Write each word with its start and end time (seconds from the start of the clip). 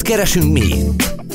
Mit 0.00 0.08
keresünk 0.08 0.52
mi? 0.52 0.74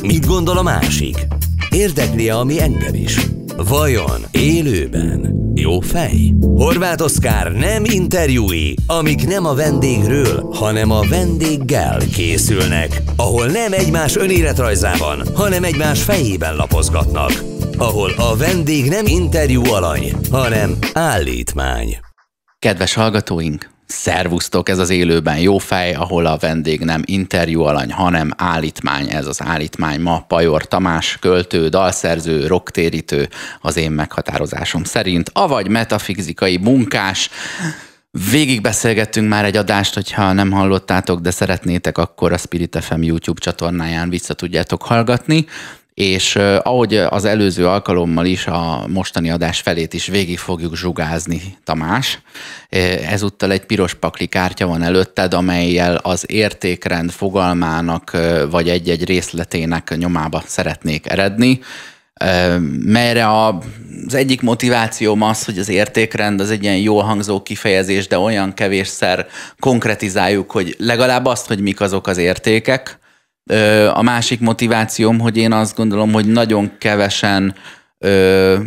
Mit 0.02 0.26
gondol 0.26 0.58
a 0.58 0.62
másik? 0.62 1.27
Érdekli, 1.69 2.29
ami 2.29 2.62
engem 2.62 2.94
is. 2.94 3.20
Vajon 3.58 4.22
élőben 4.32 5.52
jó 5.56 5.80
fej? 5.80 6.33
Horváth 6.42 7.04
Oszkár 7.04 7.51
nem 7.51 7.83
interjúi, 7.86 8.75
amik 8.88 9.28
nem 9.28 9.46
a 9.46 9.54
vendégről, 9.54 10.50
hanem 10.54 10.91
a 10.91 11.02
vendéggel 11.09 12.00
készülnek. 12.14 13.02
Ahol 13.16 13.46
nem 13.46 13.73
egymás 13.73 14.16
önéletrajzában, 14.16 15.21
hanem 15.36 15.63
egymás 15.63 16.04
fejében 16.04 16.55
lapozgatnak. 16.55 17.43
Ahol 17.77 18.11
a 18.18 18.36
vendég 18.36 18.89
nem 18.89 19.05
interjú 19.05 19.66
alany, 19.66 20.16
hanem 20.32 20.77
állítmány. 20.93 21.97
Kedves 22.59 22.93
hallgatóink, 22.93 23.70
Szervusztok, 23.88 24.70
ez 24.70 24.78
az 24.78 24.90
élőben 24.90 25.40
jó 25.40 25.58
fej, 25.58 25.94
ahol 25.94 26.26
a 26.26 26.38
vendég 26.38 26.80
nem 26.84 27.02
interjú 27.06 27.62
alany, 27.62 27.92
hanem 27.92 28.32
állítmány. 28.38 29.10
Ez 29.10 29.28
az 29.28 29.42
állítmány 29.42 30.02
ma 30.02 30.26
Pajor 30.28 30.68
Tamás, 30.68 31.18
költő, 31.21 31.68
dalszerző, 31.68 32.48
rocktérítő 32.48 33.29
az 33.62 33.77
én 33.77 33.91
meghatározásom 33.91 34.84
szerint, 34.84 35.29
avagy 35.34 35.67
metafizikai 35.67 36.57
munkás, 36.57 37.29
Végig 38.31 38.62
beszélgettünk 38.62 39.29
már 39.29 39.45
egy 39.45 39.57
adást, 39.57 39.93
hogyha 39.93 40.34
nem 40.34 40.52
hallottátok, 40.52 41.20
de 41.20 41.31
szeretnétek, 41.31 41.98
akkor 41.98 42.34
a 42.34 42.38
Spirit 42.38 42.77
FM 42.81 43.02
YouTube 43.02 43.40
csatornáján 43.40 44.09
vissza 44.09 44.34
tudjátok 44.34 44.84
hallgatni 44.84 45.45
és 45.95 46.35
ahogy 46.63 46.95
az 46.95 47.26
előző 47.26 47.67
alkalommal 47.67 48.26
is 48.26 48.48
a 48.48 48.88
mostani 48.88 49.31
adás 49.31 49.59
felét 49.59 49.94
is 49.94 50.08
végig 50.08 50.38
fogjuk 50.38 50.76
zsugázni, 50.76 51.41
Tamás. 51.63 52.20
Ezúttal 53.09 53.52
egy 53.52 53.66
piros 53.66 53.94
pakli 53.94 54.26
kártya 54.26 54.68
van 54.68 54.84
előtted, 54.84 55.34
amelyel 55.34 55.95
az 55.95 56.23
értékrend 56.27 57.12
fogalmának 57.12 58.18
vagy 58.49 58.70
egy-egy 58.70 59.05
részletének 59.05 59.98
nyomába 59.98 60.44
szeretnék 60.45 61.09
eredni. 61.09 61.59
Melyre 62.85 63.27
az 63.41 64.14
egyik 64.14 64.42
motivációm 64.42 65.22
az, 65.22 65.46
hogy 65.46 65.59
az 65.59 65.70
értékrend 65.70 66.40
az 66.40 66.52
egy 66.52 66.64
ilyen 66.64 66.78
jól 66.78 67.04
hangzó 67.04 67.42
kifejezés, 67.42 68.08
de 68.08 68.18
olyan 68.18 68.54
kevésszer 68.54 69.28
konkretizáljuk, 69.59 70.52
hogy 70.52 70.76
legalább 70.78 71.26
azt, 71.26 71.48
hogy 71.48 71.59
mik 71.59 71.82
azok 71.82 72.08
az 72.08 72.18
értékek, 72.18 73.00
a 73.94 74.02
másik 74.02 74.40
motivációm, 74.40 75.20
hogy 75.20 75.38
én 75.38 75.52
azt 75.52 75.76
gondolom, 75.76 76.12
hogy 76.12 76.26
nagyon 76.26 76.72
kevesen 76.78 77.56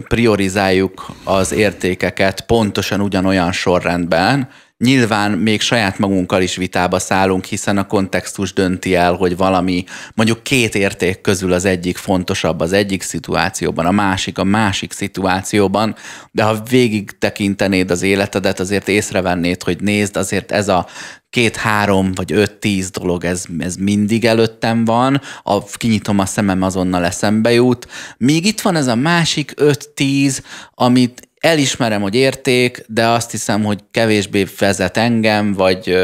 priorizáljuk 0.09 1.07
az 1.25 1.53
értékeket 1.53 2.41
pontosan 2.41 3.01
ugyanolyan 3.01 3.53
sorrendben, 3.53 4.49
Nyilván 4.85 5.31
még 5.31 5.61
saját 5.61 5.99
magunkkal 5.99 6.43
is 6.43 6.57
vitába 6.57 6.99
szállunk, 6.99 7.45
hiszen 7.45 7.79
a 7.79 7.87
kontextus 7.87 8.53
dönti 8.53 8.95
el, 8.95 9.15
hogy 9.15 9.37
valami 9.37 9.85
mondjuk 10.15 10.43
két 10.43 10.75
érték 10.75 11.21
közül 11.21 11.53
az 11.53 11.65
egyik 11.65 11.97
fontosabb 11.97 12.61
az 12.61 12.73
egyik 12.73 13.03
szituációban, 13.03 13.87
a 13.87 13.91
másik 13.91 14.39
a 14.39 14.45
másik 14.45 14.93
szituációban, 14.93 15.95
de 16.31 16.43
ha 16.43 16.63
végig 16.71 17.19
tekintenéd 17.19 17.91
az 17.91 18.03
életedet, 18.03 18.61
azért 18.61 18.89
észrevennéd, 18.89 19.63
hogy 19.63 19.81
nézd, 19.81 20.17
azért 20.17 20.53
ez 20.53 20.69
a 20.69 20.87
két-három 21.31 22.13
vagy 22.15 22.33
öt-tíz 22.33 22.91
dolog, 22.91 23.25
ez, 23.25 23.45
ez 23.59 23.77
mindig 23.77 24.25
előttem 24.25 24.85
van, 24.85 25.21
a, 25.43 25.65
kinyitom 25.65 26.19
a 26.19 26.27
szemem, 26.27 26.63
azonnal 26.63 27.05
eszembe 27.05 27.53
jut. 27.53 27.89
Még 28.19 28.47
itt 28.47 28.61
van 28.61 28.77
ez 28.77 28.87
a 28.87 28.95
másik 28.95 29.53
öt-tíz, 29.57 30.43
amit 30.75 31.29
elismerem, 31.41 32.03
hogy 32.03 32.15
érték, 32.15 32.85
de 32.87 33.07
azt 33.07 33.31
hiszem, 33.31 33.65
hogy 33.65 33.79
kevésbé 33.91 34.47
vezet 34.59 34.97
engem, 34.97 35.53
vagy 35.53 35.97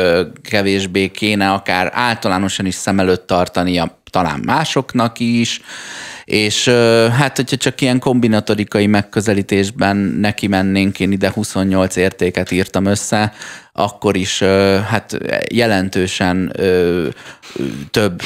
kevésbé 0.43 1.09
kéne 1.09 1.51
akár 1.51 1.91
általánosan 1.95 2.67
is 2.67 2.75
szem 2.75 3.01
előtt 3.01 3.27
tartania 3.27 3.99
talán 4.11 4.41
másoknak 4.45 5.19
is, 5.19 5.61
és 6.25 6.69
hát, 7.19 7.37
hogyha 7.37 7.57
csak 7.57 7.81
ilyen 7.81 7.99
kombinatorikai 7.99 8.87
megközelítésben 8.87 9.97
neki 9.97 10.47
mennénk, 10.47 11.01
én 11.01 11.13
ide 11.13 11.31
28 11.35 11.97
értéket 11.97 12.51
írtam 12.51 12.85
össze, 12.85 13.33
akkor 13.73 14.17
is 14.17 14.39
hát 14.89 15.19
jelentősen 15.53 16.53
több 17.91 18.23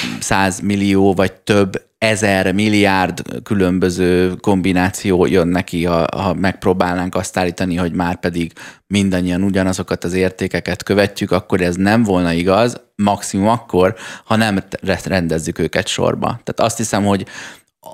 millió 0.62 1.14
vagy 1.14 1.32
több 1.32 1.86
ezer 1.98 2.52
milliárd 2.52 3.22
különböző 3.42 4.34
kombináció 4.34 5.26
jön 5.26 5.48
neki, 5.48 5.84
ha, 5.84 6.04
ha 6.16 6.34
megpróbálnánk 6.34 7.14
azt 7.14 7.36
állítani, 7.36 7.76
hogy 7.76 7.92
már 7.92 8.20
pedig 8.20 8.52
mindannyian 8.86 9.42
ugyanazokat 9.42 10.04
az 10.04 10.12
értékeket 10.12 10.82
követjük, 10.82 11.30
akkor 11.30 11.60
ez 11.60 11.74
nem 11.74 12.02
volna 12.02 12.32
igaz, 12.32 12.80
maximum 12.94 13.48
akkor, 13.48 13.94
ha 14.24 14.36
nem 14.36 14.64
rendezzük 15.04 15.58
őket 15.58 15.86
sorba. 15.86 16.26
Tehát 16.26 16.60
azt 16.60 16.76
hiszem, 16.76 17.04
hogy 17.04 17.26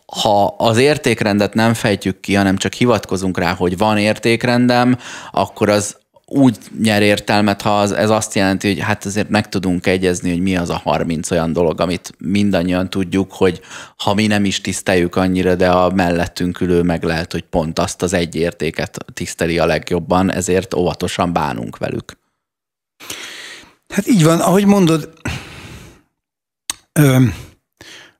ha 0.06 0.46
az 0.46 0.78
értékrendet 0.78 1.54
nem 1.54 1.74
fejtjük 1.74 2.20
ki, 2.20 2.34
hanem 2.34 2.56
csak 2.56 2.72
hivatkozunk 2.72 3.38
rá, 3.38 3.54
hogy 3.54 3.78
van 3.78 3.98
értékrendem, 3.98 4.98
akkor 5.30 5.68
az 5.68 5.96
úgy 6.26 6.58
nyer 6.82 7.02
értelmet, 7.02 7.62
ha 7.62 7.78
az, 7.78 7.92
ez 7.92 8.10
azt 8.10 8.34
jelenti, 8.34 8.68
hogy 8.68 8.78
hát 8.78 9.04
azért 9.04 9.28
meg 9.28 9.48
tudunk 9.48 9.86
egyezni, 9.86 10.30
hogy 10.30 10.40
mi 10.40 10.56
az 10.56 10.70
a 10.70 10.80
30 10.84 11.30
olyan 11.30 11.52
dolog, 11.52 11.80
amit 11.80 12.14
mindannyian 12.18 12.90
tudjuk, 12.90 13.32
hogy 13.32 13.60
ha 13.96 14.14
mi 14.14 14.26
nem 14.26 14.44
is 14.44 14.60
tiszteljük 14.60 15.16
annyira, 15.16 15.54
de 15.54 15.70
a 15.70 15.90
mellettünk 15.90 16.60
ülő 16.60 16.82
meg 16.82 17.02
lehet, 17.02 17.32
hogy 17.32 17.42
pont 17.42 17.78
azt 17.78 18.02
az 18.02 18.12
egy 18.12 18.34
értéket 18.34 19.04
tiszteli 19.12 19.58
a 19.58 19.66
legjobban, 19.66 20.32
ezért 20.32 20.74
óvatosan 20.74 21.32
bánunk 21.32 21.78
velük. 21.78 22.18
Hát 23.88 24.06
így 24.06 24.24
van, 24.24 24.40
ahogy 24.40 24.66
mondod, 24.66 25.12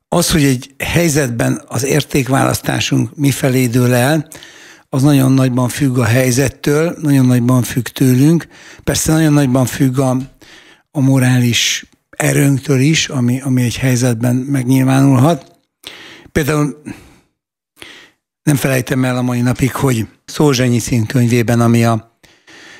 az, 0.07 0.31
hogy 0.31 0.43
egy 0.43 0.75
helyzetben 0.77 1.61
az 1.67 1.85
értékválasztásunk 1.85 3.15
mifelé 3.15 3.67
dől 3.67 3.93
el, 3.93 4.27
az 4.89 5.01
nagyon 5.01 5.31
nagyban 5.31 5.69
függ 5.69 5.97
a 5.97 6.03
helyzettől, 6.03 6.97
nagyon 7.01 7.25
nagyban 7.25 7.63
függ 7.63 7.87
tőlünk. 7.87 8.47
Persze 8.83 9.11
nagyon 9.11 9.33
nagyban 9.33 9.65
függ 9.65 9.99
a, 9.99 10.17
a 10.91 10.99
morális 10.99 11.85
erőnktől 12.09 12.79
is, 12.79 13.09
ami, 13.09 13.41
ami 13.41 13.63
egy 13.63 13.77
helyzetben 13.77 14.35
megnyilvánulhat. 14.35 15.59
Például 16.31 16.81
nem 18.43 18.55
felejtem 18.55 19.05
el 19.05 19.17
a 19.17 19.21
mai 19.21 19.41
napig, 19.41 19.71
hogy 19.71 20.07
Szolzsenyi 20.25 20.79
színkönyvében, 20.79 21.61
ami 21.61 21.85
a 21.85 22.17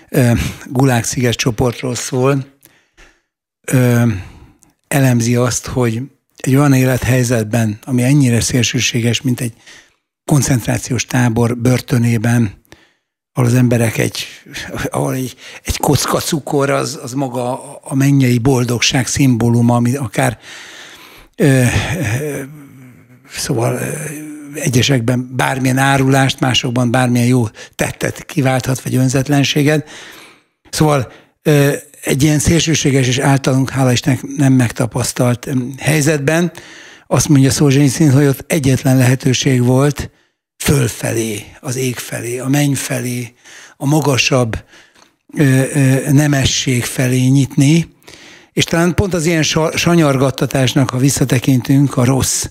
e, 0.09 0.37
Gulák 0.65 1.03
sziget 1.03 1.35
csoportról 1.35 1.95
szól, 1.95 2.45
e, 3.61 4.07
elemzi 4.87 5.35
azt, 5.35 5.65
hogy 5.65 6.01
egy 6.37 6.55
olyan 6.55 6.73
élethelyzetben, 6.73 7.79
ami 7.83 8.03
ennyire 8.03 8.41
szélsőséges, 8.41 9.21
mint 9.21 9.41
egy 9.41 9.53
koncentrációs 10.25 11.05
tábor 11.05 11.57
börtönében, 11.57 12.63
ahol 13.33 13.49
az 13.49 13.55
emberek 13.55 13.97
egy, 13.97 14.25
ahol 14.89 15.13
egy, 15.13 15.35
egy 15.63 15.77
kocka 15.77 16.19
cukor, 16.19 16.69
az, 16.69 16.99
az 17.03 17.13
maga 17.13 17.75
a 17.81 17.95
mennyei 17.95 18.37
boldogság 18.37 19.07
szimbóluma, 19.07 19.75
ami 19.75 19.95
akár 19.95 20.39
ö, 21.35 21.63
ö, 22.19 22.41
szóval 23.29 23.79
egyesekben 24.53 25.29
bármilyen 25.35 25.77
árulást, 25.77 26.39
másokban 26.39 26.91
bármilyen 26.91 27.27
jó 27.27 27.47
tettet 27.75 28.25
kiválthat, 28.25 28.81
vagy 28.81 28.95
önzetlenséget. 28.95 29.89
Szóval 30.69 31.11
egy 32.05 32.23
ilyen 32.23 32.39
szélsőséges 32.39 33.07
és 33.07 33.17
általunk, 33.17 33.69
hála 33.69 33.91
Istennek 33.91 34.21
nem 34.37 34.53
megtapasztalt 34.53 35.49
helyzetben, 35.79 36.51
azt 37.07 37.29
mondja 37.29 37.51
Szolzsényszín, 37.51 38.11
hogy 38.11 38.25
ott 38.25 38.51
egyetlen 38.51 38.97
lehetőség 38.97 39.63
volt 39.63 40.09
fölfelé, 40.63 41.45
az 41.59 41.75
ég 41.75 41.95
felé, 41.95 42.39
a 42.39 42.47
menny 42.47 42.73
felé, 42.73 43.33
a 43.77 43.85
magasabb 43.85 44.63
ö, 45.37 45.61
ö, 45.73 46.11
nemesség 46.11 46.83
felé 46.83 47.25
nyitni, 47.25 47.93
és 48.51 48.63
talán 48.63 48.93
pont 48.93 49.13
az 49.13 49.25
ilyen 49.25 49.43
sanyargattatásnak, 49.73 50.89
ha 50.89 50.97
visszatekintünk 50.97 51.97
a 51.97 52.05
rossz 52.05 52.45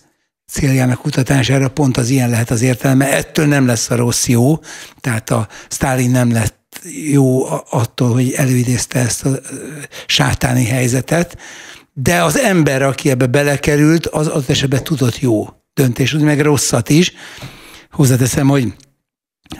céljának 0.46 0.98
kutatására, 0.98 1.68
pont 1.68 1.96
az 1.96 2.08
ilyen 2.08 2.30
lehet 2.30 2.50
az 2.50 2.62
értelme. 2.62 3.16
Ettől 3.16 3.46
nem 3.46 3.66
lesz 3.66 3.90
a 3.90 3.96
rossz 3.96 4.26
jó, 4.26 4.58
tehát 5.00 5.30
a 5.30 5.48
Stalin 5.68 6.10
nem 6.10 6.32
lett 6.32 6.63
jó 6.92 7.44
attól, 7.70 8.12
hogy 8.12 8.32
előidézte 8.32 8.98
ezt 8.98 9.24
a 9.24 9.40
sátáni 10.06 10.64
helyzetet, 10.64 11.38
de 11.92 12.22
az 12.22 12.38
ember, 12.38 12.82
aki 12.82 13.10
ebbe 13.10 13.26
belekerült, 13.26 14.06
az 14.06 14.26
az 14.26 14.44
esetben 14.46 14.84
tudott 14.84 15.20
jó 15.20 15.48
döntés, 15.74 16.12
meg 16.12 16.40
rosszat 16.40 16.88
is. 16.88 17.12
Hozzáteszem, 17.90 18.48
hogy 18.48 18.74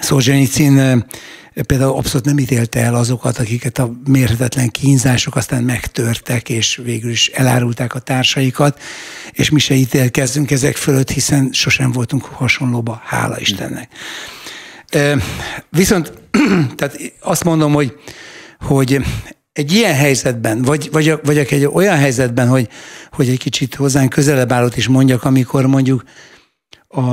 Szolzsenyicin 0.01 1.05
például 1.63 1.97
abszolút 1.97 2.27
nem 2.27 2.39
ítélte 2.39 2.81
el 2.81 2.95
azokat, 2.95 3.39
akiket 3.39 3.79
a 3.79 3.93
mérhetetlen 4.07 4.69
kínzások 4.69 5.37
aztán 5.37 5.63
megtörtek, 5.63 6.49
és 6.49 6.81
végül 6.85 7.11
is 7.11 7.29
elárulták 7.29 7.95
a 7.95 7.99
társaikat, 7.99 8.81
és 9.33 9.51
mi 9.51 9.59
se 9.59 9.75
ítélkezzünk 9.75 10.51
ezek 10.51 10.77
fölött, 10.77 11.11
hiszen 11.11 11.49
sosem 11.53 11.93
voltunk 11.93 12.25
hasonlóba, 12.25 13.01
hála 13.05 13.41
Istennek. 13.41 13.89
Viszont 15.71 16.13
tehát 16.77 16.97
azt 17.21 17.45
mondom, 17.45 17.73
hogy, 17.73 17.95
hogy 18.61 19.01
egy 19.53 19.73
ilyen 19.73 19.95
helyzetben, 19.95 20.63
vagy, 20.63 20.89
vagy, 20.93 21.19
vagy 21.25 21.39
egy 21.39 21.69
olyan 21.73 21.97
helyzetben, 21.97 22.49
hogy, 22.49 22.69
hogy 23.11 23.29
egy 23.29 23.39
kicsit 23.39 23.75
hozzánk 23.75 24.11
közelebb 24.11 24.53
állott 24.53 24.77
is 24.77 24.89
mondjak, 24.89 25.25
amikor 25.25 25.67
mondjuk 25.67 26.05
a 26.89 27.13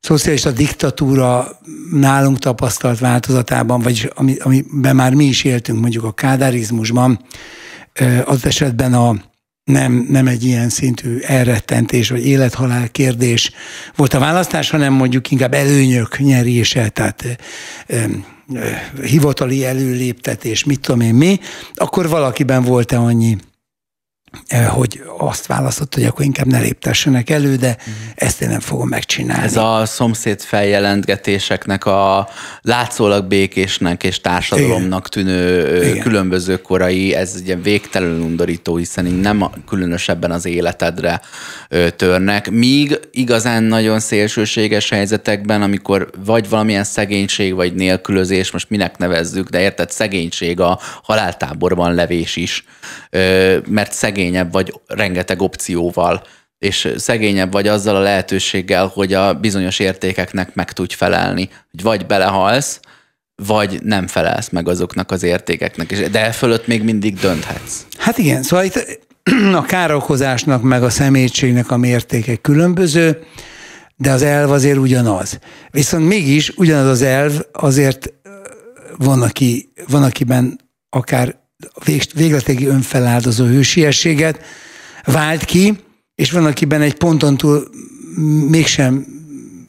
szocialista 0.00 0.50
diktatúra 0.50 1.58
nálunk 1.90 2.38
tapasztalt 2.38 2.98
változatában, 2.98 3.80
vagy 3.80 4.12
ami, 4.14 4.36
amiben 4.38 4.96
már 4.96 5.14
mi 5.14 5.24
is 5.24 5.44
éltünk 5.44 5.80
mondjuk 5.80 6.04
a 6.04 6.12
kádárizmusban, 6.12 7.20
az 8.24 8.46
esetben 8.46 8.94
a, 8.94 9.14
nem, 9.70 10.06
nem 10.08 10.26
egy 10.26 10.44
ilyen 10.44 10.68
szintű 10.68 11.18
elrettentés 11.18 12.10
vagy 12.10 12.26
élethalál 12.26 12.88
kérdés 12.88 13.50
volt 13.96 14.14
a 14.14 14.18
választás, 14.18 14.70
hanem 14.70 14.92
mondjuk 14.92 15.30
inkább 15.30 15.54
előnyök 15.54 16.18
nyerése, 16.18 16.88
tehát 16.88 17.24
hivatali 19.02 19.64
előléptetés, 19.64 20.64
mit 20.64 20.80
tudom 20.80 21.00
én 21.00 21.14
mi, 21.14 21.40
akkor 21.74 22.08
valakiben 22.08 22.62
volt-e 22.62 22.98
annyi 22.98 23.36
hogy 24.68 25.02
azt 25.18 25.46
választott, 25.46 25.94
hogy 25.94 26.04
akkor 26.04 26.24
inkább 26.24 26.46
ne 26.46 26.58
léptessenek 26.58 27.30
elő, 27.30 27.56
de 27.56 27.76
uh-huh. 27.78 27.94
ezt 28.14 28.42
én 28.42 28.48
nem 28.48 28.60
fogom 28.60 28.88
megcsinálni. 28.88 29.44
Ez 29.44 29.56
a 29.56 29.82
szomszéd 29.86 30.40
feljelentgetéseknek 30.40 31.84
a 31.84 32.28
látszólag 32.60 33.24
békésnek 33.24 34.04
és 34.04 34.20
társadalomnak 34.20 35.08
Igen. 35.12 35.26
tűnő 35.26 35.76
Igen. 35.84 36.02
különböző 36.02 36.60
korai, 36.60 37.14
ez 37.14 37.34
ugye 37.40 37.56
végtelenül 37.56 38.20
undorító, 38.20 38.76
hiszen 38.76 39.04
nem 39.04 39.50
különösebben 39.68 40.30
az 40.30 40.46
életedre 40.46 41.20
törnek, 41.96 42.50
míg 42.50 43.00
igazán 43.12 43.62
nagyon 43.62 44.00
szélsőséges 44.00 44.90
helyzetekben, 44.90 45.62
amikor 45.62 46.10
vagy 46.24 46.48
valamilyen 46.48 46.84
szegénység, 46.84 47.54
vagy 47.54 47.74
nélkülözés, 47.74 48.50
most 48.50 48.70
minek 48.70 48.98
nevezzük, 48.98 49.48
de 49.48 49.60
érted, 49.60 49.90
szegénység 49.90 50.60
a 50.60 50.80
haláltáborban 51.02 51.94
levés 51.94 52.36
is, 52.36 52.64
mert 53.68 53.92
szegény 53.92 54.26
szegényebb 54.26 54.52
vagy 54.52 54.80
rengeteg 54.86 55.42
opcióval, 55.42 56.22
és 56.58 56.92
szegényebb 56.96 57.52
vagy 57.52 57.68
azzal 57.68 57.96
a 57.96 58.00
lehetőséggel, 58.00 58.86
hogy 58.86 59.12
a 59.12 59.34
bizonyos 59.34 59.78
értékeknek 59.78 60.54
meg 60.54 60.72
tudj 60.72 60.94
felelni. 60.94 61.48
Hogy 61.70 61.82
vagy 61.82 62.06
belehalsz, 62.06 62.80
vagy 63.42 63.82
nem 63.82 64.06
felelsz 64.06 64.48
meg 64.48 64.68
azoknak 64.68 65.10
az 65.10 65.22
értékeknek, 65.22 66.08
de 66.08 66.24
e 66.24 66.32
fölött 66.32 66.66
még 66.66 66.82
mindig 66.82 67.14
dönthetsz. 67.14 67.86
Hát 67.98 68.18
igen, 68.18 68.42
szóval 68.42 68.64
itt 68.64 69.00
a 69.60 69.62
károkozásnak 69.62 70.62
meg 70.62 70.82
a 70.82 70.90
személységnek 70.90 71.70
a 71.70 71.76
mértéke 71.76 72.36
különböző, 72.36 73.22
de 73.96 74.10
az 74.10 74.22
elv 74.22 74.50
azért 74.50 74.78
ugyanaz. 74.78 75.38
Viszont 75.70 76.06
mégis 76.06 76.50
ugyanaz 76.50 76.86
az 76.86 77.02
elv 77.02 77.40
azért 77.52 78.12
van, 78.98 79.22
aki, 79.22 79.72
van 79.88 80.02
akiben 80.02 80.60
akár 80.90 81.45
végletegi 82.14 82.66
önfeláldozó 82.66 83.44
hősiességet 83.44 84.40
vált 85.04 85.44
ki, 85.44 85.78
és 86.14 86.30
van, 86.30 86.46
akiben 86.46 86.80
egy 86.80 86.94
ponton 86.94 87.36
túl 87.36 87.68
mégsem, 88.48 89.06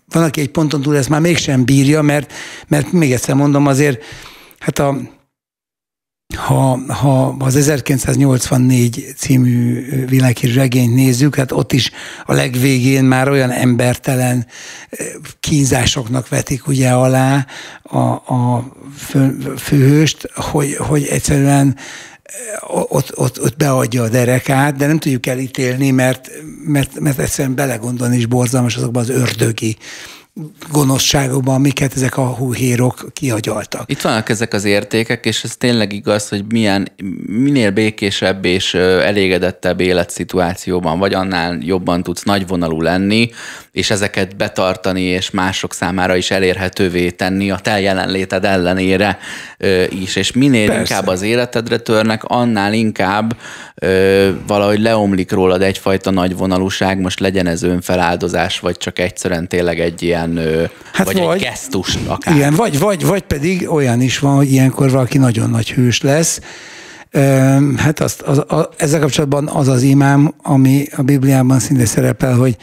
van, 0.10 0.24
aki 0.24 0.42
egy 0.42 0.52
ponton 0.52 0.82
túl 0.82 0.98
ezt 0.98 1.10
már 1.10 1.22
mégsem 1.22 1.66
bírja, 1.66 2.02
mert, 2.02 2.34
mert 2.68 2.92
még 2.92 3.12
egyszer 3.12 3.36
mondom, 3.36 3.68
azért 3.68 4.04
hát 4.60 4.80
a 4.80 5.17
ha, 6.36 6.80
ha 6.88 7.36
az 7.40 7.56
1984 7.56 9.14
című 9.18 9.86
világhírű 10.06 10.54
regényt 10.54 10.96
nézzük, 10.96 11.36
hát 11.36 11.52
ott 11.52 11.74
is 11.74 11.92
a 12.26 12.34
legvégén 12.34 13.04
már 13.04 13.30
olyan 13.30 13.52
embertelen 13.52 14.46
kínzásoknak 15.40 16.30
vetik 16.30 16.68
ugye 16.68 16.90
alá 16.90 17.46
a, 17.82 17.98
a 18.08 18.74
fő, 18.98 19.54
főhőst, 19.58 20.30
hogy, 20.36 20.76
hogy 20.76 21.06
egyszerűen 21.06 21.76
ott, 22.68 23.18
ott, 23.18 23.42
ott 23.42 23.58
beadja 23.58 24.04
a 24.04 24.10
derekát, 24.10 24.76
de 24.76 24.88
nem 24.88 25.00
tudjuk 25.00 25.26
elítélni, 25.26 25.92
mert, 25.92 26.30
mert, 26.66 27.00
mert 27.00 27.20
egyszerűen 27.20 27.56
belegondolni 27.56 28.18
is 28.18 28.26
borzalmas 28.26 28.76
azokban 28.76 29.04
az 29.04 29.10
ördögi 29.10 29.78
gonoszságokban, 30.72 31.56
amiket 31.56 31.96
ezek 31.96 32.18
a 32.18 32.26
húhérok 32.26 33.06
kiagyaltak. 33.14 33.92
Itt 33.92 34.02
vannak 34.02 34.30
ezek 34.30 34.54
az 34.54 34.64
értékek, 34.64 35.26
és 35.26 35.44
ez 35.44 35.56
tényleg 35.56 35.94
igaz, 35.94 36.30
hogy 36.30 36.44
milyen, 36.50 36.88
minél 37.26 37.72
békésebb 37.72 38.46
és 38.46 38.74
elégedettebb 38.74 39.80
életszituációban 39.80 41.00
vagy, 41.00 41.14
annál 41.14 41.58
jobban 41.62 42.04
tudsz 42.04 42.24
nagyvonalú 42.24 42.82
lenni, 42.82 43.30
és 43.72 43.90
ezeket 43.90 44.36
betartani, 44.36 45.02
és 45.02 45.30
mások 45.30 45.74
számára 45.74 46.16
is 46.16 46.32
elérhetővé 46.32 47.10
tenni 47.10 47.52
a 47.52 47.60
te 47.60 47.80
jelenléted 47.80 48.46
ellenére 48.46 49.18
is. 49.90 50.16
És 50.16 50.32
minél 50.32 50.68
Persze. 50.68 50.80
inkább 50.82 51.08
az 51.08 51.22
életedre 51.22 51.78
törnek, 51.78 52.24
annál 52.24 52.74
inkább 52.74 53.38
valahogy 54.48 54.80
leomlik 54.80 55.32
rólad 55.32 55.62
egyfajta 55.62 56.12
nagyvonalúság, 56.12 57.00
most 57.00 57.20
legyen 57.20 57.48
ez 57.48 57.64
önfeláldozás, 57.64 58.60
vagy 58.60 58.78
csak 58.78 59.00
egyszerűen 59.00 59.48
tényleg 59.48 59.80
egy 59.80 60.02
ilyen, 60.02 60.27
ö, 60.36 60.64
hát 60.94 61.06
vagy, 61.06 61.20
vagy 61.20 61.36
egy 61.36 61.42
gesztus 61.42 61.98
akár. 62.08 62.36
Igen, 62.36 62.54
vagy, 62.54 62.80
vagy, 62.80 63.06
vagy 63.06 63.22
pedig 63.22 63.72
olyan 63.72 64.02
is 64.02 64.20
van, 64.20 64.36
hogy 64.36 64.52
ilyenkor 64.52 64.92
valaki 64.92 65.18
nagyon 65.18 65.50
nagy 65.50 65.72
hős 65.72 66.02
lesz, 66.02 66.40
Hát 67.78 68.00
azt, 68.00 68.22
az, 68.22 68.44
az, 68.48 68.68
ezzel 68.78 69.00
kapcsolatban 69.00 69.48
az 69.48 69.68
az 69.68 69.82
imám, 69.82 70.34
ami 70.44 70.86
a 70.96 71.02
Bibliában 71.02 71.60
szinte 71.60 71.86
szerepel, 71.86 72.36
hogy 72.36 72.58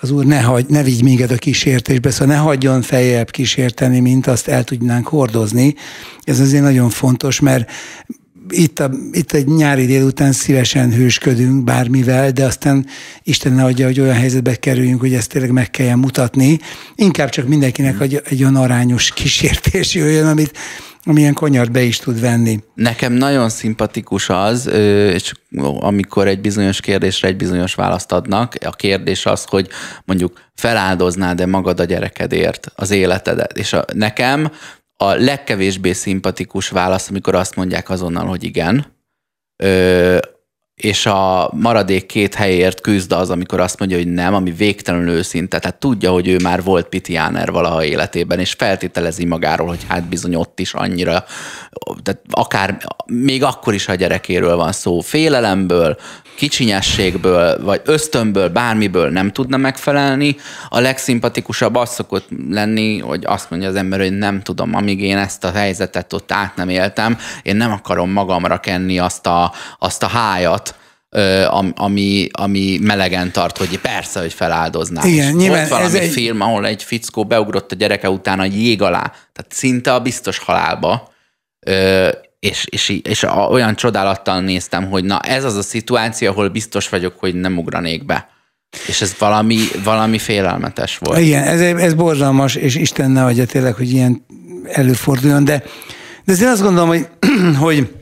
az 0.00 0.10
Úr 0.10 0.24
ne, 0.24 0.40
hagy, 0.40 0.66
ne 0.68 0.82
vigy 0.82 1.02
minket 1.02 1.30
a 1.30 1.36
kísértésbe, 1.36 2.10
szóval 2.10 2.34
ne 2.34 2.40
hagyjon 2.40 2.82
feljebb 2.82 3.30
kísérteni, 3.30 4.00
mint 4.00 4.26
azt 4.26 4.48
el 4.48 4.64
tudnánk 4.64 5.06
hordozni. 5.08 5.74
Ez 6.22 6.40
azért 6.40 6.62
nagyon 6.62 6.90
fontos, 6.90 7.40
mert 7.40 7.70
itt, 8.48 8.78
a, 8.78 8.90
itt 9.12 9.32
egy 9.32 9.46
nyári 9.46 9.86
délután 9.86 10.32
szívesen 10.32 10.92
hősködünk 10.92 11.64
bármivel, 11.64 12.30
de 12.30 12.44
aztán 12.44 12.86
Isten 13.22 13.52
ne 13.52 13.64
adja, 13.64 13.86
hogy 13.86 14.00
olyan 14.00 14.14
helyzetbe 14.14 14.54
kerüljünk, 14.54 15.00
hogy 15.00 15.14
ezt 15.14 15.30
tényleg 15.30 15.50
meg 15.50 15.70
kelljen 15.70 15.98
mutatni. 15.98 16.58
Inkább 16.94 17.28
csak 17.28 17.48
mindenkinek 17.48 18.00
egy, 18.00 18.22
egy 18.24 18.42
olyan 18.42 18.56
arányos 18.56 19.12
kísértés 19.12 19.94
jöjjön, 19.94 20.26
amit 20.26 20.58
amilyen 21.04 21.34
konyart 21.34 21.70
be 21.72 21.82
is 21.82 21.98
tud 21.98 22.20
venni. 22.20 22.60
Nekem 22.74 23.12
nagyon 23.12 23.48
szimpatikus 23.48 24.28
az, 24.28 24.66
és 25.12 25.32
amikor 25.80 26.26
egy 26.26 26.40
bizonyos 26.40 26.80
kérdésre 26.80 27.28
egy 27.28 27.36
bizonyos 27.36 27.74
választ 27.74 28.12
adnak, 28.12 28.54
a 28.64 28.70
kérdés 28.70 29.26
az, 29.26 29.44
hogy 29.44 29.68
mondjuk 30.04 30.40
feláldoznád-e 30.54 31.46
magad 31.46 31.80
a 31.80 31.84
gyerekedért, 31.84 32.72
az 32.74 32.90
életedet. 32.90 33.58
És 33.58 33.72
a, 33.72 33.84
nekem 33.94 34.50
a 35.00 35.14
legkevésbé 35.14 35.92
szimpatikus 35.92 36.68
válasz, 36.68 37.08
amikor 37.08 37.34
azt 37.34 37.56
mondják 37.56 37.90
azonnal, 37.90 38.26
hogy 38.26 38.44
igen, 38.44 38.96
és 40.78 41.06
a 41.06 41.50
maradék 41.54 42.06
két 42.06 42.34
helyért 42.34 42.80
küzd 42.80 43.12
az, 43.12 43.30
amikor 43.30 43.60
azt 43.60 43.78
mondja, 43.78 43.96
hogy 43.96 44.06
nem, 44.06 44.34
ami 44.34 44.50
végtelenül 44.50 45.10
őszinte. 45.10 45.58
Tehát 45.58 45.76
tudja, 45.76 46.10
hogy 46.10 46.28
ő 46.28 46.36
már 46.42 46.62
volt 46.62 46.86
pitiáner 46.86 47.50
valaha 47.50 47.84
életében, 47.84 48.38
és 48.38 48.52
feltételezi 48.52 49.24
magáról, 49.24 49.66
hogy 49.66 49.84
hát 49.88 50.04
bizony 50.04 50.34
ott 50.34 50.60
is 50.60 50.74
annyira, 50.74 51.24
tehát 52.02 52.20
akár 52.30 52.78
még 53.06 53.42
akkor 53.42 53.74
is 53.74 53.88
a 53.88 53.94
gyerekéről 53.94 54.56
van 54.56 54.72
szó, 54.72 55.00
félelemből, 55.00 55.96
kicsinyességből, 56.38 57.64
vagy 57.64 57.80
ösztönből, 57.84 58.48
bármiből 58.48 59.10
nem 59.10 59.32
tudna 59.32 59.56
megfelelni. 59.56 60.36
A 60.68 60.80
legszimpatikusabb 60.80 61.74
az 61.74 61.90
szokott 61.90 62.28
lenni, 62.50 62.98
hogy 62.98 63.24
azt 63.26 63.50
mondja 63.50 63.68
az 63.68 63.74
ember, 63.74 64.00
hogy 64.00 64.18
nem 64.18 64.42
tudom, 64.42 64.74
amíg 64.74 65.02
én 65.02 65.16
ezt 65.16 65.44
a 65.44 65.50
helyzetet 65.50 66.12
ott 66.12 66.32
át 66.32 66.56
nem 66.56 66.68
éltem, 66.68 67.18
én 67.42 67.56
nem 67.56 67.72
akarom 67.72 68.10
magamra 68.10 68.58
kenni 68.58 68.98
azt 68.98 69.26
a, 69.26 69.52
azt 69.78 70.02
a 70.02 70.06
hájat, 70.06 70.67
ami, 71.74 72.28
ami 72.32 72.78
melegen 72.82 73.32
tart, 73.32 73.58
hogy 73.58 73.78
persze, 73.78 74.20
hogy 74.20 74.32
feláldoznám. 74.32 75.06
Igen, 75.06 75.34
nyilván 75.34 75.62
Ott 75.62 75.68
valami 75.68 75.86
ez 75.86 75.94
egy... 75.94 76.10
film, 76.10 76.40
ahol 76.40 76.66
egy 76.66 76.82
fickó 76.82 77.24
beugrott 77.24 77.72
a 77.72 77.74
gyereke 77.74 78.10
után 78.10 78.40
a 78.40 78.44
jég 78.44 78.82
alá, 78.82 79.00
tehát 79.02 79.46
szinte 79.48 79.94
a 79.94 80.00
biztos 80.00 80.38
halálba, 80.38 81.12
és, 82.38 82.66
és, 82.70 83.00
és 83.02 83.22
olyan 83.48 83.74
csodálattal 83.74 84.40
néztem, 84.40 84.90
hogy 84.90 85.04
na 85.04 85.20
ez 85.20 85.44
az 85.44 85.56
a 85.56 85.62
szituáció, 85.62 86.30
ahol 86.30 86.48
biztos 86.48 86.88
vagyok, 86.88 87.14
hogy 87.18 87.34
nem 87.34 87.58
ugranék 87.58 88.04
be. 88.04 88.28
És 88.86 89.00
ez 89.00 89.14
valami, 89.18 89.58
valami 89.84 90.18
félelmetes 90.18 90.98
volt. 90.98 91.18
Igen, 91.18 91.42
ez, 91.42 91.60
ez 91.60 91.94
borzalmas, 91.94 92.54
és 92.54 92.74
Isten 92.74 93.10
ne 93.10 93.24
adja 93.24 93.46
tényleg, 93.46 93.74
hogy 93.74 93.92
ilyen 93.92 94.24
előforduljon, 94.64 95.44
de, 95.44 95.62
de 96.24 96.32
én 96.40 96.48
azt 96.48 96.62
gondolom, 96.62 96.88
hogy, 96.88 97.08
hogy 97.64 97.97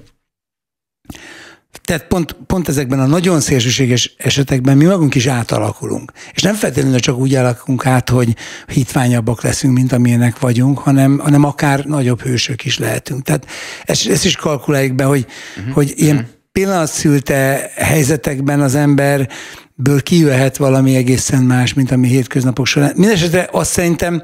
tehát 1.86 2.06
pont, 2.06 2.36
pont 2.46 2.68
ezekben 2.68 3.00
a 3.00 3.06
nagyon 3.06 3.40
szélsőséges 3.40 4.14
esetekben 4.16 4.76
mi 4.76 4.84
magunk 4.84 5.14
is 5.14 5.26
átalakulunk. 5.26 6.12
És 6.32 6.42
nem 6.42 6.54
feltétlenül 6.54 6.98
csak 6.98 7.18
úgy 7.18 7.34
alakulunk 7.34 7.86
át, 7.86 8.08
hogy 8.08 8.36
hitványabbak 8.66 9.42
leszünk, 9.42 9.74
mint 9.74 9.92
amilyenek 9.92 10.38
vagyunk, 10.38 10.78
hanem, 10.78 11.18
hanem 11.18 11.44
akár 11.44 11.84
nagyobb 11.84 12.20
hősök 12.22 12.64
is 12.64 12.78
lehetünk. 12.78 13.22
Tehát 13.22 13.46
ezt, 13.84 14.08
ezt 14.08 14.24
is 14.24 14.36
kalkuláljuk 14.36 14.94
be, 14.94 15.04
hogy, 15.04 15.26
uh-huh. 15.58 15.74
hogy 15.74 15.92
ilyen 15.96 16.16
uh-huh. 16.16 16.30
pillanatszülte 16.52 17.70
helyzetekben 17.74 18.60
az 18.60 18.74
emberből 18.74 20.02
kijöhet 20.02 20.56
valami 20.56 20.96
egészen 20.96 21.42
más, 21.42 21.74
mint 21.74 21.90
ami 21.90 22.08
hétköznapok 22.08 22.66
során. 22.66 22.92
Mindenesetre 22.96 23.48
azt 23.52 23.70
szerintem 23.70 24.22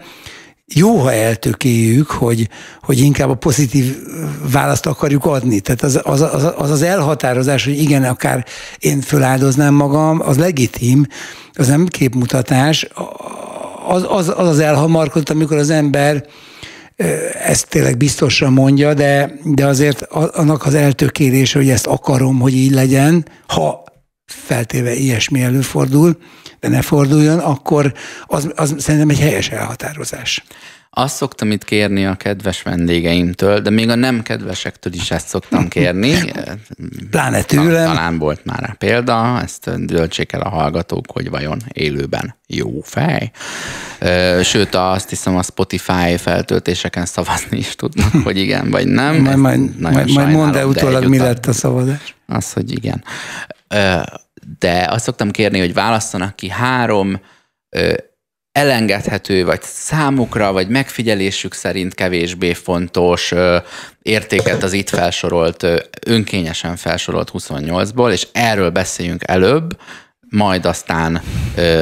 jó, 0.74 0.96
ha 0.96 1.12
eltökéljük, 1.12 2.10
hogy, 2.10 2.48
hogy 2.82 2.98
inkább 2.98 3.30
a 3.30 3.34
pozitív 3.34 3.96
választ 4.52 4.86
akarjuk 4.86 5.24
adni. 5.24 5.60
Tehát 5.60 5.82
az 5.82 6.00
az, 6.02 6.20
az, 6.20 6.52
az 6.56 6.70
az 6.70 6.82
elhatározás, 6.82 7.64
hogy 7.64 7.80
igen, 7.80 8.04
akár 8.04 8.44
én 8.78 9.00
föláldoznám 9.00 9.74
magam, 9.74 10.20
az 10.20 10.38
legitim, 10.38 11.06
az 11.52 11.68
nem 11.68 11.86
képmutatás, 11.86 12.88
az 13.88 14.06
az, 14.08 14.32
az, 14.36 14.48
az 14.48 14.58
elhamarkodott, 14.58 15.30
amikor 15.30 15.56
az 15.56 15.70
ember 15.70 16.24
ezt 17.46 17.68
tényleg 17.68 17.96
biztosra 17.96 18.50
mondja, 18.50 18.94
de, 18.94 19.32
de 19.44 19.66
azért 19.66 20.02
annak 20.12 20.66
az 20.66 20.74
eltökélése, 20.74 21.58
hogy 21.58 21.70
ezt 21.70 21.86
akarom, 21.86 22.40
hogy 22.40 22.54
így 22.54 22.72
legyen, 22.72 23.26
ha 23.46 23.84
feltéve 24.26 24.94
ilyesmi 24.94 25.42
előfordul, 25.42 26.16
de 26.60 26.68
ne 26.68 26.82
forduljon, 26.82 27.38
akkor 27.38 27.92
az, 28.26 28.52
az 28.54 28.74
szerintem 28.78 29.08
egy 29.08 29.20
helyes 29.20 29.50
elhatározás. 29.50 30.44
Azt 30.94 31.16
szoktam 31.16 31.50
itt 31.50 31.64
kérni 31.64 32.06
a 32.06 32.14
kedves 32.14 32.62
vendégeimtől, 32.62 33.60
de 33.60 33.70
még 33.70 33.88
a 33.88 33.94
nem 33.94 34.22
kedvesektől 34.22 34.92
is 34.92 35.10
ezt 35.10 35.28
szoktam 35.28 35.68
kérni. 35.68 36.32
Pláne 37.10 37.42
tőlem. 37.42 37.86
Talán 37.86 38.18
volt 38.18 38.44
már 38.44 38.58
rá 38.58 38.74
példa, 38.78 39.40
ezt 39.42 39.84
döltsék 39.86 40.32
el 40.32 40.40
a 40.40 40.48
hallgatók, 40.48 41.04
hogy 41.12 41.30
vajon 41.30 41.62
élőben 41.72 42.34
jó 42.46 42.80
fej. 42.82 43.30
Sőt, 44.42 44.74
azt 44.74 45.08
hiszem 45.08 45.36
a 45.36 45.42
Spotify 45.42 46.16
feltöltéseken 46.16 47.06
szavazni 47.06 47.58
is 47.58 47.74
tudnak, 47.74 48.12
hogy 48.24 48.38
igen 48.38 48.70
vagy 48.70 48.86
nem. 48.86 49.16
Majd, 49.16 49.36
majd, 49.36 49.80
majd, 49.80 50.10
majd 50.10 50.28
mondd 50.28 50.56
el 50.56 50.66
utólag, 50.66 51.06
mi 51.06 51.18
lett 51.18 51.46
a 51.46 51.52
szavazás. 51.52 52.14
Az, 52.26 52.52
hogy 52.52 52.72
igen. 52.72 53.04
De 54.58 54.86
azt 54.90 55.04
szoktam 55.04 55.30
kérni, 55.30 55.58
hogy 55.58 55.74
válasszanak 55.74 56.36
ki 56.36 56.48
három 56.48 57.20
elengedhető, 58.52 59.44
vagy 59.44 59.62
számukra, 59.62 60.52
vagy 60.52 60.68
megfigyelésük 60.68 61.54
szerint 61.54 61.94
kevésbé 61.94 62.52
fontos 62.52 63.32
értéket 64.02 64.62
az 64.62 64.72
itt 64.72 64.88
felsorolt, 64.88 65.66
önkényesen 66.06 66.76
felsorolt 66.76 67.30
28-ból, 67.32 68.12
és 68.12 68.28
erről 68.32 68.70
beszéljünk 68.70 69.22
előbb, 69.24 69.76
majd 70.28 70.66
aztán 70.66 71.20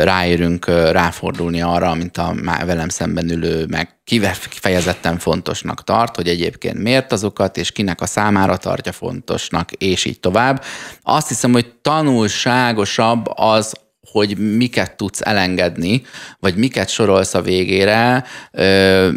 ráérünk 0.02 0.66
ráfordulni 0.66 1.62
arra, 1.62 1.94
mint 1.94 2.16
a 2.16 2.34
velem 2.66 2.88
szemben 2.88 3.30
ülő 3.30 3.66
meg 3.66 4.00
kifejezetten 4.04 5.18
fontosnak 5.18 5.84
tart, 5.84 6.16
hogy 6.16 6.28
egyébként 6.28 6.78
miért 6.78 7.12
azokat, 7.12 7.56
és 7.56 7.72
kinek 7.72 8.00
a 8.00 8.06
számára 8.06 8.56
tartja 8.56 8.92
fontosnak, 8.92 9.72
és 9.72 10.04
így 10.04 10.20
tovább. 10.20 10.64
Azt 11.02 11.28
hiszem, 11.28 11.52
hogy 11.52 11.72
tanulságosabb 11.82 13.26
az, 13.34 13.72
hogy 14.12 14.56
miket 14.56 14.96
tudsz 14.96 15.20
elengedni, 15.20 16.02
vagy 16.38 16.56
miket 16.56 16.88
sorolsz 16.88 17.34
a 17.34 17.42
végére, 17.42 18.24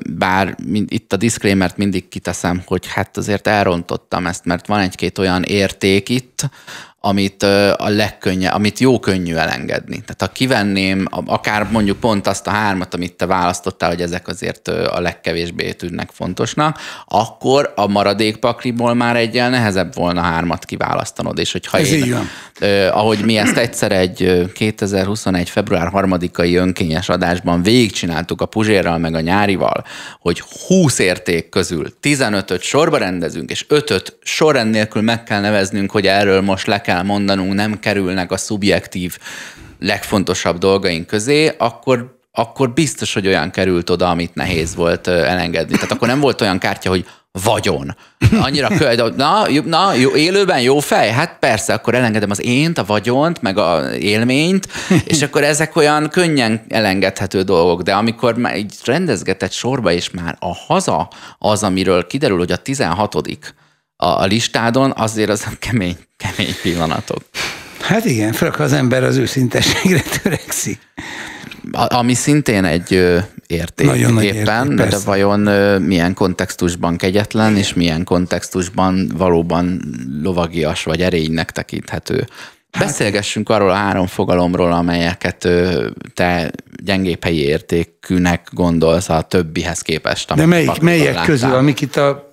bár 0.09 0.55
itt 0.87 1.13
a 1.13 1.17
disclaimer 1.17 1.71
mindig 1.75 2.07
kiteszem, 2.07 2.61
hogy 2.65 2.87
hát 2.87 3.17
azért 3.17 3.47
elrontottam 3.47 4.27
ezt, 4.27 4.45
mert 4.45 4.67
van 4.67 4.79
egy-két 4.79 5.17
olyan 5.17 5.43
érték 5.43 6.09
itt, 6.09 6.49
amit 7.05 7.43
a 7.77 7.89
legkönnyebb, 7.89 8.53
amit 8.53 8.79
jó 8.79 8.99
könnyű 8.99 9.35
elengedni. 9.35 9.95
Tehát 9.95 10.15
ha 10.17 10.27
kivenném 10.27 11.07
akár 11.09 11.67
mondjuk 11.71 11.99
pont 11.99 12.27
azt 12.27 12.47
a 12.47 12.49
hármat, 12.49 12.93
amit 12.93 13.13
te 13.13 13.25
választottál, 13.25 13.89
hogy 13.89 14.01
ezek 14.01 14.27
azért 14.27 14.67
a 14.67 14.99
legkevésbé 14.99 15.71
tűnnek 15.71 16.09
fontosnak, 16.13 16.79
akkor 17.07 17.73
a 17.75 17.87
maradék 17.87 18.37
pakliból 18.37 18.93
már 18.93 19.15
egyel 19.15 19.49
nehezebb 19.49 19.95
volna 19.95 20.21
hármat 20.21 20.65
kiválasztanod. 20.65 21.39
És 21.39 21.51
hogyha 21.51 21.77
Ez 21.77 21.91
én, 21.91 22.29
eh, 22.59 22.97
ahogy 22.97 23.25
mi 23.25 23.37
ezt 23.37 23.57
egyszer 23.57 23.91
egy 23.91 24.49
2021. 24.53 25.49
február 25.49 25.89
3-ai 25.91 26.55
önkényes 26.55 27.09
adásban 27.09 27.63
végigcsináltuk 27.63 28.41
a 28.41 28.45
Puzsérral 28.45 28.97
meg 28.97 29.15
a 29.15 29.19
Nyárival, 29.19 29.83
hogy 30.19 30.43
20 30.67 30.99
érték 30.99 31.49
közül 31.49 31.87
15-öt 32.01 32.61
sorba 32.61 32.97
rendezünk, 32.97 33.49
és 33.49 33.65
5-öt 33.69 34.17
sorrend 34.21 34.69
nélkül 34.69 35.01
meg 35.01 35.23
kell 35.23 35.41
neveznünk, 35.41 35.91
hogy 35.91 36.07
erről 36.07 36.41
most 36.41 36.67
le 36.67 36.81
kell 36.81 36.91
kell 36.93 37.03
mondanunk, 37.03 37.53
nem 37.53 37.79
kerülnek 37.79 38.31
a 38.31 38.37
szubjektív 38.37 39.17
legfontosabb 39.79 40.57
dolgaink 40.57 41.07
közé, 41.07 41.51
akkor 41.57 42.21
akkor 42.35 42.73
biztos, 42.73 43.13
hogy 43.13 43.27
olyan 43.27 43.51
került 43.51 43.89
oda, 43.89 44.09
amit 44.09 44.35
nehéz 44.35 44.75
volt 44.75 45.07
elengedni. 45.07 45.75
Tehát 45.75 45.91
akkor 45.91 46.07
nem 46.07 46.19
volt 46.19 46.41
olyan 46.41 46.57
kártya, 46.57 46.89
hogy 46.89 47.05
vagyon. 47.31 47.95
Annyira 48.41 48.67
kö... 48.67 49.11
na, 49.15 49.47
na 49.65 49.93
jó, 49.93 50.15
élőben 50.15 50.61
jó 50.61 50.79
fej? 50.79 51.11
Hát 51.11 51.37
persze, 51.39 51.73
akkor 51.73 51.95
elengedem 51.95 52.29
az 52.29 52.41
ént, 52.41 52.77
a 52.77 52.83
vagyont, 52.83 53.41
meg 53.41 53.57
a 53.57 53.95
élményt, 53.95 54.67
és 55.05 55.21
akkor 55.21 55.43
ezek 55.43 55.75
olyan 55.75 56.09
könnyen 56.09 56.61
elengedhető 56.69 57.41
dolgok, 57.41 57.81
de 57.81 57.93
amikor 57.93 58.37
már 58.37 58.57
így 58.57 58.75
rendezgetett 58.83 59.51
sorba, 59.51 59.91
és 59.91 60.09
már 60.09 60.35
a 60.39 60.55
haza 60.55 61.09
az, 61.37 61.63
amiről 61.63 62.07
kiderül, 62.07 62.37
hogy 62.37 62.51
a 62.51 62.57
16 62.57 63.15
a, 64.03 64.19
a 64.21 64.25
listádon, 64.25 64.93
azért 64.95 65.29
az 65.29 65.47
kemény, 65.59 65.97
kemény 66.17 66.55
pillanatok. 66.61 67.21
Hát 67.81 68.05
igen, 68.05 68.31
főleg 68.31 68.59
az 68.59 68.73
ember 68.73 69.03
az 69.03 69.15
őszintességre 69.17 70.01
törekszik. 70.21 70.79
A, 71.71 71.95
ami 71.95 72.13
szintén 72.13 72.65
egy 72.65 72.93
ö, 72.93 73.17
érték 73.47 73.87
Nagyon 73.87 74.21
éppen, 74.21 74.71
érték, 74.71 74.89
de 74.89 74.97
vajon 75.05 75.45
ö, 75.45 75.77
milyen 75.77 76.13
kontextusban 76.13 76.97
kegyetlen, 76.97 77.57
és 77.57 77.73
milyen 77.73 78.03
kontextusban 78.03 79.11
valóban 79.17 79.81
lovagias 80.23 80.83
vagy 80.83 81.01
erénynek 81.01 81.51
tekinthető. 81.51 82.27
Hát, 82.71 82.85
Beszélgessünk 82.85 83.49
arról 83.49 83.69
a 83.69 83.75
három 83.75 84.07
fogalomról, 84.07 84.71
amelyeket 84.71 85.45
ö, 85.45 85.87
te 86.13 86.51
gyengébb 86.83 87.23
helyi 87.23 87.41
értékűnek 87.41 88.47
gondolsz 88.51 89.09
a 89.09 89.21
többihez 89.21 89.81
képest. 89.81 90.33
De 90.35 90.45
melyik, 90.45 90.79
melyek 90.79 91.07
láttál. 91.07 91.25
közül, 91.25 91.53
amik 91.53 91.81
itt 91.81 91.95
a 91.95 92.32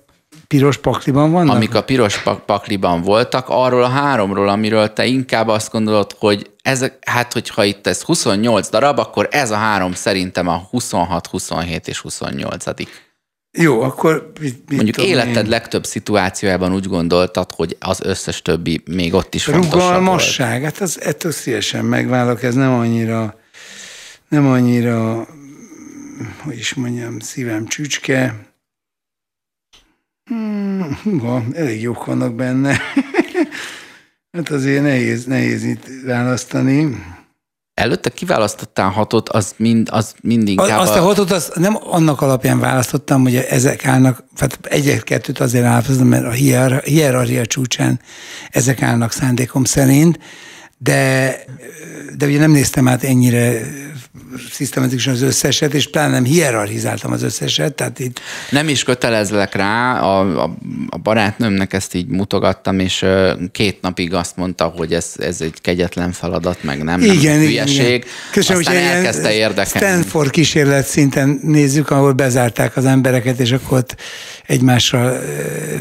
piros 0.51 0.77
pakliban 0.77 1.31
vannak? 1.31 1.55
Amik 1.55 1.75
a 1.75 1.83
piros 1.83 2.23
pakliban 2.45 3.01
voltak, 3.01 3.45
arról 3.49 3.83
a 3.83 3.87
háromról, 3.87 4.49
amiről 4.49 4.93
te 4.93 5.05
inkább 5.05 5.47
azt 5.47 5.71
gondolod, 5.71 6.15
hogy 6.19 6.51
ez, 6.61 6.85
hát 7.05 7.33
hogyha 7.33 7.63
itt 7.63 7.87
ez 7.87 8.01
28 8.01 8.69
darab, 8.69 8.99
akkor 8.99 9.27
ez 9.31 9.51
a 9.51 9.55
három 9.55 9.93
szerintem 9.93 10.47
a 10.47 10.67
26, 10.69 11.27
27 11.27 11.87
és 11.87 11.99
28 11.99 12.65
jó, 13.57 13.81
akkor 13.81 14.31
mit, 14.39 14.53
mit 14.67 14.75
Mondjuk 14.75 14.97
életed 14.97 15.43
én? 15.43 15.49
legtöbb 15.49 15.85
szituációjában 15.85 16.73
úgy 16.73 16.85
gondoltad, 16.85 17.51
hogy 17.51 17.77
az 17.79 18.01
összes 18.01 18.41
többi 18.41 18.81
még 18.85 19.13
ott 19.13 19.35
is 19.35 19.43
fontosabb 19.43 19.71
Rugalmasság, 19.73 20.61
volt. 20.61 20.73
hát 20.73 20.81
az 20.81 21.01
ettől 21.01 21.31
szívesen 21.31 21.85
megválok, 21.85 22.43
ez 22.43 22.55
nem 22.55 22.73
annyira, 22.73 23.39
nem 24.27 24.47
annyira, 24.47 25.27
hogy 26.43 26.57
is 26.57 26.73
mondjam, 26.73 27.19
szívem 27.19 27.67
csücske. 27.67 28.50
Hmm, 30.31 30.97
húha, 31.03 31.43
elég 31.53 31.81
jók 31.81 32.05
vannak 32.05 32.35
benne. 32.35 32.77
hát 34.37 34.49
azért 34.49 34.81
nehéz, 34.81 35.25
nehéz 35.25 35.63
itt 35.63 35.85
választani. 36.05 37.03
Előtte 37.73 38.09
kiválasztottál 38.09 38.89
hatot, 38.89 39.29
az, 39.29 39.53
mind, 39.57 39.87
az 39.91 40.13
mind 40.21 40.47
inkább... 40.47 40.79
Azt 40.79 40.95
a 40.95 41.01
hatot 41.01 41.31
az 41.31 41.51
nem 41.55 41.77
annak 41.81 42.21
alapján 42.21 42.59
választottam, 42.59 43.21
hogy 43.21 43.35
ezek 43.35 43.85
állnak, 43.85 44.23
tehát 44.35 44.59
egyet-kettőt 44.61 45.39
azért 45.39 45.65
állapozom, 45.65 46.07
mert 46.07 46.25
a 46.25 46.31
hierarchia 46.83 47.45
csúcsán 47.45 47.99
ezek 48.49 48.81
állnak 48.81 49.11
szándékom 49.11 49.63
szerint, 49.63 50.19
de, 50.77 51.35
de 52.17 52.25
ugye 52.25 52.39
nem 52.39 52.51
néztem 52.51 52.87
át 52.87 53.03
ennyire 53.03 53.61
szisztematikusan 54.51 55.13
az 55.13 55.21
összeset, 55.21 55.73
és 55.73 55.89
pláne 55.89 56.11
nem 56.11 56.23
hierarchizáltam 56.23 57.11
az 57.11 57.23
összeset. 57.23 57.73
Tehát 57.73 57.99
itt... 57.99 58.19
Nem 58.49 58.67
is 58.67 58.83
kötelezlek 58.83 59.55
rá, 59.55 59.99
a, 59.99 60.43
a, 60.43 60.55
a 60.89 60.97
barátnőmnek 60.97 61.73
ezt 61.73 61.93
így 61.93 62.07
mutogattam, 62.07 62.79
és 62.79 63.05
két 63.51 63.81
napig 63.81 64.13
azt 64.13 64.35
mondta, 64.35 64.65
hogy 64.65 64.93
ez, 64.93 65.13
ez 65.17 65.41
egy 65.41 65.61
kegyetlen 65.61 66.11
feladat, 66.11 66.63
meg 66.63 66.83
nem, 66.83 67.01
igen, 67.01 67.37
nem 67.37 67.45
hülyeség. 67.45 67.85
Igen. 67.85 68.07
Köszönöm, 68.31 68.61
Aztán 68.61 68.75
hogy 68.75 68.83
elkezdte 68.83 69.33
érdekelni. 69.33 69.87
Stanford 69.87 70.29
kísérlet 70.29 70.85
szinten 70.85 71.39
nézzük, 71.43 71.89
ahol 71.89 72.13
bezárták 72.13 72.77
az 72.77 72.85
embereket, 72.85 73.39
és 73.39 73.51
akkor 73.51 73.77
ott 73.77 73.95
egymásra 74.45 75.19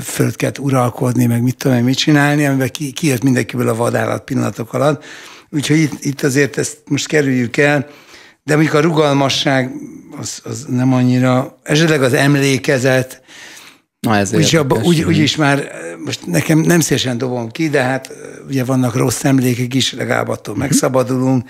föld 0.02 0.36
kellett 0.36 0.58
uralkodni, 0.58 1.26
meg 1.26 1.42
mit 1.42 1.56
tudom 1.56 1.76
én, 1.76 1.84
mit 1.84 1.96
csinálni, 1.96 2.46
amiben 2.46 2.68
ki, 2.70 2.92
kijött 2.92 3.22
mindenkiből 3.22 3.68
a 3.68 3.74
vadállat 3.74 4.24
pillanatok 4.24 4.72
alatt. 4.72 5.04
Úgyhogy 5.50 5.78
itt, 5.78 6.04
itt 6.04 6.22
azért 6.22 6.58
ezt 6.58 6.78
most 6.88 7.06
kerüljük 7.06 7.56
el 7.56 7.86
de 8.44 8.54
mondjuk 8.54 8.74
a 8.74 8.80
rugalmasság 8.80 9.70
az, 10.18 10.40
az 10.44 10.66
nem 10.68 10.92
annyira, 10.92 11.58
esetleg 11.62 12.02
az 12.02 12.12
emlékezet, 12.12 13.22
Na 14.00 14.16
ez 14.16 14.32
úgy, 14.32 14.56
abba, 14.56 14.80
úgy, 14.82 15.02
úgy 15.02 15.18
is 15.18 15.36
már, 15.36 15.70
most 16.04 16.26
nekem 16.26 16.58
nem 16.58 16.80
szívesen 16.80 17.18
dobom 17.18 17.50
ki, 17.50 17.68
de 17.68 17.82
hát 17.82 18.12
ugye 18.48 18.64
vannak 18.64 18.94
rossz 18.94 19.24
emlékek 19.24 19.74
is, 19.74 19.92
legalább 19.92 20.28
attól 20.28 20.54
uh-huh. 20.54 20.68
megszabadulunk. 20.68 21.48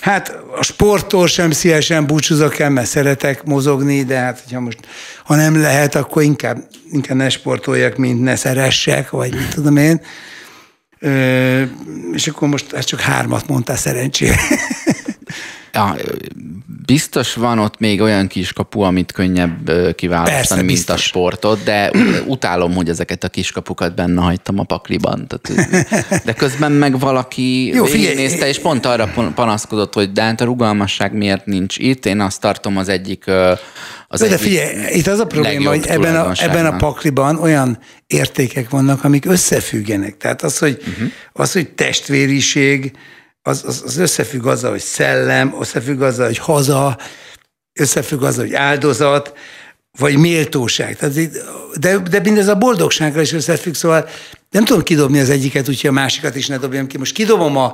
Hát 0.00 0.38
a 0.58 0.62
sporttól 0.62 1.26
sem 1.26 1.50
szívesen 1.50 2.06
búcsúzok 2.06 2.58
el, 2.58 2.70
mert 2.70 2.86
szeretek 2.86 3.44
mozogni, 3.44 4.02
de 4.02 4.16
hát 4.18 4.40
hogyha 4.40 4.60
most, 4.60 4.78
ha 5.24 5.34
nem 5.34 5.60
lehet, 5.60 5.94
akkor 5.94 6.22
inkább, 6.22 6.68
inkább 6.90 7.16
ne 7.16 7.28
sportoljak, 7.28 7.96
mint 7.96 8.22
ne 8.22 8.36
szeressek, 8.36 9.10
vagy 9.10 9.34
mit 9.34 9.54
tudom 9.54 9.76
én. 9.76 10.00
Ö, 10.98 11.62
és 12.12 12.26
akkor 12.26 12.48
most 12.48 12.74
hát 12.74 12.84
csak 12.84 13.00
hármat 13.00 13.48
mondtál 13.48 13.76
szerencsére. 13.76 14.36
Ja, 15.74 15.96
Biztos 16.86 17.34
van 17.34 17.58
ott 17.58 17.78
még 17.78 18.00
olyan 18.00 18.26
kiskapu, 18.26 18.80
amit 18.80 19.12
könnyebb 19.12 19.70
kiválasztani, 19.94 20.36
Persze, 20.36 20.54
mint 20.54 20.66
biztos. 20.66 20.94
a 20.94 20.98
sportot, 20.98 21.62
de 21.62 21.90
utálom, 22.26 22.74
hogy 22.74 22.88
ezeket 22.88 23.24
a 23.24 23.28
kiskapukat 23.28 23.94
benne 23.94 24.20
hagytam 24.20 24.58
a 24.58 24.62
pakliban. 24.62 25.26
Tehát, 25.26 26.24
de 26.24 26.32
közben 26.32 26.72
meg 26.72 26.98
valaki 26.98 27.66
Jó, 27.66 27.84
nézte, 27.84 28.48
és 28.48 28.58
pont 28.58 28.86
arra 28.86 29.12
panaszkodott, 29.34 29.94
hogy 29.94 30.12
de 30.12 30.22
hát 30.22 30.40
a 30.40 30.44
rugalmasság 30.44 31.12
miért 31.12 31.46
nincs 31.46 31.78
itt. 31.78 32.06
Én 32.06 32.20
azt 32.20 32.40
tartom 32.40 32.76
az 32.76 32.88
egyik 32.88 33.24
az 34.08 34.20
de, 34.20 34.28
de 34.28 34.38
figyelj, 34.38 34.96
itt 34.96 35.06
az 35.06 35.18
a 35.18 35.26
probléma, 35.26 35.68
hogy 35.68 35.86
ebben 35.86 36.16
a, 36.16 36.32
ebben 36.36 36.66
a 36.66 36.76
pakliban 36.76 37.38
olyan 37.38 37.78
értékek 38.06 38.70
vannak, 38.70 39.04
amik 39.04 39.24
összefüggenek. 39.26 40.16
Tehát 40.16 40.42
az, 40.42 40.58
hogy, 40.58 40.82
uh-huh. 40.88 41.10
az, 41.32 41.52
hogy 41.52 41.68
testvériség, 41.68 42.92
az, 43.46 43.62
az, 43.66 43.82
az 43.86 43.96
összefügg 43.96 44.46
azzal, 44.46 44.70
hogy 44.70 44.80
szellem, 44.80 45.54
összefügg 45.60 46.00
azzal, 46.00 46.26
hogy 46.26 46.38
haza, 46.38 46.98
összefügg 47.72 48.22
azzal, 48.22 48.44
hogy 48.44 48.54
áldozat, 48.54 49.32
vagy 49.98 50.16
méltóság. 50.16 50.96
Tehát, 50.96 51.14
de, 51.80 51.98
de 51.98 52.20
mindez 52.20 52.48
a 52.48 52.54
boldogsággal 52.54 53.22
is 53.22 53.32
összefügg, 53.32 53.74
szóval 53.74 54.08
nem 54.50 54.64
tudom 54.64 54.82
kidobni 54.82 55.20
az 55.20 55.30
egyiket, 55.30 55.68
úgyhogy 55.68 55.90
a 55.90 55.92
másikat 55.92 56.36
is 56.36 56.46
ne 56.46 56.58
dobjam 56.58 56.86
ki. 56.86 56.98
Most 56.98 57.14
kidobom 57.14 57.56
a, 57.56 57.72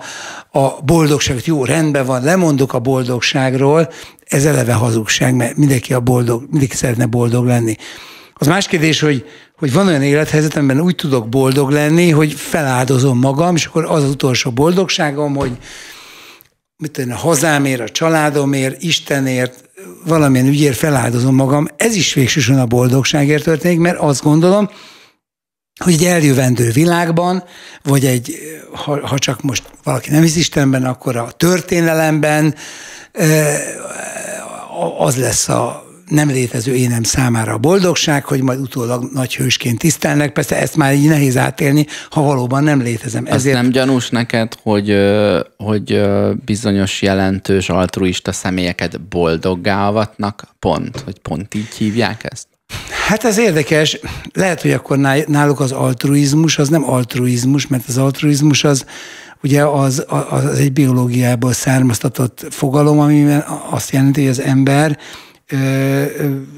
a 0.50 0.82
boldogságot, 0.82 1.46
jó, 1.46 1.64
rendben 1.64 2.06
van, 2.06 2.22
lemondok 2.22 2.72
a 2.72 2.78
boldogságról, 2.78 3.92
ez 4.26 4.44
eleve 4.44 4.72
hazugság, 4.72 5.34
mert 5.34 5.56
mindenki, 5.56 5.94
a 5.94 6.00
boldog, 6.00 6.46
mindenki 6.50 6.76
szeretne 6.76 7.06
boldog 7.06 7.46
lenni. 7.46 7.76
Az 8.40 8.46
más 8.46 8.66
kérdés, 8.66 9.00
hogy, 9.00 9.24
hogy 9.58 9.72
van 9.72 9.86
olyan 9.86 10.02
élethelyzet, 10.02 10.56
amiben 10.56 10.80
úgy 10.80 10.94
tudok 10.94 11.28
boldog 11.28 11.70
lenni, 11.70 12.10
hogy 12.10 12.32
feláldozom 12.32 13.18
magam, 13.18 13.56
és 13.56 13.64
akkor 13.64 13.84
az 13.84 14.02
az 14.02 14.10
utolsó 14.10 14.50
boldogságom, 14.50 15.34
hogy 15.34 15.52
mit 16.76 16.90
tudom, 16.90 17.10
a 17.10 17.16
hazámért, 17.16 17.80
a 17.80 17.88
családomért, 17.88 18.82
Istenért, 18.82 19.70
valamilyen 20.06 20.46
ügyért 20.46 20.76
feláldozom 20.76 21.34
magam. 21.34 21.68
Ez 21.76 21.94
is 21.94 22.14
végsősorban 22.14 22.64
a 22.64 22.66
boldogságért 22.66 23.44
történik, 23.44 23.78
mert 23.78 23.98
azt 23.98 24.22
gondolom, 24.22 24.70
hogy 25.84 25.92
egy 25.92 26.04
eljövendő 26.04 26.70
világban, 26.70 27.44
vagy 27.82 28.04
egy, 28.04 28.38
ha, 28.72 29.06
ha 29.06 29.18
csak 29.18 29.42
most 29.42 29.62
valaki 29.82 30.10
nem 30.10 30.22
hisz 30.22 30.36
Istenben, 30.36 30.84
akkor 30.84 31.16
a 31.16 31.30
történelemben 31.30 32.54
az 34.98 35.16
lesz 35.16 35.48
a 35.48 35.89
nem 36.10 36.28
létező 36.28 36.74
énem 36.74 37.02
számára 37.02 37.52
a 37.52 37.58
boldogság, 37.58 38.24
hogy 38.24 38.42
majd 38.42 38.60
utólag 38.60 39.10
nagy 39.12 39.36
hősként 39.36 39.78
tisztelnek. 39.78 40.32
Persze 40.32 40.56
ezt 40.56 40.76
már 40.76 40.94
így 40.94 41.08
nehéz 41.08 41.36
átélni, 41.36 41.86
ha 42.10 42.22
valóban 42.22 42.62
nem 42.64 42.80
létezem. 42.80 43.24
Ezért... 43.26 43.56
nem 43.56 43.70
gyanús 43.70 44.08
neked, 44.10 44.56
hogy, 44.62 44.96
hogy 45.56 46.02
bizonyos 46.44 47.02
jelentős 47.02 47.68
altruista 47.68 48.32
személyeket 48.32 49.00
boldoggá 49.00 49.88
avatnak? 49.88 50.44
Pont, 50.58 51.00
hogy 51.00 51.18
pont 51.18 51.54
így 51.54 51.74
hívják 51.78 52.26
ezt? 52.32 52.46
Hát 53.06 53.24
ez 53.24 53.38
érdekes. 53.38 53.98
Lehet, 54.32 54.62
hogy 54.62 54.72
akkor 54.72 54.98
náluk 55.26 55.60
az 55.60 55.72
altruizmus 55.72 56.58
az 56.58 56.68
nem 56.68 56.90
altruizmus, 56.90 57.66
mert 57.66 57.88
az 57.88 57.98
altruizmus 57.98 58.64
az 58.64 58.84
ugye 59.42 59.64
az, 59.64 60.04
az 60.30 60.58
egy 60.58 60.72
biológiából 60.72 61.52
származtatott 61.52 62.46
fogalom, 62.50 62.98
amiben 62.98 63.44
azt 63.70 63.90
jelenti, 63.90 64.20
hogy 64.20 64.30
az 64.30 64.40
ember 64.40 64.98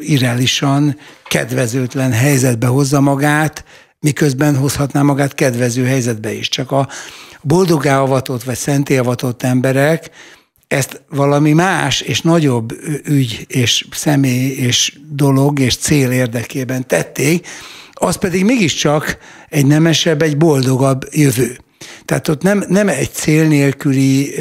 irreálisan 0.00 0.96
kedvezőtlen 1.24 2.12
helyzetbe 2.12 2.66
hozza 2.66 3.00
magát, 3.00 3.64
miközben 4.00 4.56
hozhatná 4.56 5.02
magát 5.02 5.34
kedvező 5.34 5.84
helyzetbe 5.84 6.32
is. 6.32 6.48
Csak 6.48 6.70
a 6.70 6.88
boldogá 7.42 8.00
avatott 8.00 8.42
vagy 8.42 8.56
szenté 8.56 8.96
avatott 8.96 9.42
emberek 9.42 10.10
ezt 10.68 11.02
valami 11.08 11.52
más 11.52 12.00
és 12.00 12.20
nagyobb 12.20 12.72
ügy 13.04 13.44
és 13.48 13.86
személy 13.90 14.50
és 14.50 14.98
dolog 15.10 15.58
és 15.58 15.76
cél 15.76 16.10
érdekében 16.10 16.86
tették, 16.86 17.46
az 17.92 18.16
pedig 18.16 18.44
mégiscsak 18.44 19.18
egy 19.48 19.66
nemesebb, 19.66 20.22
egy 20.22 20.36
boldogabb 20.36 21.08
jövő. 21.10 21.58
Tehát 22.04 22.28
ott 22.28 22.42
nem, 22.42 22.64
nem 22.68 22.88
egy 22.88 23.12
cél 23.12 23.48
nélküli 23.48 24.34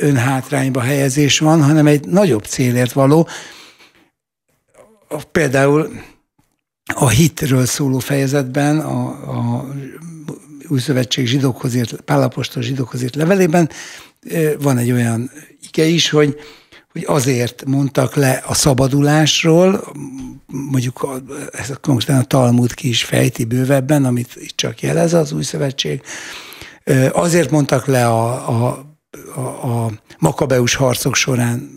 önhátrányba 0.00 0.80
helyezés 0.80 1.38
van, 1.38 1.62
hanem 1.62 1.86
egy 1.86 2.06
nagyobb 2.06 2.44
célért 2.44 2.92
való. 2.92 3.28
Például 5.32 5.90
a 6.94 7.08
hitről 7.08 7.66
szóló 7.66 7.98
fejezetben, 7.98 8.80
a, 8.80 9.06
a 9.08 9.66
új 10.68 10.78
szövetség 10.78 11.26
zsidókhoz 11.26 11.74
írt, 11.74 12.00
Pálapostól 12.00 12.62
zsidókhoz 12.62 13.02
írt 13.02 13.14
levelében 13.14 13.70
van 14.58 14.78
egy 14.78 14.92
olyan 14.92 15.30
ige 15.68 15.84
is, 15.84 16.10
hogy, 16.10 16.36
hogy 16.92 17.04
azért 17.06 17.64
mondtak 17.64 18.14
le 18.14 18.42
a 18.46 18.54
szabadulásról, 18.54 19.92
mondjuk 20.46 21.02
a, 21.02 21.16
ez 21.52 21.70
a, 21.70 22.12
a 22.12 22.24
Talmud 22.24 22.74
ki 22.74 22.88
is 22.88 23.04
fejti 23.04 23.44
bővebben, 23.44 24.04
amit 24.04 24.36
itt 24.36 24.56
csak 24.56 24.80
jelez 24.80 25.14
az 25.14 25.32
új 25.32 25.42
szövetség, 25.42 26.02
azért 27.12 27.50
mondtak 27.50 27.86
le 27.86 28.06
a, 28.06 28.48
a, 28.48 28.86
a, 29.34 29.40
a 29.40 29.90
makabeus 30.18 30.74
harcok 30.74 31.14
során 31.14 31.70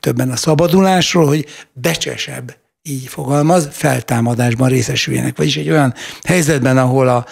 többen 0.00 0.30
a 0.30 0.36
szabadulásról, 0.36 1.26
hogy 1.26 1.46
becsesebb 1.72 2.56
így 2.88 3.06
fogalmaz, 3.06 3.68
feltámadásban 3.72 4.68
részesüljenek. 4.68 5.36
Vagyis 5.36 5.56
egy 5.56 5.70
olyan 5.70 5.94
helyzetben, 6.22 6.78
ahol 6.78 7.08
a, 7.08 7.26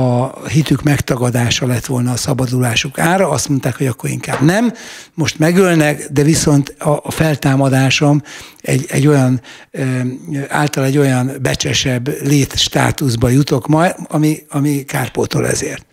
a 0.00 0.38
hitük 0.48 0.82
megtagadása 0.82 1.66
lett 1.66 1.86
volna 1.86 2.12
a 2.12 2.16
szabadulásuk 2.16 2.98
ára, 2.98 3.28
azt 3.28 3.48
mondták, 3.48 3.76
hogy 3.76 3.86
akkor 3.86 4.10
inkább 4.10 4.40
nem, 4.40 4.72
most 5.14 5.38
megölnek, 5.38 6.08
de 6.10 6.22
viszont 6.22 6.68
a, 6.78 7.00
a 7.02 7.10
feltámadásom 7.10 8.22
egy, 8.60 8.86
egy 8.88 9.06
olyan, 9.06 9.40
által 10.48 10.84
egy 10.84 10.98
olyan 10.98 11.32
becsesebb 11.42 12.08
létstátuszba 12.22 13.28
jutok 13.28 13.66
majd, 13.66 13.94
ami, 14.08 14.38
ami 14.48 14.84
kárpótol 14.84 15.46
ezért. 15.46 15.86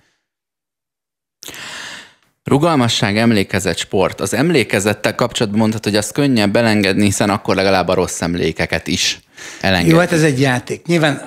Rugalmasság, 2.49 3.17
emlékezet, 3.17 3.77
sport. 3.77 4.21
Az 4.21 4.33
emlékezettel 4.33 5.15
kapcsolatban 5.15 5.59
mondhatod, 5.59 5.91
hogy 5.91 6.01
azt 6.01 6.11
könnyebb 6.11 6.55
elengedni, 6.55 7.03
hiszen 7.03 7.29
akkor 7.29 7.55
legalább 7.55 7.87
a 7.87 7.93
rossz 7.93 8.21
emlékeket 8.21 8.87
is 8.87 9.19
elengedni. 9.61 9.93
Jó, 9.93 9.99
hát 9.99 10.11
ez 10.11 10.23
egy 10.23 10.39
játék. 10.39 10.85
Nyilván 10.85 11.21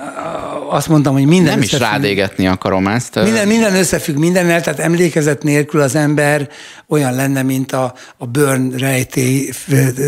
azt 0.71 0.89
mondom, 0.89 1.13
hogy 1.13 1.27
minden 1.27 1.53
Nem 1.53 1.63
is 1.63 1.73
rádégetni 1.73 2.47
akarom 2.47 2.87
ezt. 2.87 3.15
Minden, 3.23 3.47
minden 3.47 3.75
összefügg 3.75 4.17
mindennel, 4.17 4.61
tehát 4.61 4.79
emlékezet 4.79 5.43
nélkül 5.43 5.81
az 5.81 5.95
ember 5.95 6.49
olyan 6.89 7.15
lenne, 7.15 7.43
mint 7.43 7.73
a, 7.73 7.95
a 8.17 8.27
Burn 8.27 8.71
rejtély 8.77 9.51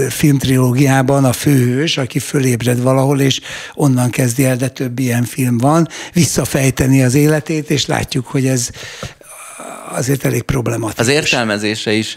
filmtrilógiában 0.09 1.24
a 1.24 1.33
főhős, 1.33 1.98
aki 1.98 2.18
fölébred 2.18 2.83
valahol, 2.83 3.20
és 3.20 3.40
onnan 3.74 4.11
kezdi 4.11 4.44
el, 4.44 4.57
de 4.57 4.68
több 4.68 4.98
ilyen 4.98 5.24
film 5.24 5.59
van, 5.59 5.88
visszafejteni 6.12 7.03
az 7.03 7.14
életét, 7.14 7.70
és 7.70 7.87
látjuk, 7.87 8.27
hogy 8.27 8.46
ez 8.46 8.68
azért 9.88 10.24
elég 10.24 10.42
problematikus. 10.42 11.06
Az 11.06 11.12
értelmezése 11.12 11.92
is 11.92 12.14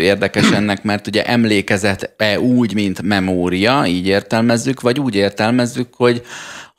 érdekes 0.00 0.50
ennek, 0.50 0.82
mert 0.82 1.06
ugye 1.06 1.24
emlékezet-e 1.24 2.40
úgy, 2.40 2.74
mint 2.74 3.02
memória, 3.02 3.84
így 3.86 4.06
értelmezzük, 4.06 4.80
vagy 4.80 5.00
úgy 5.00 5.14
értelmezzük, 5.14 5.88
hogy 5.96 6.22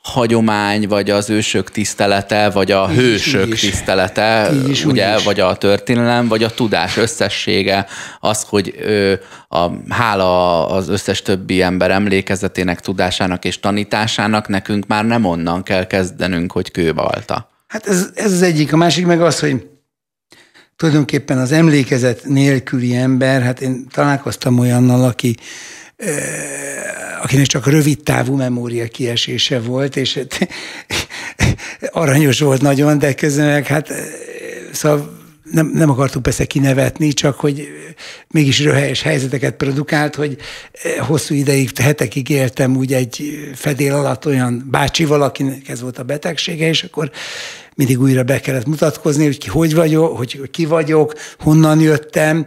hagyomány, 0.02 0.88
vagy 0.88 1.10
az 1.10 1.30
ősök 1.30 1.70
tisztelete, 1.70 2.50
vagy 2.50 2.70
a 2.70 2.88
így 2.90 2.96
hősök 2.96 3.52
is, 3.52 3.60
tisztelete, 3.60 4.50
is, 4.68 4.84
ugye, 4.84 5.16
is. 5.16 5.24
vagy 5.24 5.40
a 5.40 5.56
történelem, 5.56 6.28
vagy 6.28 6.44
a 6.44 6.50
tudás 6.50 6.96
összessége, 6.96 7.86
az, 8.20 8.46
hogy 8.48 8.74
ö, 8.80 9.12
a, 9.48 9.70
hála 9.88 10.66
az 10.68 10.88
összes 10.88 11.22
többi 11.22 11.62
ember 11.62 11.90
emlékezetének, 11.90 12.80
tudásának 12.80 13.44
és 13.44 13.60
tanításának 13.60 14.48
nekünk 14.48 14.86
már 14.86 15.04
nem 15.04 15.24
onnan 15.24 15.62
kell 15.62 15.86
kezdenünk, 15.86 16.52
hogy 16.52 16.70
kőbalta. 16.70 17.50
Hát 17.66 17.86
ez, 17.86 18.10
ez 18.14 18.32
az 18.32 18.42
egyik. 18.42 18.72
A 18.72 18.76
másik 18.76 19.06
meg 19.06 19.22
az, 19.22 19.40
hogy 19.40 19.69
tulajdonképpen 20.80 21.38
az 21.38 21.52
emlékezet 21.52 22.24
nélküli 22.24 22.94
ember, 22.94 23.42
hát 23.42 23.60
én 23.60 23.86
találkoztam 23.90 24.58
olyannal, 24.58 25.04
aki 25.04 25.34
akinek 27.22 27.46
csak 27.46 27.66
rövid 27.66 28.02
távú 28.02 28.36
memória 28.36 28.88
kiesése 28.88 29.60
volt, 29.60 29.96
és 29.96 30.14
hát, 30.14 30.48
aranyos 32.02 32.40
volt 32.40 32.60
nagyon, 32.60 32.98
de 32.98 33.14
közben 33.14 33.46
meg 33.46 33.66
hát 33.66 33.92
szóval 34.72 35.18
nem, 35.50 35.70
nem 35.74 35.90
akartuk 35.90 36.22
persze 36.22 36.44
kinevetni, 36.44 37.12
csak 37.12 37.40
hogy 37.40 37.68
mégis 38.28 38.60
röhelyes 38.60 39.02
helyzeteket 39.02 39.54
produkált, 39.54 40.14
hogy 40.14 40.36
hosszú 40.98 41.34
ideig, 41.34 41.78
hetekig 41.78 42.28
éltem 42.28 42.76
úgy 42.76 42.92
egy 42.92 43.48
fedél 43.54 43.94
alatt 43.94 44.26
olyan 44.26 44.66
bácsival, 44.70 45.22
akinek 45.22 45.68
ez 45.68 45.80
volt 45.80 45.98
a 45.98 46.02
betegsége, 46.02 46.68
és 46.68 46.82
akkor 46.82 47.10
mindig 47.80 48.00
újra 48.00 48.22
be 48.22 48.40
kellett 48.40 48.66
mutatkozni, 48.66 49.24
hogy 49.24 49.38
ki 49.38 49.48
hogy 49.48 49.74
vagyok, 49.74 50.16
hogy 50.16 50.50
ki 50.50 50.64
vagyok, 50.64 51.14
honnan 51.38 51.80
jöttem, 51.80 52.46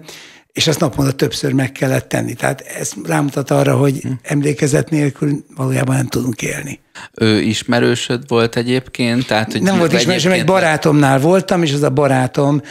és 0.52 0.68
ezt 0.68 0.80
naponta 0.80 1.12
többször 1.12 1.54
meg 1.54 1.72
kellett 1.72 2.10
tenni. 2.10 2.34
Tehát 2.34 2.62
ez 2.62 2.92
rámutat 3.04 3.52
arra, 3.52 3.76
hogy 3.76 4.00
hm. 4.02 4.12
emlékezet 4.24 4.90
nélkül 4.90 5.46
valójában 5.56 5.96
nem 5.96 6.08
tudunk 6.08 6.42
élni. 6.42 6.80
Ő 7.14 7.42
ismerősöd 7.42 8.28
volt 8.28 8.56
egyébként? 8.56 9.28
Tehát, 9.28 9.52
hogy 9.52 9.62
nem 9.62 9.78
volt 9.78 9.94
ismerősöm, 9.94 10.32
egy 10.32 10.46
barátomnál 10.46 11.20
voltam, 11.20 11.64
és 11.64 11.74
az 11.74 11.84
a 11.84 11.90
barátom 11.90 12.62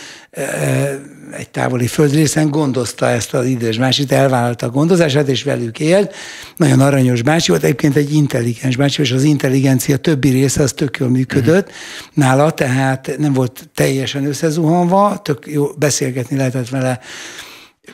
egy 1.37 1.51
távoli 1.51 1.87
földrészen 1.87 2.51
gondozta 2.51 3.09
ezt 3.09 3.35
az 3.35 3.47
idős 3.47 3.79
bácsit, 3.79 4.12
elvállalta 4.12 4.66
a 4.66 4.71
gondozását, 4.71 5.29
és 5.29 5.42
velük 5.42 5.81
élt. 5.81 6.14
Nagyon 6.57 6.81
aranyos 6.81 7.23
bácsi 7.23 7.51
volt, 7.51 7.62
egyébként 7.62 7.97
egy 7.97 8.14
intelligens 8.14 8.77
bácsi, 8.77 9.03
és 9.03 9.12
az 9.12 9.23
intelligencia 9.23 9.97
többi 9.97 10.29
része 10.29 10.62
az 10.62 10.73
tök 10.73 10.97
jól 10.97 11.09
működött 11.09 11.66
uh-huh. 11.66 12.14
nála, 12.14 12.51
tehát 12.51 13.14
nem 13.18 13.33
volt 13.33 13.68
teljesen 13.75 14.27
összezuhanva, 14.27 15.21
tök 15.23 15.47
jó 15.47 15.66
beszélgetni 15.79 16.37
lehetett 16.37 16.68
vele 16.68 17.01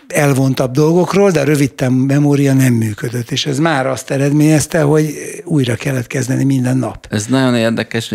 elvontabb 0.08 0.70
dolgokról, 0.70 1.30
de 1.30 1.56
a 1.78 1.90
memória 1.90 2.52
nem 2.52 2.72
működött, 2.72 3.30
és 3.30 3.46
ez 3.46 3.58
már 3.58 3.86
azt 3.86 4.10
eredményezte, 4.10 4.80
hogy 4.80 5.14
újra 5.44 5.74
kellett 5.74 6.06
kezdeni 6.06 6.44
minden 6.44 6.76
nap. 6.76 7.06
Ez 7.10 7.26
nagyon 7.26 7.54
érdekes, 7.54 8.14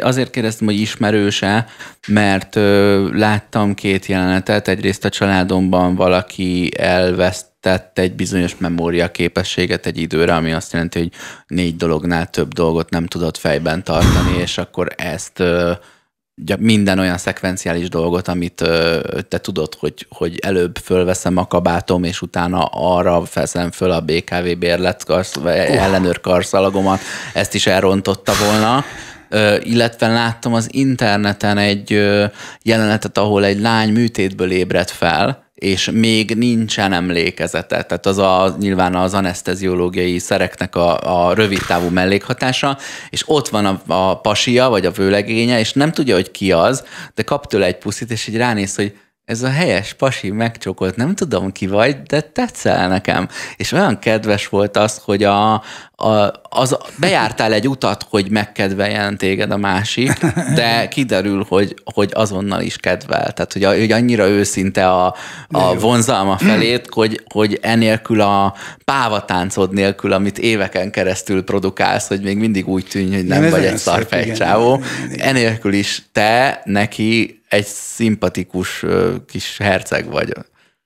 azért 0.00 0.30
kérdeztem, 0.30 0.66
hogy 0.66 0.80
ismerőse, 0.80 1.66
mert 2.08 2.56
ö, 2.56 3.08
láttam 3.12 3.74
két 3.74 4.06
jelenetet, 4.06 4.68
egyrészt 4.68 5.04
a 5.04 5.08
családomban 5.08 5.94
valaki 5.94 6.72
elvesztett 6.76 7.98
egy 7.98 8.14
bizonyos 8.14 8.56
memória 8.58 9.10
képességet 9.10 9.86
egy 9.86 9.98
időre, 9.98 10.34
ami 10.34 10.52
azt 10.52 10.72
jelenti, 10.72 10.98
hogy 10.98 11.12
négy 11.46 11.76
dolognál 11.76 12.26
több 12.26 12.52
dolgot 12.52 12.90
nem 12.90 13.06
tudott 13.06 13.36
fejben 13.36 13.84
tartani, 13.84 14.36
és 14.40 14.58
akkor 14.58 14.88
ezt 14.96 15.40
ö, 15.40 15.72
minden 16.58 16.98
olyan 16.98 17.18
szekvenciális 17.18 17.88
dolgot, 17.88 18.28
amit 18.28 18.64
te 19.28 19.38
tudod, 19.38 19.74
hogy, 19.74 20.06
hogy 20.08 20.38
előbb 20.38 20.78
fölveszem 20.78 21.36
a 21.36 21.46
kabátom, 21.46 22.04
és 22.04 22.22
utána 22.22 22.64
arra 22.64 23.24
feszem 23.24 23.70
föl 23.70 23.90
a 23.90 24.00
BKV 24.00 24.58
bérlet 24.58 25.04
karsz, 25.04 25.36
oh. 25.36 25.46
ellenőr 25.84 26.20
karszalagomat, 26.20 27.00
ezt 27.34 27.54
is 27.54 27.66
elrontotta 27.66 28.32
volna. 28.44 28.84
illetve 29.62 30.08
láttam 30.08 30.54
az 30.54 30.68
interneten 30.72 31.58
egy 31.58 31.90
jelenetet, 32.62 33.18
ahol 33.18 33.44
egy 33.44 33.60
lány 33.60 33.92
műtétből 33.92 34.50
ébredt 34.50 34.90
fel, 34.90 35.47
és 35.58 35.90
még 35.92 36.34
nincsen 36.34 36.92
emlékezete. 36.92 37.82
Tehát 37.82 38.06
az 38.06 38.18
a, 38.18 38.56
nyilván 38.58 38.94
az 38.94 39.14
anesteziológiai 39.14 40.18
szereknek 40.18 40.76
a, 40.76 41.28
a 41.28 41.34
rövid 41.34 41.60
távú 41.66 41.88
mellékhatása, 41.88 42.78
és 43.10 43.22
ott 43.26 43.48
van 43.48 43.66
a, 43.66 43.80
a 43.86 44.20
pasia, 44.20 44.68
vagy 44.68 44.86
a 44.86 44.90
vőlegénye, 44.90 45.58
és 45.58 45.72
nem 45.72 45.92
tudja, 45.92 46.14
hogy 46.14 46.30
ki 46.30 46.52
az, 46.52 46.84
de 47.14 47.22
kap 47.22 47.46
tőle 47.46 47.66
egy 47.66 47.78
puszit, 47.78 48.10
és 48.10 48.26
így 48.26 48.36
ránéz, 48.36 48.74
hogy 48.74 48.96
ez 49.28 49.42
a 49.42 49.50
helyes 49.50 49.92
pasi 49.92 50.30
megcsokolt, 50.30 50.96
nem 50.96 51.14
tudom 51.14 51.52
ki 51.52 51.66
vagy, 51.66 52.02
de 52.02 52.20
tetszel 52.20 52.88
nekem. 52.88 53.28
És 53.56 53.72
olyan 53.72 53.98
kedves 53.98 54.48
volt 54.48 54.76
az, 54.76 55.00
hogy 55.04 55.24
a, 55.24 55.52
a, 55.96 56.32
az, 56.42 56.76
bejártál 56.96 57.52
egy 57.52 57.68
utat, 57.68 58.06
hogy 58.10 58.30
megkedveljen 58.30 59.16
téged 59.16 59.50
a 59.50 59.56
másik, 59.56 60.12
de 60.54 60.88
kiderül, 60.88 61.44
hogy, 61.48 61.74
hogy 61.94 62.10
azonnal 62.14 62.60
is 62.60 62.76
kedvel. 62.76 63.32
Tehát, 63.32 63.52
hogy, 63.52 63.64
hogy 63.64 63.92
annyira 63.92 64.28
őszinte 64.28 64.88
a, 64.90 65.14
a 65.48 65.78
vonzalma 65.78 66.36
felét, 66.36 66.86
hogy, 66.90 67.22
hogy 67.32 67.58
enélkül 67.62 68.20
a 68.20 68.54
pávatáncod 68.84 69.72
nélkül, 69.72 70.12
amit 70.12 70.38
éveken 70.38 70.90
keresztül 70.90 71.44
produkálsz, 71.44 72.08
hogy 72.08 72.20
még 72.20 72.38
mindig 72.38 72.68
úgy 72.68 72.86
tűnj, 72.90 73.14
hogy 73.14 73.24
nem, 73.24 73.40
nem 73.40 73.50
vagy 73.50 73.64
egy 73.64 73.76
szarfejcsávó, 73.76 74.82
enélkül 75.16 75.72
is 75.72 76.02
te 76.12 76.60
neki 76.64 77.38
egy 77.48 77.66
szimpatikus 77.66 78.84
kis 79.26 79.56
herceg 79.58 80.10
vagy. 80.10 80.32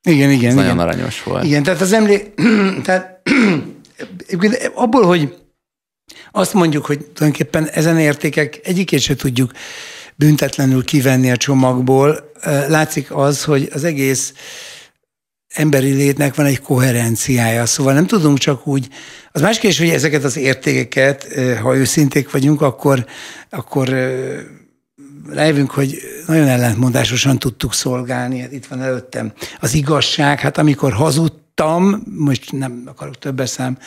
Igen, 0.03 0.31
igen. 0.31 0.49
Ez 0.49 0.55
nagyon 0.55 0.79
aranyos 0.79 1.23
volt. 1.23 1.45
Igen, 1.45 1.63
tehát 1.63 1.81
az 1.81 1.93
emlé... 1.93 2.33
tehát 2.85 3.21
abból, 4.75 5.07
hogy 5.07 5.37
azt 6.33 6.55
mondjuk, 6.55 6.87
hogy 6.87 6.99
tulajdonképpen 6.99 7.69
ezen 7.69 7.99
értékek 7.99 8.61
egyikét 8.63 9.01
se 9.01 9.15
tudjuk 9.15 9.53
büntetlenül 10.15 10.85
kivenni 10.85 11.31
a 11.31 11.37
csomagból, 11.37 12.33
látszik 12.69 13.11
az, 13.11 13.45
hogy 13.45 13.69
az 13.73 13.85
egész 13.85 14.33
emberi 15.49 15.93
létnek 15.93 16.35
van 16.35 16.47
egy 16.47 16.61
koherenciája. 16.61 17.67
Szóval 17.67 17.93
nem 17.93 18.07
tudunk 18.07 18.39
csak 18.39 18.67
úgy, 18.67 18.89
az 19.33 19.41
más 19.41 19.59
kérdés, 19.59 19.79
hogy 19.79 19.89
ezeket 19.89 20.25
az 20.25 20.37
értékeket, 20.37 21.29
ha 21.63 21.77
őszinték 21.77 22.31
vagyunk, 22.31 22.61
akkor, 22.61 23.07
akkor 23.51 23.89
rájövünk, 25.29 25.71
hogy 25.71 25.99
nagyon 26.27 26.49
ellentmondásosan 26.49 27.39
tudtuk 27.39 27.75
szolgálni. 27.75 28.41
Hát 28.41 28.53
itt 28.53 28.67
van 28.67 28.83
előttem 28.83 29.33
az 29.61 29.75
igazság. 29.75 30.41
Hát 30.41 30.59
amikor 30.59 30.93
hazudtam, 30.93 32.03
most 32.17 32.53
nem 32.53 32.83
akarok 32.87 33.19
többes 33.19 33.51
szám, 33.51 33.79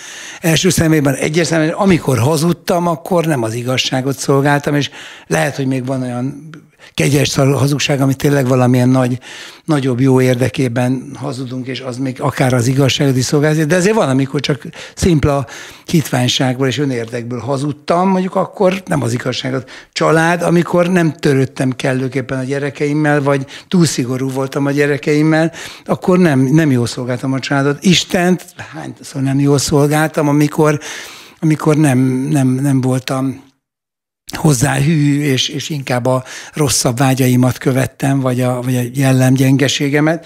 első 0.42 0.70
szemében, 0.70 1.14
egyes 1.14 1.48
szemében, 1.48 1.76
amikor 1.76 2.18
hazudtam, 2.18 2.88
akkor 2.88 3.26
nem 3.26 3.44
az 3.44 3.54
igazságot 3.54 4.18
szolgáltam, 4.18 4.76
és 4.76 4.90
lehet, 5.28 5.56
hogy 5.56 5.68
még 5.68 5.86
van 5.86 6.02
olyan 6.02 6.50
kegyes 6.94 7.36
hazugság, 7.36 8.02
ami 8.02 8.14
tényleg 8.14 8.48
valamilyen 8.48 8.90
nagy, 8.90 9.20
nagyobb 9.66 10.00
jó 10.00 10.22
érdekében 10.22 11.12
hazudunk, 11.16 11.68
és 11.68 11.80
az 11.80 11.98
még 11.98 12.22
akár 12.22 12.54
az 12.54 12.68
igazságot 12.68 13.18
is 13.18 13.26
szolgálja, 13.26 13.66
de 13.66 13.76
ezért 13.76 13.96
van, 13.96 14.10
amikor 14.10 14.40
csak 14.40 14.64
szimpla 14.96 15.46
hitványságból 15.86 16.68
és 16.68 16.78
önérdekből 16.78 17.40
hazudtam, 17.40 18.10
mondjuk 18.10 18.36
akkor 18.36 18.84
nem 18.86 19.02
az 19.02 19.14
igazságot. 19.14 19.70
Család, 19.92 20.42
amikor 20.42 20.88
nem 20.88 21.14
törődtem 21.14 21.72
kellőképpen 21.72 22.40
a 22.40 22.44
gyerekeimmel, 22.44 23.22
vagy 23.22 23.46
túl 23.68 23.86
szigorú 23.86 24.30
voltam 24.30 24.66
a 24.66 24.72
gyerekeimmel, 24.72 25.52
akkor 25.86 26.18
nem, 26.18 26.40
nem 26.40 26.72
jól 26.72 26.88
szolgáltam 26.88 27.34
a 27.34 27.40
családot. 27.40 27.84
Istent, 27.84 28.46
hányszor 28.74 29.22
nem 29.22 29.40
jól 29.40 29.58
szolgáltam, 29.58 30.28
amikor, 30.28 30.80
amikor 31.40 31.76
nem, 31.76 31.98
nem, 32.30 32.48
nem 32.48 32.82
voltam 32.82 33.44
hozzá 34.34 34.76
hű, 34.78 35.22
és, 35.22 35.48
és 35.48 35.70
inkább 35.70 36.06
a 36.06 36.24
rosszabb 36.54 36.98
vágyaimat 36.98 37.58
követtem, 37.58 38.20
vagy 38.20 38.42
a, 38.42 38.62
vagy 38.62 38.76
a 38.76 38.82
jellemgyengeségemet. 38.94 40.26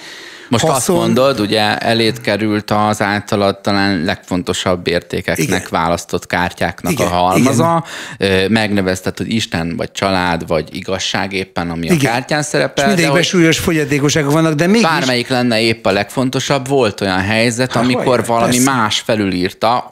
Most 0.50 0.66
Haszon... 0.66 0.96
azt 0.96 1.06
mondod, 1.06 1.40
ugye 1.40 1.78
elét 1.78 2.22
került 2.22 2.72
az 2.72 3.02
általad 3.02 3.62
talán 3.62 4.04
legfontosabb 4.04 4.88
értékeknek 4.88 5.48
igen. 5.48 5.62
választott 5.70 6.26
kártyáknak 6.26 6.92
igen, 6.92 7.08
a 7.08 7.10
halmaza. 7.10 7.86
Igen. 8.18 8.52
Megnevezted, 8.52 9.18
hogy 9.18 9.34
Isten, 9.34 9.76
vagy 9.78 9.92
család, 9.92 10.48
vagy 10.48 10.76
igazság 10.76 11.34
éppen, 11.34 11.70
ami 11.70 11.86
igen. 11.86 11.98
a 11.98 12.00
kártyán 12.00 12.42
szerepel. 12.42 12.84
És 12.84 12.90
mindegyikben 12.90 13.24
súlyos 13.24 13.60
fogyatékosságok 13.60 14.32
vannak, 14.32 14.54
de 14.54 14.68
mégis... 14.68 14.82
Bármelyik 14.82 15.28
lenne 15.28 15.62
épp 15.62 15.86
a 15.86 15.92
legfontosabb, 15.92 16.68
volt 16.68 17.02
olyan 17.02 17.22
helyzet, 17.22 17.74
Há, 17.74 17.80
amikor 17.80 18.08
olyan, 18.08 18.24
valami 18.28 18.56
persze. 18.56 18.72
más 18.72 19.00
felülírta, 19.00 19.92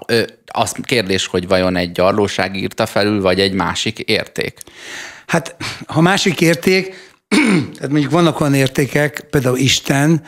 az 0.58 0.76
kérdés, 0.84 1.26
hogy 1.26 1.48
vajon 1.48 1.76
egy 1.76 1.92
gyarlóság 1.92 2.56
írta 2.56 2.86
felül, 2.86 3.22
vagy 3.22 3.40
egy 3.40 3.54
másik 3.54 4.00
érték? 4.00 4.60
Hát, 5.28 5.56
ha 5.88 6.02
másik 6.02 6.42
érték, 6.42 6.94
tehát 7.76 7.90
mondjuk 7.90 8.12
vannak 8.12 8.40
olyan 8.40 8.54
értékek, 8.54 9.28
például 9.30 9.58
Isten, 9.58 10.24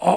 a, 0.00 0.14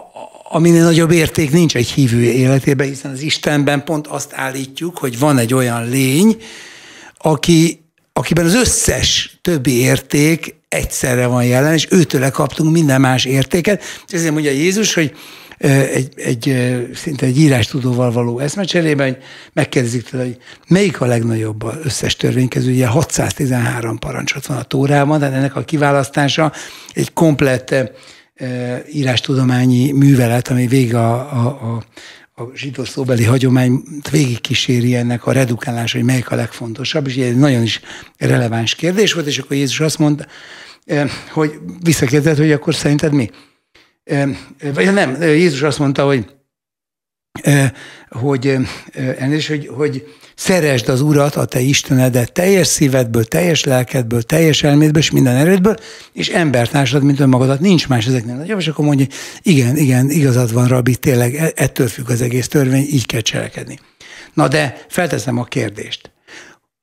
aminél 0.50 0.84
nagyobb 0.84 1.12
érték 1.12 1.52
nincs 1.52 1.76
egy 1.76 1.89
hívő 1.89 2.22
életében, 2.22 2.88
hiszen 2.88 3.12
az 3.12 3.22
Istenben 3.22 3.84
pont 3.84 4.08
azt 4.08 4.34
állítjuk, 4.34 4.98
hogy 4.98 5.20
van 5.20 5.38
egy 5.38 5.54
olyan 5.54 5.89
lény, 5.89 6.38
aki, 7.18 7.86
akiben 8.13 8.46
az 8.46 8.56
összes 8.56 9.38
többi 9.41 9.80
érték 9.80 10.56
egyszerre 10.70 11.26
van 11.26 11.46
jelen, 11.46 11.74
és 11.74 11.88
őtőle 11.89 12.30
kaptunk 12.30 12.72
minden 12.72 13.02
más 13.02 13.26
értéket. 13.26 13.84
Ezért 14.08 14.34
mondja 14.34 14.52
Jézus, 14.52 14.94
hogy 14.94 15.15
egy, 15.58 16.13
egy 16.15 16.76
szinte 16.94 17.26
egy 17.26 17.39
írástudóval 17.39 18.12
való 18.12 18.39
eszmecserében, 18.39 19.18
megkérdezik 19.54 20.04
tőle, 20.04 20.24
hogy 20.24 20.38
melyik 20.68 21.02
a 21.02 21.06
legnagyobb 21.06 21.63
az 21.63 21.76
összes 21.84 22.15
törvény 22.15 22.48
közül, 22.48 22.74
ugye 22.74 22.88
613 22.88 24.00
parancsot 24.00 24.46
van 24.46 24.58
a 24.58 24.63
Tórában, 24.63 25.20
de 25.20 25.26
ennek 25.26 25.56
a 25.56 25.63
kiválasztása 25.63 26.52
egy 26.94 27.13
komplett 27.13 27.76
írástudományi 28.91 29.91
művelet, 29.91 30.48
ami 30.48 30.68
végig 30.68 30.96
a, 30.96 31.13
a, 31.13 31.46
a 31.48 31.84
a 32.38 32.44
zsidó 32.56 32.84
szóbeli 32.84 33.24
hagyomány 33.24 33.84
végig 34.12 34.41
kíséri 34.41 34.96
ennek 34.96 35.26
a 35.26 35.32
redukálása, 35.32 35.98
hogy 35.98 36.06
melyik 36.06 36.32
a 36.32 36.36
legfontosabb, 36.36 37.08
és 37.08 37.15
egy 37.15 37.38
nagyon 37.38 37.62
is 37.62 37.82
releváns 38.18 38.76
kérdés 38.76 39.13
volt, 39.13 39.28
és 39.28 39.38
akkor 39.38 39.56
Jézus 39.56 39.80
azt 39.80 39.98
mondta, 39.98 40.26
hogy 41.32 41.60
visszakérdezett, 41.84 42.38
hogy 42.38 42.52
akkor 42.52 42.76
szerinted 42.76 43.13
mi? 43.13 43.30
Vagy 44.74 44.94
nem, 44.94 45.22
Jézus 45.22 45.62
azt 45.62 45.80
mondta, 45.80 46.06
hogy 46.06 46.36
hogy, 48.10 48.58
elnézést, 49.18 49.48
hogy, 49.48 49.68
hogy 49.68 50.15
szeresd 50.36 50.89
az 50.89 51.02
Urat, 51.02 51.36
a 51.36 51.46
te 51.46 51.60
Istenedet 51.60 52.32
teljes 52.32 52.68
szívedből, 52.68 53.24
teljes 53.24 53.63
lelkedből, 53.63 54.22
teljes 54.22 54.63
elmédből 54.63 55.02
és 55.02 55.12
minden 55.12 55.36
erődből, 55.36 55.76
és 56.13 56.30
embertársad, 56.30 57.04
mint 57.04 57.20
önmagadat. 57.20 57.60
Nincs 57.60 57.88
más 57.88 58.08
ezeknél 58.08 58.36
nagyobb, 58.36 58.60
és 58.60 58.68
akkor 58.68 58.86
mondja, 58.86 59.06
igen, 59.41 59.78
igen, 59.78 60.10
igazad 60.10 60.54
van, 60.54 60.68
Rabbi, 60.68 60.96
tényleg 60.96 61.36
e, 61.36 61.52
ettől 61.56 61.88
függ 61.88 62.10
az 62.10 62.22
egész 62.22 62.48
törvény, 62.48 62.88
így 62.91 63.06
kell 63.06 63.22
cselekedni. 63.22 63.80
Na 64.34 64.48
de 64.48 64.86
felteszem 64.89 65.38
a 65.38 65.44
kérdést 65.44 66.14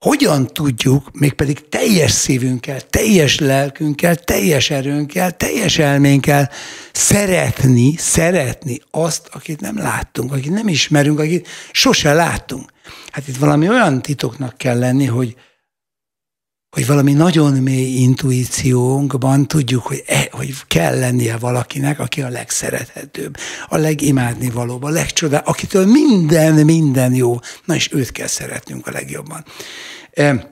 hogyan 0.03 0.47
tudjuk, 0.47 1.11
mégpedig 1.13 1.69
teljes 1.69 2.11
szívünkkel, 2.11 2.81
teljes 2.81 3.39
lelkünkkel, 3.39 4.17
teljes 4.17 4.71
erőnkkel, 4.71 5.37
teljes 5.37 5.79
elménkkel 5.79 6.51
szeretni, 6.93 7.95
szeretni 7.97 8.81
azt, 8.91 9.29
akit 9.33 9.61
nem 9.61 9.79
láttunk, 9.79 10.33
akit 10.33 10.53
nem 10.53 10.69
ismerünk, 10.69 11.19
akit 11.19 11.49
sose 11.73 12.13
láttunk. 12.13 12.73
Hát 13.11 13.29
itt 13.29 13.37
valami 13.37 13.69
olyan 13.69 14.03
titoknak 14.03 14.57
kell 14.57 14.79
lenni, 14.79 15.07
hogy 15.07 15.37
hogy 16.73 16.87
valami 16.87 17.13
nagyon 17.13 17.53
mély 17.53 18.01
intuíciónkban 18.01 19.49
tudjuk, 19.49 19.87
hogy, 19.87 20.03
e, 20.07 20.29
hogy 20.31 20.55
kell 20.67 20.99
lennie 20.99 21.37
valakinek, 21.37 21.99
aki 21.99 22.23
a 22.23 22.29
legszerethetőbb, 22.29 23.37
a 23.69 23.77
legimádni 23.77 24.51
valóbb, 24.51 24.83
a 24.83 24.89
legcsodál, 24.89 25.43
akitől 25.45 25.87
minden, 25.87 26.65
minden 26.65 27.15
jó, 27.15 27.39
na 27.65 27.75
és 27.75 27.93
őt 27.93 28.13
kell 28.13 28.27
szeretnünk 28.27 28.87
a 28.87 28.91
legjobban. 28.91 29.45
E, 30.11 30.52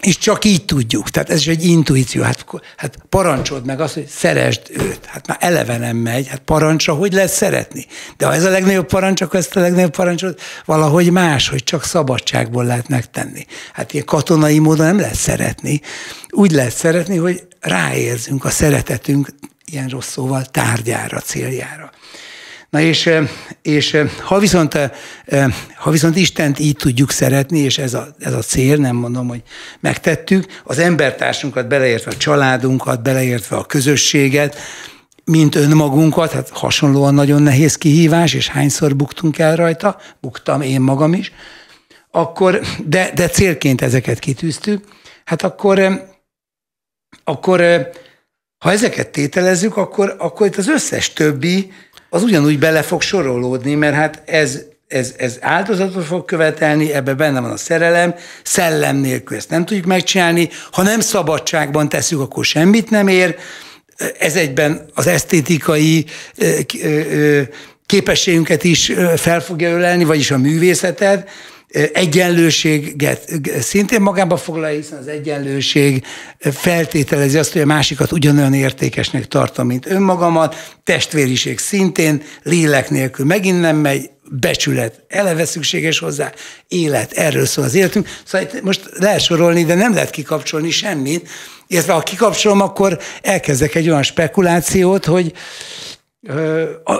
és 0.00 0.18
csak 0.18 0.44
így 0.44 0.64
tudjuk. 0.64 1.10
Tehát 1.10 1.30
ez 1.30 1.38
is 1.38 1.46
egy 1.46 1.64
intuíció. 1.64 2.22
Hát, 2.22 2.44
hát 2.76 2.96
parancsold 3.08 3.64
meg 3.64 3.80
azt, 3.80 3.94
hogy 3.94 4.06
szeresd 4.06 4.62
őt. 4.70 5.04
Hát 5.04 5.26
már 5.26 5.36
eleve 5.40 5.78
nem 5.78 5.96
megy. 5.96 6.28
Hát 6.28 6.38
parancsa, 6.38 6.94
hogy 6.94 7.12
lehet 7.12 7.30
szeretni. 7.30 7.86
De 8.16 8.26
ha 8.26 8.34
ez 8.34 8.44
a 8.44 8.50
legnagyobb 8.50 8.86
parancs, 8.86 9.20
akkor 9.20 9.38
ezt 9.38 9.56
a 9.56 9.60
legnagyobb 9.60 9.96
parancsot 9.96 10.40
valahogy 10.64 11.10
más, 11.10 11.48
hogy 11.48 11.62
csak 11.62 11.84
szabadságból 11.84 12.64
lehet 12.64 12.88
megtenni. 12.88 13.46
Hát 13.72 13.92
ilyen 13.92 14.04
katonai 14.04 14.58
módon 14.58 14.86
nem 14.86 14.98
lehet 14.98 15.14
szeretni. 15.14 15.80
Úgy 16.30 16.50
lehet 16.50 16.74
szeretni, 16.74 17.16
hogy 17.16 17.46
ráérzünk 17.60 18.44
a 18.44 18.50
szeretetünk, 18.50 19.28
ilyen 19.64 19.88
rossz 19.88 20.10
szóval, 20.10 20.44
tárgyára, 20.44 21.20
céljára. 21.20 21.90
Na 22.70 22.80
és, 22.80 23.10
és 23.62 23.96
ha, 24.22 24.38
viszont, 24.38 24.78
ha 25.76 25.90
viszont 25.90 26.16
Istent 26.16 26.58
így 26.58 26.76
tudjuk 26.76 27.10
szeretni, 27.10 27.58
és 27.58 27.78
ez 27.78 27.94
a, 27.94 28.08
ez 28.18 28.32
a 28.32 28.40
cél, 28.40 28.76
nem 28.76 28.96
mondom, 28.96 29.28
hogy 29.28 29.42
megtettük, 29.80 30.44
az 30.64 30.78
embertársunkat 30.78 31.68
beleértve 31.68 32.10
a 32.10 32.16
családunkat, 32.16 33.02
beleértve 33.02 33.56
a 33.56 33.64
közösséget, 33.64 34.56
mint 35.24 35.54
önmagunkat, 35.54 36.32
hát 36.32 36.48
hasonlóan 36.48 37.14
nagyon 37.14 37.42
nehéz 37.42 37.76
kihívás, 37.76 38.34
és 38.34 38.48
hányszor 38.48 38.96
buktunk 38.96 39.38
el 39.38 39.56
rajta, 39.56 39.98
buktam 40.20 40.60
én 40.60 40.80
magam 40.80 41.12
is, 41.12 41.32
akkor, 42.10 42.60
de, 42.86 43.10
de 43.14 43.28
célként 43.28 43.80
ezeket 43.80 44.18
kitűztük, 44.18 44.84
hát 45.24 45.42
akkor, 45.42 46.04
akkor 47.24 47.88
ha 48.58 48.72
ezeket 48.72 49.08
tételezzük, 49.08 49.76
akkor, 49.76 50.14
akkor 50.18 50.46
itt 50.46 50.56
az 50.56 50.68
összes 50.68 51.12
többi 51.12 51.72
az 52.10 52.22
ugyanúgy 52.22 52.58
bele 52.58 52.82
fog 52.82 53.02
sorolódni, 53.02 53.74
mert 53.74 53.94
hát 53.94 54.22
ez, 54.26 54.60
ez, 54.88 55.14
ez 55.16 55.36
áldozatot 55.40 56.04
fog 56.04 56.24
követelni, 56.24 56.92
ebben 56.92 57.16
benne 57.16 57.40
van 57.40 57.50
a 57.50 57.56
szerelem, 57.56 58.14
szellem 58.42 58.96
nélkül 58.96 59.36
ezt 59.36 59.50
nem 59.50 59.64
tudjuk 59.64 59.86
megcsinálni, 59.86 60.48
ha 60.70 60.82
nem 60.82 61.00
szabadságban 61.00 61.88
tesszük, 61.88 62.20
akkor 62.20 62.44
semmit 62.44 62.90
nem 62.90 63.08
ér, 63.08 63.36
ez 64.18 64.36
egyben 64.36 64.86
az 64.94 65.06
esztétikai 65.06 66.06
képességünket 67.86 68.64
is 68.64 68.92
fel 69.16 69.40
fogja 69.40 69.70
ölelni, 69.70 70.04
vagyis 70.04 70.30
a 70.30 70.38
művészetet, 70.38 71.28
egyenlőséget 71.92 73.28
szintén 73.60 74.00
magába 74.00 74.36
foglalja, 74.36 74.76
hiszen 74.76 74.98
az 74.98 75.08
egyenlőség 75.08 76.04
feltételezi 76.38 77.38
azt, 77.38 77.52
hogy 77.52 77.60
a 77.60 77.66
másikat 77.66 78.12
ugyanolyan 78.12 78.54
értékesnek 78.54 79.26
tartom, 79.26 79.66
mint 79.66 79.86
önmagamat, 79.86 80.74
testvériség 80.84 81.58
szintén, 81.58 82.22
lélek 82.42 82.90
nélkül 82.90 83.26
megint 83.26 83.60
nem 83.60 83.76
megy, 83.76 84.10
becsület, 84.32 85.04
eleve 85.08 85.44
szükséges 85.44 85.98
hozzá, 85.98 86.32
élet, 86.68 87.12
erről 87.12 87.46
szól 87.46 87.64
az 87.64 87.74
életünk. 87.74 88.08
Szóval 88.24 88.46
itt 88.46 88.62
most 88.62 88.80
lehet 88.98 89.20
sorolni, 89.20 89.64
de 89.64 89.74
nem 89.74 89.94
lehet 89.94 90.10
kikapcsolni 90.10 90.70
semmit, 90.70 91.28
illetve 91.66 91.92
ha 91.92 92.00
kikapcsolom, 92.00 92.60
akkor 92.60 92.98
elkezdek 93.22 93.74
egy 93.74 93.88
olyan 93.88 94.02
spekulációt, 94.02 95.04
hogy 95.04 95.32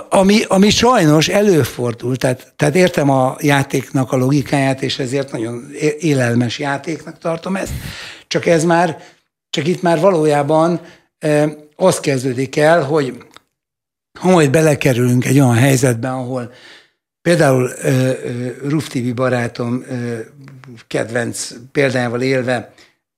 ami, 0.09 0.43
ami 0.47 0.69
sajnos 0.69 1.27
előfordul, 1.27 2.15
tehát, 2.15 2.53
tehát 2.55 2.75
értem 2.75 3.09
a 3.09 3.35
játéknak 3.39 4.11
a 4.11 4.17
logikáját, 4.17 4.81
és 4.81 4.99
ezért 4.99 5.31
nagyon 5.31 5.71
élelmes 5.99 6.59
játéknak 6.59 7.17
tartom 7.17 7.55
ezt, 7.55 7.73
csak 8.27 8.45
ez 8.45 8.63
már, 8.63 9.03
csak 9.49 9.67
itt 9.67 9.81
már 9.81 9.99
valójában 9.99 10.81
az 11.75 11.99
kezdődik 11.99 12.57
el, 12.57 12.83
hogy 12.83 13.25
ha 14.19 14.29
majd 14.29 14.49
belekerülünk 14.49 15.25
egy 15.25 15.39
olyan 15.39 15.55
helyzetben, 15.55 16.11
ahol 16.11 16.53
például 17.21 17.69
Ruf 18.67 18.87
TV 18.87 19.13
barátom 19.13 19.85
kedvenc 20.87 21.51
példájával 21.71 22.21
élve 22.21 22.73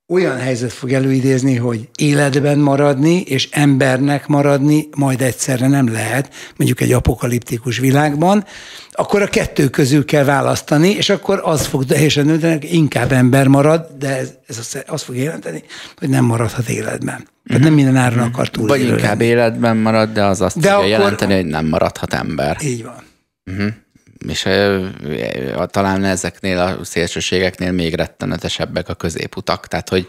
olyan 0.08 0.38
helyzet 0.38 0.72
fog 0.72 0.92
előidézni, 0.92 1.56
hogy 1.56 1.88
életben 1.96 2.58
maradni 2.58 3.20
és 3.20 3.48
embernek 3.50 4.26
maradni 4.26 4.88
majd 4.96 5.20
egyszerre 5.20 5.66
nem 5.68 5.92
lehet, 5.92 6.34
mondjuk 6.56 6.80
egy 6.80 6.92
apokaliptikus 6.92 7.78
világban, 7.78 8.44
akkor 8.90 9.22
a 9.22 9.26
kettő 9.26 9.68
közül 9.68 10.04
kell 10.04 10.24
választani, 10.24 10.90
és 10.90 11.08
akkor 11.08 11.40
az 11.44 11.66
fog 11.66 11.84
teljesen 11.84 12.26
dönteni, 12.26 12.52
hogy 12.52 12.72
inkább 12.72 13.12
ember 13.12 13.46
marad, 13.46 13.86
de 13.98 14.16
ez, 14.16 14.34
ez 14.46 14.58
az, 14.58 14.82
azt 14.86 15.04
fog 15.04 15.16
jelenteni, 15.16 15.62
hogy 15.96 16.08
nem 16.08 16.24
maradhat 16.24 16.68
életben. 16.68 17.28
Tehát 17.46 17.62
nem 17.62 17.72
minden 17.72 17.96
áron 17.96 18.18
mhm. 18.18 18.26
akar 18.26 18.48
túl. 18.48 18.66
Vagy 18.66 18.82
inkább 18.82 19.20
életben 19.20 19.76
marad, 19.76 20.12
de 20.12 20.24
az 20.24 20.40
azt 20.40 20.58
de 20.58 20.70
fogja 20.70 20.78
akkor... 20.78 20.88
jelenteni, 20.88 21.34
hogy 21.34 21.46
nem 21.46 21.66
maradhat 21.66 22.14
ember. 22.14 22.56
Így 22.62 22.84
van. 22.84 23.02
Uh-huh 23.50 23.72
és 24.28 24.48
talán 25.66 26.04
ezeknél 26.04 26.58
a 26.58 26.84
szélsőségeknél 26.84 27.72
még 27.72 27.94
rettenetesebbek 27.94 28.88
a 28.88 28.94
középutak. 28.94 29.66
Tehát, 29.66 29.88
hogy 29.88 30.08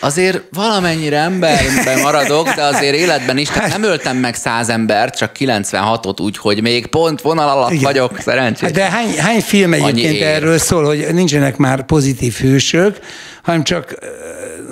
azért 0.00 0.42
valamennyire 0.52 1.18
emberben 1.18 2.00
maradok, 2.00 2.48
de 2.48 2.62
azért 2.62 2.94
életben 2.94 3.38
is, 3.38 3.48
tehát 3.48 3.68
nem 3.68 3.82
öltem 3.82 4.16
meg 4.16 4.34
száz 4.34 4.68
embert, 4.68 5.16
csak 5.16 5.32
96-ot 5.38 6.20
úgy, 6.20 6.36
hogy 6.36 6.62
még 6.62 6.86
pont 6.86 7.20
vonal 7.20 7.48
alatt 7.48 7.70
Igen. 7.70 7.82
vagyok, 7.82 8.20
szerencsés. 8.20 8.60
Hát 8.60 8.72
de 8.72 8.90
hány, 8.90 9.18
hány 9.18 9.40
film 9.40 9.72
egyébként 9.72 10.22
erről 10.22 10.58
szól, 10.58 10.84
hogy 10.84 11.06
nincsenek 11.12 11.56
már 11.56 11.84
pozitív 11.84 12.34
hősök, 12.34 12.98
hanem 13.42 13.64
csak 13.64 13.98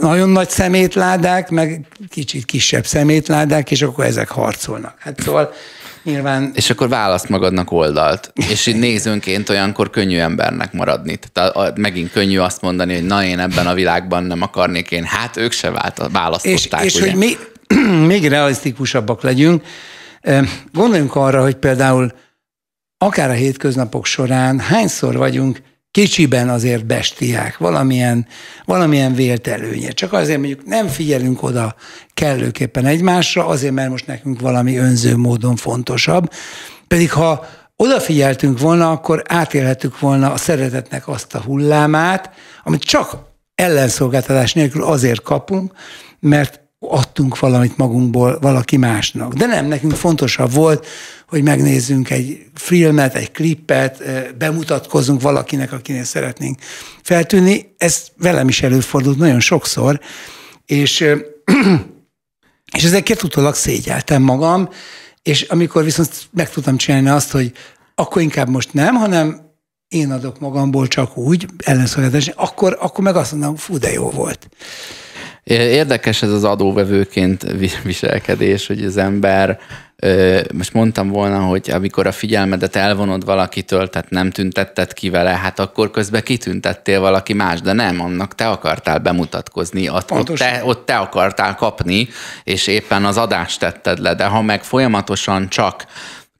nagyon 0.00 0.28
nagy 0.28 0.50
szemétládák, 0.50 1.48
meg 1.50 1.86
kicsit 2.10 2.44
kisebb 2.44 2.86
szemétládák, 2.86 3.70
és 3.70 3.82
akkor 3.82 4.04
ezek 4.04 4.28
harcolnak. 4.28 4.94
Hát 4.98 5.20
szóval 5.20 5.52
Nyilván. 6.06 6.50
És 6.54 6.70
akkor 6.70 6.88
választ 6.88 7.28
magadnak 7.28 7.70
oldalt. 7.70 8.32
És 8.50 8.66
így 8.66 8.76
nézőnként 8.76 9.48
olyankor 9.48 9.90
könnyű 9.90 10.18
embernek 10.18 10.72
maradni. 10.72 11.18
Tehát 11.32 11.78
megint 11.78 12.10
könnyű 12.10 12.38
azt 12.38 12.60
mondani, 12.60 12.94
hogy 12.94 13.04
na 13.04 13.24
én 13.24 13.38
ebben 13.38 13.66
a 13.66 13.74
világban 13.74 14.24
nem 14.24 14.42
akarnék 14.42 14.90
én. 14.90 15.04
Hát 15.04 15.36
ők 15.36 15.52
se 15.52 15.70
választották. 16.12 16.84
És, 16.84 16.94
és 16.94 17.00
hogy 17.00 17.14
mi, 17.14 17.36
még 18.12 18.28
realisztikusabbak 18.28 19.22
legyünk, 19.22 19.64
gondoljunk 20.72 21.14
arra, 21.14 21.42
hogy 21.42 21.56
például 21.56 22.12
akár 22.98 23.30
a 23.30 23.32
hétköznapok 23.32 24.06
során 24.06 24.58
hányszor 24.58 25.16
vagyunk 25.16 25.60
kicsiben 25.96 26.48
azért 26.48 26.86
bestiák, 26.86 27.58
valamilyen, 27.58 28.26
valamilyen 28.64 29.14
vélt 29.14 29.46
előnye. 29.46 29.90
Csak 29.90 30.12
azért 30.12 30.38
mondjuk 30.38 30.64
nem 30.64 30.86
figyelünk 30.88 31.42
oda 31.42 31.74
kellőképpen 32.14 32.86
egymásra, 32.86 33.46
azért 33.46 33.72
mert 33.72 33.90
most 33.90 34.06
nekünk 34.06 34.40
valami 34.40 34.76
önző 34.76 35.16
módon 35.16 35.56
fontosabb. 35.56 36.30
Pedig 36.88 37.12
ha 37.12 37.46
odafigyeltünk 37.76 38.60
volna, 38.60 38.90
akkor 38.90 39.22
átélhetük 39.28 40.00
volna 40.00 40.32
a 40.32 40.36
szeretetnek 40.36 41.08
azt 41.08 41.34
a 41.34 41.40
hullámát, 41.40 42.30
amit 42.64 42.82
csak 42.82 43.16
ellenszolgáltatás 43.54 44.52
nélkül 44.52 44.82
azért 44.82 45.22
kapunk, 45.22 45.72
mert 46.20 46.60
adtunk 46.90 47.38
valamit 47.38 47.76
magunkból 47.76 48.38
valaki 48.40 48.76
másnak. 48.76 49.32
De 49.32 49.46
nem, 49.46 49.66
nekünk 49.66 49.92
fontosabb 49.92 50.52
volt, 50.52 50.86
hogy 51.28 51.42
megnézzünk 51.42 52.10
egy 52.10 52.46
filmet, 52.54 53.14
egy 53.14 53.32
klippet, 53.32 54.02
bemutatkozunk 54.36 55.20
valakinek, 55.20 55.72
akinek 55.72 56.04
szeretnénk 56.04 56.58
feltűnni. 57.02 57.74
Ez 57.76 58.02
velem 58.16 58.48
is 58.48 58.62
előfordult 58.62 59.18
nagyon 59.18 59.40
sokszor, 59.40 60.00
és, 60.66 61.00
és 62.76 62.84
ezeket 62.84 63.22
utólag 63.22 63.54
szégyeltem 63.54 64.22
magam, 64.22 64.68
és 65.22 65.42
amikor 65.42 65.84
viszont 65.84 66.28
meg 66.32 66.50
tudtam 66.50 66.76
csinálni 66.76 67.08
azt, 67.08 67.30
hogy 67.30 67.52
akkor 67.94 68.22
inkább 68.22 68.48
most 68.48 68.72
nem, 68.72 68.94
hanem 68.94 69.46
én 69.88 70.10
adok 70.10 70.40
magamból 70.40 70.86
csak 70.86 71.16
úgy, 71.16 71.46
ellenszolgáltatás, 71.64 72.28
akkor, 72.28 72.76
akkor 72.80 73.04
meg 73.04 73.16
azt 73.16 73.32
mondom, 73.32 73.56
fú, 73.56 73.78
de 73.78 73.92
jó 73.92 74.10
volt. 74.10 74.48
Érdekes 75.50 76.22
ez 76.22 76.30
az 76.30 76.44
adóvevőként 76.44 77.46
viselkedés, 77.82 78.66
hogy 78.66 78.84
az 78.84 78.96
ember, 78.96 79.58
most 80.52 80.72
mondtam 80.72 81.08
volna, 81.08 81.40
hogy 81.40 81.70
amikor 81.70 82.06
a 82.06 82.12
figyelmedet 82.12 82.76
elvonod 82.76 83.24
valakitől, 83.24 83.88
tehát 83.88 84.10
nem 84.10 84.30
tüntetted 84.30 84.92
ki 84.92 85.10
vele, 85.10 85.30
hát 85.30 85.58
akkor 85.58 85.90
közben 85.90 86.22
kitüntettél 86.22 87.00
valaki 87.00 87.32
más, 87.32 87.60
de 87.60 87.72
nem, 87.72 88.00
annak 88.00 88.34
te 88.34 88.48
akartál 88.48 88.98
bemutatkozni, 88.98 89.88
ott, 89.88 90.10
ott, 90.10 90.26
te, 90.26 90.62
ott 90.64 90.86
te 90.86 90.96
akartál 90.96 91.54
kapni, 91.54 92.08
és 92.44 92.66
éppen 92.66 93.04
az 93.04 93.16
adást 93.16 93.60
tetted 93.60 93.98
le, 93.98 94.14
de 94.14 94.24
ha 94.24 94.42
meg 94.42 94.62
folyamatosan 94.62 95.48
csak 95.48 95.86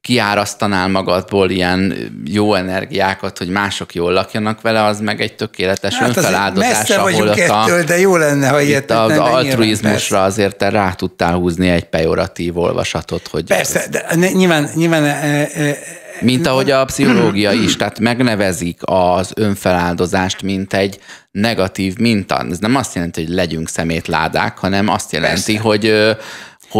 kiárasztanál 0.06 0.88
magadból 0.88 1.50
ilyen 1.50 1.94
jó 2.24 2.54
energiákat, 2.54 3.38
hogy 3.38 3.48
mások 3.48 3.94
jól 3.94 4.12
lakjanak 4.12 4.60
vele, 4.60 4.84
az 4.84 5.00
meg 5.00 5.20
egy 5.20 5.34
tökéletes 5.34 5.94
hát 5.94 6.08
önfeláldozás. 6.08 6.72
Messze 6.72 7.00
vagyunk 7.00 7.38
ettől, 7.38 7.82
de 7.82 7.98
jó 7.98 8.16
lenne, 8.16 8.48
ha 8.48 8.60
ilyet 8.60 8.90
az 8.90 9.08
nem 9.08 9.20
altruizmusra 9.20 10.22
azért 10.22 10.56
te 10.56 10.68
rá 10.68 10.92
tudtál 10.92 11.34
húzni 11.34 11.68
egy 11.68 11.84
pejoratív 11.84 12.58
olvasatot. 12.58 13.28
Hogy 13.28 13.44
Persze, 13.44 13.86
de 13.90 14.30
nyilván, 14.32 14.70
nyilván 14.74 15.04
e, 15.04 15.48
e, 15.54 15.76
Mint 16.20 16.46
ahogy 16.46 16.70
a 16.70 16.84
pszichológia 16.92 17.52
is, 17.52 17.76
tehát 17.76 17.98
megnevezik 17.98 18.80
az 18.84 19.32
önfeláldozást, 19.36 20.42
mint 20.42 20.74
egy 20.74 20.98
negatív 21.30 21.96
minta. 21.96 22.46
Ez 22.50 22.58
nem 22.58 22.76
azt 22.76 22.94
jelenti, 22.94 23.24
hogy 23.24 23.34
legyünk 23.34 23.68
szemétládák, 23.68 24.58
hanem 24.58 24.88
azt 24.88 25.12
jelenti, 25.12 25.52
Persze. 25.52 25.68
hogy 25.68 26.16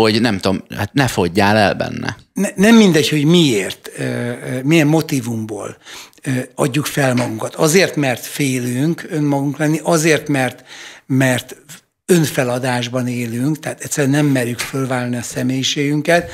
hogy 0.03 0.21
nem 0.21 0.39
tudom, 0.39 0.63
hát 0.77 0.93
ne 0.93 1.07
fogyjál 1.07 1.57
el 1.57 1.75
benne. 1.75 2.17
Ne, 2.33 2.49
nem 2.55 2.75
mindegy, 2.75 3.09
hogy 3.09 3.25
miért, 3.25 3.91
milyen 4.63 4.87
motivumból 4.87 5.77
adjuk 6.55 6.87
fel 6.87 7.15
magunkat. 7.15 7.55
Azért, 7.55 7.97
mert 7.97 8.27
félünk 8.27 9.07
önmagunk 9.11 9.59
lenni, 9.59 9.81
azért, 9.83 10.29
mert, 10.29 10.65
mert 11.07 11.57
önfeladásban 12.07 13.09
élünk, 13.09 13.59
tehát 13.59 13.81
egyszerűen 13.81 14.13
nem 14.13 14.27
merjük 14.27 14.59
fölválni 14.59 15.17
a 15.17 15.23
személyiségünket, 15.23 16.31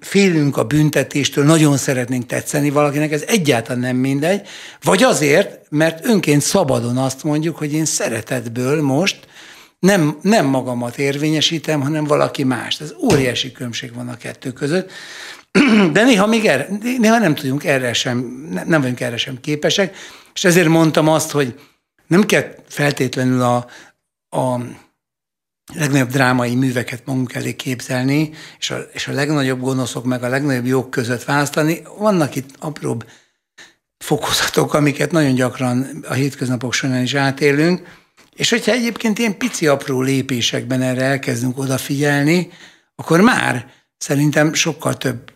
félünk 0.00 0.56
a 0.56 0.64
büntetéstől, 0.64 1.44
nagyon 1.44 1.76
szeretnénk 1.76 2.26
tetszeni 2.26 2.70
valakinek, 2.70 3.12
ez 3.12 3.24
egyáltalán 3.26 3.80
nem 3.80 3.96
mindegy, 3.96 4.46
vagy 4.82 5.02
azért, 5.02 5.70
mert 5.70 6.06
önként 6.06 6.42
szabadon 6.42 6.96
azt 6.96 7.22
mondjuk, 7.22 7.56
hogy 7.56 7.72
én 7.72 7.84
szeretetből 7.84 8.82
most 8.82 9.26
nem, 9.84 10.18
nem 10.22 10.46
magamat 10.46 10.98
érvényesítem, 10.98 11.80
hanem 11.80 12.04
valaki 12.04 12.44
más. 12.44 12.80
Ez 12.80 12.94
óriási 13.02 13.52
különbség 13.52 13.94
van 13.94 14.08
a 14.08 14.16
kettő 14.16 14.52
között. 14.52 14.90
De 15.92 16.04
néha 16.04 16.26
még 16.26 16.44
erre, 16.44 16.68
néha 16.98 17.18
nem 17.18 17.34
tudjunk 17.34 17.64
erre 17.64 17.92
sem, 17.92 18.18
nem 18.66 18.80
vagyunk 18.80 19.00
erre 19.00 19.16
sem 19.16 19.40
képesek, 19.40 19.96
és 20.34 20.44
ezért 20.44 20.68
mondtam 20.68 21.08
azt, 21.08 21.30
hogy 21.30 21.60
nem 22.06 22.24
kell 22.24 22.54
feltétlenül 22.68 23.42
a, 23.42 23.66
a 24.36 24.60
legnagyobb 25.74 26.10
drámai 26.10 26.54
műveket 26.54 27.02
magunk 27.04 27.34
elé 27.34 27.54
képzelni, 27.54 28.30
és 28.58 28.70
a, 28.70 28.78
és 28.92 29.08
a 29.08 29.12
legnagyobb 29.12 29.60
gonoszok 29.60 30.04
meg 30.04 30.22
a 30.22 30.28
legnagyobb 30.28 30.66
jók 30.66 30.90
között 30.90 31.24
választani. 31.24 31.82
Vannak 31.98 32.34
itt 32.34 32.50
apróbb 32.58 33.04
fokozatok, 33.98 34.74
amiket 34.74 35.10
nagyon 35.10 35.34
gyakran 35.34 36.04
a 36.08 36.12
hétköznapok 36.12 36.72
során 36.72 37.02
is 37.02 37.14
átélünk, 37.14 38.02
és 38.34 38.50
hogyha 38.50 38.72
egyébként 38.72 39.18
ilyen 39.18 39.38
pici 39.38 39.66
apró 39.66 40.00
lépésekben 40.00 40.82
erre 40.82 41.02
elkezdünk 41.02 41.58
odafigyelni, 41.58 42.50
akkor 42.94 43.20
már 43.20 43.66
szerintem 43.96 44.54
sokkal 44.54 44.96
több 44.96 45.32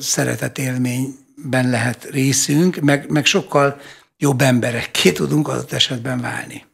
szeretet 0.00 0.58
élményben 0.58 1.70
lehet 1.70 2.04
részünk, 2.10 2.76
meg, 2.76 3.10
meg 3.10 3.24
sokkal 3.24 3.80
jobb 4.18 4.40
emberekké 4.40 5.12
tudunk 5.12 5.48
adott 5.48 5.72
esetben 5.72 6.20
válni. 6.20 6.64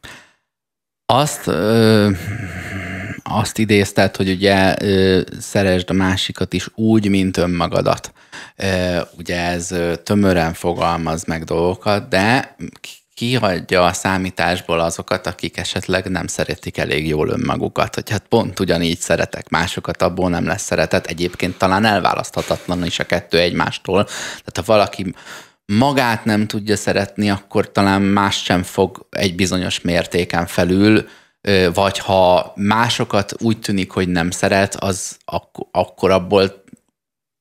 Azt, 1.05 1.47
ö, 1.47 2.09
azt 3.23 3.57
idézted, 3.57 4.15
hogy 4.15 4.29
ugye 4.29 4.75
ö, 4.81 5.21
szeresd 5.39 5.89
a 5.89 5.93
másikat 5.93 6.53
is 6.53 6.67
úgy, 6.75 7.09
mint 7.09 7.37
önmagadat. 7.37 8.13
Ö, 8.55 9.01
ugye 9.17 9.39
ez 9.39 9.75
tömören 10.03 10.53
fogalmaz 10.53 11.23
meg 11.23 11.43
dolgokat, 11.43 12.09
de 12.09 12.55
kihagyja 13.13 13.85
a 13.85 13.93
számításból 13.93 14.79
azokat, 14.79 15.27
akik 15.27 15.57
esetleg 15.57 16.09
nem 16.09 16.27
szeretik 16.27 16.77
elég 16.77 17.07
jól 17.07 17.29
önmagukat, 17.29 17.95
hogy 17.95 18.09
hát 18.09 18.27
pont 18.27 18.59
ugyanígy 18.59 18.99
szeretek 18.99 19.49
másokat, 19.49 20.01
abból 20.01 20.29
nem 20.29 20.45
lesz 20.45 20.63
szeretet. 20.63 21.07
Egyébként 21.07 21.57
talán 21.57 21.85
elválaszthatatlan 21.85 22.85
is 22.85 22.99
a 22.99 23.03
kettő 23.03 23.39
egymástól. 23.39 24.03
Tehát 24.03 24.53
ha 24.55 24.63
valaki 24.65 25.13
magát 25.65 26.25
nem 26.25 26.47
tudja 26.47 26.75
szeretni, 26.75 27.29
akkor 27.29 27.71
talán 27.71 28.01
más 28.01 28.43
sem 28.43 28.63
fog 28.63 29.07
egy 29.09 29.35
bizonyos 29.35 29.81
mértéken 29.81 30.45
felül, 30.45 31.07
vagy 31.73 31.99
ha 31.99 32.53
másokat 32.55 33.33
úgy 33.41 33.59
tűnik, 33.59 33.91
hogy 33.91 34.07
nem 34.07 34.31
szeret, 34.31 34.75
az 34.75 35.17
ak- 35.25 35.67
akkor 35.71 36.11
abból 36.11 36.62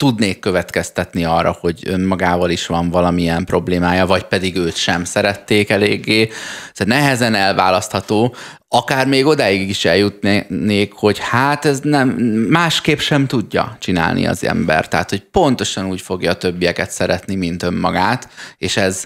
tudnék 0.02 0.38
következtetni 0.38 1.24
arra, 1.24 1.56
hogy 1.60 1.82
önmagával 1.86 2.50
is 2.50 2.66
van 2.66 2.90
valamilyen 2.90 3.44
problémája, 3.44 4.06
vagy 4.06 4.22
pedig 4.22 4.56
őt 4.56 4.76
sem 4.76 5.04
szerették 5.04 5.70
eléggé. 5.70 6.28
Ez 6.74 6.86
nehezen 6.86 7.34
elválasztható, 7.34 8.34
akár 8.68 9.06
még 9.06 9.26
odáig 9.26 9.68
is 9.68 9.84
eljutnék, 9.84 10.92
hogy 10.92 11.18
hát 11.18 11.64
ez 11.64 11.80
nem, 11.82 12.08
másképp 12.48 12.98
sem 12.98 13.26
tudja 13.26 13.76
csinálni 13.80 14.26
az 14.26 14.44
ember. 14.44 14.88
Tehát, 14.88 15.10
hogy 15.10 15.20
pontosan 15.20 15.86
úgy 15.86 16.00
fogja 16.00 16.30
a 16.30 16.36
többieket 16.36 16.90
szeretni, 16.90 17.34
mint 17.34 17.62
önmagát, 17.62 18.28
és 18.56 18.76
ez 18.76 19.04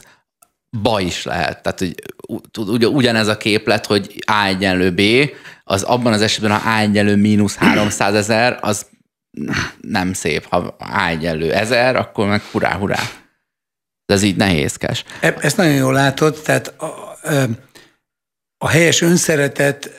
baj 0.83 1.05
is 1.05 1.25
lehet. 1.25 1.63
Tehát, 1.63 1.79
hogy 1.79 2.87
ugyanez 2.87 3.29
a 3.29 3.37
képlet, 3.37 3.87
hogy 3.87 4.25
A 4.27 4.45
egyenlő 4.47 4.91
B, 4.91 5.31
az 5.65 5.83
abban 5.83 6.13
az 6.13 6.21
esetben, 6.21 6.59
ha 6.59 6.71
A 6.71 6.79
egyenlő 6.79 7.17
mínusz 7.17 7.57
300 7.57 8.15
ezer, 8.15 8.59
az 8.61 8.87
nem 9.81 10.13
szép. 10.13 10.45
Ha 10.45 10.77
A 10.79 11.07
egyenlő 11.07 11.53
ezer, 11.53 11.97
akkor 11.97 12.27
meg 12.27 12.43
hurrá, 12.43 12.77
hurrá. 12.77 13.01
De 14.07 14.15
ez 14.15 14.23
így 14.23 14.37
nehézkes. 14.37 15.05
E, 15.21 15.37
ezt 15.41 15.57
nagyon 15.57 15.75
jól 15.75 15.93
látod, 15.93 16.41
tehát 16.45 16.67
a, 16.67 17.19
a 18.59 18.69
helyes 18.69 19.01
önszeretet 19.01 19.91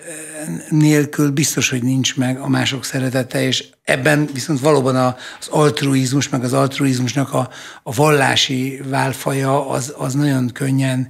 nélkül 0.69 1.31
biztos, 1.31 1.69
hogy 1.69 1.83
nincs 1.83 2.15
meg 2.15 2.39
a 2.39 2.47
mások 2.47 2.85
szeretete, 2.85 3.41
és 3.41 3.65
ebben 3.83 4.29
viszont 4.33 4.59
valóban 4.59 4.95
az 4.95 5.47
altruizmus, 5.47 6.29
meg 6.29 6.43
az 6.43 6.53
altruizmusnak 6.53 7.33
a, 7.33 7.49
a 7.83 7.93
vallási 7.93 8.81
válfaja 8.85 9.69
az, 9.69 9.93
az 9.97 10.13
nagyon 10.13 10.49
könnyen 10.51 11.09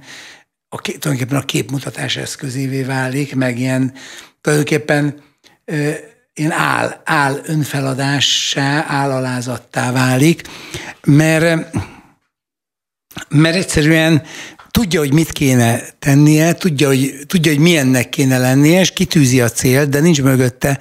a, 0.68 0.80
tulajdonképpen 0.80 1.38
a 1.38 1.44
képmutatás 1.44 2.16
eszközévé 2.16 2.82
válik, 2.82 3.34
meg 3.34 3.58
ilyen 3.58 3.92
tulajdonképpen 4.40 5.20
ilyen 6.38 6.52
áll, 6.52 7.00
áll 7.04 7.40
önfeladássá, 7.44 8.84
állalázattá 8.88 9.92
válik, 9.92 10.42
mert, 11.04 11.66
mert 13.28 13.56
egyszerűen 13.56 14.22
tudja, 14.70 15.00
hogy 15.00 15.12
mit 15.12 15.32
kéne 15.32 15.80
tennie, 15.98 16.52
tudja 16.52 16.86
hogy, 16.86 17.14
tudja, 17.26 17.52
hogy 17.52 17.60
milyennek 17.60 18.08
kéne 18.08 18.38
lennie, 18.38 18.80
és 18.80 18.92
kitűzi 18.92 19.40
a 19.40 19.48
célt, 19.48 19.88
de 19.88 20.00
nincs 20.00 20.22
mögötte 20.22 20.78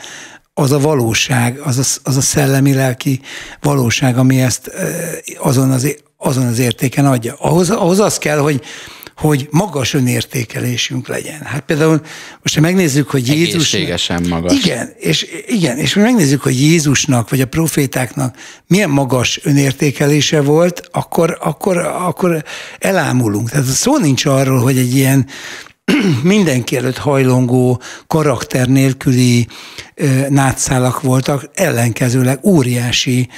az 0.54 0.72
a 0.72 0.80
valóság, 0.80 1.60
az 1.60 1.78
a, 1.78 2.10
az 2.10 2.18
a 2.18 2.22
szellemi-lelki 2.22 3.22
valóság, 3.62 4.18
ami 4.18 4.42
ezt 4.42 4.72
azon 5.38 5.72
az, 5.72 5.96
azon 6.18 6.46
az 6.46 6.60
értéken 6.60 7.06
adja. 7.06 7.36
Ahhoz, 7.40 7.70
ahhoz 7.70 8.00
az 8.00 8.18
kell, 8.18 8.38
hogy 8.38 8.62
hogy 9.18 9.48
magas 9.52 9.94
önértékelésünk 9.94 11.08
legyen. 11.08 11.42
Hát 11.42 11.62
például 11.62 12.02
most 12.42 12.56
ha 12.56 12.62
megnézzük, 12.62 13.10
hogy 13.10 13.28
Jézus... 13.28 13.74
Egészségesen 13.74 14.26
magas. 14.30 14.54
Igen, 14.54 14.94
és, 15.00 15.28
igen, 15.48 15.78
és 15.78 15.94
megnézzük, 15.94 16.42
hogy 16.42 16.62
Jézusnak, 16.62 17.30
vagy 17.30 17.42
a 17.42 17.46
profétáknak 17.46 18.36
milyen 18.68 18.90
magas 18.90 19.40
önértékelése 19.44 20.42
volt, 20.42 20.82
akkor, 20.92 21.38
akkor, 21.42 21.78
akkor 21.78 22.44
elámulunk. 22.80 23.50
Tehát 23.50 23.66
szó 23.66 23.98
nincs 23.98 24.26
arról, 24.26 24.60
hogy 24.60 24.78
egy 24.78 24.96
ilyen 24.96 25.28
mindenki 26.24 26.78
előtt 26.78 26.98
hajlongó, 26.98 27.82
karakter 28.08 28.68
nélküli 28.68 29.48
nátszálak 30.30 31.02
voltak, 31.02 31.50
ellenkezőleg 31.54 32.40
óriási 32.46 33.30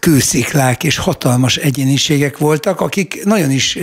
kősziklák 0.00 0.84
és 0.84 0.96
hatalmas 0.96 1.56
egyéniségek 1.56 2.38
voltak, 2.38 2.80
akik 2.80 3.24
nagyon 3.24 3.50
is 3.50 3.78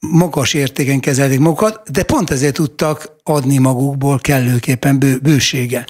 magas 0.00 0.54
értéken 0.54 1.00
kezelték 1.00 1.38
magukat, 1.38 1.90
de 1.90 2.02
pont 2.02 2.30
ezért 2.30 2.54
tudtak 2.54 3.10
adni 3.22 3.58
magukból 3.58 4.18
kellőképpen 4.18 4.98
bő, 4.98 5.18
bősége. 5.22 5.84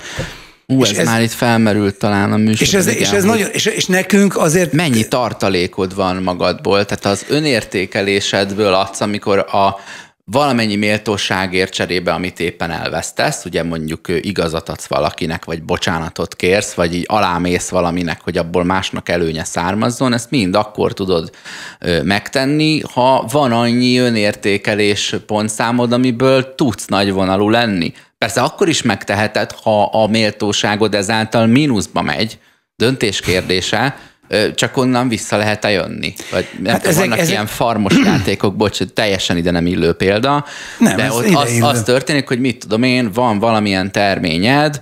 Ú, 0.66 0.82
ez, 0.82 0.90
ez 0.90 1.06
már 1.06 1.22
itt 1.22 1.30
felmerült 1.30 1.98
talán 1.98 2.32
a 2.32 2.36
műsor. 2.36 2.62
És, 2.62 2.74
ez, 2.74 2.86
és, 2.86 3.10
ez 3.10 3.24
nagyon, 3.24 3.48
és, 3.52 3.66
és 3.66 3.86
nekünk 3.86 4.36
azért... 4.36 4.72
Mennyi 4.72 5.08
tartalékod 5.08 5.94
van 5.94 6.16
magadból? 6.16 6.84
Tehát 6.84 7.04
az 7.04 7.24
önértékelésedből 7.28 8.74
adsz, 8.74 9.00
amikor 9.00 9.38
a 9.38 9.76
valamennyi 10.32 10.76
méltóságért 10.76 11.72
cserébe, 11.72 12.12
amit 12.12 12.40
éppen 12.40 12.70
elvesztesz, 12.70 13.44
ugye 13.44 13.62
mondjuk 13.62 14.08
igazat 14.08 14.68
adsz 14.68 14.86
valakinek, 14.86 15.44
vagy 15.44 15.62
bocsánatot 15.62 16.36
kérsz, 16.36 16.74
vagy 16.74 16.94
így 16.94 17.04
alámész 17.08 17.68
valaminek, 17.68 18.20
hogy 18.20 18.38
abból 18.38 18.64
másnak 18.64 19.08
előnye 19.08 19.44
származzon, 19.44 20.12
ezt 20.12 20.30
mind 20.30 20.54
akkor 20.54 20.92
tudod 20.92 21.30
megtenni, 22.02 22.80
ha 22.92 23.26
van 23.30 23.52
annyi 23.52 23.98
önértékelés 23.98 25.14
pontszámod, 25.26 25.92
amiből 25.92 26.54
tudsz 26.54 26.86
nagyvonalú 26.86 27.48
lenni. 27.48 27.92
Persze 28.18 28.40
akkor 28.40 28.68
is 28.68 28.82
megteheted, 28.82 29.52
ha 29.52 29.84
a 29.84 30.06
méltóságod 30.06 30.94
ezáltal 30.94 31.46
mínuszba 31.46 32.02
megy, 32.02 32.38
döntés 32.76 33.20
kérdése, 33.20 33.96
csak 34.54 34.76
onnan 34.76 35.08
vissza 35.08 35.36
lehet-e 35.36 35.70
jönni? 35.70 36.14
Vagy 36.30 36.48
nem 36.58 36.72
hát 36.72 36.82
tudom, 36.82 36.90
ezek, 36.90 37.04
vannak 37.04 37.18
ezek... 37.18 37.32
ilyen 37.32 37.46
farmos 37.46 37.94
játékok, 38.04 38.56
bocs, 38.56 38.82
teljesen 38.82 39.36
ide 39.36 39.50
nem 39.50 39.66
illő 39.66 39.92
példa, 39.92 40.44
nem, 40.78 40.96
de 40.96 41.12
ott 41.12 41.34
az, 41.34 41.58
az 41.60 41.82
történik, 41.82 42.28
hogy 42.28 42.40
mit 42.40 42.58
tudom 42.58 42.82
én, 42.82 43.10
van 43.12 43.38
valamilyen 43.38 43.92
terményed, 43.92 44.80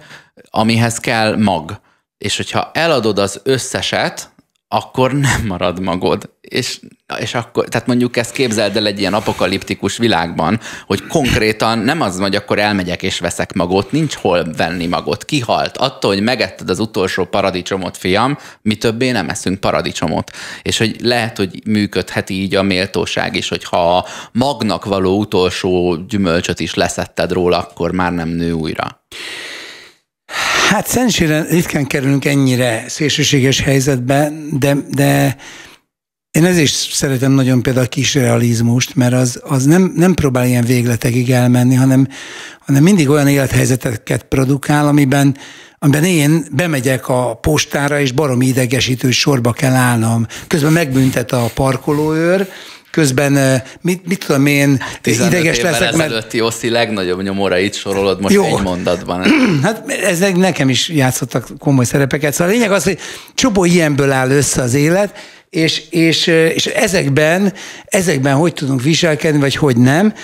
amihez 0.51 0.99
kell 0.99 1.37
mag. 1.37 1.81
És 2.19 2.37
hogyha 2.37 2.71
eladod 2.75 3.19
az 3.19 3.41
összeset, 3.45 4.34
akkor 4.75 5.13
nem 5.13 5.47
marad 5.47 5.81
magod. 5.81 6.31
És, 6.41 6.81
és 7.19 7.35
akkor, 7.35 7.69
tehát 7.69 7.87
mondjuk 7.87 8.17
ezt 8.17 8.33
képzeld 8.33 8.77
el 8.77 8.87
egy 8.87 8.99
ilyen 8.99 9.15
apokaliptikus 9.15 9.97
világban, 9.97 10.61
hogy 10.87 11.07
konkrétan 11.07 11.79
nem 11.79 12.01
az, 12.01 12.19
hogy 12.19 12.35
akkor 12.35 12.59
elmegyek 12.59 13.03
és 13.03 13.19
veszek 13.19 13.53
magot, 13.53 13.93
nincs 13.93 14.15
hol 14.15 14.47
venni 14.57 14.87
magot. 14.87 15.25
Kihalt. 15.25 15.77
Attól, 15.77 16.13
hogy 16.13 16.23
megetted 16.23 16.71
az 16.71 16.79
utolsó 16.79 17.25
paradicsomot, 17.25 17.97
fiam, 17.97 18.39
mi 18.63 18.75
többé 18.75 19.11
nem 19.11 19.29
eszünk 19.29 19.61
paradicsomot. 19.61 20.31
És 20.63 20.79
hogy 20.79 20.97
lehet, 21.01 21.37
hogy 21.37 21.63
működhet 21.67 22.31
így 22.31 22.55
a 22.55 22.63
méltóság 22.63 23.37
is, 23.37 23.49
hogy 23.49 23.65
ha 23.65 23.97
a 23.97 24.05
magnak 24.33 24.85
való 24.85 25.19
utolsó 25.19 25.97
gyümölcsöt 26.09 26.61
is 26.61 26.75
leszetted 26.75 27.33
róla, 27.33 27.59
akkor 27.59 27.93
már 27.93 28.13
nem 28.13 28.29
nő 28.29 28.53
újra. 28.53 29.03
Hát 30.75 30.87
szerencsére 30.87 31.47
ritkán 31.51 31.87
kerülünk 31.87 32.25
ennyire 32.25 32.85
szélsőséges 32.89 33.61
helyzetbe, 33.61 34.33
de, 34.51 34.77
de 34.91 35.37
én 36.31 36.45
ezért 36.45 36.65
is 36.65 36.71
szeretem 36.71 37.33
nagyon 37.33 37.63
például 37.63 37.85
a 37.85 37.89
kis 37.89 38.15
realizmust, 38.15 38.95
mert 38.95 39.13
az, 39.13 39.41
az 39.43 39.65
nem, 39.65 39.93
nem 39.97 40.15
próbál 40.15 40.47
ilyen 40.47 40.65
végletekig 40.65 41.31
elmenni, 41.31 41.75
hanem, 41.75 42.09
hanem 42.59 42.83
mindig 42.83 43.09
olyan 43.09 43.29
élethelyzeteket 43.29 44.23
produkál, 44.23 44.87
amiben, 44.87 45.37
amiben 45.79 46.05
én 46.05 46.45
bemegyek 46.51 47.09
a 47.09 47.35
postára, 47.35 48.01
és 48.01 48.13
baromi 48.13 48.47
idegesítő 48.47 49.11
sorba 49.11 49.53
kell 49.53 49.75
állnom. 49.75 50.27
Közben 50.47 50.73
megbüntet 50.73 51.33
a 51.33 51.51
parkolóőr, 51.55 52.49
közben 52.95 53.63
mit, 53.81 54.07
mit 54.07 54.27
tudom 54.27 54.47
én, 54.47 54.83
ideges 55.05 55.61
leszek. 55.61 55.97
Mert... 55.97 56.11
ezelőtti 56.11 56.41
Oszi 56.41 56.71
legnagyobb 56.71 57.23
nyomora 57.23 57.59
itt 57.59 57.75
sorolod 57.75 58.21
most 58.21 58.35
Jó. 58.35 58.45
egy 58.45 58.63
mondatban. 58.63 59.25
hát 59.63 59.89
ezek 59.91 60.37
nekem 60.37 60.69
is 60.69 60.89
játszottak 60.89 61.49
komoly 61.59 61.85
szerepeket. 61.85 62.33
Szóval 62.33 62.53
a 62.53 62.57
lényeg 62.57 62.73
az, 62.73 62.85
hogy 62.85 62.99
csomó 63.35 63.65
ilyenből 63.65 64.13
áll 64.13 64.31
össze 64.31 64.63
az 64.63 64.75
élet, 64.75 65.15
és, 65.51 65.83
és, 65.91 66.27
és 66.27 66.67
ezekben, 66.67 67.53
ezekben 67.85 68.35
hogy 68.35 68.53
tudunk 68.53 68.83
viselkedni, 68.83 69.41
vagy 69.41 69.57
hogy 69.57 69.77
nem. 69.77 70.15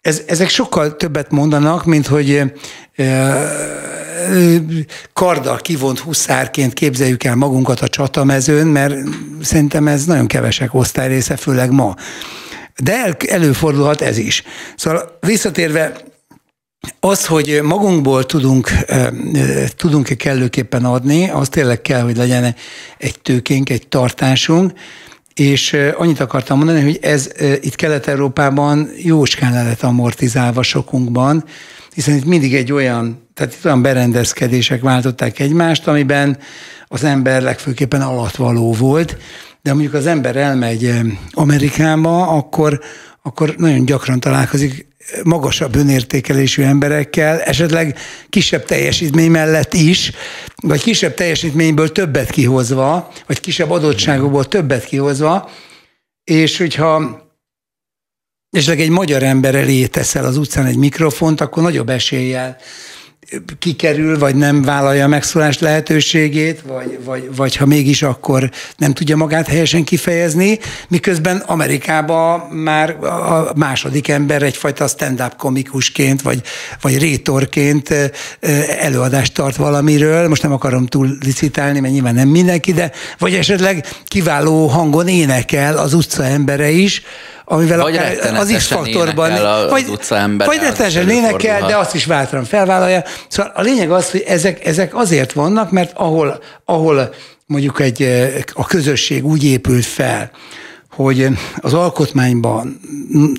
Ez, 0.00 0.22
ezek 0.26 0.48
sokkal 0.48 0.96
többet 0.96 1.30
mondanak, 1.30 1.84
mint 1.84 2.06
hogy 2.06 2.42
karddal 5.12 5.56
kivont 5.56 5.98
huszárként 5.98 6.72
képzeljük 6.72 7.24
el 7.24 7.34
magunkat 7.34 7.80
a 7.80 7.88
csatamezőn, 7.88 8.66
mert 8.66 8.94
szerintem 9.42 9.88
ez 9.88 10.04
nagyon 10.04 10.26
kevesek 10.26 10.74
osztály 10.74 11.08
része, 11.08 11.36
főleg 11.36 11.70
ma. 11.70 11.94
De 12.82 13.16
előfordulhat 13.28 14.00
ez 14.00 14.18
is. 14.18 14.42
Szóval 14.76 15.18
visszatérve 15.20 15.92
az, 17.00 17.26
hogy 17.26 17.60
magunkból 17.62 18.26
tudunk, 18.26 18.70
tudunk-e 19.76 20.14
kellőképpen 20.14 20.84
adni, 20.84 21.30
az 21.30 21.48
tényleg 21.48 21.82
kell, 21.82 22.02
hogy 22.02 22.16
legyen 22.16 22.54
egy 22.98 23.20
tőkénk, 23.22 23.70
egy 23.70 23.88
tartásunk, 23.88 24.72
és 25.40 25.76
annyit 25.96 26.20
akartam 26.20 26.56
mondani, 26.56 26.82
hogy 26.82 26.98
ez 27.02 27.30
itt 27.60 27.74
Kelet-Európában 27.74 28.90
jóskán 28.96 29.52
le 29.52 29.62
lett 29.62 29.82
amortizálva 29.82 30.62
sokunkban, 30.62 31.44
hiszen 31.94 32.14
itt 32.14 32.24
mindig 32.24 32.54
egy 32.54 32.72
olyan, 32.72 33.28
tehát 33.34 33.54
itt 33.54 33.64
olyan 33.64 33.82
berendezkedések 33.82 34.82
váltották 34.82 35.38
egymást, 35.38 35.86
amiben 35.86 36.38
az 36.86 37.04
ember 37.04 37.42
legfőképpen 37.42 38.00
alatvaló 38.00 38.72
volt, 38.72 39.16
de 39.62 39.72
mondjuk 39.72 39.94
az 39.94 40.06
ember 40.06 40.36
elmegy 40.36 40.94
Amerikába, 41.30 42.28
akkor, 42.28 42.80
akkor 43.22 43.54
nagyon 43.56 43.84
gyakran 43.84 44.20
találkozik 44.20 44.88
magasabb 45.24 45.74
önértékelésű 45.74 46.62
emberekkel, 46.62 47.40
esetleg 47.40 47.98
kisebb 48.28 48.64
teljesítmény 48.64 49.30
mellett 49.30 49.74
is, 49.74 50.12
vagy 50.56 50.82
kisebb 50.82 51.14
teljesítményből 51.14 51.92
többet 51.92 52.30
kihozva, 52.30 53.12
vagy 53.26 53.40
kisebb 53.40 53.70
adottságokból 53.70 54.48
többet 54.48 54.84
kihozva, 54.84 55.50
és 56.24 56.58
hogyha 56.58 57.20
esetleg 58.50 58.80
egy 58.80 58.90
magyar 58.90 59.22
ember 59.22 59.54
elé 59.54 59.86
teszel 59.86 60.24
az 60.24 60.36
utcán 60.36 60.66
egy 60.66 60.76
mikrofont, 60.76 61.40
akkor 61.40 61.62
nagyobb 61.62 61.88
eséllyel 61.88 62.56
kikerül, 63.58 64.18
vagy 64.18 64.34
nem 64.34 64.62
vállalja 64.62 65.04
a 65.04 65.08
megszólás 65.08 65.58
lehetőségét, 65.58 66.62
vagy, 66.66 66.98
vagy, 67.04 67.36
vagy 67.36 67.56
ha 67.56 67.66
mégis, 67.66 68.02
akkor 68.02 68.50
nem 68.76 68.92
tudja 68.92 69.16
magát 69.16 69.46
helyesen 69.46 69.84
kifejezni, 69.84 70.58
miközben 70.88 71.36
Amerikában 71.36 72.40
már 72.40 72.90
a 73.04 73.52
második 73.56 74.08
ember 74.08 74.42
egyfajta 74.42 74.86
stand-up 74.86 75.36
komikusként, 75.36 76.22
vagy, 76.22 76.42
vagy 76.80 76.98
rétorként 76.98 77.94
előadást 78.80 79.34
tart 79.34 79.56
valamiről, 79.56 80.28
most 80.28 80.42
nem 80.42 80.52
akarom 80.52 80.86
túl 80.86 81.16
licitálni, 81.24 81.80
mert 81.80 81.92
nyilván 81.92 82.14
nem 82.14 82.28
mindenki, 82.28 82.72
de 82.72 82.92
vagy 83.18 83.34
esetleg 83.34 83.86
kiváló 84.04 84.66
hangon 84.66 85.08
énekel 85.08 85.76
az 85.76 85.94
utca 85.94 86.24
embere 86.24 86.70
is, 86.70 87.02
amivel 87.50 87.78
vagy 87.78 87.96
akár 87.96 88.34
az 88.34 88.52
X-faktorban... 88.56 89.30
Vagy, 89.68 89.86
vagy 90.36 90.58
rettenesen 90.60 91.08
énekel, 91.08 91.66
de 91.66 91.76
azt 91.76 91.94
is 91.94 92.04
váltran 92.04 92.44
felvállalja. 92.44 93.04
Szóval 93.28 93.52
a 93.54 93.60
lényeg 93.60 93.90
az, 93.90 94.10
hogy 94.10 94.24
ezek, 94.26 94.66
ezek 94.66 94.94
azért 94.94 95.32
vannak, 95.32 95.70
mert 95.70 95.92
ahol, 95.94 96.42
ahol 96.64 97.14
mondjuk 97.46 97.80
egy, 97.80 98.02
a 98.52 98.66
közösség 98.66 99.24
úgy 99.26 99.44
épült 99.44 99.84
fel, 99.84 100.30
hogy 100.90 101.28
az 101.56 101.74
alkotmányban 101.74 102.80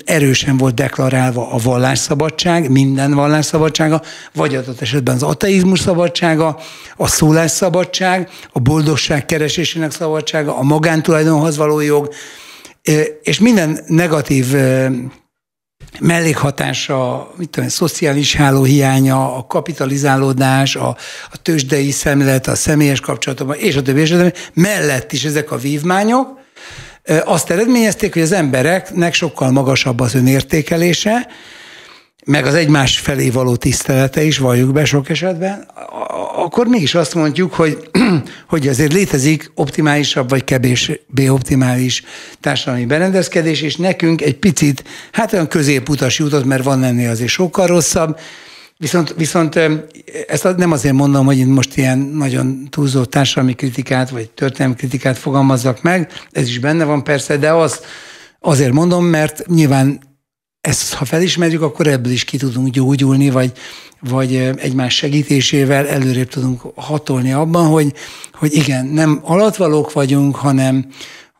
erősen 0.04 0.56
volt 0.56 0.74
deklarálva 0.74 1.50
a 1.50 1.58
vallásszabadság, 1.62 2.70
minden 2.70 3.14
vallásszabadsága, 3.14 4.02
vagy 4.34 4.54
adott 4.54 4.80
esetben 4.80 5.14
az 5.14 5.22
ateizmus 5.22 5.80
szabadsága, 5.80 6.58
a 6.96 7.06
szólásszabadság, 7.06 8.28
a 8.52 8.58
boldogság 8.58 9.26
keresésének 9.26 9.90
szabadsága, 9.90 10.58
a 10.58 10.62
magántulajdonhoz 10.62 11.56
való 11.56 11.80
jog, 11.80 12.08
és 13.22 13.38
minden 13.38 13.78
negatív 13.86 14.54
mellékhatása, 16.00 17.30
mit 17.36 17.50
tudom, 17.50 17.68
a 17.68 17.72
szociális 17.72 18.34
hálóhiánya, 18.34 19.36
a 19.36 19.46
kapitalizálódás, 19.46 20.76
a, 20.76 20.96
a 21.30 21.42
tőzsdei 21.42 21.90
szemlélet, 21.90 22.46
a 22.46 22.54
személyes 22.54 23.00
kapcsolatokban, 23.00 23.56
és 23.56 23.76
a 23.76 23.82
többi, 23.82 24.00
és 24.00 24.10
a 24.10 24.16
többi, 24.16 24.32
mellett 24.54 25.12
is 25.12 25.24
ezek 25.24 25.50
a 25.50 25.56
vívmányok, 25.56 26.40
azt 27.24 27.50
eredményezték, 27.50 28.12
hogy 28.12 28.22
az 28.22 28.32
embereknek 28.32 29.14
sokkal 29.14 29.50
magasabb 29.50 30.00
az 30.00 30.14
önértékelése, 30.14 31.28
meg 32.24 32.46
az 32.46 32.54
egymás 32.54 32.98
felé 32.98 33.30
való 33.30 33.56
tisztelete 33.56 34.22
is, 34.22 34.38
valljuk 34.38 34.72
be 34.72 34.84
sok 34.84 35.08
esetben, 35.08 35.68
akkor 36.36 36.66
mégis 36.66 36.94
azt 36.94 37.14
mondjuk, 37.14 37.54
hogy, 37.54 37.90
hogy 38.48 38.68
azért 38.68 38.92
létezik 38.92 39.50
optimálisabb 39.54 40.28
vagy 40.28 40.44
kevésbé 40.44 41.28
optimális 41.28 42.04
társadalmi 42.40 42.86
berendezkedés, 42.86 43.62
és 43.62 43.76
nekünk 43.76 44.20
egy 44.22 44.38
picit, 44.38 44.84
hát 45.12 45.32
olyan 45.32 45.48
középutas 45.48 46.18
jutott, 46.18 46.44
mert 46.44 46.64
van 46.64 46.84
ennél 46.84 47.10
azért 47.10 47.30
sokkal 47.30 47.66
rosszabb, 47.66 48.18
Viszont, 48.76 49.14
viszont 49.16 49.60
ezt 50.26 50.56
nem 50.56 50.72
azért 50.72 50.94
mondom, 50.94 51.26
hogy 51.26 51.38
én 51.38 51.46
most 51.46 51.76
ilyen 51.76 51.98
nagyon 51.98 52.66
túlzó 52.70 53.04
társadalmi 53.04 53.54
kritikát 53.54 54.10
vagy 54.10 54.30
történelmi 54.30 54.74
kritikát 54.74 55.18
fogalmazzak 55.18 55.82
meg, 55.82 56.12
ez 56.30 56.48
is 56.48 56.58
benne 56.58 56.84
van 56.84 57.04
persze, 57.04 57.36
de 57.36 57.52
az, 57.52 57.80
azért 58.40 58.72
mondom, 58.72 59.04
mert 59.04 59.46
nyilván 59.46 60.00
ezt 60.62 60.92
ha 60.92 61.04
felismerjük, 61.04 61.62
akkor 61.62 61.86
ebből 61.86 62.12
is 62.12 62.24
ki 62.24 62.36
tudunk 62.36 62.68
gyógyulni, 62.68 63.30
vagy, 63.30 63.52
vagy 64.00 64.36
egymás 64.36 64.94
segítésével 64.94 65.88
előrébb 65.88 66.28
tudunk 66.28 66.60
hatolni 66.74 67.32
abban, 67.32 67.66
hogy, 67.66 67.92
hogy 68.32 68.54
igen, 68.54 68.86
nem 68.86 69.20
alatvalók 69.22 69.92
vagyunk, 69.92 70.36
hanem, 70.36 70.86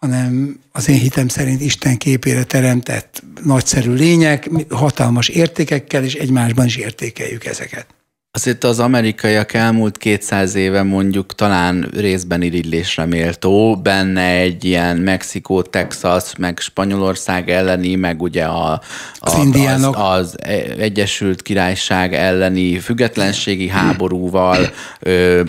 hanem 0.01 0.61
az 0.73 0.89
én 0.89 0.99
hitem 0.99 1.29
szerint 1.29 1.61
Isten 1.61 1.97
képére 1.97 2.45
teremtett 2.45 3.23
nagyszerű 3.45 3.93
lények, 3.93 4.51
hatalmas 4.71 5.29
értékekkel, 5.29 6.05
és 6.05 6.15
egymásban 6.15 6.67
is 6.67 6.77
értékeljük 6.77 7.45
ezeket. 7.45 7.87
Azért 8.35 8.65
az 8.65 8.79
amerikaiak 8.79 9.53
elmúlt 9.53 9.97
200 9.99 10.55
éve 10.55 10.83
mondjuk 10.83 11.35
talán 11.35 11.89
részben 11.97 12.43
irigylésre 12.43 13.05
méltó, 13.05 13.77
benne 13.77 14.29
egy 14.29 14.65
ilyen 14.65 14.97
Mexikó, 14.97 15.63
Texas, 15.63 16.37
meg 16.39 16.59
Spanyolország 16.59 17.51
elleni, 17.51 17.95
meg 17.95 18.23
ugye 18.23 18.45
a, 18.45 18.73
a, 18.73 18.81
az, 19.21 19.35
indiánok. 19.45 19.97
az, 19.97 20.03
az 20.03 20.37
Egyesült 20.79 21.43
Királyság 21.43 22.15
elleni 22.15 22.79
függetlenségi 22.79 23.69
háborúval, 23.69 24.71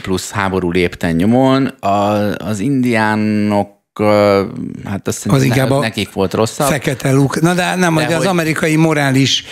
plusz 0.01 0.31
háború 0.31 0.71
lépten 0.71 1.15
nyomon. 1.15 1.65
A, 1.65 1.89
az 2.35 2.59
indiánok 2.59 3.82
hát 4.85 5.07
azt 5.07 5.25
az 5.25 5.43
inkább 5.43 5.69
ne, 5.69 5.77
nekik 5.77 6.13
volt 6.13 6.33
rosszabb. 6.33 6.67
Fekete 6.67 7.11
luk. 7.11 7.41
Na 7.41 7.53
de 7.53 7.75
nem, 7.75 7.95
de 7.95 8.05
az 8.05 8.13
hogy... 8.13 8.25
amerikai 8.25 8.75
morális 8.75 9.45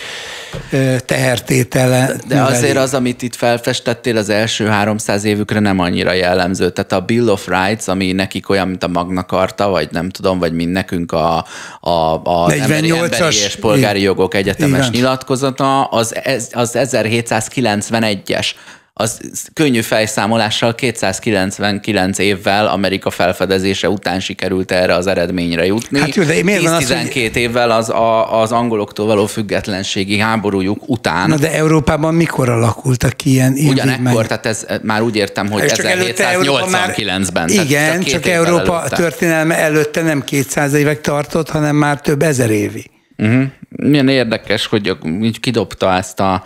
tehertétele. 1.04 2.06
De 2.06 2.34
növeli. 2.34 2.54
azért 2.56 2.76
az, 2.76 2.94
amit 2.94 3.22
itt 3.22 3.34
felfestettél 3.34 4.16
az 4.16 4.28
első 4.28 4.66
300 4.66 5.24
évükre 5.24 5.60
nem 5.60 5.78
annyira 5.78 6.12
jellemző. 6.12 6.70
Tehát 6.70 6.92
a 6.92 7.00
Bill 7.00 7.28
of 7.28 7.48
Rights, 7.48 7.88
ami 7.88 8.12
nekik 8.12 8.48
olyan, 8.48 8.68
mint 8.68 8.84
a 8.84 8.88
Magna 8.88 9.24
Carta, 9.24 9.68
vagy 9.68 9.88
nem 9.90 10.10
tudom, 10.10 10.38
vagy 10.38 10.52
mint 10.52 10.72
nekünk 10.72 11.12
a, 11.12 11.46
a, 11.80 11.90
a 12.24 12.52
emberi, 12.52 12.90
emberi 12.90 13.26
és 13.28 13.56
polgári 13.60 14.00
jogok 14.00 14.34
egyetemes 14.34 14.78
Igen. 14.78 14.90
nyilatkozata, 14.90 15.84
az, 15.84 16.14
az 16.52 16.72
1791-es 16.78 18.50
az 18.94 19.20
könnyű 19.52 19.80
fejszámolással 19.80 20.74
299 20.74 22.18
évvel 22.18 22.66
Amerika 22.66 23.10
felfedezése 23.10 23.88
után 23.88 24.20
sikerült 24.20 24.70
erre 24.70 24.94
az 24.94 25.06
eredményre 25.06 25.66
jutni. 25.66 25.98
Hát 25.98 26.14
jó, 26.14 26.22
de 26.22 26.42
miért 26.42 26.62
van 26.62 26.72
az, 26.72 26.78
12 26.78 27.30
hogy... 27.32 27.36
évvel 27.36 27.70
az, 27.70 27.88
a, 27.88 28.40
az 28.40 28.52
angoloktól 28.52 29.06
való 29.06 29.26
függetlenségi 29.26 30.18
háborújuk 30.18 30.88
után. 30.88 31.28
Na 31.28 31.36
de 31.36 31.52
Európában 31.52 32.14
mikor 32.14 32.48
alakultak 32.48 33.16
ki 33.16 33.30
ilyen 33.30 33.52
Ugyanekkor, 33.52 34.26
tehát 34.26 34.46
ez 34.46 34.66
már 34.82 35.02
úgy 35.02 35.16
értem, 35.16 35.50
hogy 35.50 35.62
1789-ben. 35.66 37.48
Igen, 37.48 38.00
csak, 38.00 38.10
csak 38.10 38.26
Európa 38.26 38.78
előtte. 38.78 38.96
történelme 38.96 39.58
előtte 39.58 40.02
nem 40.02 40.24
200 40.24 40.72
évek 40.72 41.00
tartott, 41.00 41.50
hanem 41.50 41.76
már 41.76 42.00
több 42.00 42.22
ezer 42.22 42.50
évi. 42.50 42.90
Uh-huh. 43.22 43.44
Milyen 43.68 44.08
érdekes, 44.08 44.66
hogy 44.66 44.96
kidobta 45.40 45.92
ezt 45.92 46.20
a 46.20 46.44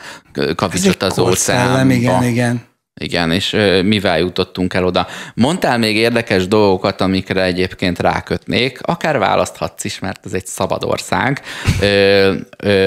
kavicsot 0.55 1.03
az 1.03 1.19
óceánba. 1.19 1.95
Igen, 1.95 2.23
igen. 2.23 2.61
Igen, 3.01 3.33
és 3.33 3.57
mivel 3.85 4.19
jutottunk 4.19 4.75
el 4.75 4.85
oda. 4.85 5.07
Mondtál 5.35 5.79
még 5.79 5.97
érdekes 5.97 6.49
dolgokat, 6.49 7.01
amikre 7.01 7.43
egyébként 7.43 7.99
rákötnék, 7.99 8.79
akár 8.83 9.19
választhatsz 9.19 9.85
is, 9.85 9.99
mert 9.99 10.27
ez 10.27 10.33
egy 10.33 10.47
szabad 10.47 10.85
ország. 10.85 11.43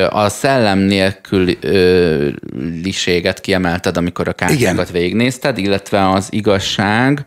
A 0.09 0.29
szellem 0.29 0.79
nélküliséget 0.79 3.41
kiemelted, 3.41 3.97
amikor 3.97 4.27
a 4.27 4.33
kártyákat 4.33 4.91
végignézted, 4.91 5.57
illetve 5.57 6.09
az 6.09 6.27
igazság 6.29 7.25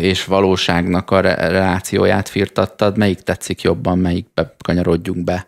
és 0.00 0.24
valóságnak 0.24 1.10
a 1.10 1.20
relációját 1.20 2.28
firtattad. 2.28 2.96
Melyik 2.96 3.20
tetszik 3.20 3.62
jobban, 3.62 3.98
melyikbe 3.98 4.54
kanyarodjunk 4.64 5.24
be? 5.24 5.46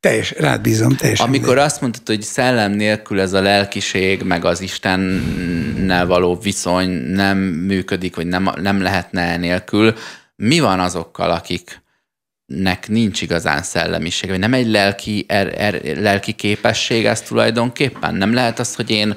Teljes, 0.00 0.30
rád 0.30 0.60
bízom, 0.60 0.96
teljesen. 0.96 1.26
Amikor 1.26 1.46
mindegy. 1.46 1.64
azt 1.64 1.80
mondtad, 1.80 2.06
hogy 2.06 2.22
szellem 2.22 2.72
nélkül 2.72 3.20
ez 3.20 3.32
a 3.32 3.40
lelkiség, 3.40 4.22
meg 4.22 4.44
az 4.44 4.60
Istennel 4.60 6.06
való 6.06 6.38
viszony 6.42 6.88
nem 6.90 7.38
működik, 7.38 8.16
vagy 8.16 8.26
nem, 8.26 8.50
nem 8.60 8.82
lehetne 8.82 9.36
nélkül, 9.36 9.94
mi 10.36 10.60
van 10.60 10.80
azokkal, 10.80 11.30
akiknek 11.30 12.88
nincs 12.88 13.22
igazán 13.22 13.62
szellemiség, 13.62 14.30
vagy 14.30 14.38
nem 14.38 14.54
egy 14.54 14.66
lelki, 14.66 15.24
er, 15.28 15.60
er, 15.60 15.80
lelki 15.96 16.32
képesség 16.32 17.06
ez 17.06 17.22
tulajdonképpen? 17.22 18.14
Nem 18.14 18.34
lehet 18.34 18.58
az, 18.58 18.74
hogy 18.74 18.90
én, 18.90 19.16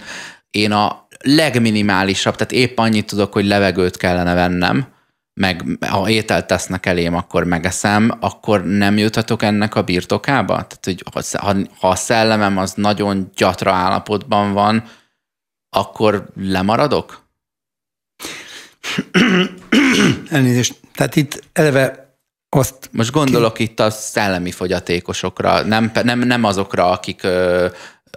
én 0.52 0.72
a 0.72 1.08
legminimálisabb, 1.20 2.36
tehát 2.36 2.52
épp 2.52 2.78
annyit 2.78 3.06
tudok, 3.06 3.34
hogy 3.34 3.46
levegőt 3.46 3.98
kellene 3.98 4.34
vennem, 4.34 4.93
meg 5.34 5.78
ha 5.90 6.10
ételt 6.10 6.48
tesznek 6.48 6.86
elém, 6.86 7.16
akkor 7.16 7.44
megeszem, 7.44 8.18
akkor 8.20 8.66
nem 8.66 8.98
juthatok 8.98 9.42
ennek 9.42 9.76
a 9.76 9.84
birtokába? 9.84 10.54
Tehát, 10.54 10.80
hogy 10.82 11.04
ha, 11.34 11.56
ha 11.80 11.90
a 11.90 11.96
szellemem 11.96 12.58
az 12.58 12.74
nagyon 12.74 13.30
gyatra 13.36 13.72
állapotban 13.72 14.54
van, 14.54 14.84
akkor 15.70 16.28
lemaradok? 16.36 17.28
Elnézést. 20.30 20.80
Tehát 20.96 21.16
itt 21.16 21.44
eleve 21.54 22.18
azt... 22.50 22.90
Most 22.92 23.12
gondolok 23.12 23.54
ki... 23.54 23.64
itt 23.64 23.80
a 23.80 23.90
szellemi 23.90 24.52
fogyatékosokra, 24.52 25.62
nem, 25.62 25.92
nem, 26.04 26.20
nem 26.20 26.44
azokra, 26.44 26.92
akik, 26.92 27.28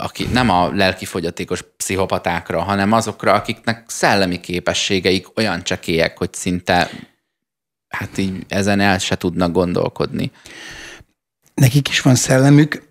akik 0.01 0.33
nem 0.33 0.51
a 0.51 0.71
lelki 0.73 1.05
fogyatékos 1.05 1.63
pszichopatákra, 1.77 2.63
hanem 2.63 2.93
azokra, 2.93 3.33
akiknek 3.33 3.85
szellemi 3.87 4.41
képességeik 4.41 5.39
olyan 5.39 5.63
csekélyek, 5.63 6.19
hogy 6.19 6.35
szinte 6.35 6.91
hát 7.89 8.19
így 8.19 8.45
ezen 8.49 8.81
el 8.81 8.99
se 8.99 9.17
tudnak 9.17 9.53
gondolkodni. 9.53 10.31
Nekik 11.55 11.89
is 11.89 12.01
van 12.01 12.15
szellemük, 12.15 12.91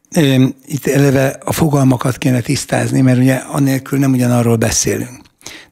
itt 0.65 0.87
eleve 0.87 1.27
a 1.27 1.51
fogalmakat 1.51 2.17
kéne 2.17 2.41
tisztázni, 2.41 3.01
mert 3.01 3.17
ugye 3.17 3.35
annélkül 3.35 3.99
nem 3.99 4.11
ugyanarról 4.11 4.55
beszélünk. 4.55 5.21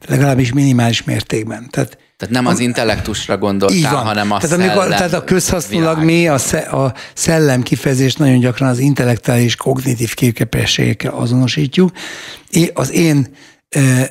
De 0.00 0.06
legalábbis 0.08 0.52
minimális 0.52 1.04
mértékben. 1.04 1.70
Tehát 1.70 1.98
tehát 2.16 2.34
nem 2.34 2.46
az 2.46 2.58
intellektusra 2.58 3.38
gondoltál, 3.38 3.94
hanem 3.94 4.30
a 4.30 4.38
tehát, 4.38 4.58
amikor, 4.58 4.88
tehát 4.88 5.12
a 5.12 5.24
közhasznulag 5.24 6.04
mi 6.04 6.28
a, 6.28 6.38
sze, 6.38 6.58
a 6.58 6.94
szellem 7.14 7.62
kifejezést 7.62 8.18
nagyon 8.18 8.38
gyakran 8.38 8.68
az 8.68 8.78
intellektuális 8.78 9.56
kognitív 9.56 10.14
képességekkel 10.14 11.12
azonosítjuk. 11.14 11.90
É, 12.50 12.70
az 12.74 12.92
én 12.92 13.26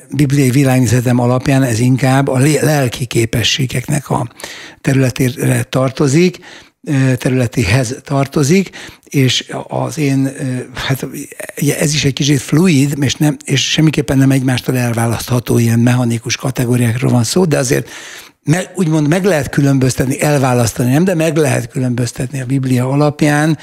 bibliai 0.10 0.50
világnézetem 0.50 1.20
alapján 1.20 1.64
ez 1.64 1.80
inkább 1.80 2.28
a 2.28 2.38
lelki 2.38 3.06
képességeknek 3.06 4.10
a 4.10 4.28
területére 4.82 5.64
tartozik, 5.64 6.40
területéhez 7.18 7.96
tartozik, 8.04 8.70
és 9.04 9.52
az 9.68 9.98
én, 9.98 10.32
hát 10.74 11.08
ez 11.80 11.94
is 11.94 12.06
egy 12.06 12.14
kicsit 12.14 12.42
fluid, 12.42 12.98
és, 13.02 13.16
nem, 13.16 13.38
és 13.46 13.72
semmiképpen 13.72 14.18
nem 14.18 14.32
egymástól 14.32 14.78
elválasztható 14.78 15.58
ilyen 15.58 15.80
mechanikus 15.80 16.36
kategóriákról 16.36 17.12
van 17.12 17.24
szó, 17.24 17.46
de 17.46 17.58
azért 17.58 17.90
meg, 18.44 18.72
úgymond 18.76 19.08
meg 19.08 19.24
lehet 19.24 19.50
különböztetni, 19.50 20.22
elválasztani 20.22 20.92
nem, 20.92 21.04
de 21.04 21.16
meg 21.16 21.38
lehet 21.38 21.68
különböztetni 21.68 22.42
a 22.42 22.46
Biblia 22.46 22.90
alapján 22.90 23.58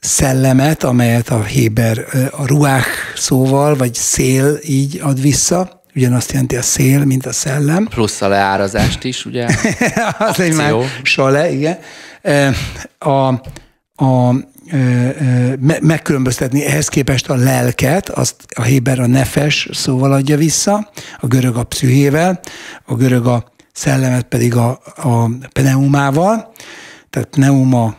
szellemet, 0.00 0.84
amelyet 0.84 1.28
a 1.28 1.42
Héber 1.42 2.04
a 2.30 2.46
ruach 2.46 2.88
szóval, 3.16 3.76
vagy 3.76 3.94
szél 3.94 4.58
így 4.62 5.00
ad 5.02 5.20
vissza, 5.20 5.82
ugyanazt 5.94 6.32
jelenti 6.32 6.56
a 6.56 6.62
szél, 6.62 7.04
mint 7.04 7.26
a 7.26 7.32
szellem. 7.32 7.86
Plusz 7.86 8.20
a 8.20 8.28
leárazást 8.28 9.04
is, 9.04 9.24
ugye? 9.24 9.46
az 10.18 10.40
egy 10.40 10.54
már 10.54 10.74
sale, 11.02 11.52
igen 11.52 11.78
a, 12.98 13.28
a 14.04 14.34
megkülönböztetni 15.80 16.64
ehhez 16.64 16.88
képest 16.88 17.30
a 17.30 17.34
lelket, 17.34 18.08
azt 18.08 18.34
a 18.54 18.62
Héber 18.62 19.00
a 19.00 19.06
nefes 19.06 19.68
szóval 19.72 20.12
adja 20.12 20.36
vissza, 20.36 20.90
a 21.20 21.26
görög 21.26 21.56
a 21.56 21.64
pszichével, 21.64 22.40
a 22.84 22.94
görög 22.94 23.26
a 23.26 23.52
szellemet 23.72 24.24
pedig 24.24 24.56
a, 24.56 24.80
a 24.96 25.30
pneumával, 25.52 26.52
tehát 27.10 27.28
pneuma 27.28 27.96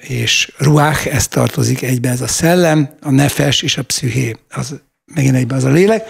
és 0.00 0.52
ruach, 0.58 1.14
ez 1.14 1.28
tartozik 1.28 1.82
egybe 1.82 2.08
ez 2.08 2.20
a 2.20 2.26
szellem, 2.26 2.90
a 3.00 3.10
nefes 3.10 3.62
és 3.62 3.76
a 3.76 3.82
psziché, 3.82 4.36
az 4.50 4.80
megint 5.14 5.36
egybe 5.36 5.54
az 5.54 5.64
a 5.64 5.70
lélek, 5.70 6.04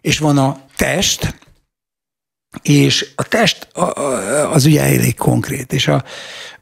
és 0.00 0.18
van 0.18 0.38
a 0.38 0.60
test, 0.76 1.34
és 2.62 3.12
a 3.14 3.22
test 3.22 3.68
az 4.52 4.64
ugye 4.64 4.82
elég 4.82 5.16
konkrét, 5.16 5.72
és 5.72 5.88
a 5.88 6.04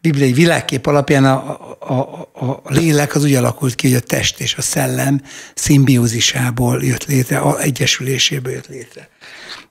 bibliai 0.01 0.32
világkép 0.32 0.86
alapján 0.86 1.24
a, 1.24 1.59
a, 1.78 1.95
a, 1.95 2.62
lélek 2.64 3.14
az 3.14 3.24
úgy 3.24 3.34
alakult 3.34 3.74
ki, 3.74 3.88
hogy 3.88 3.97
a 3.97 4.07
test 4.07 4.41
és 4.41 4.55
a 4.55 4.62
szellem 4.62 5.22
szimbiózisából 5.55 6.82
jött 6.84 7.05
létre, 7.05 7.38
a 7.38 7.61
egyesüléséből 7.61 8.53
jött 8.53 8.68
létre. 8.68 9.09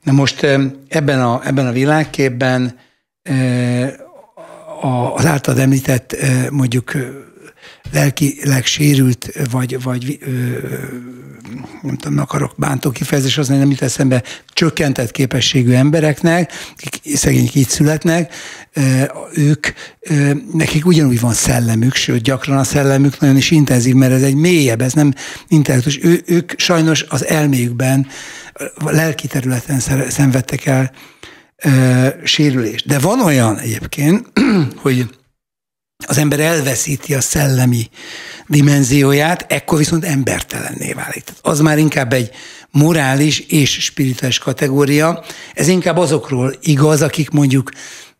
Na 0.03 0.11
most 0.11 0.47
ebben 0.87 1.21
a, 1.21 1.41
ebben 1.45 1.67
a 1.67 1.71
világképben 1.71 2.79
az 5.15 5.25
általad 5.25 5.59
említett 5.59 6.15
mondjuk 6.49 6.91
lelkileg 7.91 8.65
sérült, 8.65 9.31
vagy, 9.51 9.81
vagy 9.83 10.17
ö, 10.21 10.29
nem 11.81 11.95
tudom, 11.95 12.19
akarok 12.19 12.53
bántó 12.57 12.91
kifejezés, 12.91 13.37
az 13.37 13.47
nem 13.47 13.69
jut 13.69 13.81
eszembe, 13.81 14.23
csökkentett 14.47 15.11
képességű 15.11 15.71
embereknek, 15.71 16.51
szegények 17.13 17.55
így 17.55 17.67
születnek, 17.67 18.33
ők, 19.33 19.67
nekik 20.53 20.85
ugyanúgy 20.85 21.19
van 21.19 21.33
szellemük, 21.33 21.95
sőt, 21.95 22.21
gyakran 22.21 22.57
a 22.57 22.63
szellemük 22.63 23.19
nagyon 23.19 23.37
is 23.37 23.51
intenzív, 23.51 23.93
mert 23.93 24.13
ez 24.13 24.21
egy 24.21 24.35
mélyebb, 24.35 24.81
ez 24.81 24.93
nem 24.93 25.13
intellektus. 25.47 25.99
Ő, 26.03 26.23
ők 26.25 26.51
sajnos 26.57 27.05
az 27.09 27.25
elméjükben, 27.25 28.07
lelki 28.85 29.27
területen 29.27 29.79
szenvedtek 30.09 30.65
el 30.65 30.91
sérülést. 32.23 32.87
De 32.87 32.99
van 32.99 33.21
olyan 33.21 33.57
egyébként, 33.57 34.31
hogy 34.83 35.18
az 36.07 36.17
ember 36.17 36.39
elveszíti 36.39 37.13
a 37.13 37.21
szellemi 37.21 37.89
dimenzióját, 38.47 39.51
ekkor 39.51 39.77
viszont 39.77 40.05
embertelenné 40.05 40.93
válik. 40.93 41.23
Tehát 41.23 41.39
az 41.41 41.59
már 41.59 41.77
inkább 41.77 42.13
egy 42.13 42.29
morális 42.71 43.39
és 43.39 43.83
spirituális 43.83 44.37
kategória. 44.37 45.23
Ez 45.53 45.67
inkább 45.67 45.97
azokról 45.97 46.55
igaz, 46.61 47.01
akik 47.01 47.29
mondjuk 47.29 47.71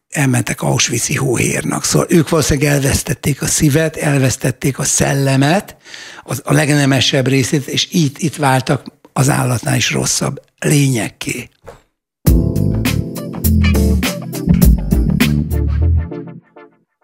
elmentek 0.10 0.62
Auschwitz-i 0.62 1.16
hóhérnak. 1.16 1.84
Szóval 1.84 2.08
ők 2.10 2.30
valószínűleg 2.30 2.74
elvesztették 2.74 3.42
a 3.42 3.48
szívet, 3.48 3.96
elvesztették 3.96 4.80
a 4.80 4.84
szellemet, 4.84 5.78
az, 6.24 6.42
a 6.46 6.54
legnemesebb 6.54 7.28
részét, 7.28 7.68
és 7.68 7.88
itt, 7.92 8.18
itt 8.18 8.36
váltak 8.36 8.84
az 9.14 9.30
állatnál 9.30 9.76
is 9.76 9.92
rosszabb 9.92 10.42
lényekké. 10.60 11.50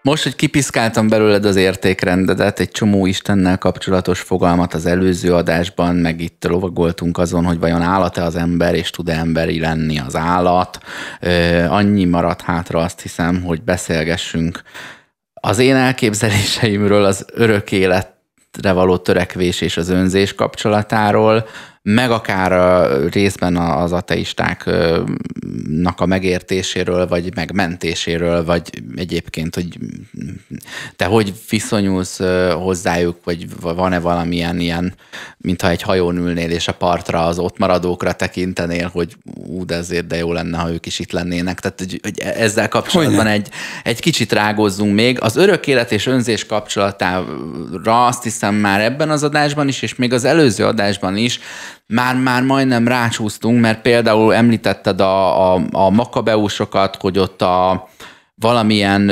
Most, 0.05 0.23
hogy 0.23 0.35
kipiszkáltam 0.35 1.07
belőled 1.07 1.45
az 1.45 1.55
értékrendedet, 1.55 2.59
egy 2.59 2.71
csomó 2.71 3.05
Istennel 3.05 3.57
kapcsolatos 3.57 4.19
fogalmat 4.19 4.73
az 4.73 4.85
előző 4.85 5.33
adásban, 5.33 5.95
meg 5.95 6.21
itt 6.21 6.43
lovagoltunk 6.47 7.17
azon, 7.17 7.45
hogy 7.45 7.59
vajon 7.59 7.81
állat-e 7.81 8.23
az 8.23 8.35
ember, 8.35 8.75
és 8.75 8.89
tud-e 8.89 9.13
emberi 9.13 9.59
lenni 9.59 9.99
az 9.99 10.15
állat. 10.15 10.79
Annyi 11.67 12.05
maradt 12.05 12.41
hátra 12.41 12.79
azt 12.79 13.01
hiszem, 13.01 13.41
hogy 13.41 13.61
beszélgessünk 13.61 14.61
az 15.33 15.59
én 15.59 15.75
elképzeléseimről, 15.75 17.03
az 17.03 17.25
örök 17.33 17.71
életre 17.71 18.71
való 18.71 18.97
törekvés 18.97 19.61
és 19.61 19.77
az 19.77 19.89
önzés 19.89 20.35
kapcsolatáról, 20.35 21.47
meg 21.87 22.11
akár 22.11 22.51
a 22.51 22.99
részben 23.09 23.57
az 23.57 23.91
ateistáknak 23.91 25.15
a 25.95 26.05
megértéséről, 26.05 27.07
vagy 27.07 27.35
megmentéséről, 27.35 28.45
vagy 28.45 28.69
egyébként, 28.95 29.55
hogy 29.55 29.79
te 30.95 31.05
hogy 31.05 31.33
viszonyulsz 31.49 32.19
hozzájuk, 32.53 33.17
vagy 33.23 33.47
van-e 33.61 33.99
valamilyen 33.99 34.59
ilyen, 34.59 34.93
mintha 35.37 35.69
egy 35.69 35.81
hajón 35.81 36.17
ülnél, 36.17 36.49
és 36.49 36.67
a 36.67 36.73
partra 36.73 37.25
az 37.25 37.39
ott 37.39 37.57
maradókra 37.57 38.13
tekintenél, 38.13 38.89
hogy 38.93 39.15
ú, 39.33 39.65
de 39.65 39.75
ezért 39.75 40.07
de 40.07 40.17
jó 40.17 40.33
lenne, 40.33 40.57
ha 40.57 40.71
ők 40.71 40.85
is 40.85 40.99
itt 40.99 41.11
lennének. 41.11 41.59
Tehát 41.59 41.79
hogy 41.79 42.19
ezzel 42.19 42.67
kapcsolatban 42.67 43.27
egy, 43.27 43.49
egy 43.83 43.99
kicsit 43.99 44.31
rágózzunk 44.31 44.93
még. 44.93 45.21
Az 45.21 45.35
örök 45.35 45.67
élet 45.67 45.91
és 45.91 46.05
önzés 46.05 46.45
kapcsolatára 46.45 48.05
azt 48.05 48.23
hiszem 48.23 48.55
már 48.55 48.81
ebben 48.81 49.09
az 49.09 49.23
adásban 49.23 49.67
is, 49.67 49.81
és 49.81 49.95
még 49.95 50.13
az 50.13 50.23
előző 50.23 50.65
adásban 50.65 51.17
is 51.17 51.39
már-már 51.87 52.43
majdnem 52.43 52.87
rácsúsztunk, 52.87 53.59
mert 53.59 53.81
például 53.81 54.33
említetted 54.33 55.01
a, 55.01 55.53
a, 55.53 55.61
a 55.71 55.89
makabeusokat, 55.89 56.95
hogy 56.95 57.17
ott 57.17 57.41
a 57.41 57.87
valamilyen 58.35 59.11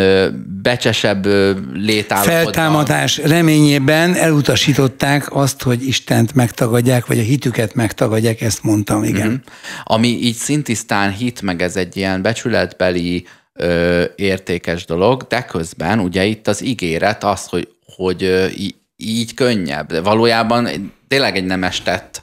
becsesebb 0.62 1.26
létállapotban. 1.74 2.44
Feltámadás 2.44 3.18
reményében 3.18 4.16
elutasították 4.16 5.36
azt, 5.36 5.62
hogy 5.62 5.88
Istent 5.88 6.36
megtagadják, 6.36 7.06
vagy 7.06 7.20
a 7.20 7.24
hitüket 7.24 7.74
megtagadják, 7.74 8.42
ezt 8.42 8.64
mondtam, 8.64 9.04
igen. 9.04 9.28
Mm-hmm. 9.28 9.36
Ami 9.84 10.08
így 10.08 10.36
szintisztán 10.36 11.12
hit, 11.12 11.42
meg 11.42 11.62
ez 11.62 11.76
egy 11.76 11.98
ilyen 11.98 12.22
becsületbeli 12.22 13.26
ö, 13.54 14.04
értékes 14.16 14.86
dolog, 14.86 15.22
de 15.28 15.42
közben 15.42 16.00
ugye 16.00 16.24
itt 16.26 16.48
az 16.48 16.64
ígéret 16.64 17.24
az, 17.24 17.46
hogy, 17.46 17.68
hogy 17.96 18.52
így, 18.58 18.76
így 18.98 19.34
könnyebb. 19.34 19.92
De 19.92 20.02
valójában 20.02 20.92
tényleg 21.08 21.36
egy 21.36 21.46
nemes 21.46 21.82
tett 21.82 22.23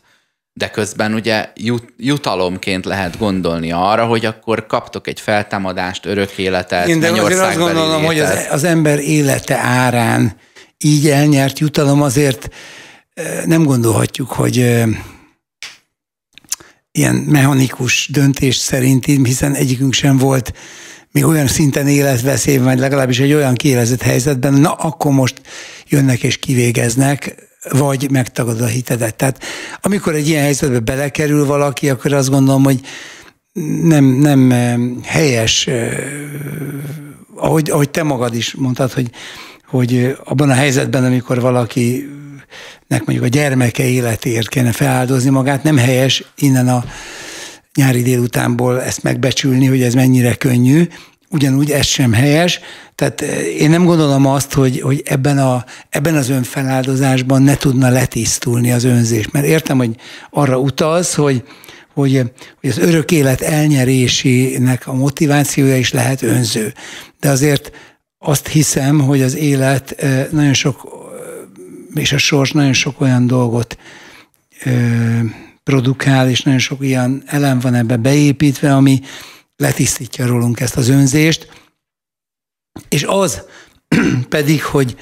de 0.60 0.70
közben 0.70 1.14
ugye 1.14 1.48
jut, 1.54 1.92
jutalomként 1.96 2.84
lehet 2.84 3.18
gondolni 3.18 3.72
arra, 3.72 4.04
hogy 4.04 4.24
akkor 4.24 4.66
kaptok 4.66 5.06
egy 5.06 5.20
feltámadást, 5.20 6.06
örök 6.06 6.30
életet, 6.30 6.88
Én 6.88 7.00
de 7.00 7.10
azért 7.10 7.40
azt 7.40 7.58
gondolom, 7.58 8.04
hogy 8.04 8.18
az, 8.18 8.46
az 8.50 8.64
ember 8.64 8.98
élete 8.98 9.56
árán 9.56 10.36
így 10.78 11.08
elnyert 11.08 11.58
jutalom 11.58 12.02
azért 12.02 12.48
nem 13.44 13.62
gondolhatjuk, 13.62 14.30
hogy 14.30 14.56
ilyen 16.92 17.14
mechanikus 17.14 18.08
döntés 18.12 18.56
szerint, 18.56 19.04
hiszen 19.04 19.54
egyikünk 19.54 19.92
sem 19.92 20.16
volt 20.16 20.52
még 21.12 21.24
olyan 21.24 21.46
szinten 21.46 21.88
életveszélyben, 21.88 22.64
vagy 22.64 22.78
legalábbis 22.78 23.18
egy 23.18 23.32
olyan 23.32 23.54
kiélezett 23.54 24.02
helyzetben, 24.02 24.52
na 24.52 24.72
akkor 24.72 25.12
most 25.12 25.40
jönnek 25.88 26.22
és 26.22 26.36
kivégeznek, 26.36 27.48
vagy 27.68 28.10
megtagadod 28.10 28.60
a 28.60 28.66
hitedet. 28.66 29.14
Tehát 29.14 29.42
amikor 29.80 30.14
egy 30.14 30.28
ilyen 30.28 30.42
helyzetbe 30.42 30.78
belekerül 30.78 31.46
valaki, 31.46 31.90
akkor 31.90 32.12
azt 32.12 32.30
gondolom, 32.30 32.64
hogy 32.64 32.80
nem, 33.82 34.04
nem 34.04 34.52
eh, 34.52 34.78
helyes, 35.04 35.66
eh, 35.66 35.98
ahogy, 37.34 37.70
ahogy 37.70 37.90
te 37.90 38.02
magad 38.02 38.34
is 38.34 38.54
mondtad, 38.54 38.92
hogy, 38.92 39.10
hogy 39.66 40.16
abban 40.24 40.50
a 40.50 40.54
helyzetben, 40.54 41.04
amikor 41.04 41.40
valaki 41.40 42.08
nek 42.86 43.04
mondjuk 43.04 43.26
a 43.26 43.28
gyermeke 43.28 43.84
életért 43.84 44.48
kéne 44.48 44.72
feláldozni 44.72 45.30
magát, 45.30 45.62
nem 45.62 45.76
helyes 45.76 46.24
innen 46.36 46.68
a 46.68 46.84
nyári 47.74 48.02
délutánból 48.02 48.82
ezt 48.82 49.02
megbecsülni, 49.02 49.66
hogy 49.66 49.82
ez 49.82 49.94
mennyire 49.94 50.34
könnyű, 50.34 50.88
ugyanúgy 51.30 51.70
ez 51.70 51.86
sem 51.86 52.12
helyes. 52.12 52.60
Tehát 52.94 53.20
eh, 53.20 53.38
én 53.38 53.70
nem 53.70 53.84
gondolom 53.84 54.26
azt, 54.26 54.52
hogy, 54.52 54.80
hogy 54.80 55.02
ebben, 55.04 55.38
a, 55.38 55.64
ebben 55.88 56.14
az 56.14 56.28
önfeláldozásban 56.28 57.42
ne 57.42 57.56
tudna 57.56 57.88
letisztulni 57.88 58.72
az 58.72 58.84
önzés. 58.84 59.30
Mert 59.30 59.46
értem, 59.46 59.76
hogy 59.76 59.96
arra 60.30 60.58
utalsz, 60.58 61.14
hogy, 61.14 61.42
hogy, 61.94 62.22
hogy 62.60 62.70
az 62.70 62.78
örök 62.78 63.10
élet 63.10 63.40
elnyerésének 63.40 64.86
a 64.86 64.92
motivációja 64.92 65.76
is 65.76 65.92
lehet 65.92 66.22
önző. 66.22 66.74
De 67.20 67.28
azért 67.28 67.70
azt 68.18 68.48
hiszem, 68.48 69.00
hogy 69.00 69.22
az 69.22 69.36
élet 69.36 69.90
eh, 69.90 70.26
nagyon 70.30 70.54
sok, 70.54 70.88
eh, 71.94 72.02
és 72.02 72.12
a 72.12 72.18
sors 72.18 72.52
nagyon 72.52 72.72
sok 72.72 73.00
olyan 73.00 73.26
dolgot 73.26 73.76
produkál, 75.64 76.28
és 76.28 76.42
nagyon 76.42 76.60
sok 76.60 76.84
ilyen 76.84 77.22
elem 77.26 77.58
van 77.58 77.74
ebbe 77.74 77.96
beépítve, 77.96 78.74
ami, 78.74 79.00
letisztítja 79.60 80.26
rólunk 80.26 80.60
ezt 80.60 80.76
az 80.76 80.88
önzést, 80.88 81.48
és 82.88 83.02
az 83.02 83.42
pedig, 84.28 84.64
hogy, 84.64 84.96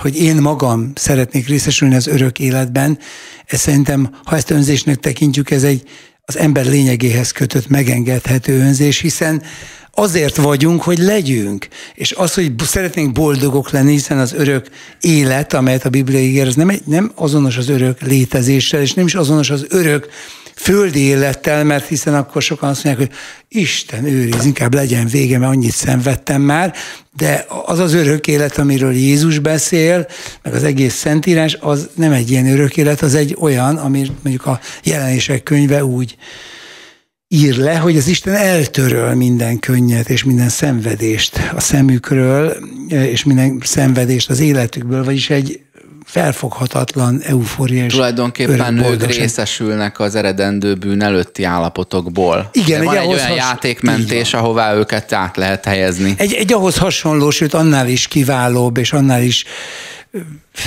hogy 0.00 0.16
én 0.16 0.36
magam 0.36 0.92
szeretnék 0.94 1.48
részesülni 1.48 1.94
az 1.94 2.06
örök 2.06 2.38
életben, 2.38 2.98
ez 3.46 3.60
szerintem, 3.60 4.16
ha 4.24 4.36
ezt 4.36 4.50
önzésnek 4.50 4.96
tekintjük, 4.96 5.50
ez 5.50 5.62
egy 5.62 5.88
az 6.24 6.36
ember 6.36 6.66
lényegéhez 6.66 7.30
kötött 7.30 7.68
megengedhető 7.68 8.58
önzés, 8.58 9.00
hiszen 9.00 9.42
azért 9.90 10.36
vagyunk, 10.36 10.82
hogy 10.82 10.98
legyünk. 10.98 11.68
És 11.94 12.12
az, 12.12 12.34
hogy 12.34 12.52
szeretnénk 12.58 13.12
boldogok 13.12 13.70
lenni, 13.70 13.90
hiszen 13.90 14.18
az 14.18 14.32
örök 14.32 14.68
élet, 15.00 15.52
amelyet 15.52 15.84
a 15.84 15.90
Biblia 15.90 16.20
ígér, 16.20 16.46
az 16.46 16.54
nem, 16.54 16.72
nem 16.84 17.12
azonos 17.14 17.56
az 17.56 17.68
örök 17.68 18.00
létezéssel, 18.00 18.80
és 18.80 18.94
nem 18.94 19.06
is 19.06 19.14
azonos 19.14 19.50
az 19.50 19.66
örök 19.68 20.08
földi 20.62 21.00
élettel, 21.00 21.64
mert 21.64 21.86
hiszen 21.86 22.14
akkor 22.14 22.42
sokan 22.42 22.68
azt 22.68 22.84
mondják, 22.84 23.08
hogy 23.08 23.18
Isten 23.60 24.04
őriz, 24.04 24.44
inkább 24.44 24.74
legyen 24.74 25.06
vége, 25.06 25.38
mert 25.38 25.52
annyit 25.52 25.72
szenvedtem 25.72 26.42
már, 26.42 26.74
de 27.16 27.46
az 27.64 27.78
az 27.78 27.94
örök 27.94 28.26
élet, 28.26 28.58
amiről 28.58 28.92
Jézus 28.92 29.38
beszél, 29.38 30.06
meg 30.42 30.54
az 30.54 30.64
egész 30.64 30.94
Szentírás, 30.94 31.56
az 31.60 31.88
nem 31.94 32.12
egy 32.12 32.30
ilyen 32.30 32.46
örök 32.46 32.76
élet, 32.76 33.00
az 33.00 33.14
egy 33.14 33.36
olyan, 33.40 33.76
ami 33.76 34.10
mondjuk 34.22 34.46
a 34.46 34.60
jelenések 34.82 35.42
könyve 35.42 35.84
úgy 35.84 36.16
ír 37.28 37.56
le, 37.56 37.76
hogy 37.76 37.96
az 37.96 38.06
Isten 38.06 38.34
eltöröl 38.34 39.14
minden 39.14 39.58
könnyet 39.58 40.08
és 40.08 40.24
minden 40.24 40.48
szenvedést 40.48 41.38
a 41.54 41.60
szemükről, 41.60 42.56
és 42.88 43.24
minden 43.24 43.60
szenvedést 43.64 44.30
az 44.30 44.40
életükből, 44.40 45.04
vagyis 45.04 45.30
egy 45.30 45.60
felfoghatatlan 46.12 47.20
eufória 47.22 47.84
és 47.84 47.92
Tulajdonképpen 47.92 48.78
ők 48.78 49.06
részesülnek 49.06 50.00
az 50.00 50.14
eredendő 50.14 50.74
bűn 50.74 51.02
előtti 51.02 51.44
állapotokból. 51.44 52.50
Igen, 52.52 52.80
egy 52.80 52.86
van 52.86 52.96
egy 52.96 53.06
olyan 53.06 53.26
has... 53.26 53.36
játékmentés, 53.36 54.34
ahová 54.34 54.74
őket 54.74 55.12
át 55.12 55.36
lehet 55.36 55.64
helyezni. 55.64 56.14
Egy, 56.16 56.32
egy 56.32 56.52
ahhoz 56.52 56.78
hasonló, 56.78 57.30
sőt 57.30 57.54
annál 57.54 57.88
is 57.88 58.08
kiválóbb, 58.08 58.76
és 58.76 58.92
annál 58.92 59.22
is 59.22 59.44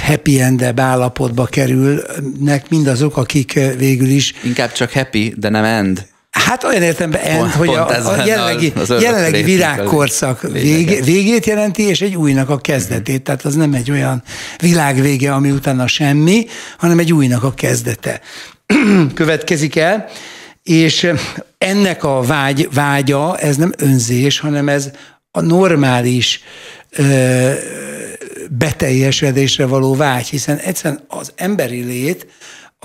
happy 0.05 0.41
endebb 0.41 0.79
állapotba 0.79 1.45
kerülnek 1.45 2.69
mindazok, 2.69 3.17
akik 3.17 3.59
végül 3.77 4.07
is... 4.07 4.33
Inkább 4.43 4.71
csak 4.71 4.91
happy, 4.91 5.33
de 5.37 5.49
nem 5.49 5.63
end. 5.63 6.05
Hát 6.35 6.63
olyan 6.63 6.81
értelemben 6.81 7.21
end, 7.21 7.51
hogy 7.51 7.69
a, 7.69 7.87
a 7.87 8.25
jelenlegi, 8.25 8.73
az, 8.75 8.89
az 8.89 9.01
jelenlegi 9.01 9.43
virágkorszak 9.43 10.41
vég, 10.41 11.03
végét 11.03 11.45
jelenti, 11.45 11.83
és 11.83 12.01
egy 12.01 12.15
újnak 12.15 12.49
a 12.49 12.57
kezdetét. 12.57 13.23
Tehát 13.23 13.45
az 13.45 13.55
nem 13.55 13.73
egy 13.73 13.91
olyan 13.91 14.23
világvége, 14.57 15.33
ami 15.33 15.51
utána 15.51 15.87
semmi, 15.87 16.45
hanem 16.77 16.99
egy 16.99 17.13
újnak 17.13 17.43
a 17.43 17.53
kezdete. 17.53 18.21
Következik 19.13 19.75
el, 19.75 20.05
és 20.63 21.11
ennek 21.57 22.03
a 22.03 22.21
vágy, 22.21 22.69
vágya, 22.73 23.37
ez 23.37 23.55
nem 23.55 23.71
önzés, 23.77 24.39
hanem 24.39 24.69
ez 24.69 24.89
a 25.31 25.41
normális 25.41 26.41
ö, 26.89 27.51
beteljesedésre 28.49 29.65
való 29.65 29.95
vágy, 29.95 30.27
hiszen 30.27 30.57
egyszerűen 30.57 31.03
az 31.07 31.31
emberi 31.35 31.83
lét 31.83 32.27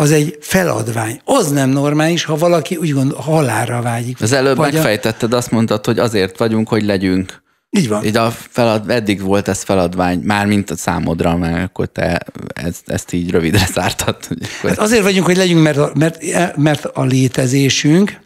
az 0.01 0.11
egy 0.11 0.38
feladvány. 0.40 1.20
Az 1.24 1.51
nem 1.51 1.70
normális, 1.70 2.24
ha 2.24 2.36
valaki 2.36 2.76
úgy 2.76 2.92
gondol, 2.92 3.18
halálra 3.18 3.82
vágyik. 3.82 4.20
Az 4.20 4.32
előbb 4.32 4.57
vagy 4.57 4.72
megfejtetted, 4.72 5.32
azt 5.32 5.51
mondtad, 5.51 5.84
hogy 5.84 5.98
azért 5.98 6.38
vagyunk, 6.38 6.68
hogy 6.68 6.84
legyünk. 6.84 7.42
Így 7.70 7.88
van. 7.88 8.05
Így 8.05 8.16
a 8.16 8.30
felad, 8.30 8.90
eddig 8.90 9.20
volt 9.20 9.48
ez 9.48 9.62
feladvány, 9.62 10.18
már 10.18 10.46
mint 10.46 10.70
a 10.70 10.76
számodra, 10.76 11.36
mert 11.36 11.64
akkor 11.64 11.86
te 11.86 12.20
ezt, 12.55 12.88
ezt 12.88 13.12
így 13.12 13.30
rövidre 13.30 13.66
zártad. 13.72 14.16
Hát 14.62 14.78
azért 14.78 15.03
vagyunk, 15.03 15.26
hogy 15.26 15.36
legyünk, 15.36 15.62
mert 15.62 15.76
a, 15.76 15.92
mert, 15.94 16.57
mert 16.57 16.84
a 16.84 17.05
létezésünk 17.05 18.20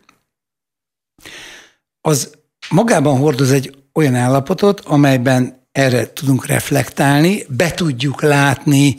az 2.00 2.30
magában 2.70 3.18
hordoz 3.18 3.52
egy 3.52 3.74
olyan 3.94 4.14
állapotot, 4.14 4.80
amelyben 4.80 5.66
erre 5.72 6.12
tudunk 6.12 6.46
reflektálni, 6.46 7.44
be 7.48 7.70
tudjuk 7.70 8.22
látni 8.22 8.96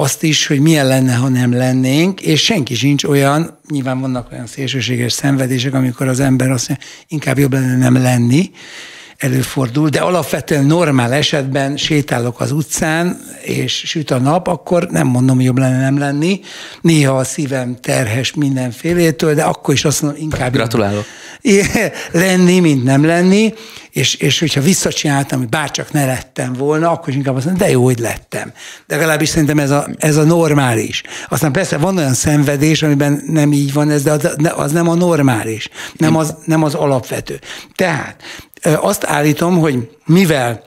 azt 0.00 0.22
is, 0.22 0.46
hogy 0.46 0.60
milyen 0.60 0.86
lenne, 0.86 1.14
ha 1.14 1.28
nem 1.28 1.52
lennénk, 1.52 2.20
és 2.20 2.44
senki 2.44 2.74
sincs 2.74 3.04
olyan, 3.04 3.58
nyilván 3.68 4.00
vannak 4.00 4.32
olyan 4.32 4.46
szélsőséges 4.46 5.12
szenvedések, 5.12 5.74
amikor 5.74 6.08
az 6.08 6.20
ember 6.20 6.50
azt 6.50 6.68
mondja, 6.68 6.86
inkább 7.08 7.38
jobb 7.38 7.52
lenne 7.52 7.76
nem 7.76 8.02
lenni, 8.02 8.50
előfordul, 9.20 9.88
de 9.88 9.98
alapvetően 9.98 10.64
normál 10.64 11.12
esetben 11.12 11.76
sétálok 11.76 12.40
az 12.40 12.52
utcán, 12.52 13.20
és 13.42 13.82
süt 13.86 14.10
a 14.10 14.18
nap, 14.18 14.46
akkor 14.46 14.86
nem 14.90 15.06
mondom, 15.06 15.36
hogy 15.36 15.44
jobb 15.44 15.58
lenne 15.58 15.80
nem 15.80 15.98
lenni. 15.98 16.40
Néha 16.80 17.16
a 17.16 17.24
szívem 17.24 17.76
terhes 17.80 18.34
mindenfélétől, 18.34 19.34
de 19.34 19.42
akkor 19.42 19.74
is 19.74 19.84
azt 19.84 20.02
mondom, 20.02 20.22
inkább 20.22 20.52
Gratulálok. 20.52 21.04
lenni, 22.12 22.60
mint 22.60 22.84
nem 22.84 23.04
lenni, 23.04 23.54
és, 23.90 24.14
és 24.14 24.38
hogyha 24.38 24.60
visszacsináltam, 24.60 25.38
hogy 25.38 25.48
bárcsak 25.48 25.92
ne 25.92 26.04
lettem 26.04 26.52
volna, 26.52 26.90
akkor 26.90 27.08
is 27.08 27.14
inkább 27.14 27.36
azt 27.36 27.44
mondom, 27.44 27.66
de 27.66 27.72
jó, 27.72 27.84
hogy 27.84 27.98
lettem. 27.98 28.52
De 28.86 28.96
legalábbis 28.96 29.28
szerintem 29.28 29.58
ez 29.58 29.70
a, 29.70 29.88
ez 29.98 30.16
a 30.16 30.24
normális. 30.24 31.02
Aztán 31.28 31.52
persze 31.52 31.76
van 31.76 31.96
olyan 31.96 32.14
szenvedés, 32.14 32.82
amiben 32.82 33.22
nem 33.26 33.52
így 33.52 33.72
van 33.72 33.90
ez, 33.90 34.02
de 34.02 34.10
az, 34.10 34.36
az 34.54 34.72
nem 34.72 34.88
a 34.88 34.94
normális, 34.94 35.68
nem 35.96 36.16
az, 36.16 36.34
nem 36.44 36.62
az 36.62 36.74
alapvető. 36.74 37.40
Tehát 37.74 38.22
azt 38.62 39.04
állítom, 39.04 39.58
hogy 39.58 39.90
mivel 40.04 40.62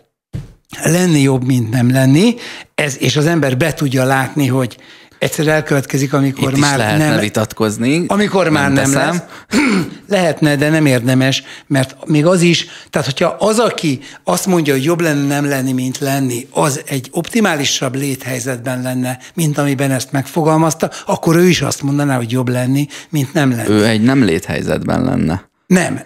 lenni 0.83 1.21
jobb, 1.21 1.45
mint 1.45 1.69
nem 1.69 1.91
lenni, 1.91 2.35
ez, 2.75 2.95
és 2.99 3.17
az 3.17 3.25
ember 3.25 3.57
be 3.57 3.73
tudja 3.73 4.03
látni, 4.03 4.47
hogy 4.47 4.77
egyszer 5.23 5.47
elkövetkezik, 5.47 6.13
amikor 6.13 6.51
Itt 6.51 6.59
már 6.59 6.77
lehetne 6.77 7.09
nem... 7.09 7.19
vitatkozni. 7.19 8.03
Amikor 8.07 8.49
már 8.49 8.71
nem, 8.71 8.91
nem 8.91 9.01
lesz. 9.01 9.21
lehetne, 10.07 10.55
de 10.55 10.69
nem 10.69 10.85
érdemes, 10.85 11.43
mert 11.67 11.95
még 12.05 12.25
az 12.25 12.41
is, 12.41 12.65
tehát 12.89 13.07
hogyha 13.07 13.35
az, 13.39 13.59
aki 13.59 13.99
azt 14.23 14.45
mondja, 14.45 14.73
hogy 14.73 14.83
jobb 14.83 15.01
lenne 15.01 15.27
nem 15.27 15.45
lenni, 15.45 15.71
mint 15.71 15.97
lenni, 15.97 16.47
az 16.51 16.81
egy 16.85 17.09
optimálisabb 17.11 17.95
léthelyzetben 17.95 18.81
lenne, 18.81 19.17
mint 19.33 19.57
amiben 19.57 19.91
ezt 19.91 20.11
megfogalmazta, 20.11 20.89
akkor 21.05 21.35
ő 21.35 21.47
is 21.47 21.61
azt 21.61 21.81
mondaná, 21.81 22.15
hogy 22.15 22.31
jobb 22.31 22.49
lenni, 22.49 22.87
mint 23.09 23.33
nem 23.33 23.51
lenni. 23.51 23.69
Ő 23.69 23.85
egy 23.85 24.01
nem 24.01 24.23
léthelyzetben 24.23 25.03
lenne. 25.03 25.51
Nem, 25.73 26.03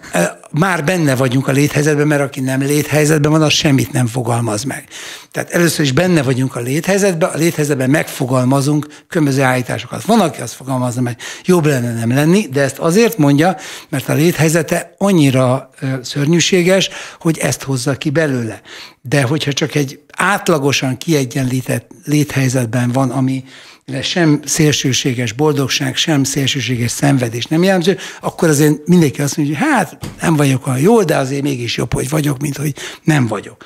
már 0.50 0.84
benne 0.84 1.14
vagyunk 1.14 1.48
a 1.48 1.52
léthelyzetben, 1.52 2.06
mert 2.06 2.22
aki 2.22 2.40
nem 2.40 2.60
léthelyzetben 2.60 3.30
van, 3.30 3.42
az 3.42 3.52
semmit 3.52 3.92
nem 3.92 4.06
fogalmaz 4.06 4.64
meg. 4.64 4.84
Tehát 5.30 5.50
először 5.50 5.84
is 5.84 5.92
benne 5.92 6.22
vagyunk 6.22 6.56
a 6.56 6.60
léthelyzetben, 6.60 7.30
a 7.30 7.36
léthelyzetben 7.36 7.90
megfogalmazunk 7.90 8.86
különböző 9.08 9.42
állításokat. 9.42 10.04
Van, 10.04 10.20
aki 10.20 10.40
azt 10.40 10.54
fogalmazza 10.54 11.00
meg, 11.00 11.16
jobb 11.44 11.66
lenne 11.66 11.92
nem 11.92 12.14
lenni, 12.14 12.46
de 12.52 12.60
ezt 12.60 12.78
azért 12.78 13.18
mondja, 13.18 13.56
mert 13.88 14.08
a 14.08 14.12
léthelyzete 14.12 14.94
annyira 14.98 15.70
szörnyűséges, 16.02 16.90
hogy 17.20 17.38
ezt 17.38 17.62
hozza 17.62 17.94
ki 17.94 18.10
belőle. 18.10 18.60
De 19.02 19.22
hogyha 19.22 19.52
csak 19.52 19.74
egy 19.74 20.00
átlagosan 20.16 20.96
kiegyenlített 20.96 21.90
léthelyzetben 22.04 22.92
van, 22.92 23.10
ami 23.10 23.44
sem 24.02 24.40
szélsőséges 24.44 25.32
boldogság, 25.32 25.96
sem 25.96 26.24
szélsőséges 26.24 26.90
szenvedés 26.90 27.46
nem 27.46 27.62
jellemző, 27.62 27.98
akkor 28.20 28.48
azért 28.48 28.86
mindenki 28.86 29.22
azt 29.22 29.36
mondja, 29.36 29.58
hogy 29.58 29.66
hát 29.66 29.98
nem 30.20 30.36
vagyok 30.36 30.66
olyan 30.66 30.78
jó, 30.78 31.02
de 31.02 31.16
azért 31.16 31.42
mégis 31.42 31.76
jobb, 31.76 31.92
hogy 31.92 32.08
vagyok, 32.08 32.38
mint 32.38 32.56
hogy 32.56 32.74
nem 33.04 33.26
vagyok. 33.26 33.64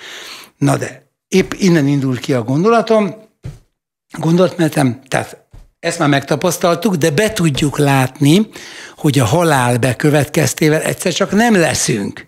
Na 0.59 0.77
de, 0.77 1.11
épp 1.29 1.53
innen 1.53 1.87
indul 1.87 2.19
ki 2.19 2.33
a 2.33 2.43
gondolatom, 2.43 3.15
gondolatmenetem, 4.19 5.01
tehát 5.09 5.43
ezt 5.81 5.99
már 5.99 6.09
megtapasztaltuk, 6.09 6.95
de 6.95 7.11
be 7.11 7.33
tudjuk 7.33 7.79
látni, 7.79 8.49
hogy 8.97 9.19
a 9.19 9.25
halál 9.25 9.79
bekövetkeztével 9.79 10.83
egyszer 10.83 11.13
csak 11.13 11.33
nem 11.33 11.57
leszünk. 11.57 12.27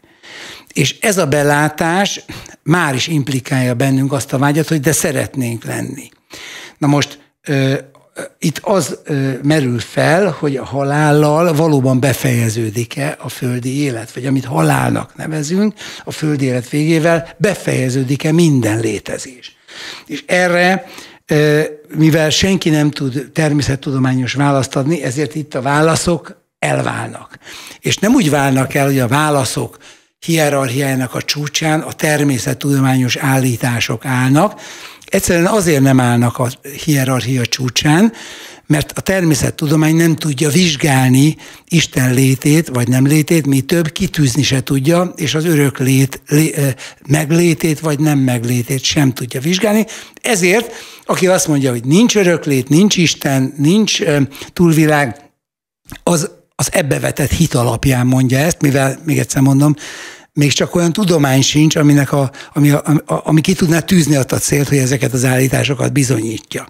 És 0.72 0.99
ez 1.01 1.18
a 1.18 1.26
belátás 1.26 2.24
már 2.62 2.95
is 2.95 3.07
implikálja 3.07 3.74
bennünk 3.74 4.12
azt 4.12 4.32
a 4.32 4.38
vágyat, 4.38 4.68
hogy 4.68 4.80
de 4.80 4.92
szeretnénk 4.92 5.64
lenni. 5.64 6.09
Na 6.78 6.86
most 6.86 7.23
itt 8.38 8.59
az 8.62 8.99
merül 9.42 9.78
fel, 9.78 10.36
hogy 10.38 10.57
a 10.57 10.64
halállal 10.64 11.55
valóban 11.55 12.01
befejeződik-e 12.01 13.16
a 13.18 13.28
földi 13.28 13.82
élet, 13.82 14.12
vagy 14.12 14.26
amit 14.26 14.45
halálnak 14.45 15.16
nevezünk, 15.16 15.74
a 16.05 16.11
földi 16.11 16.45
élet 16.45 16.68
végével 16.68 17.28
befejeződik-e 17.36 18.32
minden 18.32 18.80
létezés. 18.80 19.57
És 20.07 20.24
erre, 20.26 20.86
mivel 21.97 22.30
senki 22.30 22.70
nem 22.70 22.90
tud 22.90 23.30
természettudományos 23.32 24.32
választ 24.32 24.76
adni, 24.76 25.03
ezért 25.03 25.34
itt 25.34 25.55
a 25.55 25.62
válaszok 25.62 26.42
elválnak. 26.59 27.38
És 27.80 27.97
nem 27.97 28.14
úgy 28.14 28.30
válnak 28.30 28.74
el, 28.74 28.86
hogy 28.86 28.99
a 28.99 29.09
válaszok 29.09 29.78
hierarchiájának 30.24 31.14
a 31.14 31.22
csúcsán 31.22 31.80
a 31.80 31.92
természettudományos 31.92 33.16
állítások 33.16 34.05
állnak, 34.05 34.61
Egyszerűen 35.14 35.46
azért 35.46 35.82
nem 35.82 36.00
állnak 36.00 36.38
a 36.38 36.48
hierarchia 36.84 37.46
csúcsán, 37.46 38.12
mert 38.66 38.92
a 38.98 39.00
természettudomány 39.00 39.96
nem 39.96 40.16
tudja 40.16 40.48
vizsgálni 40.48 41.36
Isten 41.68 42.14
létét, 42.14 42.68
vagy 42.68 42.88
nem 42.88 43.06
létét, 43.06 43.46
mi 43.46 43.60
több 43.60 43.88
kitűzni 43.92 44.42
se 44.42 44.62
tudja, 44.62 45.12
és 45.16 45.34
az 45.34 45.44
örök 45.44 45.78
lét, 45.78 46.22
lé, 46.28 46.54
meglétét, 47.06 47.80
vagy 47.80 47.98
nem 47.98 48.18
meglétét 48.18 48.82
sem 48.82 49.12
tudja 49.12 49.40
vizsgálni. 49.40 49.86
Ezért, 50.22 50.72
aki 51.06 51.26
azt 51.26 51.48
mondja, 51.48 51.70
hogy 51.70 51.84
nincs 51.84 52.16
öröklét, 52.16 52.68
nincs 52.68 52.96
Isten, 52.96 53.54
nincs 53.56 54.02
túlvilág, 54.52 55.16
az, 56.02 56.30
az 56.54 56.68
ebbe 56.72 56.98
vetett 57.00 57.30
hit 57.30 57.54
alapján 57.54 58.06
mondja 58.06 58.38
ezt, 58.38 58.60
mivel, 58.60 58.98
még 59.04 59.18
egyszer 59.18 59.42
mondom, 59.42 59.74
még 60.35 60.53
csak 60.53 60.74
olyan 60.74 60.93
tudomány 60.93 61.43
sincs, 61.43 61.76
aminek 61.76 62.12
a, 62.12 62.30
ami, 62.53 62.70
a, 62.70 63.03
ami 63.07 63.41
ki 63.41 63.55
tudná 63.55 63.80
tűzni 63.80 64.16
azt 64.16 64.32
a 64.32 64.39
célt, 64.39 64.68
hogy 64.68 64.78
ezeket 64.78 65.12
az 65.12 65.24
állításokat 65.24 65.93
bizonyítja 65.93 66.68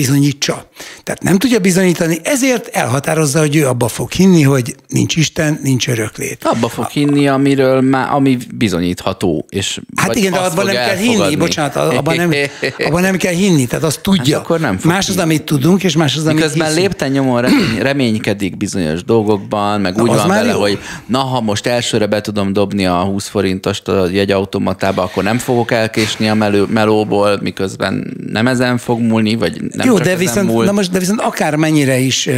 bizonyítsa. 0.00 0.68
Tehát 1.02 1.22
nem 1.22 1.38
tudja 1.38 1.58
bizonyítani, 1.58 2.18
ezért 2.22 2.66
elhatározza, 2.66 3.38
hogy 3.38 3.56
ő 3.56 3.66
abba 3.66 3.88
fog 3.88 4.12
hinni, 4.12 4.42
hogy 4.42 4.74
nincs 4.88 5.16
Isten, 5.16 5.58
nincs 5.62 5.88
öröklét. 5.88 6.44
Abba 6.44 6.68
fog 6.68 6.88
hinni, 6.88 7.28
amiről 7.28 7.80
már, 7.80 8.12
ami 8.12 8.38
bizonyítható. 8.54 9.46
És 9.48 9.80
hát 9.96 10.14
igen, 10.14 10.32
de 10.32 10.38
abban 10.38 10.64
nem 10.64 10.74
kell 10.74 10.96
hinni, 10.96 11.36
bocsánat, 11.36 11.76
abban 11.76 12.16
nem, 12.16 12.32
abban 12.86 13.00
nem 13.00 13.16
kell 13.16 13.32
hinni, 13.32 13.66
tehát 13.66 13.84
azt 13.84 14.00
tudja. 14.00 14.36
Hát 14.36 14.44
akkor 14.44 14.60
nem 14.60 14.78
fog 14.78 14.90
más 14.90 15.08
az, 15.08 15.16
amit 15.16 15.42
tudunk, 15.42 15.82
és 15.82 15.96
más 15.96 16.16
az, 16.16 16.24
amit 16.24 16.34
Miközben 16.34 16.74
lépten 16.74 17.10
nyomon 17.10 17.40
remény, 17.40 17.78
reménykedik 17.80 18.56
bizonyos 18.56 19.04
dolgokban, 19.04 19.80
meg 19.80 19.96
na, 19.96 20.02
úgy 20.02 20.08
van 20.08 20.28
vele, 20.28 20.52
jó. 20.52 20.60
hogy 20.60 20.78
na, 21.06 21.18
ha 21.18 21.40
most 21.40 21.66
elsőre 21.66 22.06
be 22.06 22.20
tudom 22.20 22.52
dobni 22.52 22.86
a 22.86 23.02
20 23.02 23.28
forintost 23.28 23.88
a 23.88 24.08
jegyautomatába, 24.08 25.02
akkor 25.02 25.22
nem 25.22 25.38
fogok 25.38 25.70
elkésni 25.70 26.28
a 26.28 26.34
melő, 26.34 26.64
melóból, 26.68 27.38
miközben 27.42 28.16
nem 28.26 28.46
ezen 28.46 28.78
fog 28.78 29.00
múlni, 29.00 29.34
vagy 29.34 29.62
nem 29.72 29.89
jó, 29.90 29.98
de 29.98 30.16
viszont, 30.16 30.64
na 30.64 30.72
most, 30.72 30.90
de 30.90 30.98
viszont 30.98 31.20
akár 31.20 31.56
mennyire 31.56 31.98
is 31.98 32.28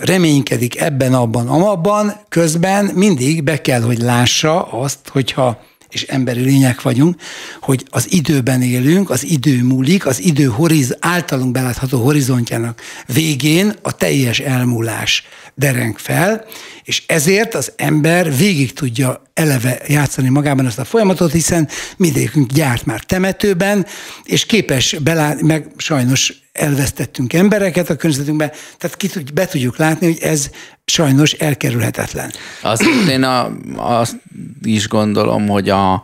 reménykedik 0.00 0.80
ebben, 0.80 1.14
abban, 1.14 1.48
amabban, 1.48 2.12
közben 2.28 2.84
mindig 2.94 3.42
be 3.42 3.60
kell, 3.60 3.80
hogy 3.80 3.98
lássa 3.98 4.62
azt, 4.62 4.98
hogyha 5.08 5.58
és 5.96 6.02
emberi 6.02 6.40
lények 6.40 6.82
vagyunk, 6.82 7.20
hogy 7.60 7.84
az 7.90 8.12
időben 8.12 8.62
élünk, 8.62 9.10
az 9.10 9.24
idő 9.24 9.62
múlik, 9.62 10.06
az 10.06 10.22
idő 10.22 10.44
horiz, 10.44 10.96
általunk 11.00 11.52
belátható 11.52 12.02
horizontjának 12.02 12.80
végén 13.06 13.74
a 13.82 13.92
teljes 13.96 14.38
elmúlás 14.38 15.26
dereng 15.54 15.98
fel, 15.98 16.44
és 16.84 17.02
ezért 17.06 17.54
az 17.54 17.72
ember 17.76 18.36
végig 18.36 18.72
tudja 18.72 19.22
eleve 19.34 19.80
játszani 19.86 20.28
magában 20.28 20.66
ezt 20.66 20.78
a 20.78 20.84
folyamatot, 20.84 21.32
hiszen 21.32 21.68
mindegyikünk 21.96 22.50
gyárt 22.50 22.84
már 22.84 23.00
temetőben, 23.00 23.86
és 24.24 24.46
képes 24.46 24.96
belátni, 25.02 25.46
meg 25.46 25.66
sajnos 25.76 26.32
elvesztettünk 26.52 27.32
embereket 27.32 27.90
a 27.90 27.96
környezetünkben, 27.96 28.50
tehát 28.78 28.96
ki 28.96 29.08
tud, 29.08 29.32
be 29.32 29.46
tudjuk 29.46 29.76
látni, 29.76 30.06
hogy 30.06 30.18
ez 30.22 30.50
sajnos 30.86 31.32
elkerülhetetlen. 31.32 32.30
Azt 32.62 32.82
én 33.08 33.22
a, 33.22 33.52
azt 33.76 34.16
is 34.62 34.88
gondolom, 34.88 35.48
hogy 35.48 35.68
a, 35.68 35.92
a 35.92 36.02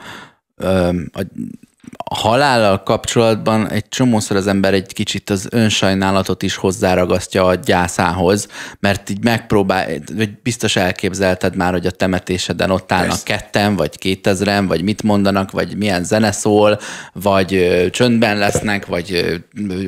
a 2.05 2.15
halállal 2.15 2.83
kapcsolatban 2.83 3.69
egy 3.69 3.89
csomószor 3.89 4.37
az 4.37 4.47
ember 4.47 4.75
egy 4.75 4.93
kicsit 4.93 5.31
az 5.31 5.47
önsajnálatot 5.51 6.43
is 6.43 6.55
hozzáragasztja 6.55 7.45
a 7.45 7.55
gyászához, 7.55 8.49
mert 8.81 9.11
így 9.11 9.25
megpróbál, 9.25 9.87
vagy 10.15 10.31
biztos 10.43 10.77
elképzelted 10.77 11.57
már, 11.57 11.73
hogy 11.73 11.87
a 11.87 11.91
temetéseden 11.91 12.71
ott 12.71 12.93
állnak 12.93 13.09
Persze. 13.09 13.25
ketten, 13.25 13.77
vagy 13.77 13.99
kétezren, 13.99 14.67
vagy 14.67 14.83
mit 14.83 15.03
mondanak, 15.03 15.51
vagy 15.51 15.77
milyen 15.77 16.05
zene 16.05 16.33
szól, 16.33 16.81
vagy 17.13 17.55
ö, 17.55 17.91
csöndben 17.91 18.37
lesznek, 18.39 18.87
vagy 18.87 19.13
ö, 19.13 19.35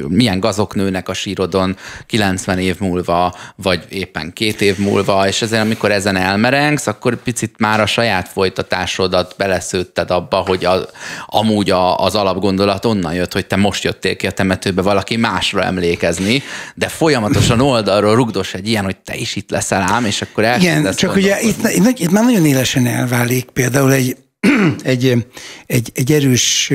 milyen 0.08 0.40
gazok 0.40 0.74
nőnek 0.74 1.08
a 1.08 1.14
sírodon 1.14 1.76
90 2.06 2.58
év 2.58 2.80
múlva, 2.80 3.34
vagy 3.56 3.84
éppen 3.88 4.32
két 4.32 4.60
év 4.60 4.78
múlva, 4.78 5.26
és 5.26 5.42
ezért 5.42 5.62
amikor 5.62 5.90
ezen 5.90 6.16
elmerengsz, 6.16 6.86
akkor 6.86 7.16
picit 7.16 7.54
már 7.58 7.80
a 7.80 7.86
saját 7.86 8.28
folytatásodat 8.28 9.34
beleszőtted 9.36 10.10
abba, 10.10 10.36
hogy 10.36 10.64
a, 10.64 10.86
amúgy 11.26 11.70
a, 11.70 12.03
az 12.04 12.14
alapgondolat 12.14 12.84
onnan 12.84 13.14
jött, 13.14 13.32
hogy 13.32 13.46
te 13.46 13.56
most 13.56 13.84
jöttél 13.84 14.16
ki 14.16 14.26
a 14.26 14.30
temetőbe 14.30 14.82
valaki 14.82 15.16
másra 15.16 15.62
emlékezni, 15.62 16.42
de 16.74 16.88
folyamatosan 16.88 17.60
oldalról 17.60 18.14
rugdos 18.14 18.54
egy 18.54 18.68
ilyen, 18.68 18.84
hogy 18.84 18.96
te 18.96 19.16
is 19.16 19.36
itt 19.36 19.50
leszel 19.50 19.82
ám, 19.82 20.04
és 20.04 20.22
akkor 20.22 20.44
Igen, 20.58 20.94
csak 20.94 21.16
ugye 21.16 21.40
itt, 21.40 21.68
itt, 21.68 21.98
itt 21.98 22.10
már 22.10 22.24
nagyon 22.24 22.46
élesen 22.46 22.86
elválik 22.86 23.44
például 23.44 23.92
egy, 23.92 24.16
egy, 24.82 25.26
egy, 25.66 25.90
egy 25.94 26.12
erős 26.12 26.72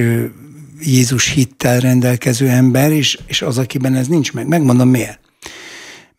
Jézus 0.82 1.30
hittel 1.30 1.80
rendelkező 1.80 2.48
ember, 2.48 2.92
és, 2.92 3.20
és 3.28 3.42
az, 3.42 3.58
akiben 3.58 3.96
ez 3.96 4.08
nincs 4.08 4.34
meg. 4.34 4.48
Megmondom 4.48 4.90
miért. 4.90 5.20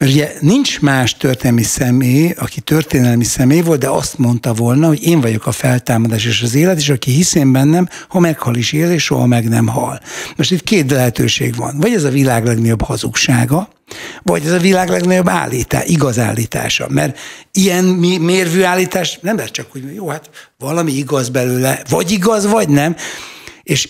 Mert 0.00 0.12
ugye 0.12 0.32
nincs 0.40 0.80
más 0.80 1.16
történelmi 1.16 1.62
személy, 1.62 2.34
aki 2.38 2.60
történelmi 2.60 3.24
személy 3.24 3.60
volt, 3.60 3.80
de 3.80 3.88
azt 3.88 4.18
mondta 4.18 4.52
volna, 4.52 4.86
hogy 4.86 5.02
én 5.02 5.20
vagyok 5.20 5.46
a 5.46 5.52
feltámadás 5.52 6.24
és 6.24 6.42
az 6.42 6.54
élet, 6.54 6.78
és 6.78 6.88
aki 6.88 7.10
hiszén 7.10 7.52
bennem, 7.52 7.88
ha 8.08 8.18
meghal 8.18 8.56
is 8.56 8.72
él, 8.72 8.90
és 8.90 9.02
soha 9.02 9.26
meg 9.26 9.48
nem 9.48 9.66
hal. 9.66 10.00
Most 10.36 10.52
itt 10.52 10.62
két 10.62 10.90
lehetőség 10.90 11.56
van. 11.56 11.78
Vagy 11.78 11.92
ez 11.92 12.04
a 12.04 12.10
világ 12.10 12.44
legnagyobb 12.44 12.82
hazugsága, 12.82 13.68
vagy 14.22 14.46
ez 14.46 14.52
a 14.52 14.58
világ 14.58 14.88
legnagyobb 14.88 15.28
állítás, 15.28 15.84
igaz 15.86 16.18
állítása. 16.18 16.86
Mert 16.88 17.18
ilyen 17.52 17.84
mérvű 18.20 18.62
állítás 18.62 19.18
nem 19.22 19.36
lehet 19.36 19.52
csak 19.52 19.66
úgy, 19.74 19.94
jó, 19.94 20.08
hát 20.08 20.30
valami 20.58 20.92
igaz 20.92 21.28
belőle, 21.28 21.82
vagy 21.88 22.10
igaz, 22.10 22.46
vagy 22.46 22.68
nem. 22.68 22.96
És 23.62 23.88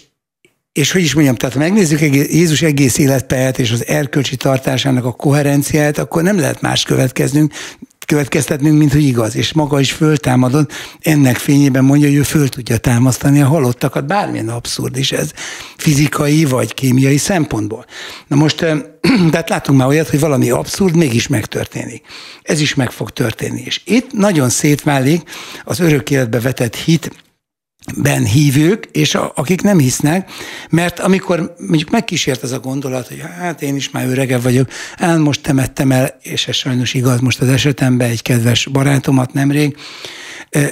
és 0.73 0.93
hogy 0.93 1.03
is 1.03 1.14
mondjam, 1.14 1.35
tehát 1.35 1.55
ha 1.55 1.61
megnézzük 1.61 2.01
Jézus 2.01 2.62
egész 2.62 2.99
életpályát 2.99 3.59
és 3.59 3.71
az 3.71 3.87
erkölcsi 3.87 4.37
tartásának 4.37 5.05
a 5.05 5.12
koherenciáját, 5.12 5.99
akkor 5.99 6.23
nem 6.23 6.39
lehet 6.39 6.61
más 6.61 6.83
következnünk, 6.83 7.53
következtetnünk, 8.07 8.79
mint 8.79 8.93
hogy 8.93 9.03
igaz, 9.03 9.37
és 9.37 9.53
maga 9.53 9.81
is 9.81 9.93
föltámadott, 9.93 10.73
ennek 11.01 11.37
fényében 11.37 11.85
mondja, 11.85 12.09
hogy 12.09 12.16
ő 12.16 12.23
föl 12.23 12.49
tudja 12.49 12.77
támasztani 12.77 13.41
a 13.41 13.47
halottakat, 13.47 14.07
bármilyen 14.07 14.49
abszurd 14.49 14.97
is 14.97 15.12
ez 15.12 15.31
fizikai 15.77 16.45
vagy 16.45 16.75
kémiai 16.75 17.16
szempontból. 17.16 17.85
Na 18.27 18.37
most, 18.37 18.57
tehát 19.31 19.49
látunk 19.55 19.79
már 19.79 19.89
olyat, 19.89 20.09
hogy 20.09 20.21
valami 20.21 20.51
abszurd 20.51 20.97
mégis 20.97 21.27
megtörténik. 21.27 22.03
Ez 22.43 22.61
is 22.61 22.75
meg 22.75 22.91
fog 22.91 23.11
történni. 23.11 23.62
És 23.64 23.81
itt 23.85 24.12
nagyon 24.12 24.49
szétválik 24.49 25.23
az 25.64 25.81
örök 25.81 26.11
életbe 26.11 26.41
vetett 26.41 26.77
hit, 26.77 27.11
ben 27.97 28.24
hívők, 28.24 28.89
és 28.93 29.14
a, 29.14 29.33
akik 29.35 29.62
nem 29.62 29.78
hisznek, 29.78 30.31
mert 30.70 31.01
amikor 31.01 31.55
mondjuk 31.59 31.91
megkísért 31.91 32.43
ez 32.43 32.53
a 32.53 32.61
gondolat, 32.61 33.09
hogy 33.09 33.22
hát 33.39 33.62
én 33.62 33.76
is 33.76 33.91
már 33.91 34.09
öregebb 34.09 34.43
vagyok, 34.43 34.70
hát 34.97 35.18
most 35.18 35.43
temettem 35.43 35.93
el, 35.93 36.18
és 36.22 36.49
ez 36.49 36.55
sajnos 36.55 36.95
igaz 36.95 37.20
most 37.20 37.41
az 37.41 37.49
esetemben 37.49 38.11
egy 38.11 38.22
kedves 38.22 38.66
barátomat 38.66 39.33
nemrég, 39.33 39.76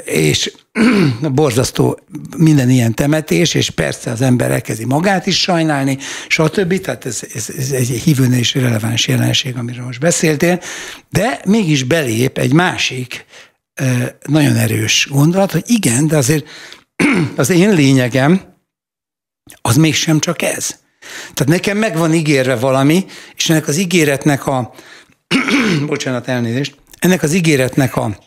és 0.04 0.52
borzasztó 1.20 1.98
minden 2.36 2.70
ilyen 2.70 2.94
temetés, 2.94 3.54
és 3.54 3.70
persze 3.70 4.10
az 4.10 4.20
ember 4.20 4.50
elkezdi 4.50 4.84
magát 4.84 5.26
is 5.26 5.40
sajnálni, 5.40 5.98
stb. 6.28 6.80
Tehát 6.80 7.06
ez, 7.06 7.20
ez, 7.34 7.48
ez 7.58 7.70
egy 7.70 7.88
hívőnél 7.88 8.38
is 8.38 8.54
releváns 8.54 9.08
jelenség, 9.08 9.56
amiről 9.56 9.84
most 9.84 10.00
beszéltél, 10.00 10.60
de 11.10 11.40
mégis 11.44 11.82
belép 11.82 12.38
egy 12.38 12.52
másik 12.52 13.24
nagyon 14.26 14.56
erős 14.56 15.08
gondolat, 15.10 15.52
hogy 15.52 15.64
igen, 15.66 16.06
de 16.06 16.16
azért 16.16 16.46
az 17.36 17.50
én 17.50 17.74
lényegem 17.74 18.56
az 19.62 19.76
mégsem 19.76 20.18
csak 20.18 20.42
ez. 20.42 20.80
Tehát 21.34 21.46
nekem 21.46 21.76
meg 21.76 21.96
van 21.96 22.14
ígérve 22.14 22.56
valami, 22.56 23.06
és 23.34 23.50
ennek 23.50 23.68
az 23.68 23.76
ígéretnek 23.76 24.46
a, 24.46 24.74
bocsánat, 25.86 26.28
elnézést, 26.28 26.76
ennek 26.98 27.22
az 27.22 27.32
ígéretnek 27.32 27.96
a, 27.96 28.18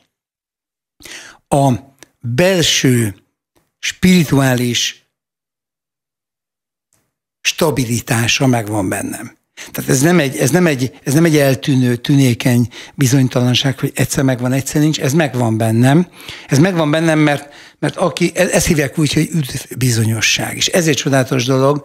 a 1.47 1.73
belső, 2.19 3.15
spirituális 3.79 5.05
stabilitása 7.41 8.47
megvan 8.47 8.89
bennem. 8.89 9.37
Tehát 9.71 9.89
ez 9.89 10.01
nem 10.01 10.19
egy, 10.19 10.35
ez 10.35 10.49
nem 10.49 10.67
egy, 10.67 10.91
ez 11.03 11.13
nem 11.13 11.25
egy 11.25 11.37
eltűnő, 11.37 11.95
tünékeny 11.95 12.67
bizonytalanság, 12.95 13.79
hogy 13.79 13.91
egyszer 13.95 14.23
megvan, 14.23 14.51
egyszer 14.51 14.81
nincs, 14.81 14.99
ez 14.99 15.13
megvan 15.13 15.57
bennem. 15.57 16.07
Ez 16.47 16.59
megvan 16.59 16.91
bennem, 16.91 17.19
mert, 17.19 17.53
mert 17.79 17.95
aki, 17.95 18.31
e, 18.35 18.47
ezt 18.51 18.67
hívják 18.67 18.99
úgy, 18.99 19.13
hogy 19.13 19.29
üdvbizonyosság. 19.33 20.55
És 20.55 20.67
ezért 20.67 20.97
csodálatos 20.97 21.45
dolog 21.45 21.81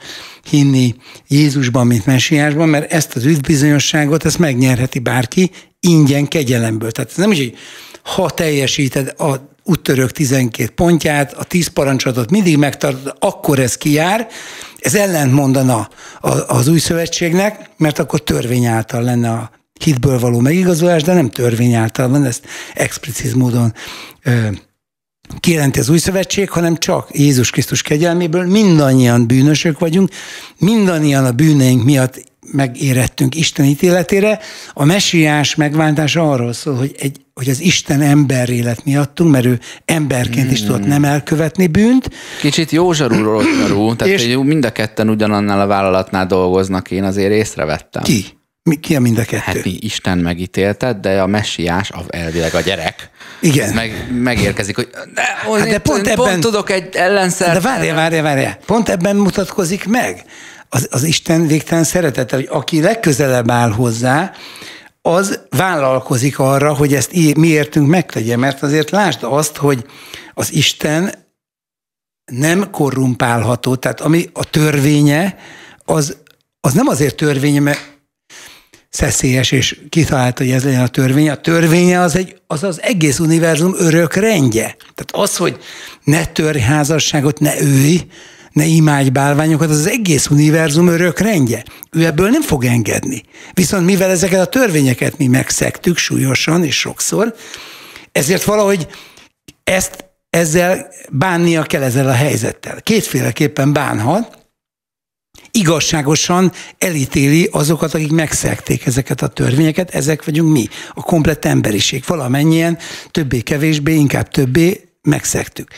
hinni 0.50 0.94
Jézusban, 1.28 1.86
mint 1.86 2.06
messiásban, 2.06 2.68
mert 2.68 2.92
ezt 2.92 3.16
az 3.16 3.24
üdvbizonyosságot, 3.24 4.24
ezt 4.24 4.38
megnyerheti 4.38 4.98
bárki 4.98 5.50
ingyen 5.80 6.28
kegyelemből. 6.28 6.90
Tehát 6.90 7.10
ez 7.10 7.16
nem 7.16 7.28
úgy, 7.28 7.38
hogy 7.38 7.54
ha 8.02 8.30
teljesíted 8.30 9.14
a 9.20 9.54
úttörök 9.66 10.10
12 10.10 10.70
pontját, 10.70 11.32
a 11.32 11.44
10 11.44 11.66
parancsolatot 11.66 12.30
mindig 12.30 12.56
megtartod, 12.56 13.16
akkor 13.18 13.58
ez 13.58 13.76
kijár, 13.76 14.28
ez 14.78 14.94
ellent 14.94 15.32
mondana 15.32 15.88
az 16.46 16.68
új 16.68 16.78
szövetségnek, 16.78 17.70
mert 17.76 17.98
akkor 17.98 18.22
törvény 18.22 18.64
által 18.64 19.02
lenne 19.02 19.30
a 19.30 19.50
hitből 19.84 20.18
való 20.18 20.40
megigazolás, 20.40 21.02
de 21.02 21.12
nem 21.12 21.30
törvény 21.30 21.74
által 21.74 22.08
van, 22.08 22.24
ezt 22.24 22.44
explicit 22.74 23.34
módon 23.34 23.74
kijelenti 25.40 25.78
az 25.78 25.88
új 25.88 25.98
szövetség, 25.98 26.50
hanem 26.50 26.76
csak 26.76 27.08
Jézus 27.12 27.50
Krisztus 27.50 27.82
kegyelméből. 27.82 28.46
Mindannyian 28.46 29.26
bűnösök 29.26 29.78
vagyunk, 29.78 30.10
mindannyian 30.58 31.24
a 31.24 31.32
bűneink 31.32 31.84
miatt 31.84 32.24
megérettünk 32.52 33.34
Isten 33.34 33.64
ítéletére. 33.64 34.38
A 34.72 34.84
messiás 34.84 35.54
megváltása 35.54 36.30
arról 36.30 36.52
szól, 36.52 36.74
hogy, 36.74 36.94
egy, 36.98 37.20
hogy 37.34 37.48
az 37.48 37.60
Isten 37.60 38.00
ember 38.00 38.48
élet 38.48 38.84
miattunk, 38.84 39.30
mert 39.30 39.44
ő 39.44 39.60
emberként 39.84 40.52
is 40.52 40.62
tudott 40.62 40.86
nem 40.86 41.04
elkövetni 41.04 41.66
bűnt. 41.66 42.10
Kicsit 42.40 42.70
jó 42.70 42.92
zsarú, 42.92 43.94
tehát 43.96 44.14
és 44.14 44.36
mind 44.42 44.64
a 44.64 44.72
ketten 44.72 45.08
ugyanannál 45.08 45.60
a 45.60 45.66
vállalatnál 45.66 46.26
dolgoznak, 46.26 46.90
én 46.90 47.04
azért 47.04 47.32
észrevettem. 47.32 48.02
Ki? 48.02 48.24
Mi, 48.62 48.76
ki 48.80 48.96
a 48.96 49.00
mind 49.00 49.18
a 49.18 49.24
kettő? 49.24 49.36
Hát 49.36 49.64
mi 49.64 49.76
Isten 49.80 50.18
megítélted, 50.18 50.96
de 50.96 51.20
a 51.20 51.26
messiás, 51.26 51.90
elvileg 52.08 52.54
a 52.54 52.60
gyerek, 52.60 53.10
Igen. 53.40 53.74
Meg, 53.74 54.08
megérkezik, 54.22 54.76
hogy 54.76 54.88
de, 55.14 55.22
hát 55.22 55.68
de 55.68 55.78
pont, 55.78 56.06
ebben, 56.06 56.16
pont 56.16 56.40
tudok 56.40 56.70
egy 56.70 56.94
ellenszert. 56.94 57.52
De 57.52 57.60
várja, 57.60 57.94
várja, 57.94 58.22
várja. 58.22 58.56
Pont 58.66 58.88
ebben 58.88 59.16
mutatkozik 59.16 59.86
meg 59.88 60.24
az, 60.76 60.88
az 60.90 61.02
Isten 61.02 61.46
végtelen 61.46 61.84
szeretete, 61.84 62.36
hogy 62.36 62.48
aki 62.50 62.80
legközelebb 62.80 63.50
áll 63.50 63.70
hozzá, 63.70 64.32
az 65.02 65.40
vállalkozik 65.50 66.38
arra, 66.38 66.74
hogy 66.74 66.94
ezt 66.94 67.12
mi 67.36 67.46
értünk 67.46 67.88
megtegye, 67.88 68.36
mert 68.36 68.62
azért 68.62 68.90
lásd 68.90 69.18
azt, 69.22 69.56
hogy 69.56 69.86
az 70.34 70.52
Isten 70.52 71.14
nem 72.32 72.70
korrumpálható, 72.70 73.74
tehát 73.74 74.00
ami 74.00 74.28
a 74.32 74.44
törvénye, 74.44 75.36
az, 75.84 76.16
az 76.60 76.72
nem 76.72 76.86
azért 76.86 77.16
törvénye, 77.16 77.60
mert 77.60 77.98
szeszélyes, 78.88 79.52
és 79.52 79.80
kitalálta, 79.88 80.42
hogy 80.42 80.52
ez 80.52 80.64
legyen 80.64 80.82
a 80.82 80.88
törvény. 80.88 81.30
A 81.30 81.36
törvénye 81.36 82.00
az, 82.00 82.16
egy, 82.16 82.40
az 82.46 82.62
az 82.62 82.82
egész 82.82 83.18
univerzum 83.18 83.74
örök 83.78 84.14
rendje. 84.14 84.76
Tehát 84.94 85.12
az, 85.12 85.36
hogy 85.36 85.58
ne 86.04 86.24
törj 86.26 86.58
házasságot, 86.58 87.40
ne 87.40 87.60
őj, 87.60 88.00
ne 88.56 88.64
imádj 88.64 89.08
bálványokat, 89.08 89.70
az 89.70 89.78
az 89.78 89.86
egész 89.86 90.26
univerzum 90.26 90.88
örök 90.88 91.18
rendje. 91.18 91.64
Ő 91.90 92.04
ebből 92.04 92.30
nem 92.30 92.42
fog 92.42 92.64
engedni. 92.64 93.22
Viszont 93.54 93.86
mivel 93.86 94.10
ezeket 94.10 94.40
a 94.40 94.46
törvényeket 94.46 95.18
mi 95.18 95.26
megszektük 95.26 95.96
súlyosan 95.96 96.64
és 96.64 96.78
sokszor, 96.78 97.34
ezért 98.12 98.44
valahogy 98.44 98.86
ezt 99.64 100.04
ezzel 100.30 100.88
bánnia 101.10 101.62
kell 101.62 101.82
ezzel 101.82 102.08
a 102.08 102.12
helyzettel. 102.12 102.82
Kétféleképpen 102.82 103.72
bánhat, 103.72 104.38
igazságosan 105.50 106.52
elítéli 106.78 107.48
azokat, 107.52 107.94
akik 107.94 108.10
megszekték 108.10 108.86
ezeket 108.86 109.22
a 109.22 109.28
törvényeket, 109.28 109.94
ezek 109.94 110.24
vagyunk 110.24 110.52
mi, 110.52 110.68
a 110.94 111.02
komplett 111.02 111.44
emberiség. 111.44 112.04
Valamennyien 112.06 112.78
többé-kevésbé, 113.10 113.94
inkább 113.94 114.28
többé 114.28 114.80
megszektük. 115.02 115.68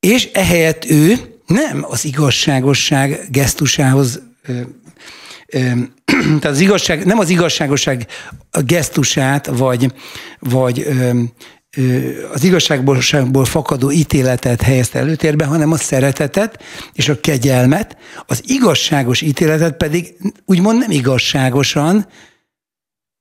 És 0.00 0.28
ehelyett 0.32 0.84
ő 0.84 1.33
nem 1.46 1.84
az 1.88 2.04
igazságosság 2.04 3.26
gesztusához 3.30 4.22
tehát 6.40 6.44
az 6.44 6.60
igazság, 6.60 7.04
nem 7.04 7.18
az 7.18 7.30
igazságosság 7.30 8.06
gesztusát, 8.50 9.46
vagy, 9.46 9.92
vagy 10.38 10.86
az 12.32 12.44
igazságból 12.44 13.44
fakadó 13.44 13.90
ítéletet 13.90 14.62
helyezte 14.62 14.98
előtérbe, 14.98 15.44
hanem 15.44 15.72
a 15.72 15.76
szeretetet 15.76 16.62
és 16.92 17.08
a 17.08 17.20
kegyelmet, 17.20 17.96
az 18.26 18.42
igazságos 18.46 19.20
ítéletet 19.20 19.76
pedig 19.76 20.16
úgymond 20.44 20.78
nem 20.78 20.90
igazságosan 20.90 22.06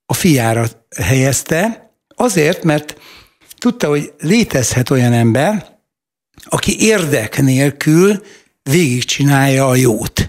a 0.06 0.14
fiára 0.14 0.66
helyezte, 0.98 1.92
azért, 2.16 2.64
mert 2.64 2.98
tudta, 3.58 3.88
hogy 3.88 4.14
létezhet 4.18 4.90
olyan 4.90 5.14
ember, 5.14 5.73
aki 6.44 6.80
érdek 6.80 7.42
nélkül 7.42 8.24
végigcsinálja 8.64 9.68
a 9.68 9.76
jót. 9.76 10.28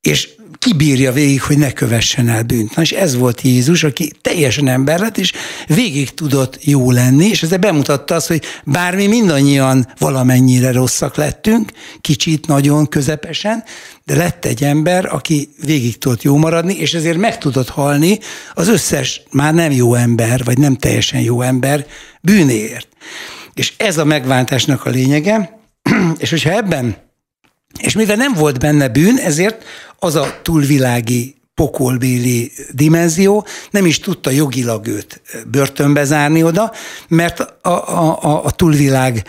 És 0.00 0.28
kibírja 0.58 1.12
végig, 1.12 1.42
hogy 1.42 1.58
ne 1.58 1.72
kövessen 1.72 2.28
el 2.28 2.42
bűnt. 2.42 2.76
Na, 2.76 2.82
és 2.82 2.92
ez 2.92 3.16
volt 3.16 3.40
Jézus, 3.40 3.84
aki 3.84 4.12
teljesen 4.22 4.68
ember 4.68 5.00
lett, 5.00 5.18
és 5.18 5.32
végig 5.66 6.14
tudott 6.14 6.64
jó 6.64 6.90
lenni, 6.90 7.26
és 7.26 7.42
ezzel 7.42 7.58
bemutatta 7.58 8.14
azt, 8.14 8.26
hogy 8.26 8.42
bármi 8.64 9.06
mindannyian 9.06 9.86
valamennyire 9.98 10.72
rosszak 10.72 11.16
lettünk, 11.16 11.72
kicsit, 12.00 12.46
nagyon 12.46 12.86
közepesen, 12.86 13.64
de 14.04 14.16
lett 14.16 14.44
egy 14.44 14.64
ember, 14.64 15.14
aki 15.14 15.48
végig 15.64 15.98
tudott 15.98 16.22
jó 16.22 16.36
maradni, 16.36 16.74
és 16.74 16.94
ezért 16.94 17.18
meg 17.18 17.38
tudott 17.38 17.68
halni 17.68 18.18
az 18.54 18.68
összes 18.68 19.22
már 19.30 19.54
nem 19.54 19.70
jó 19.70 19.94
ember, 19.94 20.44
vagy 20.44 20.58
nem 20.58 20.76
teljesen 20.76 21.20
jó 21.20 21.42
ember 21.42 21.86
bűnéért. 22.20 22.88
És 23.58 23.72
ez 23.76 23.98
a 23.98 24.04
megváltásnak 24.04 24.84
a 24.84 24.90
lényege, 24.90 25.58
és 26.18 26.30
hogyha 26.30 26.50
ebben, 26.50 26.96
és 27.78 27.94
mivel 27.94 28.16
nem 28.16 28.32
volt 28.34 28.58
benne 28.58 28.88
bűn, 28.88 29.16
ezért 29.16 29.64
az 29.98 30.14
a 30.14 30.40
túlvilági 30.42 31.36
pokolbéli 31.54 32.52
dimenzió, 32.72 33.46
nem 33.70 33.86
is 33.86 33.98
tudta 33.98 34.30
jogilag 34.30 34.86
őt 34.86 35.22
börtönbe 35.50 36.04
zárni 36.04 36.42
oda, 36.42 36.72
mert 37.08 37.40
a, 37.40 37.68
a, 37.68 38.18
a, 38.22 38.44
a 38.44 38.50
túlvilág 38.50 39.24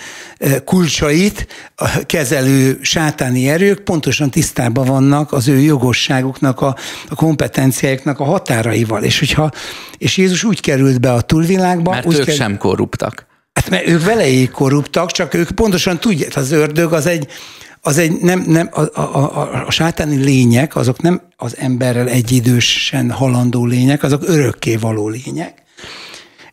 kulcsait 0.65 1.47
a 1.75 2.05
kezelő 2.05 2.79
sátáni 2.81 3.49
erők 3.49 3.79
pontosan 3.79 4.29
tisztában 4.29 4.85
vannak 4.85 5.31
az 5.31 5.47
ő 5.47 5.59
jogosságuknak, 5.59 6.61
a, 6.61 6.75
a 7.09 7.15
kompetenciáiknak 7.15 8.19
a 8.19 8.23
határaival. 8.23 9.03
És, 9.03 9.19
hogyha, 9.19 9.51
és 9.97 10.17
Jézus 10.17 10.43
úgy 10.43 10.61
került 10.61 11.01
be 11.01 11.13
a 11.13 11.21
túlvilágba. 11.21 11.91
Mert 11.91 12.05
úgy 12.05 12.13
ők 12.13 12.19
került, 12.19 12.41
sem 12.41 12.57
korruptak. 12.57 13.28
Hát 13.59 13.69
mert 13.69 13.87
ők 13.87 14.03
velejéig 14.03 14.49
korruptak, 14.49 15.11
csak 15.11 15.33
ők 15.33 15.51
pontosan 15.51 15.99
tudják, 15.99 16.35
az 16.35 16.51
ördög 16.51 16.93
az 16.93 17.05
egy, 17.05 17.27
az 17.81 17.97
egy 17.97 18.11
nem, 18.11 18.43
nem 18.47 18.69
a, 18.71 18.81
a, 18.81 19.01
a, 19.01 19.65
a 19.65 19.71
sátáni 19.71 20.15
lények, 20.15 20.75
azok 20.75 21.01
nem 21.01 21.21
az 21.37 21.57
emberrel 21.57 22.07
egyidősen 22.07 23.11
halandó 23.11 23.65
lények, 23.65 24.03
azok 24.03 24.21
örökké 24.27 24.75
való 24.75 25.07
lények, 25.07 25.63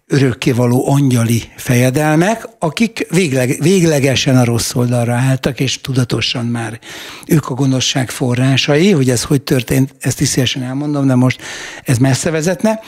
örökké 0.06 0.50
való 0.50 0.90
angyali 0.90 1.42
fejedelmek, 1.56 2.48
akik 2.58 3.06
végleg, 3.10 3.56
véglegesen 3.60 4.36
a 4.36 4.44
rossz 4.44 4.74
oldalra 4.74 5.14
álltak, 5.14 5.60
és 5.60 5.80
tudatosan 5.80 6.46
már 6.46 6.78
ők 7.26 7.48
a 7.48 7.54
gonoszság 7.54 8.10
forrásai, 8.10 8.90
hogy 8.90 9.10
ez 9.10 9.22
hogy 9.22 9.42
történt, 9.42 9.94
ezt 10.00 10.20
is 10.20 10.28
szívesen 10.28 10.62
elmondom, 10.62 11.06
de 11.06 11.14
most 11.14 11.42
ez 11.84 11.98
messze 11.98 12.30
vezetne, 12.30 12.80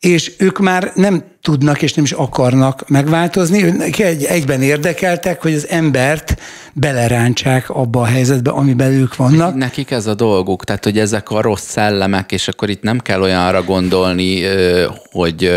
és 0.00 0.32
ők 0.38 0.58
már 0.58 0.92
nem 0.94 1.24
tudnak 1.42 1.82
és 1.82 1.94
nem 1.94 2.04
is 2.04 2.12
akarnak 2.12 2.88
megváltozni, 2.88 3.64
ők 3.64 3.98
egy, 3.98 4.24
egyben 4.24 4.62
érdekeltek, 4.62 5.42
hogy 5.42 5.54
az 5.54 5.68
embert 5.68 6.36
belerántsák 6.72 7.70
abba 7.70 8.00
a 8.00 8.04
helyzetbe, 8.04 8.50
amiben 8.50 8.92
ők 8.92 9.16
vannak. 9.16 9.54
Nekik 9.54 9.90
ez 9.90 10.06
a 10.06 10.14
dolguk, 10.14 10.64
tehát 10.64 10.84
hogy 10.84 10.98
ezek 10.98 11.30
a 11.30 11.40
rossz 11.40 11.66
szellemek, 11.66 12.32
és 12.32 12.48
akkor 12.48 12.70
itt 12.70 12.82
nem 12.82 12.98
kell 12.98 13.22
olyanra 13.22 13.62
gondolni, 13.62 14.42
hogy 15.10 15.50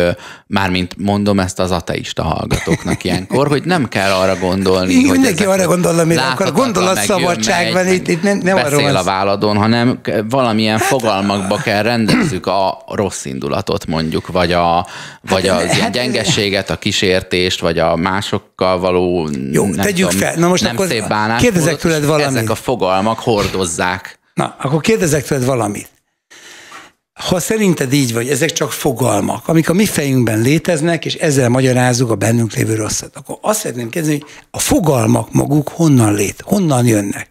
mármint 0.47 0.95
mondom 0.97 1.39
ezt 1.39 1.59
az 1.59 1.71
ateista 1.71 2.23
hallgatóknak 2.23 3.03
ilyenkor, 3.03 3.47
hogy 3.47 3.63
nem 3.63 3.87
kell 3.87 4.11
arra 4.11 4.35
gondolni, 4.35 4.93
Igen, 4.93 5.09
hogy 5.09 5.11
mindenki 5.19 5.43
arra 5.43 5.67
gondol, 5.67 5.99
amire 5.99 6.21
akar. 6.21 6.51
Gondolatszabadság 6.51 7.73
van, 7.73 7.87
itt, 7.87 8.07
itt 8.07 8.23
nem, 8.23 8.37
nem 8.37 8.57
arról 8.57 8.95
a 8.95 9.03
váladon, 9.03 9.57
hanem 9.57 9.99
valamilyen 10.29 10.77
hát, 10.77 10.87
fogalmakba 10.87 11.55
kell 11.55 11.81
rendezzük 11.81 12.45
a 12.45 12.83
rossz 12.87 13.25
indulatot 13.25 13.85
mondjuk, 13.85 14.27
vagy, 14.27 14.51
a, 14.51 14.87
vagy 15.21 15.47
hát, 15.47 15.70
az 15.71 15.79
hát, 15.79 15.95
ilyen 15.95 16.11
gyengességet, 16.11 16.69
a 16.69 16.77
kísértést, 16.77 17.59
vagy 17.59 17.79
a 17.79 17.95
másokkal 17.95 18.79
való 18.79 19.29
Jó, 19.51 19.65
nem 19.65 19.85
tegyük 19.85 20.09
tudom, 20.09 20.21
fel. 20.21 20.35
Na 20.35 20.47
most 20.47 20.63
nem 20.63 20.75
akkor 20.75 20.87
szép 20.87 21.07
bánás, 21.07 21.41
kérdezek 21.41 21.77
tőled 21.77 22.05
valamit. 22.05 22.37
Ezek 22.37 22.49
a 22.49 22.55
fogalmak 22.55 23.19
hordozzák. 23.19 24.19
Na, 24.33 24.55
akkor 24.59 24.81
kérdezek 24.81 25.25
tőled 25.25 25.45
valamit. 25.45 25.89
Ha 27.13 27.39
szerinted 27.39 27.93
így 27.93 28.13
vagy, 28.13 28.29
ezek 28.29 28.51
csak 28.51 28.71
fogalmak, 28.71 29.47
amik 29.47 29.69
a 29.69 29.73
mi 29.73 29.85
fejünkben 29.85 30.39
léteznek, 30.41 31.05
és 31.05 31.13
ezzel 31.13 31.49
magyarázzuk 31.49 32.11
a 32.11 32.15
bennünk 32.15 32.53
lévő 32.53 32.75
rosszat, 32.75 33.15
akkor 33.15 33.37
azt 33.41 33.59
szeretném 33.59 33.89
kérdezni, 33.89 34.19
hogy 34.19 34.29
a 34.51 34.59
fogalmak 34.59 35.33
maguk 35.33 35.69
honnan 35.69 36.13
lét, 36.13 36.41
honnan 36.45 36.85
jönnek? 36.85 37.29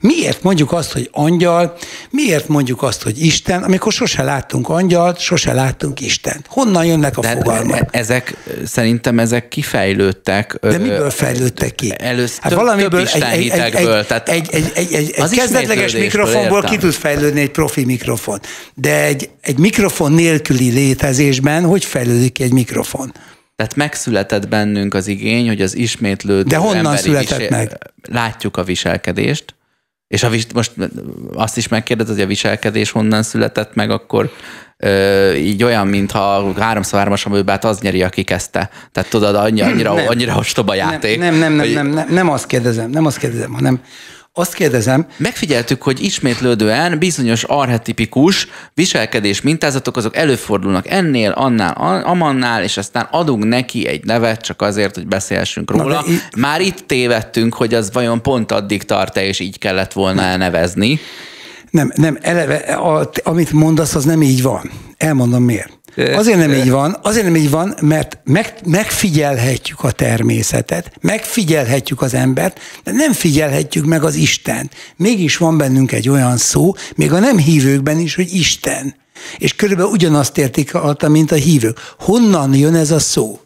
Miért 0.00 0.42
mondjuk 0.42 0.72
azt, 0.72 0.92
hogy 0.92 1.08
angyal, 1.12 1.76
miért 2.10 2.48
mondjuk 2.48 2.82
azt, 2.82 3.02
hogy 3.02 3.24
Isten, 3.24 3.62
amikor 3.62 3.92
sose 3.92 4.22
láttunk 4.22 4.68
angyalt, 4.68 5.18
sose 5.18 5.52
láttunk 5.52 6.00
Istent? 6.00 6.46
Honnan 6.48 6.84
jönnek 6.84 7.18
a 7.18 7.20
De 7.20 7.30
fogalmak? 7.30 7.88
Ezek, 7.90 8.36
szerintem 8.64 9.18
ezek 9.18 9.48
kifejlődtek. 9.48 10.58
De 10.60 10.78
miből 10.78 11.10
fejlődtek 11.10 11.74
ki? 11.74 11.92
Először 11.98 12.42
hát 12.42 12.52
valamiből 12.52 13.06
több 13.06 13.22
egy, 13.22 13.48
egy, 13.48 13.48
egy, 13.48 13.74
egy, 13.74 14.06
tehát 14.06 14.28
egy, 14.28 14.48
egy, 14.50 14.72
egy, 14.74 14.92
egy, 14.92 15.10
egy 15.16 15.30
kezdetleges 15.30 15.92
mikrofonból 15.92 16.56
értem. 16.56 16.70
ki 16.70 16.78
tud 16.78 16.92
fejlődni 16.92 17.40
egy 17.40 17.50
profi 17.50 17.84
mikrofon. 17.84 18.40
De 18.74 19.04
egy, 19.04 19.30
egy 19.40 19.58
mikrofon 19.58 20.12
nélküli 20.12 20.70
létezésben 20.70 21.64
hogy 21.64 21.84
fejlődik 21.84 22.40
egy 22.40 22.52
mikrofon? 22.52 23.12
Tehát 23.56 23.76
megszületett 23.76 24.48
bennünk 24.48 24.94
az 24.94 25.06
igény, 25.06 25.46
hogy 25.46 25.62
az 25.62 25.76
ismétlődő 25.76 26.42
De 26.42 26.56
honnan 26.56 26.96
született 26.96 27.38
isé- 27.38 27.50
meg? 27.50 27.78
Látjuk 28.02 28.56
a 28.56 28.64
viselkedést, 28.64 29.54
és 30.12 30.22
ha 30.22 30.28
most 30.54 30.72
azt 31.34 31.56
is 31.56 31.68
megkérdezed, 31.68 32.14
hogy 32.14 32.24
a 32.24 32.26
viselkedés 32.26 32.90
honnan 32.90 33.22
született 33.22 33.74
meg, 33.74 33.90
akkor 33.90 34.30
ö, 34.76 35.32
így 35.32 35.64
olyan, 35.64 35.86
mintha 35.86 36.52
háromszor 36.58 36.98
hármas 36.98 37.26
a 37.26 37.58
az 37.60 37.80
nyeri, 37.80 38.02
aki 38.02 38.22
kezdte. 38.22 38.70
Tehát 38.92 39.10
tudod, 39.10 39.34
annyira, 39.34 39.66
annyira, 39.66 39.92
annyira 39.92 40.36
ostoba 40.36 40.74
játék. 40.74 41.18
Nem, 41.18 41.34
nem, 41.34 41.52
nem, 41.52 41.68
nem, 41.68 41.86
nem, 41.86 42.08
nem 42.10 42.30
azt 42.30 42.46
kérdezem, 42.46 42.90
nem 42.90 43.06
azt 43.06 43.18
kérdezem, 43.18 43.52
hanem 43.52 43.80
azt 44.34 44.54
kérdezem. 44.54 45.06
Megfigyeltük, 45.16 45.82
hogy 45.82 46.02
ismétlődően 46.02 46.98
bizonyos 46.98 47.44
arhetipikus 47.44 48.48
viselkedés 48.74 49.40
mintázatok 49.40 49.96
azok 49.96 50.16
előfordulnak 50.16 50.88
ennél, 50.88 51.30
annál, 51.30 52.02
amannál, 52.04 52.62
és 52.62 52.76
aztán 52.76 53.08
adunk 53.10 53.44
neki 53.44 53.86
egy 53.86 54.04
nevet 54.04 54.40
csak 54.40 54.62
azért, 54.62 54.94
hogy 54.94 55.06
beszélhessünk 55.06 55.70
róla. 55.70 55.94
Na, 55.94 56.12
itt... 56.12 56.36
Már 56.36 56.60
itt 56.60 56.86
tévedtünk, 56.86 57.54
hogy 57.54 57.74
az 57.74 57.92
vajon 57.92 58.22
pont 58.22 58.52
addig 58.52 58.82
tart 58.82 59.16
és 59.16 59.40
így 59.40 59.58
kellett 59.58 59.92
volna 59.92 60.22
elnevezni. 60.22 61.00
Nem, 61.72 61.92
nem, 61.94 62.18
eleve, 62.20 62.56
a, 62.56 63.10
amit 63.22 63.52
mondasz, 63.52 63.94
az 63.94 64.04
nem 64.04 64.22
így 64.22 64.42
van. 64.42 64.70
Elmondom 64.96 65.42
miért. 65.42 65.80
Azért 65.96 66.38
nem 66.38 66.52
így 66.52 66.70
van, 66.70 66.96
azért 67.02 67.24
nem 67.24 67.36
így 67.36 67.50
van, 67.50 67.74
mert 67.80 68.20
meg, 68.24 68.54
megfigyelhetjük 68.64 69.84
a 69.84 69.90
természetet, 69.90 70.92
megfigyelhetjük 71.00 72.02
az 72.02 72.14
embert, 72.14 72.60
de 72.84 72.92
nem 72.92 73.12
figyelhetjük 73.12 73.84
meg 73.84 74.04
az 74.04 74.14
Istent. 74.14 74.74
Mégis 74.96 75.36
van 75.36 75.58
bennünk 75.58 75.92
egy 75.92 76.08
olyan 76.08 76.36
szó, 76.36 76.74
még 76.96 77.12
a 77.12 77.18
nem 77.18 77.38
hívőkben 77.38 77.98
is, 77.98 78.14
hogy 78.14 78.34
Isten. 78.34 78.94
És 79.38 79.56
körülbelül 79.56 79.90
ugyanazt 79.90 80.38
értik 80.38 80.74
alatta, 80.74 81.08
mint 81.08 81.32
a 81.32 81.34
hívők. 81.34 81.78
Honnan 81.98 82.54
jön 82.54 82.74
ez 82.74 82.90
a 82.90 82.98
szó? 82.98 83.40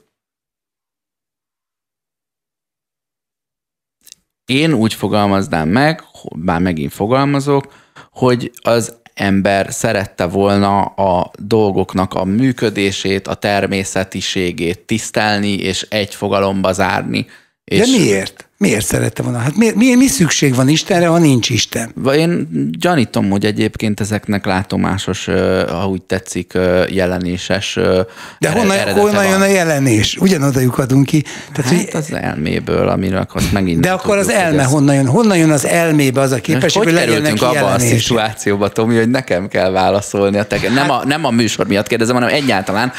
Én 4.44 4.72
úgy 4.72 4.94
fogalmaznám 4.94 5.68
meg, 5.68 6.02
bár 6.34 6.60
megint 6.60 6.92
fogalmazok, 6.92 7.72
hogy 8.16 8.50
az 8.62 8.96
ember 9.14 9.72
szerette 9.72 10.26
volna 10.26 10.80
a 10.84 11.30
dolgoknak 11.38 12.14
a 12.14 12.24
működését, 12.24 13.26
a 13.28 13.34
természetiségét 13.34 14.78
tisztelni, 14.78 15.52
és 15.52 15.86
egy 15.90 16.14
fogalomba 16.14 16.72
zárni. 16.72 17.26
És 17.66 17.78
De 17.78 17.86
miért? 17.98 18.48
Miért 18.58 18.86
szerette 18.86 19.22
volna? 19.22 19.38
Hát 19.38 19.56
mi, 19.56 19.70
mi, 19.74 19.94
mi 19.94 20.06
szükség 20.06 20.54
van 20.54 20.68
Istenre, 20.68 21.06
ha 21.06 21.18
nincs 21.18 21.50
Isten? 21.50 21.94
Én 22.16 22.48
gyanítom, 22.70 23.30
hogy 23.30 23.44
egyébként 23.44 24.00
ezeknek 24.00 24.44
látomásos, 24.44 25.24
ha 25.68 25.88
úgy 25.88 26.02
tetszik, 26.02 26.52
jelenéses. 26.88 27.78
De 28.38 28.50
honnan, 28.50 28.92
honnan 28.92 29.26
jön 29.26 29.40
a 29.40 29.46
jelenés? 29.46 30.16
Ugyanoda 30.16 30.60
lyukadunk 30.60 31.06
ki. 31.06 31.24
Tehát, 31.52 31.70
hát 31.70 31.80
hogy... 31.80 31.88
az 31.92 32.12
elméből, 32.12 32.88
amire 32.88 33.26
azt 33.32 33.52
megint 33.52 33.80
De 33.80 33.90
akkor 33.90 34.16
tudjuk, 34.18 34.36
az 34.36 34.42
elme 34.42 34.62
ez... 34.62 34.70
honnan 34.70 34.94
jön? 34.94 35.06
Honnan 35.06 35.36
jön 35.36 35.50
az 35.50 35.66
elmébe 35.66 36.20
az 36.20 36.32
a 36.32 36.40
képesség, 36.40 36.82
hogy, 36.82 36.92
hogy 36.92 37.06
legyen 37.06 37.22
neki 37.22 37.44
abba 37.44 37.54
jelenés? 37.54 37.92
a 37.92 37.98
szituációba, 37.98 38.68
Tomi, 38.68 38.96
hogy 38.96 39.10
nekem 39.10 39.48
kell 39.48 39.70
válaszolni. 39.70 40.38
A 40.38 40.44
te... 40.44 40.58
hát... 40.58 40.74
nem, 40.74 40.90
a, 40.90 41.04
nem 41.04 41.24
a 41.24 41.30
műsor 41.30 41.66
miatt 41.66 41.86
kérdezem, 41.86 42.14
hanem 42.14 42.28
egyáltalán, 42.28 42.92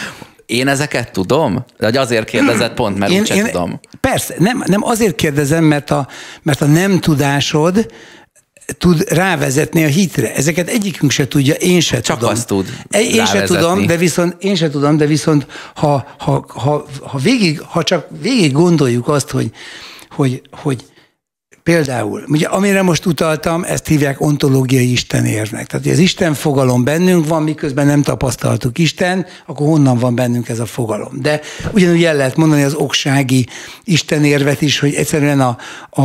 én 0.48 0.68
ezeket 0.68 1.12
tudom? 1.12 1.66
De 1.78 2.00
azért 2.00 2.30
kérdezett 2.30 2.74
pont, 2.74 2.98
mert 2.98 3.12
én, 3.12 3.20
úgyse 3.20 3.36
én, 3.36 3.44
tudom. 3.44 3.80
Persze, 4.02 4.36
nem, 4.38 4.64
nem 4.66 4.84
azért 4.84 5.16
kérdezem, 5.16 5.64
mert 5.64 5.92
a, 5.92 6.08
mert 6.42 6.62
a 6.62 6.66
nem 6.66 7.00
tudásod 7.00 7.88
tud 8.78 9.04
rávezetni 9.10 9.84
a 9.84 9.88
hitre. 9.88 10.36
Ezeket 10.36 10.70
egyikünk 10.70 11.12
se 11.12 11.28
tudja, 11.28 11.54
én 11.54 11.80
se 11.80 12.02
Csak 12.02 12.18
tudom. 12.18 12.34
azt 12.34 12.48
tud 12.48 12.66
Én 12.90 13.16
rávezetni. 13.16 13.40
se 13.40 13.44
tudom, 13.44 13.86
de 13.86 13.98
viszont 13.98 14.36
én 14.40 14.56
se 14.56 14.70
tudom, 14.70 14.98
de 14.98 15.06
viszont 15.06 15.48
ha, 15.76 16.08
ha, 16.18 16.46
ha, 16.48 16.86
ha, 17.02 17.18
végig, 17.18 17.62
ha 17.62 17.84
csak 17.84 18.08
végig 18.22 18.52
gondoljuk 18.52 19.08
azt, 19.08 19.30
hogy, 19.30 19.52
hogy, 20.10 20.42
hogy 20.52 20.86
Például, 21.68 22.24
ugye, 22.28 22.48
amire 22.48 22.82
most 22.82 23.06
utaltam, 23.06 23.64
ezt 23.64 23.88
hívják 23.88 24.22
ontológiai 24.22 24.92
istenérvnek. 24.92 25.68
Tehát, 25.68 25.86
hogy 25.86 25.94
az 25.94 26.00
Isten 26.00 26.34
fogalom 26.34 26.84
bennünk 26.84 27.28
van, 27.28 27.44
miközben 27.44 27.86
nem 27.86 28.02
tapasztaltuk 28.02 28.78
Isten, 28.78 29.26
akkor 29.46 29.68
honnan 29.68 29.98
van 29.98 30.16
bennünk 30.16 30.50
ez 30.50 30.60
a 30.60 30.66
fogalom. 30.66 31.22
De 31.22 31.42
ugyanúgy 31.72 32.04
el 32.04 32.16
lehet 32.16 32.36
mondani 32.36 32.64
az 32.64 32.74
oksági 32.74 33.48
istenérvet 33.84 34.62
is, 34.62 34.80
hogy 34.80 34.94
egyszerűen 34.94 35.40
a, 35.40 35.58
a, 35.90 36.02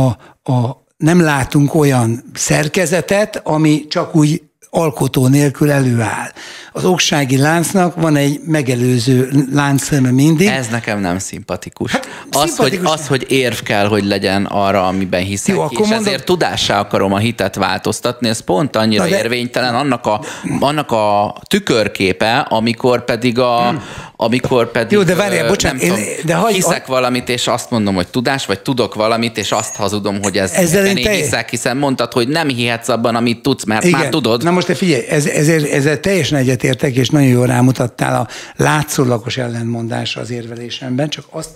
a 0.51 0.85
nem 0.97 1.21
látunk 1.21 1.75
olyan 1.75 2.23
szerkezetet, 2.33 3.41
ami 3.43 3.87
csak 3.87 4.15
úgy 4.15 4.41
alkotó 4.75 5.27
nélkül 5.27 5.71
előáll. 5.71 6.31
Az 6.71 6.85
oksági 6.85 7.37
láncnak 7.37 7.95
van 7.95 8.15
egy 8.15 8.39
megelőző 8.45 9.29
láncszeme 9.51 10.11
mindig. 10.11 10.47
Ez 10.47 10.67
nekem 10.67 10.99
nem 10.99 11.19
szimpatikus. 11.19 11.91
Hát, 11.91 12.07
az, 12.29 12.45
szimpatikus. 12.45 12.89
Hogy, 12.89 12.99
az, 12.99 13.07
hogy 13.07 13.25
érv 13.27 13.59
kell, 13.59 13.87
hogy 13.87 14.05
legyen 14.05 14.45
arra, 14.45 14.87
amiben 14.87 15.23
hiszek, 15.23 15.55
Jó, 15.55 15.65
és 15.69 15.77
mondom... 15.77 15.97
ezért 15.97 16.25
tudássá 16.25 16.79
akarom 16.79 17.13
a 17.13 17.17
hitet 17.17 17.55
változtatni, 17.55 18.29
ez 18.29 18.39
pont 18.39 18.75
annyira 18.75 19.07
de... 19.07 19.17
érvénytelen, 19.17 19.75
annak 19.75 20.05
a, 20.05 20.21
annak 20.59 20.91
a 20.91 21.35
tükörképe, 21.47 22.37
amikor 22.39 23.05
pedig 23.05 23.39
a, 23.39 23.69
hmm. 23.69 23.83
amikor 24.15 24.71
pedig 24.71 24.91
Jó, 24.91 25.03
de 25.03 25.15
várjál, 25.15 25.47
bocsánat, 25.47 25.81
nem 25.81 25.89
én- 25.89 25.95
tudom, 25.95 26.13
de 26.25 26.33
hagyj- 26.33 26.55
hiszek 26.55 26.85
valamit, 26.85 27.29
és 27.29 27.47
azt 27.47 27.69
mondom, 27.69 27.95
hogy 27.95 28.07
tudás, 28.07 28.45
vagy 28.45 28.59
tudok 28.59 28.95
valamit, 28.95 29.37
és 29.37 29.51
azt 29.51 29.75
hazudom, 29.75 30.21
hogy 30.21 30.37
ez 30.37 30.51
Ezzel 30.51 30.85
én 30.85 31.03
te- 31.03 31.11
hiszek, 31.11 31.49
hiszen 31.49 31.77
mondtad, 31.77 32.13
hogy 32.13 32.27
nem 32.27 32.47
hihetsz 32.47 32.87
abban, 32.87 33.15
amit 33.15 33.41
tudsz, 33.41 33.63
mert 33.63 33.89
már 33.91 34.09
tudod. 34.09 34.43
Na 34.43 34.51
most 34.51 34.62
te 34.63 34.75
figyelj, 34.75 35.05
ez, 35.09 35.25
ezzel, 35.25 35.65
ezzel 35.65 35.99
teljesen 35.99 36.37
egyetértek, 36.37 36.95
és 36.95 37.09
nagyon 37.09 37.29
jól 37.29 37.45
rámutattál 37.45 38.21
a 38.21 38.27
látszólagos 38.55 39.37
ellentmondásra 39.37 40.21
az 40.21 40.29
érvelésemben, 40.29 41.09
csak 41.09 41.25
azt, 41.29 41.49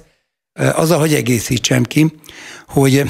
azzal, 0.54 1.00
hogy 1.00 1.14
egészítsem 1.14 1.84
ki, 1.84 2.14
hogy 2.68 3.04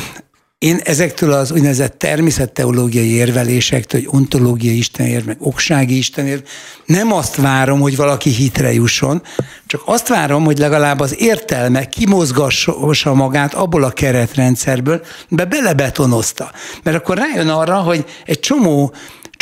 én 0.57 0.79
ezektől 0.83 1.31
az 1.31 1.51
úgynevezett 1.51 1.99
természetteológiai 1.99 3.09
érvelésektől, 3.09 4.01
hogy 4.01 4.09
ontológiai 4.19 4.77
istenérv, 4.77 5.25
meg 5.25 5.37
oksági 5.39 5.97
istenérv, 5.97 6.41
nem 6.85 7.13
azt 7.13 7.35
várom, 7.35 7.79
hogy 7.79 7.95
valaki 7.95 8.29
hitre 8.29 8.73
jusson, 8.73 9.21
csak 9.65 9.81
azt 9.85 10.07
várom, 10.07 10.43
hogy 10.43 10.57
legalább 10.57 10.99
az 10.99 11.21
értelme 11.21 11.85
kimozgassa 11.85 13.13
magát 13.13 13.53
abból 13.53 13.83
a 13.83 13.91
keretrendszerből, 13.91 15.01
be 15.29 15.45
belebetonozta. 15.45 16.51
Mert 16.83 16.97
akkor 16.97 17.17
rájön 17.17 17.49
arra, 17.49 17.75
hogy 17.75 18.05
egy 18.25 18.39
csomó, 18.39 18.93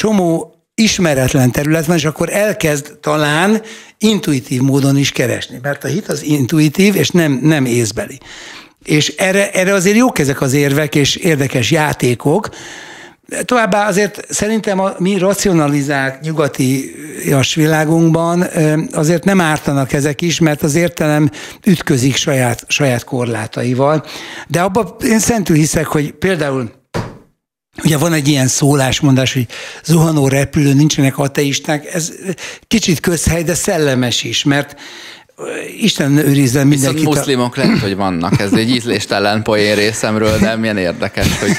csomó 0.06 0.56
ismeretlen 0.76 1.52
terület 1.52 1.86
van, 1.86 1.96
és 1.96 2.06
akkor 2.06 2.30
elkezd 2.30 2.98
talán 3.02 3.62
intuitív 3.98 4.62
módon 4.62 4.98
is 4.98 5.12
keresni, 5.12 5.60
mert 5.62 5.84
a 5.84 5.88
hit 5.88 6.08
az 6.08 6.24
intuitív, 6.24 6.96
és 6.96 7.10
nem, 7.10 7.40
nem 7.42 7.66
észbeli. 7.66 8.20
És 8.84 9.08
erre, 9.08 9.52
erre 9.52 9.74
azért 9.74 9.98
jók 9.98 10.20
ezek 10.20 10.42
az 10.42 10.54
érvek, 10.54 10.96
és 10.96 11.16
érdekes 11.16 11.72
játékok. 11.72 12.50
Továbbá 13.46 13.88
azért 13.88 14.26
szerintem 14.30 14.80
a 14.80 14.94
mi 14.98 15.18
racionalizált 15.18 16.22
nyugatias 16.22 17.56
világunkban 17.56 18.46
azért 18.92 19.24
nem 19.24 19.42
ártanak 19.42 19.94
ezek 19.94 20.22
is, 20.22 20.40
mert 20.40 20.62
az 20.64 20.76
értelem 20.76 21.30
ütközik 21.66 22.16
saját, 22.16 22.64
saját 22.68 23.04
korlátaival. 23.04 24.06
De 24.48 24.62
abban 24.62 24.96
én 25.04 25.20
szentül 25.20 25.56
hiszek, 25.56 25.86
hogy 25.86 26.12
például 26.12 26.72
Ugye 27.84 27.98
van 27.98 28.14
egy 28.14 28.28
ilyen 28.28 28.48
szólásmondás, 28.48 29.34
hogy 29.34 29.48
zuhanó 29.84 30.28
repülő, 30.28 30.74
nincsenek 30.74 31.18
ateisták, 31.18 31.94
ez 31.94 32.12
kicsit 32.68 33.00
közhely, 33.00 33.44
de 33.44 33.54
szellemes 33.54 34.24
is, 34.24 34.44
mert 34.44 34.76
Isten 35.80 36.18
őrizzen 36.18 36.70
Viszont 36.70 36.70
mindenkit. 36.70 37.06
a- 37.06 37.10
muszlimok 37.10 37.56
lehet, 37.56 37.80
hogy 37.80 37.96
vannak. 37.96 38.40
Ez 38.40 38.54
egy 38.54 38.70
ízléstelen 38.70 39.42
poén 39.44 39.76
részemről, 39.76 40.38
de 40.40 40.56
milyen 40.56 40.78
érdekes, 40.78 41.40
hogy, 41.40 41.52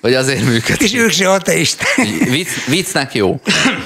hogy 0.00 0.14
azért 0.14 0.44
működik. 0.44 0.80
És 0.92 0.94
ők 0.94 1.10
se 1.10 1.30
ateisták. 1.30 1.94
Vicc, 2.30 2.48
viccnek 2.68 3.14
jó. 3.14 3.40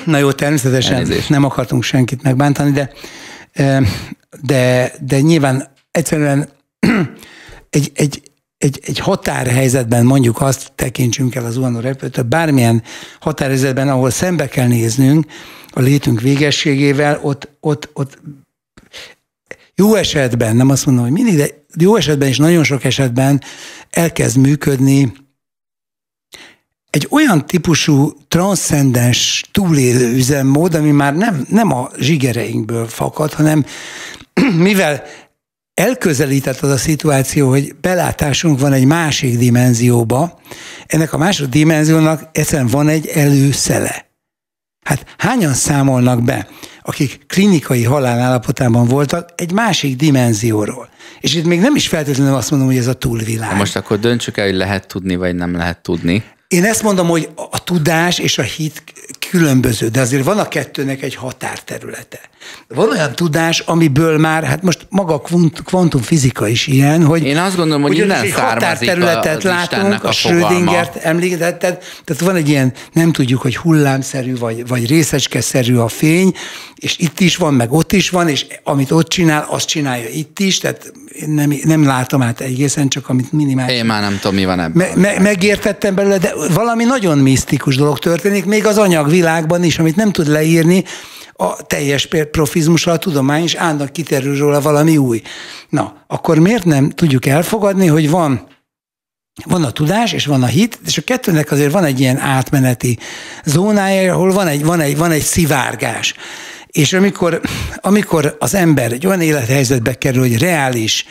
Na 0.04 0.18
jó, 0.18 0.32
természetesen 0.32 0.94
Elnézést. 0.94 1.28
nem 1.28 1.44
akartunk 1.44 1.82
senkit 1.82 2.22
megbántani, 2.22 2.70
de, 2.70 2.90
de, 4.42 4.92
de 5.00 5.20
nyilván 5.20 5.68
egyszerűen 5.90 6.48
egy, 7.70 7.90
egy, 7.94 8.22
egy, 8.64 8.80
egy 8.84 8.98
határhelyzetben 8.98 10.06
mondjuk 10.06 10.40
azt 10.40 10.72
tekintsünk 10.74 11.34
el 11.34 11.44
az 11.44 11.52
zuhanó 11.52 11.80
repülőtől, 11.80 12.24
bármilyen 12.24 12.82
határhelyzetben, 13.20 13.88
ahol 13.88 14.10
szembe 14.10 14.48
kell 14.48 14.66
néznünk 14.66 15.26
a 15.70 15.80
létünk 15.80 16.20
végességével, 16.20 17.20
ott, 17.22 17.48
ott, 17.60 17.88
ott 17.92 18.18
jó 19.74 19.94
esetben, 19.94 20.56
nem 20.56 20.68
azt 20.68 20.86
mondom, 20.86 21.04
hogy 21.04 21.12
mindig, 21.12 21.36
de 21.36 21.48
jó 21.78 21.96
esetben 21.96 22.28
és 22.28 22.38
nagyon 22.38 22.64
sok 22.64 22.84
esetben 22.84 23.42
elkezd 23.90 24.36
működni 24.36 25.12
egy 26.90 27.06
olyan 27.10 27.46
típusú 27.46 28.12
transzcendens 28.28 29.44
túlélő 29.52 30.14
üzemmód, 30.14 30.74
ami 30.74 30.90
már 30.90 31.14
nem, 31.14 31.46
nem 31.48 31.72
a 31.72 31.90
zsigereinkből 31.98 32.86
fakad, 32.86 33.32
hanem 33.32 33.64
mivel 34.68 35.02
elközelített 35.74 36.60
az 36.60 36.70
a 36.70 36.76
szituáció, 36.76 37.48
hogy 37.48 37.74
belátásunk 37.80 38.60
van 38.60 38.72
egy 38.72 38.84
másik 38.84 39.38
dimenzióba, 39.38 40.40
ennek 40.86 41.12
a 41.12 41.18
másik 41.18 41.46
dimenziónak 41.46 42.28
egyszerűen 42.32 42.68
van 42.68 42.88
egy 42.88 43.06
előszele. 43.06 44.12
Hát 44.84 45.14
hányan 45.18 45.54
számolnak 45.54 46.22
be, 46.22 46.48
akik 46.82 47.26
klinikai 47.26 47.84
halál 47.84 48.18
állapotában 48.18 48.86
voltak 48.86 49.28
egy 49.34 49.52
másik 49.52 49.96
dimenzióról? 49.96 50.88
És 51.20 51.34
itt 51.34 51.44
még 51.44 51.60
nem 51.60 51.76
is 51.76 51.88
feltétlenül 51.88 52.34
azt 52.34 52.50
mondom, 52.50 52.68
hogy 52.68 52.78
ez 52.78 52.86
a 52.86 52.92
túlvilág. 52.92 53.50
Na 53.50 53.56
most 53.56 53.76
akkor 53.76 53.98
döntsük 53.98 54.36
el, 54.36 54.44
hogy 54.46 54.54
lehet 54.54 54.86
tudni, 54.86 55.16
vagy 55.16 55.34
nem 55.34 55.56
lehet 55.56 55.82
tudni. 55.82 56.24
Én 56.48 56.64
ezt 56.64 56.82
mondom, 56.82 57.08
hogy 57.08 57.28
a 57.50 57.64
tudás 57.64 58.18
és 58.18 58.38
a 58.38 58.42
hit 58.42 58.84
különböző, 59.38 59.88
de 59.88 60.00
azért 60.00 60.24
van 60.24 60.38
a 60.38 60.48
kettőnek 60.48 61.02
egy 61.02 61.14
határterülete. 61.14 62.20
Van 62.68 62.90
olyan 62.90 63.14
tudás, 63.14 63.60
amiből 63.60 64.18
már, 64.18 64.44
hát 64.44 64.62
most 64.62 64.86
maga 64.90 65.14
a 65.14 65.20
kvant- 65.20 65.62
kvantumfizika 65.62 66.48
is 66.48 66.66
ilyen, 66.66 67.04
hogy 67.04 67.24
Én 67.24 67.38
azt 67.38 67.56
gondolom, 67.56 67.82
hogy 67.82 67.98
innen 67.98 68.32
határterületet 68.32 69.36
az 69.36 69.42
látunk, 69.42 70.04
a 70.04 70.08
a. 70.08 70.12
Schrödingert 70.12 70.96
említetted, 70.96 71.78
tehát 72.04 72.22
van 72.22 72.36
egy 72.36 72.48
ilyen, 72.48 72.72
nem 72.92 73.12
tudjuk, 73.12 73.40
hogy 73.40 73.56
hullámszerű 73.56 74.36
vagy, 74.36 74.66
vagy 74.66 74.86
részecskeszerű 74.86 75.76
a 75.76 75.88
fény, 75.88 76.34
és 76.74 76.98
itt 76.98 77.20
is 77.20 77.36
van, 77.36 77.54
meg 77.54 77.72
ott 77.72 77.92
is 77.92 78.10
van, 78.10 78.28
és 78.28 78.46
amit 78.62 78.90
ott 78.90 79.08
csinál, 79.08 79.46
azt 79.48 79.66
csinálja 79.68 80.08
itt 80.08 80.38
is, 80.38 80.58
tehát 80.58 80.92
én 81.20 81.28
nem, 81.28 81.52
nem 81.64 81.84
látom 81.84 82.22
át 82.22 82.40
egészen, 82.40 82.88
csak 82.88 83.08
amit 83.08 83.32
minimális 83.32 83.76
Én 83.76 83.84
már 83.84 84.00
nem 84.00 84.18
tudom, 84.20 84.36
mi 84.36 84.44
van 84.44 84.60
ebben. 84.60 84.72
me- 84.76 84.94
me- 84.96 85.18
megértettem 85.18 85.94
belőle, 85.94 86.18
de 86.18 86.32
valami 86.54 86.84
nagyon 86.84 87.18
misztikus 87.18 87.76
dolog 87.76 87.98
történik, 87.98 88.44
még 88.44 88.66
az 88.66 88.78
anyagvilágban 89.24 89.64
is, 89.64 89.78
amit 89.78 89.96
nem 89.96 90.12
tud 90.12 90.26
leírni, 90.26 90.84
a 91.36 91.66
teljes 91.66 92.08
profizmussal 92.30 92.94
a 92.94 92.98
tudomány 92.98 93.44
is 93.44 93.54
állnak 93.54 93.92
kiterül 93.92 94.36
róla 94.36 94.60
valami 94.60 94.96
új. 94.96 95.22
Na, 95.68 96.04
akkor 96.06 96.38
miért 96.38 96.64
nem 96.64 96.90
tudjuk 96.90 97.26
elfogadni, 97.26 97.86
hogy 97.86 98.10
van 98.10 98.46
van 99.44 99.64
a 99.64 99.70
tudás, 99.70 100.12
és 100.12 100.26
van 100.26 100.42
a 100.42 100.46
hit, 100.46 100.78
és 100.86 100.98
a 100.98 101.02
kettőnek 101.02 101.50
azért 101.50 101.72
van 101.72 101.84
egy 101.84 102.00
ilyen 102.00 102.18
átmeneti 102.18 102.98
zónája, 103.44 104.14
ahol 104.14 104.32
van 104.32 104.46
egy, 104.46 104.64
van 104.64 104.80
egy, 104.80 104.96
van 104.96 105.10
egy 105.10 105.22
szivárgás. 105.22 106.14
És 106.66 106.92
amikor, 106.92 107.40
amikor 107.76 108.36
az 108.38 108.54
ember 108.54 108.92
egy 108.92 109.06
olyan 109.06 109.20
élethelyzetbe 109.20 109.94
kerül, 109.94 110.20
hogy 110.20 110.38
reális 110.38 111.06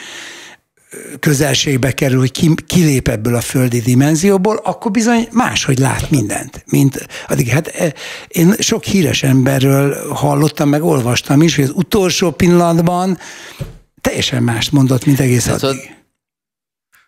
közelségbe 1.20 1.92
kerül, 1.92 2.20
hogy 2.20 2.32
ki, 2.32 2.54
kilép 2.68 3.08
ebből 3.08 3.36
a 3.36 3.42
földi 3.42 3.80
dimenzióból, 3.80 4.60
akkor 4.64 4.92
bizony 4.92 5.28
máshogy 5.32 5.80
lát 5.80 6.10
mindent, 6.10 6.64
mint 6.70 7.08
addig. 7.28 7.48
Hát 7.48 7.68
eh, 7.68 7.92
én 8.28 8.54
sok 8.60 8.84
híres 8.84 9.24
emberről 9.24 10.14
hallottam, 10.14 10.70
meg 10.70 10.84
olvastam 10.84 11.42
is, 11.42 11.56
hogy 11.56 11.64
az 11.64 11.72
utolsó 11.76 12.32
pillanatban 12.32 13.18
teljesen 14.02 14.44
mást 14.44 14.72
mondott, 14.72 15.06
mint 15.06 15.20
egész 15.20 15.46
Hát, 15.46 15.64
addig. 15.64 15.96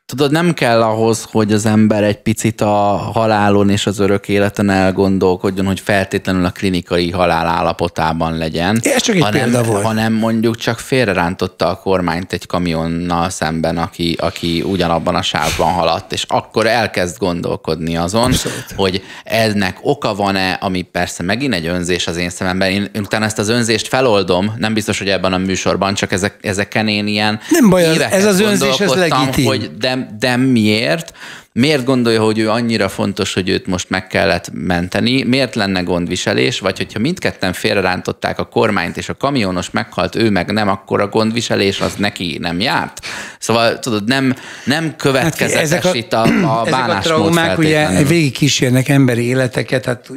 Tudod, 0.06 0.32
nem 0.32 0.54
kell 0.54 0.82
ahhoz, 0.82 1.28
hogy 1.32 1.54
az 1.54 1.66
ember 1.66 2.04
egy 2.04 2.22
picit 2.22 2.62
a 2.62 2.72
halálon 3.14 3.70
és 3.70 3.86
az 3.86 4.00
örök 4.00 4.28
életen 4.28 4.70
elgondolkodjon, 4.70 5.66
hogy 5.66 5.80
feltétlenül 5.80 6.46
a 6.46 6.50
klinikai 6.50 7.12
halál 7.12 7.48
állapotában 7.48 8.38
legyen. 8.38 8.80
Ez 8.84 9.02
csak 9.02 9.16
egy 9.16 9.22
hanem, 9.22 9.42
példa 9.42 9.64
volt. 9.64 9.84
Hanem 9.84 10.14
mondjuk 10.14 10.56
csak 10.56 10.80
félrerántotta 10.80 11.68
a 11.68 11.76
kormányt 11.76 12.34
egy 12.34 12.46
kamionnal 12.46 13.30
szemben, 13.30 13.78
aki, 13.78 14.18
aki 14.20 14.62
ugyanabban 14.62 15.16
a 15.16 15.22
sávban 15.22 15.72
haladt, 15.74 16.14
és 16.14 16.26
akkor 16.28 16.68
elkezd 16.68 17.18
gondolkodni 17.18 17.98
azon, 17.98 18.24
Abszolút. 18.24 18.66
hogy 18.76 19.04
ennek 19.24 19.78
oka 19.82 20.16
van-e, 20.16 20.52
ami 20.54 20.82
persze 20.82 21.24
megint 21.24 21.54
egy 21.54 21.66
önzés 21.66 22.08
az 22.08 22.18
én 22.18 22.30
szememben. 22.30 22.70
Én, 22.70 22.90
utána 23.00 23.26
ezt 23.26 23.40
az 23.40 23.50
önzést 23.50 23.88
feloldom, 23.88 24.54
nem 24.58 24.74
biztos, 24.74 24.98
hogy 24.98 25.10
ebben 25.10 25.34
a 25.34 25.38
műsorban, 25.38 25.94
csak 25.94 26.12
ezek, 26.12 26.38
ezeken 26.42 26.88
én 26.88 27.08
ilyen 27.08 27.40
Nem 27.50 27.70
baj, 27.70 27.84
ez 28.12 28.26
az 28.26 28.40
önzés, 28.40 28.80
ez 28.80 28.94
legitim. 28.94 29.46
Hogy 29.46 29.72
de, 29.78 29.94
de 29.96 30.36
miért? 30.36 31.14
Miért 31.60 31.84
gondolja, 31.84 32.22
hogy 32.22 32.40
ő 32.40 32.50
annyira 32.50 32.90
fontos, 32.90 33.34
hogy 33.34 33.50
őt 33.50 33.68
most 33.68 33.90
meg 33.90 34.08
kellett 34.08 34.50
menteni? 34.54 35.24
Miért 35.24 35.56
lenne 35.56 35.82
gondviselés? 35.82 36.60
Vagy 36.60 36.78
hogyha 36.78 37.00
mindketten 37.00 37.54
félrerántották 37.54 38.40
a 38.40 38.46
kormányt, 38.46 38.98
és 38.98 39.10
a 39.10 39.16
kamionos 39.16 39.70
meghalt, 39.72 40.16
ő 40.16 40.30
meg 40.30 40.52
nem, 40.52 40.68
akkor 40.68 41.02
a 41.02 41.08
gondviselés 41.08 41.80
az 41.80 41.94
neki 41.98 42.38
nem 42.42 42.60
járt? 42.60 43.00
Szóval 43.40 43.80
tudod, 43.80 44.08
nem, 44.08 44.36
nem 44.66 44.96
következetes 44.96 45.84
hát 45.84 45.96
itt 45.96 46.14
a, 46.14 46.22
a 46.22 46.26
ezek 46.26 46.44
a 46.44 46.68
bánásmód 46.70 47.02
traumák 47.02 47.58
ugye 47.58 47.76
feltétlenül. 47.76 48.08
végig 48.08 48.32
kísérnek 48.32 48.90
emberi 48.90 49.26
életeket, 49.26 49.86
hát 49.86 50.12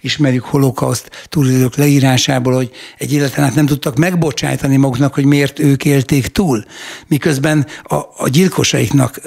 ismerjük 0.00 0.44
holokauszt 0.44 1.26
túlélők 1.28 1.76
leírásából, 1.76 2.54
hogy 2.54 2.70
egy 2.98 3.12
életen 3.12 3.44
át 3.44 3.54
nem 3.54 3.66
tudtak 3.66 3.96
megbocsájtani 3.96 4.76
maguknak, 4.76 5.14
hogy 5.14 5.24
miért 5.24 5.58
ők 5.58 5.84
élték 5.84 6.26
túl, 6.26 6.64
miközben 7.06 7.66
a, 7.82 7.94
a 7.94 8.28
gyilkosaiknak 8.28 9.20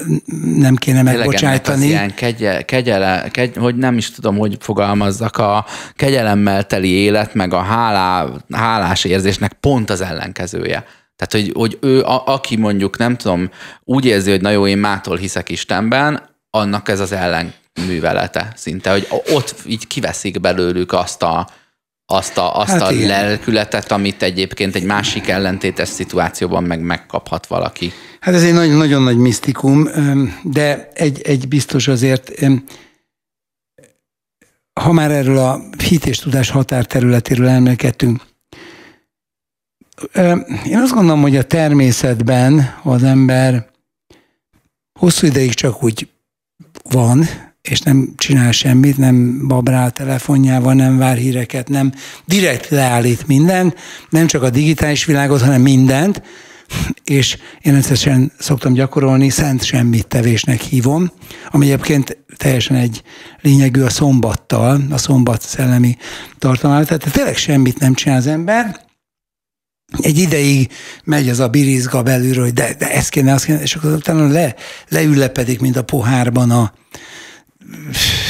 nem 0.56 0.76
kéne 0.76 1.04
Tényleg 1.04 1.29
ennek 1.36 1.68
az 1.68 1.80
megbocsájtani. 1.80 1.86
ilyen 1.86 2.14
kegye, 2.14 2.62
kegyele, 2.62 3.30
kegy, 3.32 3.56
hogy 3.58 3.76
nem 3.76 3.98
is 3.98 4.12
tudom, 4.12 4.38
hogy 4.38 4.58
fogalmazzak, 4.60 5.38
a 5.38 5.66
kegyelemmel 5.96 6.64
teli 6.64 6.90
élet, 6.90 7.34
meg 7.34 7.54
a 7.54 7.62
hálá, 7.62 8.28
hálás 8.52 9.04
érzésnek 9.04 9.54
pont 9.54 9.90
az 9.90 10.02
ellenkezője. 10.02 10.86
Tehát, 11.16 11.46
hogy, 11.46 11.52
hogy 11.54 11.78
ő, 11.82 12.04
a, 12.04 12.24
aki 12.26 12.56
mondjuk, 12.56 12.98
nem 12.98 13.18
tudom, 13.18 13.50
úgy 13.84 14.06
érzi, 14.06 14.30
hogy 14.30 14.42
na 14.42 14.50
jó, 14.50 14.68
én 14.68 14.78
mától 14.78 15.18
hiszek 15.18 15.50
Istenben, 15.50 16.22
annak 16.50 16.90
ez 16.90 17.00
az 17.00 17.12
ellenművelete 17.12 18.52
szinte, 18.56 18.92
hogy 18.92 19.08
ott 19.34 19.56
így 19.66 19.88
kiveszik 19.88 20.40
belőlük 20.40 20.94
azt 20.94 21.24
a, 21.24 21.48
azt 22.12 22.38
a, 22.38 22.56
azt 22.56 22.72
hát 22.72 22.82
a 22.82 22.92
lelkületet, 22.92 23.92
amit 23.92 24.24
egyébként 24.24 24.76
egy 24.76 24.84
másik 24.84 25.28
ellentétes 25.28 25.88
szituációban 25.90 26.64
meg 26.64 26.80
megkaphat 26.82 27.48
valaki. 27.48 27.92
Hát 28.20 28.34
ez 28.34 28.44
egy 28.44 28.54
nagyon, 28.54 28.78
nagyon 28.78 29.02
nagy 29.02 29.18
misztikum, 29.18 29.90
de 30.44 30.90
egy, 30.94 31.22
egy 31.22 31.48
biztos 31.48 31.88
azért, 31.88 32.32
ha 34.74 34.92
már 34.92 35.12
erről 35.12 35.38
a 35.38 35.62
hit 35.78 36.06
és 36.06 36.20
tudás 36.20 36.50
határterületéről 36.50 37.48
emlékeztünk, 37.48 38.22
én 40.66 40.78
azt 40.78 40.94
gondolom, 40.94 41.22
hogy 41.22 41.36
a 41.36 41.44
természetben 41.44 42.76
az 42.84 43.04
ember 43.04 43.70
hosszú 45.00 45.28
ideig 45.28 45.54
csak 45.54 45.84
úgy 45.84 46.08
van, 46.84 47.26
és 47.62 47.80
nem 47.80 48.14
csinál 48.18 48.52
semmit, 48.52 48.98
nem 48.98 49.48
babrál 49.48 49.92
telefonjával, 49.92 50.74
nem 50.74 50.98
vár 50.98 51.18
híreket, 51.18 51.70
nem 51.70 51.94
direkt 52.26 52.70
leállít 52.70 53.28
mindent, 53.28 53.76
nem 54.10 54.28
csak 54.28 54.44
a 54.44 54.50
digitális 54.50 55.06
világot, 55.06 55.42
hanem 55.42 55.62
mindent, 55.62 56.22
és 57.04 57.38
én 57.62 57.76
egyszerűen 57.76 58.32
szoktam 58.40 58.74
gyakorolni, 58.74 59.30
szent 59.30 59.64
semmit 59.64 60.08
tevésnek 60.08 60.62
hívom, 60.62 61.12
ami 61.50 61.66
egyébként 61.66 62.18
teljesen 62.38 62.76
egy 62.76 63.04
lényegű 63.42 63.82
a 63.82 63.90
szombattal, 63.90 64.82
a 64.90 64.98
szombat 64.98 65.42
szellemi 65.42 65.98
tartalmával, 66.38 66.86
tehát 66.86 67.12
tényleg 67.12 67.38
semmit 67.38 67.80
nem 67.80 67.94
csinál 67.94 68.18
az 68.18 68.28
ember, 68.28 68.88
egy 69.98 70.18
ideig 70.18 70.72
megy 71.04 71.30
az 71.30 71.40
a 71.40 71.48
birizga 71.48 72.04
belülről, 72.04 72.44
hogy 72.44 72.54
de, 72.54 72.74
de 72.78 72.92
ez 72.92 73.10
kéne, 73.10 73.34
azt 73.34 73.46
kéne, 73.46 73.62
és 73.62 73.76
akkor 73.76 73.92
utána 73.92 74.28
le, 74.28 74.56
leüllepedik, 74.90 75.60
mint 75.60 75.78
a 75.78 75.84
pohárban 75.84 76.52
a 76.52 76.74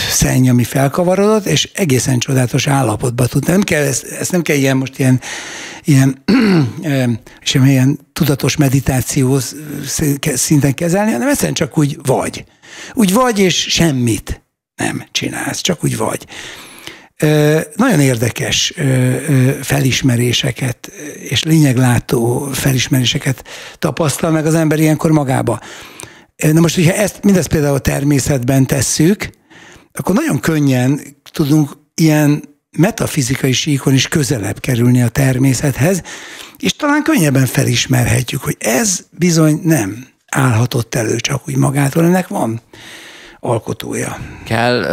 szenny, 0.09 0.49
ami 0.49 0.63
felkavarodott, 0.63 1.45
és 1.45 1.69
egészen 1.73 2.19
csodálatos 2.19 2.67
állapotba 2.67 3.25
tud. 3.25 3.47
Nem 3.47 3.61
kell, 3.61 3.83
ezt, 3.83 4.03
ezt 4.03 4.31
nem 4.31 4.41
kell 4.41 4.55
ilyen 4.55 4.77
most 4.77 4.99
ilyen, 4.99 5.21
ilyen, 5.83 6.23
sem 7.41 7.65
ilyen 7.65 7.99
tudatos 8.13 8.55
meditáció 8.55 9.39
szinten 10.33 10.73
kezelni, 10.73 11.11
hanem 11.11 11.27
egyszerűen 11.27 11.53
csak 11.53 11.77
úgy 11.77 11.97
vagy. 12.03 12.43
Úgy 12.93 13.13
vagy, 13.13 13.39
és 13.39 13.55
semmit 13.55 14.41
nem 14.75 15.03
csinálsz, 15.11 15.61
csak 15.61 15.83
úgy 15.83 15.97
vagy. 15.97 16.25
Nagyon 17.75 17.99
érdekes 17.99 18.73
felismeréseket 19.61 20.91
és 21.29 21.43
lényeglátó 21.43 22.49
felismeréseket 22.51 23.43
tapasztal 23.79 24.31
meg 24.31 24.45
az 24.45 24.55
ember 24.55 24.79
ilyenkor 24.79 25.11
magába. 25.11 25.59
Na 26.47 26.59
most, 26.59 26.75
hogyha 26.75 26.93
ezt, 26.93 27.23
mindezt 27.23 27.47
például 27.47 27.75
a 27.75 27.79
természetben 27.79 28.65
tesszük, 28.65 29.29
akkor 29.93 30.15
nagyon 30.15 30.39
könnyen 30.39 30.99
tudunk 31.31 31.71
ilyen 31.93 32.43
metafizikai 32.77 33.51
síkon 33.51 33.93
is 33.93 34.07
közelebb 34.07 34.59
kerülni 34.59 35.01
a 35.01 35.09
természethez, 35.09 36.01
és 36.57 36.75
talán 36.75 37.03
könnyebben 37.03 37.45
felismerhetjük, 37.45 38.41
hogy 38.41 38.55
ez 38.59 38.99
bizony 39.11 39.59
nem 39.63 40.07
állhatott 40.31 40.95
elő 40.95 41.15
csak 41.15 41.41
úgy 41.47 41.55
magától, 41.55 42.03
ennek 42.03 42.27
van 42.27 42.61
alkotója. 43.39 44.17
Kell, 44.45 44.83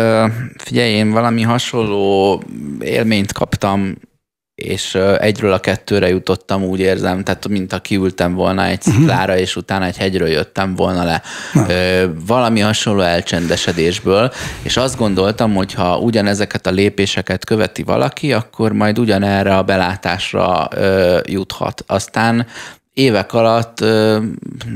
figyelj, 0.57 0.91
én 0.91 1.11
valami 1.11 1.43
hasonló 1.43 2.43
élményt 2.81 3.33
kaptam 3.33 3.97
és 4.57 4.95
egyről 5.19 5.53
a 5.53 5.59
kettőre 5.59 6.09
jutottam, 6.09 6.63
úgy 6.63 6.81
érzem, 6.81 7.25
tehát 7.25 7.49
mint 7.49 7.73
a 7.73 7.79
kiültem 7.79 8.35
volna 8.35 8.65
egy 8.65 8.83
mhm. 8.87 8.97
sziklára, 8.97 9.23
uh-huh. 9.23 9.41
és 9.41 9.57
utána 9.57 9.85
egy 9.85 9.97
hegyről 9.97 10.29
jöttem 10.29 10.75
volna 10.75 11.05
le. 11.05 11.23
Na. 11.53 11.67
Valami 12.27 12.61
hasonló 12.61 13.01
elcsendesedésből, 13.01 14.33
és 14.63 14.77
azt 14.77 14.97
gondoltam, 14.97 15.55
hogy 15.55 15.73
ha 15.73 15.99
ugyanezeket 15.99 16.67
a 16.67 16.71
lépéseket 16.71 17.45
követi 17.45 17.83
valaki, 17.83 18.33
akkor 18.33 18.73
majd 18.73 18.99
ugyanerre 18.99 19.57
a 19.57 19.63
belátásra 19.63 20.69
juthat. 21.25 21.85
Aztán 21.87 22.47
évek 22.93 23.33
alatt 23.33 23.81
ö, 23.81 24.19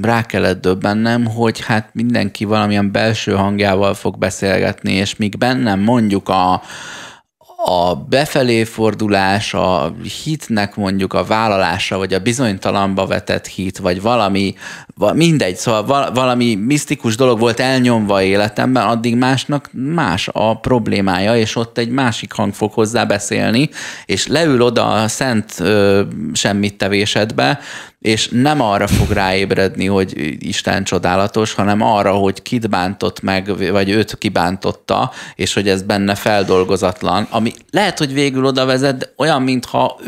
rá 0.03 0.23
kellett 0.23 0.61
döbbennem, 0.61 1.25
hogy 1.25 1.65
hát 1.65 1.89
mindenki 1.93 2.45
valamilyen 2.45 2.93
belső 2.93 3.33
hangjával 3.33 3.95
fog 3.95 4.19
beszélgetni, 4.19 4.93
és 4.93 5.17
míg 5.17 5.39
bennem 5.39 5.81
mondjuk 5.81 6.29
a, 6.29 6.63
a 7.65 7.95
befelé 7.95 8.65
fordulás, 8.65 9.55
a 9.55 9.95
hitnek 10.25 10.77
mondjuk 10.77 11.13
a 11.13 11.25
vállalása, 11.25 11.99
vagy 11.99 12.15
a 12.15 12.19
bizonytalanba 12.19 13.07
vetett 13.07 13.47
hit, 13.47 13.79
vagy 13.79 14.03
valami, 14.03 14.55
mindegy, 15.15 15.57
szóval 15.57 16.13
valami 16.13 16.55
misztikus 16.55 17.17
dolog 17.17 17.39
volt 17.39 17.61
elnyomva 17.61 18.23
életemben, 18.23 18.87
addig 18.87 19.17
másnak 19.17 19.71
más 19.73 20.29
a 20.33 20.59
problémája, 20.59 21.37
és 21.37 21.57
ott 21.57 21.79
egy 21.79 21.91
másik 21.91 22.33
hang 22.33 22.55
fog 22.55 22.73
hozzá 22.73 23.05
beszélni, 23.05 23.71
és 24.05 24.27
leül 24.27 24.63
oda 24.63 24.87
a 24.87 25.09
szent 25.09 25.55
ö, 25.59 26.03
semmit 26.33 26.79
tevésedbe, 26.79 27.61
és 28.01 28.29
nem 28.33 28.61
arra 28.61 28.87
fog 28.87 29.11
ráébredni, 29.11 29.87
hogy 29.87 30.37
Isten 30.39 30.85
csodálatos, 30.85 31.53
hanem 31.53 31.81
arra, 31.81 32.13
hogy 32.13 32.43
kit 32.43 32.71
bántott 32.71 33.21
meg, 33.21 33.71
vagy 33.71 33.89
őt 33.91 34.19
kibántotta, 34.19 35.11
és 35.35 35.55
hogy 35.55 35.69
ez 35.69 35.83
benne 35.83 36.15
feldolgozatlan, 36.15 37.27
ami 37.31 37.53
lehet, 37.71 37.99
hogy 37.99 38.13
végül 38.13 38.45
oda 38.45 38.65
vezet, 38.65 38.97
de 38.97 39.13
olyan, 39.17 39.43
mintha 39.43 40.01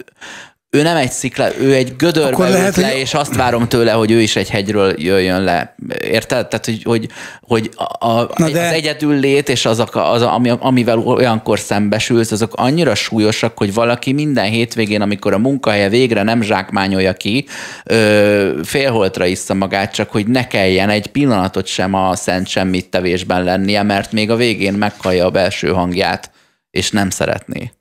ő 0.74 0.82
nem 0.82 0.96
egy 0.96 1.10
szikla, 1.10 1.58
ő 1.58 1.74
egy 1.74 1.96
gödörbe 1.96 2.32
Akkor 2.32 2.48
lehet, 2.48 2.76
le, 2.76 2.90
hogy... 2.90 2.98
és 2.98 3.14
azt 3.14 3.36
várom 3.36 3.68
tőle, 3.68 3.92
hogy 3.92 4.10
ő 4.10 4.20
is 4.20 4.36
egy 4.36 4.48
hegyről 4.48 4.94
jöjjön 4.96 5.42
le. 5.42 5.74
Érted? 6.00 6.48
Tehát, 6.48 6.64
hogy, 6.64 6.82
hogy, 6.82 7.08
hogy 7.40 7.70
a, 7.74 8.08
a, 8.08 8.28
de... 8.36 8.44
az 8.44 8.56
egyedül 8.56 9.14
lét, 9.14 9.48
és 9.48 9.64
azok, 9.64 9.96
az, 9.96 10.22
ami, 10.22 10.52
amivel 10.58 10.98
olyankor 10.98 11.58
szembesülsz, 11.58 12.30
azok 12.30 12.52
annyira 12.54 12.94
súlyosak, 12.94 13.58
hogy 13.58 13.74
valaki 13.74 14.12
minden 14.12 14.44
hétvégén, 14.44 15.00
amikor 15.00 15.32
a 15.32 15.38
munkahelye 15.38 15.88
végre 15.88 16.22
nem 16.22 16.42
zsákmányolja 16.42 17.12
ki, 17.12 17.46
ö, 17.84 18.60
félholtra 18.64 19.26
iszza 19.26 19.54
magát, 19.54 19.94
csak 19.94 20.10
hogy 20.10 20.26
ne 20.26 20.46
kelljen 20.46 20.88
egy 20.88 21.06
pillanatot 21.06 21.66
sem 21.66 21.94
a 21.94 22.16
szent 22.16 22.46
semmit 22.46 22.90
tevésben 22.90 23.44
lennie, 23.44 23.82
mert 23.82 24.12
még 24.12 24.30
a 24.30 24.36
végén 24.36 24.74
meghallja 24.74 25.26
a 25.26 25.30
belső 25.30 25.68
hangját, 25.68 26.30
és 26.70 26.90
nem 26.90 27.10
szeretné. 27.10 27.72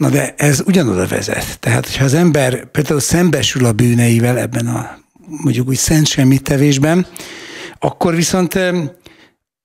Na 0.00 0.08
de 0.08 0.34
ez 0.36 0.62
ugyanoda 0.66 1.06
vezet. 1.06 1.58
Tehát, 1.58 1.86
hogyha 1.86 2.04
az 2.04 2.14
ember 2.14 2.64
például 2.64 3.00
szembesül 3.00 3.64
a 3.64 3.72
bűneivel 3.72 4.38
ebben 4.38 4.66
a 4.66 4.98
mondjuk 5.26 5.68
úgy 5.68 5.76
szent 5.76 6.06
semmit 6.06 6.42
tevésben, 6.42 7.06
akkor 7.78 8.14
viszont 8.14 8.58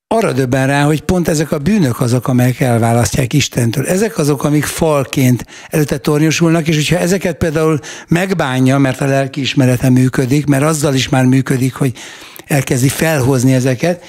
arra 0.07 0.31
döbben 0.31 0.67
rá, 0.67 0.83
hogy 0.83 1.01
pont 1.01 1.27
ezek 1.27 1.51
a 1.51 1.57
bűnök 1.57 2.01
azok, 2.01 2.27
amelyek 2.27 2.59
elválasztják 2.59 3.33
Istentől. 3.33 3.87
Ezek 3.87 4.17
azok, 4.17 4.43
amik 4.43 4.63
falként 4.63 5.45
előtte 5.69 5.97
tornyosulnak, 5.97 6.67
és 6.67 6.75
hogyha 6.75 6.97
ezeket 6.97 7.37
például 7.37 7.79
megbánja, 8.07 8.77
mert 8.77 9.01
a 9.01 9.05
lelki 9.05 9.41
ismerete 9.41 9.89
működik, 9.89 10.45
mert 10.45 10.63
azzal 10.63 10.93
is 10.93 11.09
már 11.09 11.25
működik, 11.25 11.73
hogy 11.73 11.97
elkezdi 12.45 12.89
felhozni 12.89 13.53
ezeket, 13.53 14.03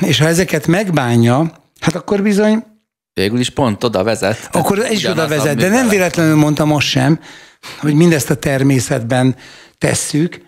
és 0.00 0.18
ha 0.18 0.26
ezeket 0.26 0.66
megbánja, 0.66 1.52
hát 1.80 1.94
akkor 1.94 2.22
bizony 2.22 2.64
végül 3.14 3.40
is 3.40 3.50
pont 3.50 3.84
oda 3.84 4.02
vezet. 4.02 4.48
Akkor 4.52 4.78
ez 4.78 4.90
is 4.90 5.04
oda 5.04 5.28
vezet, 5.28 5.56
de 5.56 5.68
nem 5.68 5.88
véletlenül 5.88 6.36
mondtam 6.36 6.68
most 6.68 6.88
sem, 6.88 7.20
hogy 7.80 7.94
mindezt 7.94 8.30
a 8.30 8.34
természetben 8.34 9.36
tesszük, 9.78 10.40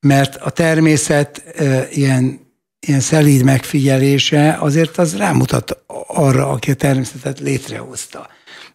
mert 0.00 0.36
a 0.36 0.50
természet 0.50 1.42
e, 1.56 1.88
ilyen, 1.90 2.40
ilyen 2.86 3.00
szelíd 3.00 3.42
megfigyelése 3.44 4.56
azért 4.60 4.98
az 4.98 5.16
rámutat 5.16 5.84
arra, 6.06 6.48
aki 6.48 6.70
a 6.70 6.74
természetet 6.74 7.40
létrehozta. 7.40 8.28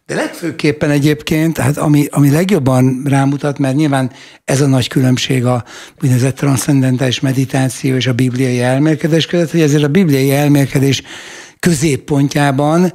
De 0.06 0.14
legfőképpen 0.14 0.90
egyébként, 0.90 1.58
hát 1.58 1.76
ami, 1.76 2.06
ami 2.10 2.30
legjobban 2.30 3.02
rámutat, 3.04 3.58
mert 3.58 3.74
nyilván 3.74 4.12
ez 4.44 4.60
a 4.60 4.66
nagy 4.66 4.88
különbség 4.88 5.44
a 5.44 5.64
úgynevezett 6.02 6.36
transzcendentális 6.36 7.20
meditáció 7.20 7.96
és 7.96 8.06
a 8.06 8.12
bibliai 8.12 8.60
elmélkedés 8.60 9.26
között, 9.26 9.50
hogy 9.50 9.60
ezért 9.60 9.82
a 9.82 9.88
bibliai 9.88 10.32
elmélkedés 10.32 11.02
középpontjában 11.60 12.92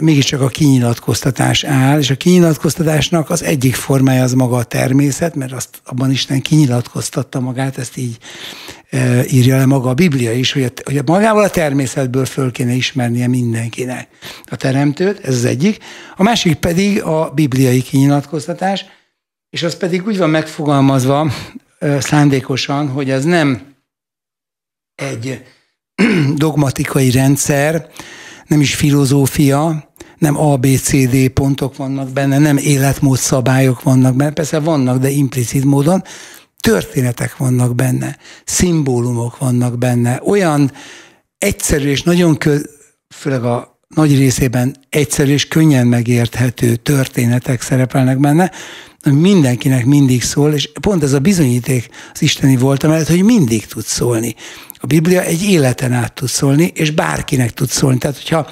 mégiscsak 0.00 0.40
a 0.40 0.48
kinyilatkoztatás 0.48 1.64
áll, 1.64 1.98
és 1.98 2.10
a 2.10 2.16
kinyilatkoztatásnak 2.16 3.30
az 3.30 3.42
egyik 3.42 3.74
formája 3.74 4.22
az 4.22 4.32
maga 4.32 4.56
a 4.56 4.64
természet, 4.64 5.34
mert 5.34 5.52
azt 5.52 5.80
abban 5.84 6.10
Isten 6.10 6.40
kinyilatkoztatta 6.40 7.40
magát, 7.40 7.78
ezt 7.78 7.96
így 7.96 8.18
írja 9.30 9.56
le 9.56 9.66
maga 9.66 9.88
a 9.88 9.94
Biblia 9.94 10.32
is, 10.32 10.52
hogy, 10.52 10.62
a, 10.62 10.70
hogy 10.84 11.02
magával 11.06 11.44
a 11.44 11.50
természetből 11.50 12.24
föl 12.24 12.50
kéne 12.50 12.72
ismernie 12.72 13.26
mindenkinek 13.26 14.08
a 14.44 14.56
teremtőt, 14.56 15.24
ez 15.24 15.34
az 15.34 15.44
egyik. 15.44 15.78
A 16.16 16.22
másik 16.22 16.54
pedig 16.54 17.02
a 17.02 17.30
bibliai 17.34 17.82
kinyilatkoztatás, 17.82 18.84
és 19.50 19.62
az 19.62 19.76
pedig 19.76 20.06
úgy 20.06 20.18
van 20.18 20.30
megfogalmazva 20.30 21.32
szándékosan, 21.98 22.88
hogy 22.88 23.10
ez 23.10 23.24
nem 23.24 23.74
egy 24.94 25.42
dogmatikai 26.34 27.10
rendszer, 27.10 27.90
nem 28.46 28.60
is 28.60 28.74
filozófia, 28.74 29.90
nem 30.18 30.38
ABCD 30.38 31.28
pontok 31.28 31.76
vannak 31.76 32.10
benne, 32.10 32.38
nem 32.38 32.56
életmódszabályok 32.56 33.82
vannak 33.82 34.16
benne, 34.16 34.32
persze 34.32 34.58
vannak, 34.58 34.98
de 34.98 35.08
implicit 35.08 35.64
módon, 35.64 36.02
történetek 36.60 37.36
vannak 37.36 37.74
benne, 37.74 38.16
szimbólumok 38.44 39.38
vannak 39.38 39.78
benne, 39.78 40.20
olyan 40.24 40.72
egyszerű 41.38 41.88
és 41.88 42.02
nagyon 42.02 42.36
kö, 42.36 42.58
főleg 43.14 43.44
a 43.44 43.78
nagy 43.88 44.18
részében 44.18 44.76
egyszerű 44.88 45.32
és 45.32 45.48
könnyen 45.48 45.86
megérthető 45.86 46.76
történetek 46.76 47.60
szerepelnek 47.60 48.18
benne, 48.18 48.50
mindenkinek 49.10 49.84
mindig 49.84 50.22
szól, 50.22 50.52
és 50.52 50.70
pont 50.80 51.02
ez 51.02 51.12
a 51.12 51.18
bizonyíték 51.18 51.88
az 52.12 52.22
isteni 52.22 52.56
volt, 52.56 52.82
amellett, 52.82 53.08
hogy 53.08 53.24
mindig 53.24 53.66
tud 53.66 53.84
szólni. 53.84 54.34
A 54.74 54.86
Biblia 54.86 55.22
egy 55.22 55.42
életen 55.42 55.92
át 55.92 56.12
tud 56.12 56.28
szólni, 56.28 56.72
és 56.74 56.90
bárkinek 56.90 57.50
tud 57.50 57.68
szólni. 57.68 57.98
Tehát, 57.98 58.16
hogyha 58.16 58.50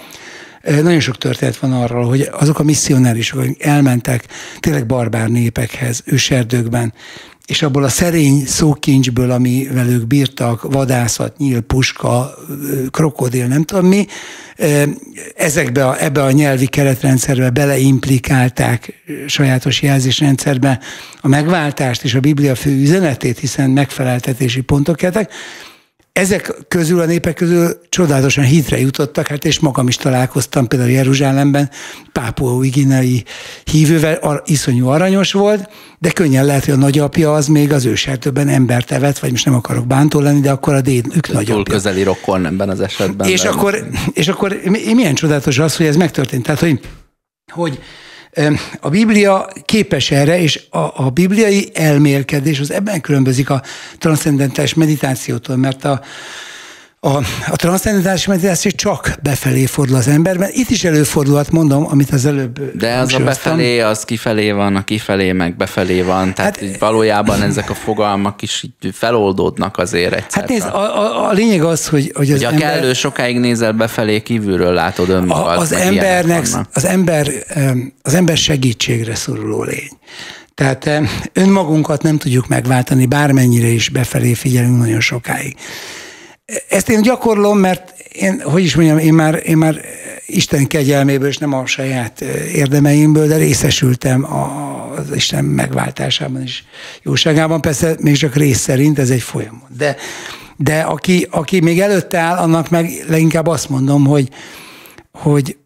nagyon 0.62 1.00
sok 1.00 1.18
történet 1.18 1.56
van 1.56 1.72
arról, 1.72 2.04
hogy 2.04 2.28
azok 2.32 2.58
a 2.58 2.62
misszionárisok, 2.62 3.38
akik 3.38 3.64
elmentek 3.64 4.26
tényleg 4.60 4.86
barbár 4.86 5.28
népekhez, 5.28 6.02
őserdőkben, 6.04 6.92
és 7.46 7.62
abból 7.62 7.84
a 7.84 7.88
szerény 7.88 8.46
szókincsből, 8.46 9.30
amivel 9.30 9.88
ők 9.88 10.06
bírtak, 10.06 10.62
vadászat, 10.62 11.36
nyíl, 11.36 11.60
puska, 11.60 12.34
krokodil, 12.90 13.46
nem 13.46 13.62
tudom 13.62 13.86
mi, 13.86 14.06
ezekbe 15.36 15.86
a, 15.86 16.02
ebbe 16.02 16.22
a 16.22 16.30
nyelvi 16.30 16.66
keretrendszerbe 16.66 17.50
beleimplikálták 17.50 19.02
sajátos 19.26 19.82
jelzésrendszerbe 19.82 20.80
a 21.20 21.28
megváltást 21.28 22.04
és 22.04 22.14
a 22.14 22.20
Biblia 22.20 22.54
fő 22.54 22.70
üzenetét, 22.70 23.38
hiszen 23.38 23.70
megfeleltetési 23.70 24.60
pontok 24.60 25.02
jöttek, 25.02 25.32
ezek 26.12 26.54
közül, 26.68 27.00
a 27.00 27.04
népek 27.04 27.34
közül 27.34 27.80
csodálatosan 27.88 28.44
hitre 28.44 28.80
jutottak, 28.80 29.26
hát 29.26 29.44
és 29.44 29.58
magam 29.58 29.88
is 29.88 29.96
találkoztam 29.96 30.66
például 30.66 30.90
Jeruzsálemben, 30.90 31.70
Pápua 32.12 32.52
Uiginai 32.52 33.24
hívővel, 33.64 34.42
iszonyú 34.44 34.88
aranyos 34.88 35.32
volt, 35.32 35.68
de 35.98 36.10
könnyen 36.10 36.44
lehet, 36.44 36.64
hogy 36.64 36.74
a 36.74 36.76
nagyapja 36.76 37.34
az 37.34 37.46
még 37.46 37.72
az 37.72 37.84
ősertőben 37.84 38.48
embert 38.48 38.90
evett, 38.90 39.18
vagy 39.18 39.30
most 39.30 39.44
nem 39.44 39.54
akarok 39.54 39.86
bántó 39.86 40.20
lenni, 40.20 40.40
de 40.40 40.50
akkor 40.50 40.74
a 40.74 40.80
déd, 40.80 41.06
ők 41.06 41.26
Túl 41.26 41.34
nagyapja. 41.34 41.54
Túl 41.54 41.64
közeli 41.64 42.02
rokon 42.02 42.46
ebben 42.46 42.68
az 42.68 42.80
esetben. 42.80 43.28
És 43.28 43.44
akkor, 43.44 43.86
és 44.12 44.28
akkor 44.28 44.60
milyen 44.94 45.14
csodálatos 45.14 45.58
az, 45.58 45.76
hogy 45.76 45.86
ez 45.86 45.96
megtörtént. 45.96 46.42
Tehát, 46.42 46.60
hogy, 46.60 46.80
hogy 47.52 47.78
a 48.80 48.88
Biblia 48.88 49.48
képes 49.64 50.10
erre, 50.10 50.40
és 50.40 50.62
a, 50.70 50.78
a 50.78 51.10
bibliai 51.10 51.70
elmélkedés 51.74 52.60
az 52.60 52.70
ebben 52.70 53.00
különbözik 53.00 53.50
a 53.50 53.62
transzcendentális 53.98 54.74
meditációtól, 54.74 55.56
mert 55.56 55.84
a, 55.84 56.00
a, 57.02 57.16
a 57.50 57.56
transzcendentális 57.56 58.26
meditáció 58.26 58.70
csak 58.70 59.14
befelé 59.22 59.66
fordul 59.66 59.96
az 59.96 60.08
emberben. 60.08 60.48
Itt 60.52 60.70
is 60.70 60.84
előfordulhat, 60.84 61.50
mondom, 61.50 61.86
amit 61.90 62.10
az 62.10 62.26
előbb 62.26 62.76
De 62.76 62.94
az 62.94 63.14
a 63.14 63.18
befelé, 63.18 63.80
az 63.80 64.04
kifelé 64.04 64.50
van, 64.50 64.76
a 64.76 64.84
kifelé 64.84 65.32
meg 65.32 65.56
befelé 65.56 66.02
van, 66.02 66.34
tehát 66.34 66.58
hát, 66.58 66.78
valójában 66.78 67.42
ezek 67.42 67.70
a 67.70 67.74
fogalmak 67.74 68.42
is 68.42 68.62
így 68.62 68.94
feloldódnak 68.94 69.78
azért 69.78 70.14
egyszer. 70.14 70.40
Hát 70.40 70.48
nézd, 70.48 70.66
a, 70.66 71.00
a, 71.00 71.28
a 71.28 71.32
lényeg 71.32 71.62
az, 71.62 71.88
hogy, 71.88 72.12
hogy 72.14 72.32
az 72.32 72.44
hogy 72.44 72.52
ember... 72.52 72.72
kellő 72.72 72.92
sokáig 72.92 73.38
nézel 73.38 73.72
befelé, 73.72 74.22
kívülről 74.22 74.72
látod 74.72 75.08
önmagad. 75.08 75.58
Az 75.58 75.72
embernek, 75.72 76.46
az 76.72 76.84
ember, 76.84 77.28
az 78.02 78.14
ember 78.14 78.36
segítségre 78.36 79.14
szoruló 79.14 79.62
lény. 79.62 79.98
Tehát 80.54 80.90
önmagunkat 81.32 82.02
nem 82.02 82.18
tudjuk 82.18 82.48
megváltani, 82.48 83.06
bármennyire 83.06 83.66
is 83.66 83.88
befelé 83.88 84.34
figyelünk 84.34 84.78
nagyon 84.78 85.00
sokáig. 85.00 85.56
Ezt 86.68 86.88
én 86.88 87.02
gyakorlom, 87.02 87.58
mert 87.58 87.94
én, 88.12 88.40
hogy 88.40 88.62
is 88.62 88.74
mondjam, 88.74 88.98
én 88.98 89.14
már, 89.14 89.42
én 89.44 89.56
már 89.56 89.80
Isten 90.26 90.66
kegyelméből, 90.66 91.28
és 91.28 91.38
nem 91.38 91.52
a 91.52 91.66
saját 91.66 92.20
érdemeimből, 92.54 93.26
de 93.26 93.36
részesültem 93.36 94.26
az 94.96 95.14
Isten 95.14 95.44
megváltásában 95.44 96.42
is, 96.42 96.64
jóságában. 97.02 97.60
Persze 97.60 97.96
még 98.00 98.16
csak 98.16 98.34
rész 98.34 98.58
szerint, 98.58 98.98
ez 98.98 99.10
egy 99.10 99.22
folyamat. 99.22 99.76
De, 99.76 99.96
de 100.56 100.80
aki, 100.80 101.26
aki 101.30 101.60
még 101.60 101.80
előtte 101.80 102.18
áll, 102.18 102.36
annak 102.36 102.68
meg 102.68 103.04
leginkább 103.08 103.46
azt 103.46 103.68
mondom, 103.68 104.06
hogy, 104.06 104.28
hogy, 105.12 105.56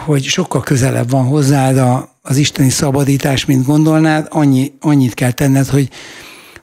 hogy 0.00 0.24
sokkal 0.24 0.60
közelebb 0.60 1.10
van 1.10 1.24
hozzád 1.24 1.76
a, 1.76 2.18
az 2.22 2.36
isteni 2.36 2.70
szabadítás, 2.70 3.44
mint 3.44 3.66
gondolnád, 3.66 4.26
annyi, 4.30 4.72
annyit 4.80 5.14
kell 5.14 5.32
tenned, 5.32 5.66
hogy, 5.66 5.88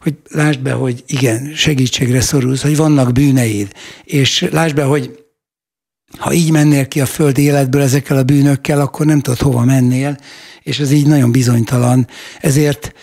hogy 0.07 0.37
lásd 0.39 0.59
be, 0.59 0.71
hogy 0.71 1.03
igen, 1.07 1.51
segítségre 1.55 2.21
szorulsz, 2.21 2.61
hogy 2.61 2.75
vannak 2.75 3.11
bűneid, 3.11 3.71
és 4.03 4.47
lásd 4.51 4.75
be, 4.75 4.83
hogy 4.83 5.25
ha 6.17 6.33
így 6.33 6.51
mennél 6.51 6.87
ki 6.87 7.01
a 7.01 7.05
földi 7.05 7.41
életből 7.41 7.81
ezekkel 7.81 8.17
a 8.17 8.23
bűnökkel, 8.23 8.81
akkor 8.81 9.05
nem 9.05 9.21
tudod 9.21 9.39
hova 9.39 9.63
mennél, 9.63 10.17
és 10.63 10.79
ez 10.79 10.91
így 10.91 11.07
nagyon 11.07 11.31
bizonytalan. 11.31 12.07
Ezért 12.39 12.93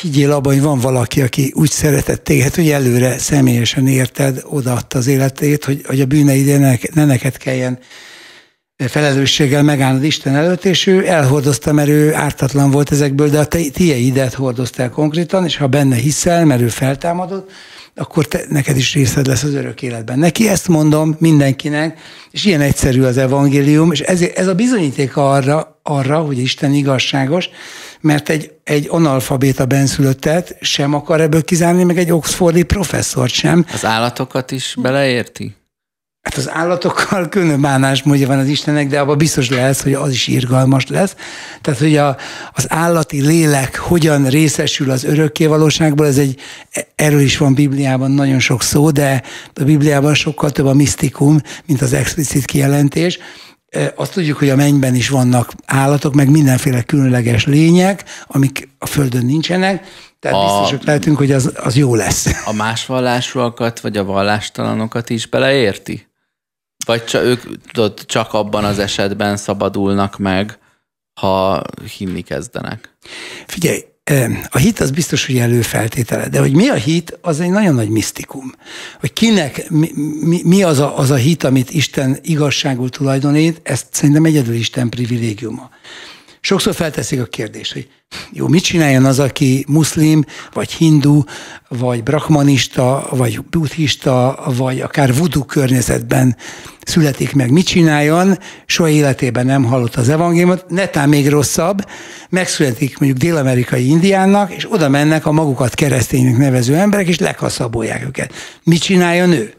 higgyél 0.00 0.32
abban, 0.32 0.52
hogy 0.52 0.62
van 0.62 0.78
valaki, 0.78 1.20
aki 1.20 1.52
úgy 1.54 1.70
szeretett 1.70 2.24
téged, 2.24 2.54
hogy 2.54 2.70
előre 2.70 3.18
személyesen 3.18 3.86
érted, 3.86 4.42
odaadta 4.44 4.98
az 4.98 5.06
életét, 5.06 5.64
hogy, 5.64 5.82
hogy 5.86 6.00
a 6.00 6.06
bűneid 6.06 6.58
ne 6.94 7.04
neked 7.04 7.36
kelljen 7.36 7.78
felelősséggel 8.76 9.62
megállnod 9.62 10.04
Isten 10.04 10.34
előtt, 10.34 10.64
és 10.64 10.86
ő 10.86 11.08
elhordozta, 11.08 11.72
mert 11.72 11.88
ő 11.88 12.14
ártatlan 12.14 12.70
volt 12.70 12.92
ezekből, 12.92 13.28
de 13.28 13.38
a 13.38 13.46
tieidet 13.72 14.34
hordoztál 14.34 14.90
konkrétan, 14.90 15.44
és 15.44 15.56
ha 15.56 15.66
benne 15.66 15.96
hiszel, 15.96 16.44
mert 16.44 16.60
ő 16.60 16.68
feltámadott, 16.68 17.50
akkor 17.96 18.26
te, 18.26 18.44
neked 18.48 18.76
is 18.76 18.94
részed 18.94 19.26
lesz 19.26 19.42
az 19.42 19.54
örök 19.54 19.82
életben. 19.82 20.18
Neki 20.18 20.48
ezt 20.48 20.68
mondom 20.68 21.16
mindenkinek, 21.18 21.98
és 22.30 22.44
ilyen 22.44 22.60
egyszerű 22.60 23.02
az 23.02 23.16
evangélium, 23.16 23.92
és 23.92 24.00
ez, 24.00 24.20
ez 24.20 24.46
a 24.46 24.54
bizonyíték 24.54 25.16
arra, 25.16 25.80
arra, 25.82 26.18
hogy 26.18 26.38
Isten 26.38 26.72
igazságos, 26.72 27.48
mert 28.00 28.28
egy, 28.28 28.52
egy 28.64 28.86
analfabéta 28.90 29.66
benszülöttet 29.66 30.56
sem 30.60 30.94
akar 30.94 31.20
ebből 31.20 31.44
kizárni, 31.44 31.84
meg 31.84 31.98
egy 31.98 32.12
oxfordi 32.12 32.62
professzort 32.62 33.32
sem. 33.32 33.66
Az 33.72 33.84
állatokat 33.84 34.50
is 34.50 34.76
beleérti? 34.82 35.54
Hát 36.24 36.36
az 36.36 36.50
állatokkal 36.50 37.28
külön 37.34 37.60
bánásmódja 37.60 38.26
van 38.26 38.38
az 38.38 38.46
Istennek, 38.46 38.88
de 38.88 39.00
abban 39.00 39.18
biztos 39.18 39.50
lesz, 39.50 39.82
hogy 39.82 39.92
az 39.92 40.10
is 40.10 40.26
irgalmas 40.26 40.86
lesz. 40.86 41.16
Tehát, 41.60 41.80
hogy 41.80 41.96
a, 41.96 42.16
az 42.52 42.66
állati 42.68 43.20
lélek 43.20 43.78
hogyan 43.78 44.26
részesül 44.28 44.90
az 44.90 45.04
örökké 45.04 45.46
valóságból, 45.46 46.06
ez 46.06 46.18
egy, 46.18 46.40
erről 46.94 47.20
is 47.20 47.36
van 47.36 47.54
Bibliában 47.54 48.10
nagyon 48.10 48.38
sok 48.38 48.62
szó, 48.62 48.90
de 48.90 49.22
a 49.54 49.64
Bibliában 49.64 50.14
sokkal 50.14 50.50
több 50.50 50.66
a 50.66 50.74
misztikum, 50.74 51.40
mint 51.66 51.82
az 51.82 51.92
explicit 51.92 52.44
kijelentés. 52.44 53.18
Azt 53.94 54.12
tudjuk, 54.12 54.38
hogy 54.38 54.50
a 54.50 54.56
mennyben 54.56 54.94
is 54.94 55.08
vannak 55.08 55.52
állatok, 55.66 56.14
meg 56.14 56.30
mindenféle 56.30 56.82
különleges 56.82 57.46
lények, 57.46 58.04
amik 58.26 58.68
a 58.78 58.86
Földön 58.86 59.24
nincsenek, 59.24 59.86
tehát 60.20 60.38
a, 60.38 60.44
biztosak 60.44 60.86
lehetünk, 60.86 61.16
hogy 61.16 61.32
az, 61.32 61.52
az 61.56 61.76
jó 61.76 61.94
lesz. 61.94 62.26
A 62.44 62.52
más 62.52 62.86
vallásúakat, 62.86 63.80
vagy 63.80 63.96
a 63.96 64.04
vallástalanokat 64.04 65.10
is 65.10 65.26
beleérti? 65.26 66.12
Vagy 66.84 67.04
csak, 67.04 67.22
ők 67.22 67.42
tudod, 67.72 68.04
csak 68.06 68.32
abban 68.32 68.64
az 68.64 68.78
esetben 68.78 69.36
szabadulnak 69.36 70.18
meg, 70.18 70.58
ha 71.20 71.62
hinni 71.96 72.20
kezdenek? 72.20 72.96
Figyelj, 73.46 73.84
a 74.48 74.58
hit 74.58 74.80
az 74.80 74.90
biztos, 74.90 75.26
hogy 75.26 75.38
előfeltétele, 75.38 76.28
de 76.28 76.38
hogy 76.38 76.52
mi 76.52 76.68
a 76.68 76.74
hit, 76.74 77.18
az 77.20 77.40
egy 77.40 77.50
nagyon 77.50 77.74
nagy 77.74 77.88
misztikum. 77.88 78.52
Hogy 79.00 79.12
kinek, 79.12 79.70
mi, 79.70 79.90
mi, 80.44 80.62
az, 80.62 80.78
a, 80.78 80.98
az 80.98 81.10
a 81.10 81.14
hit, 81.14 81.44
amit 81.44 81.70
Isten 81.70 82.18
igazságul 82.22 82.88
tulajdonít, 82.88 83.60
ezt 83.62 83.86
szerintem 83.90 84.24
egyedül 84.24 84.54
Isten 84.54 84.88
privilégiuma. 84.88 85.70
Sokszor 86.46 86.74
felteszik 86.74 87.20
a 87.20 87.24
kérdést, 87.24 87.72
hogy 87.72 87.88
jó, 88.32 88.48
mit 88.48 88.62
csináljon 88.62 89.04
az, 89.04 89.18
aki 89.18 89.64
muszlim, 89.68 90.24
vagy 90.52 90.72
hindu, 90.72 91.22
vagy 91.68 92.02
brahmanista, 92.02 93.06
vagy 93.10 93.44
buddhista, 93.50 94.44
vagy 94.56 94.80
akár 94.80 95.14
vudu 95.14 95.44
környezetben 95.44 96.36
születik 96.82 97.32
meg, 97.32 97.50
mit 97.50 97.66
csináljon, 97.66 98.38
soha 98.66 98.88
életében 98.88 99.46
nem 99.46 99.64
hallott 99.64 99.94
az 99.94 100.08
evangéliumot, 100.08 100.64
netán 100.68 101.08
még 101.08 101.28
rosszabb, 101.28 101.84
megszületik 102.28 102.98
mondjuk 102.98 103.20
dél-amerikai 103.20 103.88
indiánnak, 103.88 104.52
és 104.52 104.72
oda 104.72 104.88
mennek 104.88 105.26
a 105.26 105.32
magukat 105.32 105.74
kereszténynek 105.74 106.36
nevező 106.36 106.74
emberek, 106.74 107.08
és 107.08 107.18
lekaszabolják 107.18 108.04
őket. 108.06 108.32
Mit 108.62 108.82
csináljon 108.82 109.32
ő? 109.32 109.54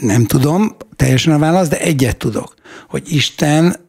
Nem 0.00 0.24
tudom 0.24 0.76
teljesen 0.96 1.32
a 1.32 1.38
válasz, 1.38 1.68
de 1.68 1.80
egyet 1.80 2.16
tudok, 2.16 2.54
hogy 2.88 3.02
Isten 3.12 3.84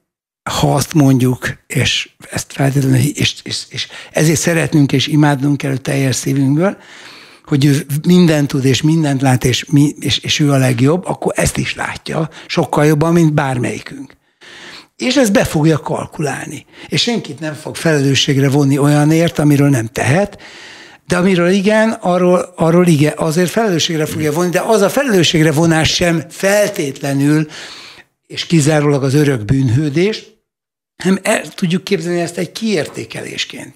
ha 0.48 0.74
azt 0.76 0.94
mondjuk, 0.94 1.58
és 1.68 2.10
ezt 2.32 2.54
feltétlenül, 2.54 3.00
és, 3.00 3.36
és, 3.44 3.64
és 3.70 3.88
ezért 4.12 4.40
szeretnünk 4.40 4.92
és 4.92 5.08
imádnunk 5.08 5.58
kell 5.58 5.78
teljes 5.78 6.16
szívünkből, 6.16 6.78
hogy 7.46 7.66
ő 7.66 7.86
mindent 8.08 8.48
tud, 8.48 8.66
és 8.66 8.82
mindent 8.82 9.22
lát, 9.22 9.46
és, 9.46 9.66
mi, 9.70 9.94
és, 10.00 10.18
és 10.18 10.40
ő 10.40 10.52
a 10.52 10.58
legjobb, 10.58 11.06
akkor 11.06 11.34
ezt 11.36 11.58
is 11.58 11.76
látja, 11.76 12.30
sokkal 12.48 12.86
jobban, 12.86 13.14
mint 13.14 13.34
bármelyikünk. 13.34 14.16
És 14.98 15.16
ezt 15.16 15.32
be 15.32 15.44
fogja 15.44 15.78
kalkulálni. 15.78 16.66
És 16.88 17.02
senkit 17.02 17.40
nem 17.40 17.54
fog 17.54 17.76
felelősségre 17.76 18.50
vonni 18.50 18.78
olyanért, 18.78 19.40
amiről 19.40 19.70
nem 19.70 19.86
tehet, 19.86 20.42
de 21.08 21.18
amiről 21.18 21.50
igen, 21.50 21.92
arról, 21.92 22.54
arról 22.56 22.88
igen, 22.88 23.14
azért 23.16 23.50
felelősségre 23.50 24.06
fogja 24.06 24.32
vonni, 24.32 24.50
de 24.50 24.62
az 24.62 24.82
a 24.82 24.90
felelősségre 24.90 25.52
vonás 25.52 25.94
sem 25.94 26.24
feltétlenül, 26.30 27.48
és 28.28 28.46
kizárólag 28.46 29.04
az 29.04 29.14
örök 29.14 29.46
bűnhődés, 29.46 30.24
hanem 31.04 31.20
el 31.24 31.48
tudjuk 31.48 31.84
képzelni 31.84 32.20
ezt 32.20 32.38
egy 32.38 32.52
kiértékelésként. 32.52 33.74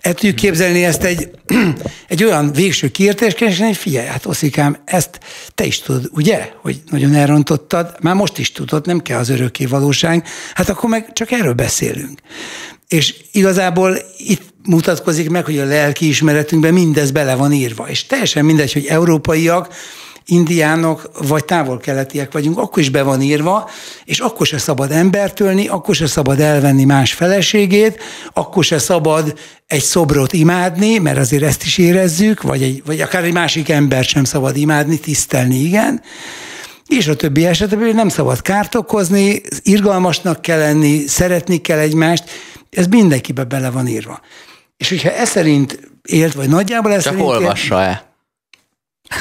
El 0.00 0.14
tudjuk 0.14 0.34
képzelni 0.34 0.84
ezt 0.84 1.02
egy, 1.02 1.30
egy 2.08 2.24
olyan 2.24 2.52
végső 2.52 2.88
kiértésként, 2.88 3.56
hogy 3.56 3.76
figyelj, 3.76 4.06
hát 4.06 4.26
Oszikám, 4.26 4.76
ezt 4.84 5.20
te 5.54 5.64
is 5.64 5.80
tudod, 5.80 6.08
ugye, 6.12 6.50
hogy 6.56 6.82
nagyon 6.90 7.14
elrontottad, 7.14 7.96
már 8.00 8.14
most 8.14 8.38
is 8.38 8.52
tudod, 8.52 8.86
nem 8.86 9.00
kell 9.00 9.18
az 9.18 9.28
örökké 9.28 9.64
valóság, 9.64 10.26
hát 10.54 10.68
akkor 10.68 10.90
meg 10.90 11.12
csak 11.12 11.30
erről 11.30 11.52
beszélünk. 11.52 12.20
És 12.88 13.14
igazából 13.32 13.98
itt 14.16 14.42
mutatkozik 14.62 15.30
meg, 15.30 15.44
hogy 15.44 15.58
a 15.58 15.64
lelki 15.64 16.08
ismeretünkben 16.08 16.72
mindez 16.72 17.10
bele 17.10 17.34
van 17.34 17.52
írva. 17.52 17.88
És 17.88 18.06
teljesen 18.06 18.44
mindegy, 18.44 18.72
hogy 18.72 18.86
európaiak, 18.86 19.74
indiánok 20.26 21.10
vagy 21.28 21.44
távol-keletiek 21.44 22.32
vagyunk, 22.32 22.58
akkor 22.58 22.82
is 22.82 22.90
be 22.90 23.02
van 23.02 23.20
írva, 23.20 23.70
és 24.04 24.18
akkor 24.18 24.46
se 24.46 24.58
szabad 24.58 24.90
embert 24.90 25.40
ölni, 25.40 25.68
akkor 25.68 25.94
se 25.94 26.06
szabad 26.06 26.40
elvenni 26.40 26.84
más 26.84 27.12
feleségét, 27.12 28.02
akkor 28.32 28.64
se 28.64 28.78
szabad 28.78 29.38
egy 29.66 29.82
szobrot 29.82 30.32
imádni, 30.32 30.98
mert 30.98 31.18
azért 31.18 31.42
ezt 31.42 31.62
is 31.62 31.78
érezzük, 31.78 32.42
vagy, 32.42 32.62
egy, 32.62 32.82
vagy 32.86 33.00
akár 33.00 33.24
egy 33.24 33.32
másik 33.32 33.68
embert 33.68 34.08
sem 34.08 34.24
szabad 34.24 34.56
imádni, 34.56 34.98
tisztelni, 34.98 35.56
igen 35.56 36.02
és 36.86 37.08
a 37.08 37.16
többi 37.16 37.46
esetben 37.46 37.94
nem 37.94 38.08
szabad 38.08 38.42
kárt 38.42 38.74
okozni, 38.74 39.40
irgalmasnak 39.62 40.42
kell 40.42 40.58
lenni, 40.58 41.06
szeretni 41.06 41.60
kell 41.60 41.78
egymást, 41.78 42.24
ez 42.70 42.86
mindenkibe 42.86 43.44
bele 43.44 43.70
van 43.70 43.86
írva. 43.86 44.20
És 44.76 44.88
hogyha 44.88 45.12
ez 45.12 45.28
szerint 45.28 45.80
élt, 46.02 46.34
vagy 46.34 46.48
nagyjából 46.48 46.92
ez 46.92 47.02
Csak 47.02 47.12
szerint 47.12 47.28
olvassa-e? 47.28 48.13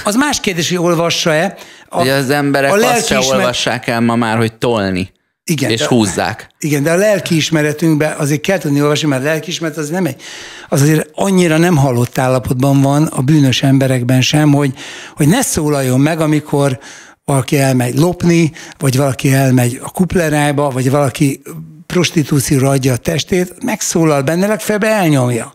Az 0.04 0.16
más 0.16 0.40
kérdés, 0.40 0.70
hogy 0.70 0.78
olvassa-e. 0.78 1.58
A, 1.90 1.98
hogy 1.98 2.10
az 2.10 2.30
emberek 2.30 2.72
a 2.72 2.76
azt 2.76 3.08
se 3.08 3.20
olvassák 3.20 3.88
el 3.88 4.02
ma 4.02 4.16
már, 4.16 4.38
hogy 4.38 4.54
tolni. 4.54 5.12
Igen, 5.46 5.70
és 5.72 5.80
de, 5.80 5.88
húzzák. 5.88 6.50
Igen, 6.60 6.84
de 6.84 6.92
a 6.92 6.96
lelkiismeretünkben 6.96 8.18
azért 8.18 8.42
kell 8.42 8.58
tudni 8.58 8.82
olvasni, 8.82 9.08
mert 9.08 9.22
a 9.22 9.26
lelkiismeret 9.26 9.78
az 9.78 9.90
nem 9.90 10.06
egy, 10.06 10.22
az 10.70 10.82
azért 10.82 11.10
annyira 11.14 11.58
nem 11.58 11.78
halott 11.78 12.18
állapotban 12.18 12.82
van 12.82 13.04
a 13.04 13.22
bűnös 13.22 13.64
emberekben 13.64 14.22
sem, 14.22 14.54
hogy, 14.54 14.74
hogy 15.16 15.28
ne 15.28 15.42
szólaljon 15.42 16.00
meg, 16.00 16.20
amikor 16.20 16.80
valaki 17.26 17.58
elmegy 17.58 17.98
lopni, 17.98 18.52
vagy 18.78 18.98
valaki 18.98 19.34
elmegy 19.34 19.80
a 19.84 19.90
kuplerájba, 19.90 20.70
vagy 20.70 20.90
valaki 20.90 21.42
prostitúcióra 21.88 22.70
adja 22.70 22.94
a 22.94 22.98
testét, 22.98 23.64
megszólal 23.64 24.22
benne, 24.22 24.48
legfeljebb 24.48 24.84
elnyomja. 24.84 25.54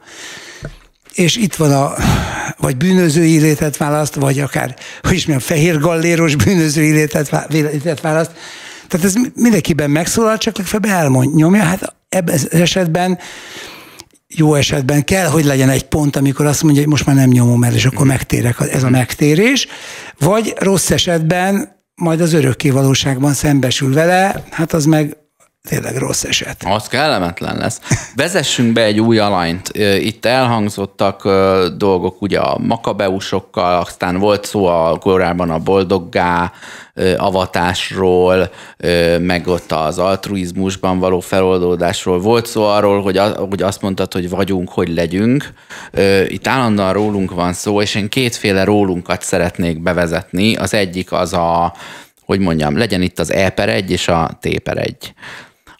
És 1.19 1.36
itt 1.36 1.55
van 1.55 1.73
a, 1.73 1.95
vagy 2.59 2.77
bűnöző 2.77 3.24
életet 3.24 3.77
választ, 3.77 4.15
vagy 4.15 4.39
akár, 4.39 4.77
hogy 5.03 5.12
is 5.12 5.27
mondjam, 5.27 5.49
fehér 5.49 5.78
galléros 5.78 6.36
bűnöző 6.36 6.82
életet 6.82 8.01
választ. 8.01 8.31
Tehát 8.89 9.07
ez 9.07 9.15
mindenkiben 9.35 9.90
megszólal, 9.90 10.39
csak 10.39 10.57
legfeljebb 10.57 11.01
elmondja. 11.01 11.57
Hát 11.57 11.95
ebben 12.09 12.35
az 12.35 12.53
esetben 12.53 13.19
jó 14.27 14.55
esetben 14.55 15.05
kell, 15.05 15.27
hogy 15.27 15.45
legyen 15.45 15.69
egy 15.69 15.85
pont, 15.85 16.16
amikor 16.16 16.47
azt 16.47 16.62
mondja, 16.62 16.82
hogy 16.82 16.90
most 16.90 17.07
már 17.07 17.16
nem 17.16 17.31
nyomom 17.31 17.65
el, 17.65 17.74
és 17.74 17.85
akkor 17.85 18.07
megtérek, 18.07 18.57
ez 18.73 18.82
a 18.82 18.90
megtérés, 18.90 19.66
vagy 20.19 20.55
rossz 20.59 20.90
esetben 20.90 21.77
majd 21.95 22.20
az 22.20 22.32
örökké 22.32 22.70
valóságban 22.70 23.32
szembesül 23.32 23.93
vele, 23.93 24.45
hát 24.51 24.73
az 24.73 24.85
meg 24.85 25.16
tényleg 25.69 25.97
rossz 25.97 26.24
eset. 26.24 26.65
Az 26.66 26.86
kellemetlen 26.86 27.57
lesz. 27.57 27.81
Vezessünk 28.15 28.73
be 28.73 28.82
egy 28.82 29.01
új 29.01 29.19
alanyt. 29.19 29.69
Itt 29.99 30.24
elhangzottak 30.24 31.23
dolgok 31.77 32.23
ugye 32.23 32.39
a 32.39 32.59
makabeusokkal, 32.59 33.81
aztán 33.81 34.19
volt 34.19 34.45
szó 34.45 34.66
a 34.66 34.99
korábban 34.99 35.51
a 35.51 35.59
boldoggá 35.59 36.53
avatásról, 37.16 38.51
meg 39.19 39.47
ott 39.47 39.73
az 39.73 39.99
altruizmusban 39.99 40.99
való 40.99 41.20
feloldódásról. 41.20 42.20
Volt 42.20 42.47
szó 42.47 42.65
arról, 42.65 43.03
hogy, 43.03 43.20
hogy 43.49 43.62
azt 43.62 43.82
mondtad, 43.82 44.12
hogy 44.12 44.28
vagyunk, 44.28 44.69
hogy 44.69 44.89
legyünk. 44.89 45.53
Itt 46.27 46.47
állandóan 46.47 46.93
rólunk 46.93 47.35
van 47.35 47.53
szó, 47.53 47.82
és 47.82 47.95
én 47.95 48.09
kétféle 48.09 48.65
rólunkat 48.65 49.23
szeretnék 49.23 49.82
bevezetni. 49.82 50.57
Az 50.57 50.74
egyik 50.74 51.12
az 51.12 51.32
a, 51.32 51.74
hogy 52.24 52.40
mondjam, 52.40 52.77
legyen 52.77 53.03
itt 53.03 53.19
az 53.19 53.32
E 53.32 53.51
per 53.51 53.69
1 53.69 53.90
és 53.90 54.09
a 54.09 54.39
T 54.40 54.59
per 54.59 54.78
1 54.78 55.15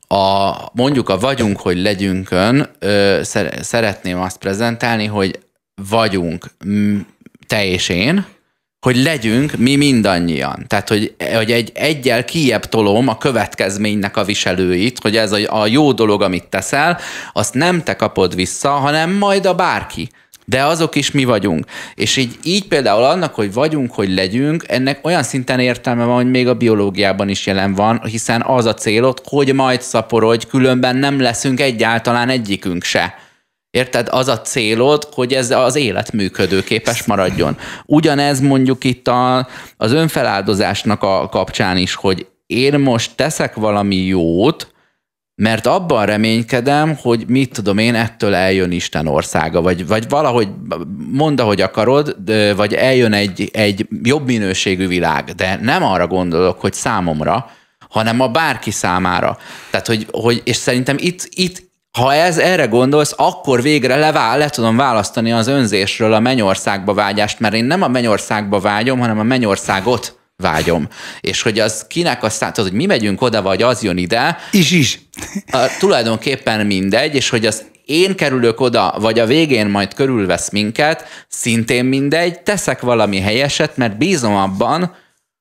a, 0.09 0.53
mondjuk 0.73 1.09
a 1.09 1.19
vagyunk, 1.19 1.61
hogy 1.61 1.79
legyünkön 1.79 2.69
ö, 2.79 3.21
szeretném 3.61 4.21
azt 4.21 4.39
prezentálni, 4.39 5.07
hogy 5.07 5.39
vagyunk 5.89 6.47
te 7.47 7.65
és 7.65 7.89
én, 7.89 8.27
hogy 8.81 8.97
legyünk 8.97 9.57
mi 9.57 9.77
mindannyian. 9.77 10.65
Tehát, 10.67 10.89
hogy, 10.89 11.15
hogy 11.35 11.51
egy 11.51 11.73
egyel 11.75 12.25
kiebb 12.25 12.65
tolom 12.65 13.09
a 13.09 13.19
következménynek 13.19 14.17
a 14.17 14.25
viselőit, 14.25 14.99
hogy 14.99 15.17
ez 15.17 15.33
a, 15.33 15.61
a 15.61 15.67
jó 15.67 15.93
dolog, 15.93 16.23
amit 16.23 16.47
teszel, 16.47 16.99
azt 17.33 17.55
nem 17.55 17.83
te 17.83 17.97
kapod 17.97 18.35
vissza, 18.35 18.71
hanem 18.71 19.13
majd 19.13 19.47
a 19.47 19.55
bárki 19.55 20.09
de 20.49 20.65
azok 20.65 20.95
is 20.95 21.11
mi 21.11 21.25
vagyunk. 21.25 21.67
És 21.95 22.17
így, 22.17 22.39
így 22.43 22.69
például 22.69 23.05
annak, 23.05 23.35
hogy 23.35 23.53
vagyunk, 23.53 23.93
hogy 23.93 24.15
legyünk, 24.15 24.65
ennek 24.69 25.07
olyan 25.07 25.23
szinten 25.23 25.61
értelme 25.61 26.05
van, 26.05 26.15
hogy 26.15 26.31
még 26.31 26.49
a 26.49 26.55
biológiában 26.55 27.29
is 27.29 27.47
jelen 27.47 27.75
van, 27.75 28.01
hiszen 28.05 28.43
az 28.43 28.65
a 28.65 28.75
célod, 28.75 29.21
hogy 29.25 29.55
majd 29.55 29.83
szaporodj, 29.83 30.47
különben 30.47 30.97
nem 30.97 31.21
leszünk 31.21 31.61
egyáltalán 31.61 32.29
egyikünk 32.29 32.85
se. 32.85 33.15
Érted? 33.71 34.09
Az 34.11 34.29
a 34.29 34.41
célod, 34.41 35.09
hogy 35.13 35.33
ez 35.33 35.51
az 35.51 35.77
élet 35.77 36.13
működőképes 36.13 37.05
maradjon. 37.05 37.57
Ugyanez 37.87 38.41
mondjuk 38.41 38.85
itt 38.85 39.09
a, 39.09 39.49
az 39.77 39.93
önfeláldozásnak 39.93 41.03
a 41.03 41.29
kapcsán 41.29 41.77
is, 41.77 41.95
hogy 41.95 42.27
én 42.47 42.79
most 42.79 43.17
teszek 43.17 43.55
valami 43.55 43.97
jót, 43.97 44.73
mert 45.41 45.67
abban 45.67 46.07
reménykedem, 46.07 46.97
hogy 47.03 47.25
mit 47.29 47.53
tudom 47.53 47.79
én, 47.79 47.95
ettől 47.95 48.35
eljön 48.35 48.73
Isten 48.73 49.07
országa, 49.07 49.63
vagy, 49.63 49.87
vagy 49.87 50.09
valahogy 50.09 50.49
mondd, 51.13 51.41
hogy 51.41 51.61
akarod, 51.61 52.17
vagy 52.57 52.75
eljön 52.75 53.13
egy, 53.13 53.51
egy 53.53 53.87
jobb 54.03 54.27
minőségű 54.27 54.87
világ, 54.87 55.25
de 55.25 55.59
nem 55.63 55.85
arra 55.85 56.07
gondolok, 56.07 56.61
hogy 56.61 56.73
számomra, 56.73 57.51
hanem 57.89 58.21
a 58.21 58.29
bárki 58.29 58.71
számára. 58.71 59.39
Tehát, 59.71 59.87
hogy, 59.87 60.07
hogy 60.11 60.43
és 60.45 60.57
szerintem 60.57 60.97
itt, 60.99 61.29
itt 61.31 61.63
ha 61.99 62.15
ez 62.15 62.39
erre 62.39 62.67
gondolsz, 62.67 63.15
akkor 63.17 63.63
végre 63.63 63.97
levál, 63.97 64.39
le 64.39 64.49
tudom 64.49 64.77
választani 64.77 65.33
az 65.33 65.47
önzésről 65.47 66.13
a 66.13 66.21
mennyországba 66.21 66.95
vágyást, 66.95 67.41
mert 67.41 67.55
én 67.55 67.65
nem 67.65 67.83
a 67.83 67.89
mennyországba 67.89 68.61
vágyom, 68.61 68.99
hanem 68.99 69.19
a 69.19 69.23
mennyországot 69.23 70.18
vágyom. 70.43 70.89
És 71.21 71.43
hogy 71.43 71.59
az 71.59 71.85
kinek 71.89 72.23
a 72.23 72.31
szám, 72.31 72.53
hogy 72.55 72.73
mi 72.73 72.87
megyünk 72.87 73.23
oda, 73.23 73.43
vagy 73.43 73.63
az 73.63 73.83
jön 73.83 73.97
ide. 73.97 74.39
Is 74.51 74.71
is. 74.71 75.01
A, 75.51 75.59
tulajdonképpen 75.79 76.67
mindegy, 76.67 77.15
és 77.15 77.29
hogy 77.29 77.47
az 77.47 77.65
én 77.85 78.17
kerülök 78.17 78.61
oda, 78.61 78.95
vagy 78.99 79.19
a 79.19 79.27
végén 79.27 79.67
majd 79.67 79.95
körülvesz 79.95 80.51
minket, 80.51 81.05
szintén 81.29 81.85
mindegy, 81.85 82.41
teszek 82.41 82.81
valami 82.81 83.21
helyeset, 83.21 83.77
mert 83.77 83.99
bízom 83.99 84.37
abban, 84.37 84.95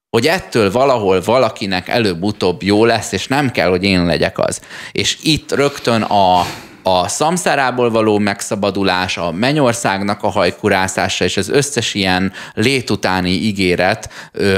hogy 0.09 0.27
ettől 0.27 0.71
valahol 0.71 1.21
valakinek 1.21 1.87
előbb-utóbb 1.87 2.63
jó 2.63 2.85
lesz, 2.85 3.11
és 3.11 3.27
nem 3.27 3.51
kell, 3.51 3.69
hogy 3.69 3.83
én 3.83 4.05
legyek 4.05 4.39
az. 4.39 4.61
És 4.91 5.17
itt 5.21 5.51
rögtön 5.51 6.01
a 6.01 6.45
a 6.87 7.07
szamszárából 7.07 7.89
való 7.89 8.17
megszabadulás, 8.17 9.17
a 9.17 9.31
mennyországnak 9.31 10.23
a 10.23 10.29
hajkurászása 10.29 11.25
és 11.25 11.37
az 11.37 11.49
összes 11.49 11.93
ilyen 11.93 12.33
létutáni 12.53 13.29
ígéret 13.29 14.09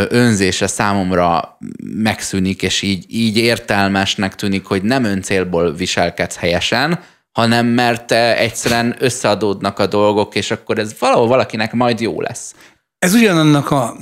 önzése 0.10 0.68
számomra 0.68 1.58
megszűnik, 1.84 2.62
és 2.62 2.82
így, 2.82 3.06
így 3.08 3.38
értelmesnek 3.38 4.36
tűnik, 4.36 4.66
hogy 4.66 4.82
nem 4.82 5.04
öncélból 5.04 5.74
viselkedsz 5.74 6.38
helyesen, 6.38 7.00
hanem 7.32 7.66
mert 7.66 8.12
egyszerűen 8.12 8.96
összeadódnak 9.00 9.80
a 9.80 9.88
dolgok, 9.88 10.36
és 10.36 10.52
akkor 10.52 10.80
ez 10.80 10.96
valahol 11.00 11.28
valakinek 11.28 11.74
majd 11.74 12.00
jó 12.00 12.22
lesz. 12.22 12.56
Ez 13.00 13.14
ugyanannak 13.14 13.72
a 13.72 13.96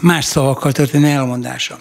más 0.00 0.24
szavakkal 0.24 0.72
történő 0.72 1.06
elmondása. 1.06 1.78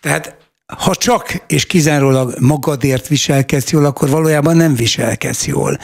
Tehát 0.00 0.36
ha 0.66 0.94
csak 0.94 1.44
és 1.46 1.66
kizárólag 1.66 2.34
magadért 2.40 3.08
viselkedsz 3.08 3.70
jól, 3.70 3.84
akkor 3.84 4.08
valójában 4.08 4.56
nem 4.56 4.74
viselkedsz 4.74 5.46
jól. 5.46 5.78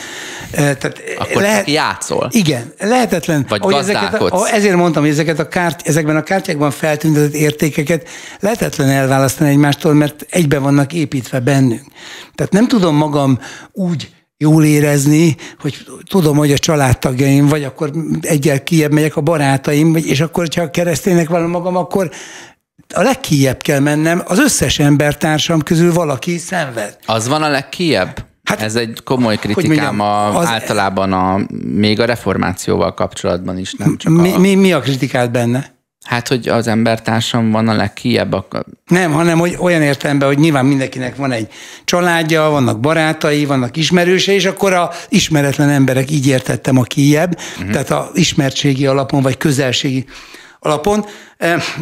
Tehát 0.51 1.01
akkor 1.19 1.43
lehet, 1.43 1.69
játszol. 1.69 2.28
Igen, 2.32 2.73
lehetetlen. 2.78 3.47
Vagy 3.48 3.73
ezeket 3.73 4.15
a, 4.15 4.48
ezért 4.52 4.77
mondtam, 4.77 5.02
hogy 5.02 5.12
ezeket 5.12 5.39
a 5.39 5.48
kárt, 5.48 5.89
ezekben 5.89 6.16
a 6.16 6.23
kártyákban 6.23 6.70
feltüntetett 6.70 7.35
értékeket 7.35 8.09
lehetetlen 8.40 8.89
elválasztani 8.89 9.51
egymástól, 9.51 9.94
mert 9.94 10.27
egybe 10.31 10.59
vannak 10.59 10.93
építve 10.93 11.40
bennünk. 11.40 11.86
Tehát 12.35 12.52
nem 12.52 12.69
tudom 12.69 12.97
magam 12.97 13.39
úgy 13.73 14.11
jól 14.43 14.65
érezni, 14.65 15.36
hogy 15.61 15.86
tudom, 16.09 16.36
hogy 16.36 16.52
a 16.52 16.59
családtagjaim, 16.59 17.47
vagy 17.47 17.65
akkor 17.65 17.90
egyel 18.20 18.62
kiebb 18.62 18.93
megyek 18.93 19.16
a 19.16 19.20
barátaim, 19.20 19.97
és 19.97 20.20
akkor, 20.20 20.48
ha 20.57 20.70
kereszténynek 20.70 21.28
van 21.28 21.43
magam, 21.43 21.77
akkor 21.77 22.11
a 22.94 23.02
legkijebb 23.02 23.62
kell 23.62 23.81
mennem, 23.81 24.23
az 24.27 24.39
összes 24.39 24.78
embertársam 24.78 25.62
közül 25.62 25.93
valaki 25.93 26.39
szenved. 26.39 26.97
Az 27.07 27.28
van 27.28 27.43
a 27.43 27.48
legkijebb? 27.48 28.24
Hát, 28.44 28.62
Ez 28.62 28.74
egy 28.74 29.01
komoly 29.05 29.36
kritikám 29.36 29.69
mondjam, 29.69 30.01
a, 30.01 30.39
az, 30.39 30.47
általában 30.47 31.12
a, 31.12 31.40
még 31.65 32.01
a 32.01 32.05
reformációval 32.05 32.94
kapcsolatban 32.94 33.59
is, 33.59 33.74
nem 33.74 33.97
csak 33.97 34.12
mi, 34.12 34.32
a... 34.32 34.39
Mi, 34.39 34.55
mi 34.55 34.73
a 34.73 34.81
kritikát 34.81 35.31
benne? 35.31 35.78
Hát, 36.05 36.28
hogy 36.28 36.48
az 36.48 36.66
embertársam 36.66 37.51
van 37.51 37.69
a 37.69 37.74
legkiebb, 37.74 38.32
akkor... 38.32 38.65
Nem, 38.86 39.12
hanem 39.12 39.39
hogy 39.39 39.57
olyan 39.59 39.82
értelemben, 39.82 40.28
hogy 40.28 40.39
nyilván 40.39 40.66
mindenkinek 40.66 41.16
van 41.16 41.32
egy 41.32 41.48
családja, 41.85 42.43
vannak 42.43 42.81
barátai, 42.81 43.44
vannak 43.44 43.77
ismerőse, 43.77 44.32
és 44.32 44.44
akkor 44.44 44.73
a 44.73 44.90
ismeretlen 45.09 45.69
emberek, 45.69 46.11
így 46.11 46.27
értettem 46.27 46.78
a 46.78 46.82
kiebb, 46.82 47.39
uh-huh. 47.57 47.73
tehát 47.73 47.90
a 47.90 48.11
ismertségi 48.15 48.86
alapon, 48.86 49.23
vagy 49.23 49.36
közelségi 49.36 50.05
alapon. 50.61 51.05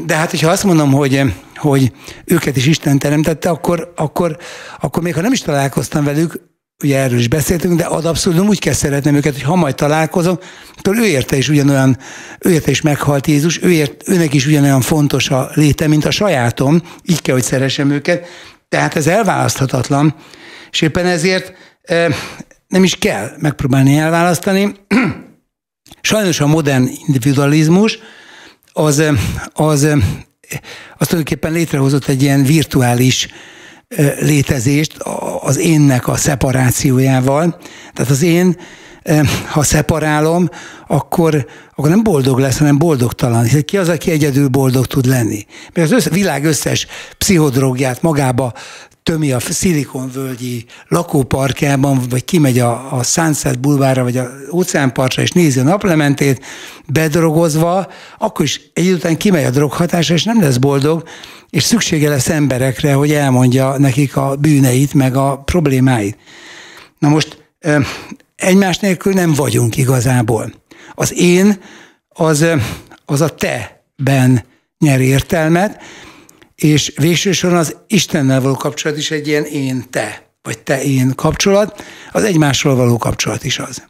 De 0.07 0.15
hát, 0.15 0.31
hogyha 0.31 0.51
azt 0.51 0.65
mondom, 0.65 0.93
hogy, 0.93 1.23
hogy 1.57 1.93
őket 2.25 2.57
is 2.57 2.67
Isten 2.67 2.99
teremtette, 2.99 3.51
akkor, 3.51 3.93
akkor, 3.97 4.37
akkor 4.81 5.03
még 5.03 5.15
ha 5.15 5.21
nem 5.21 5.33
is 5.33 5.41
találkoztam 5.41 6.05
velük, 6.05 6.47
ugye 6.83 6.99
erről 6.99 7.19
is 7.19 7.29
beszéltünk, 7.29 7.79
de 7.79 7.85
ad 7.85 8.05
abszolút 8.05 8.49
úgy 8.49 8.59
kell 8.59 8.73
szeretnem 8.73 9.15
őket, 9.15 9.33
hogy 9.33 9.43
ha 9.43 9.55
majd 9.55 9.75
találkozom, 9.75 10.39
akkor 10.77 10.97
ő 10.97 11.07
érte 11.07 11.37
is 11.37 11.49
ugyanolyan, 11.49 11.99
ő 12.39 12.51
érte 12.51 12.71
is 12.71 12.81
meghalt 12.81 13.27
Jézus, 13.27 13.63
ő 13.63 13.71
ért, 13.71 14.09
őnek 14.09 14.35
is 14.35 14.47
ugyanolyan 14.47 14.81
fontos 14.81 15.31
a 15.31 15.51
léte, 15.55 15.87
mint 15.87 16.05
a 16.05 16.11
sajátom, 16.11 16.83
így 17.05 17.23
kell, 17.23 17.35
hogy 17.35 17.45
szeressem 17.45 17.91
őket, 17.91 18.27
tehát 18.69 18.97
ez 18.97 19.07
elválaszthatatlan, 19.07 20.15
és 20.71 20.81
éppen 20.81 21.07
ezért 21.07 21.53
nem 22.69 22.83
is 22.83 22.97
kell 22.97 23.31
megpróbálni 23.39 23.99
elválasztani. 23.99 24.75
Sajnos 26.01 26.41
a 26.41 26.47
modern 26.47 26.89
individualizmus 27.07 27.99
az, 28.79 29.03
az, 29.53 29.83
az 30.97 31.07
tulajdonképpen 31.07 31.53
létrehozott 31.53 32.07
egy 32.07 32.23
ilyen 32.23 32.43
virtuális 32.43 33.29
létezést 34.21 34.97
az 35.41 35.59
énnek 35.59 36.09
a 36.09 36.17
szeparációjával. 36.17 37.59
Tehát 37.93 38.11
az 38.11 38.23
én, 38.23 38.57
ha 39.47 39.63
szeparálom, 39.63 40.49
akkor, 40.87 41.47
akkor 41.75 41.89
nem 41.89 42.03
boldog 42.03 42.39
lesz, 42.39 42.59
hanem 42.59 42.79
boldogtalan. 42.79 43.43
Hiszen 43.43 43.65
ki 43.65 43.77
az, 43.77 43.89
aki 43.89 44.11
egyedül 44.11 44.49
boldog 44.49 44.87
tud 44.87 45.07
lenni? 45.07 45.47
Mert 45.73 45.91
az 45.91 45.97
össze, 45.97 46.11
világ 46.11 46.45
összes 46.45 46.87
pszichodrogját 47.19 48.03
magába 48.03 48.53
tömi 49.09 49.33
a 49.33 49.41
szilikonvölgyi 49.41 50.65
lakóparkjában, 50.89 52.01
vagy 52.11 52.25
kimegy 52.25 52.59
a, 52.59 52.99
a 52.99 53.03
Sunset 53.03 53.61
bulvára, 53.61 54.03
vagy 54.03 54.17
a 54.17 54.31
óceánpartra, 54.53 55.23
és 55.23 55.31
nézi 55.31 55.61
a 55.61 55.63
naplementét, 55.63 56.45
bedrogozva, 56.87 57.87
akkor 58.19 58.45
is 58.45 58.61
egy 58.73 58.91
után 58.91 59.17
kimegy 59.17 59.45
a 59.45 59.51
droghatása, 59.51 60.15
és 60.15 60.25
nem 60.25 60.41
lesz 60.41 60.57
boldog, 60.57 61.03
és 61.51 61.63
szüksége 61.63 62.09
lesz 62.09 62.29
emberekre, 62.29 62.93
hogy 62.93 63.13
elmondja 63.13 63.79
nekik 63.79 64.17
a 64.17 64.37
bűneit, 64.37 64.95
meg 64.95 65.17
a 65.17 65.43
problémáit. 65.45 66.17
Na 66.99 67.09
most 67.09 67.53
egymás 68.37 68.79
nélkül 68.79 69.13
nem 69.13 69.33
vagyunk 69.33 69.77
igazából. 69.77 70.53
Az 70.95 71.15
én 71.19 71.61
az, 72.09 72.47
az 73.05 73.21
a 73.21 73.29
te-ben 73.29 74.45
nyer 74.79 75.01
értelmet, 75.01 75.83
és 76.63 76.93
végsősorban 76.97 77.59
az 77.59 77.77
Istennel 77.87 78.41
való 78.41 78.55
kapcsolat 78.55 78.97
is 78.97 79.11
egy 79.11 79.27
ilyen 79.27 79.45
én-te, 79.45 80.23
vagy 80.43 80.59
te-én 80.59 81.15
kapcsolat, 81.15 81.85
az 82.13 82.25
egymásról 82.25 82.75
való 82.75 82.99
kapcsolat 82.99 83.45
is 83.45 83.59
az. 83.59 83.87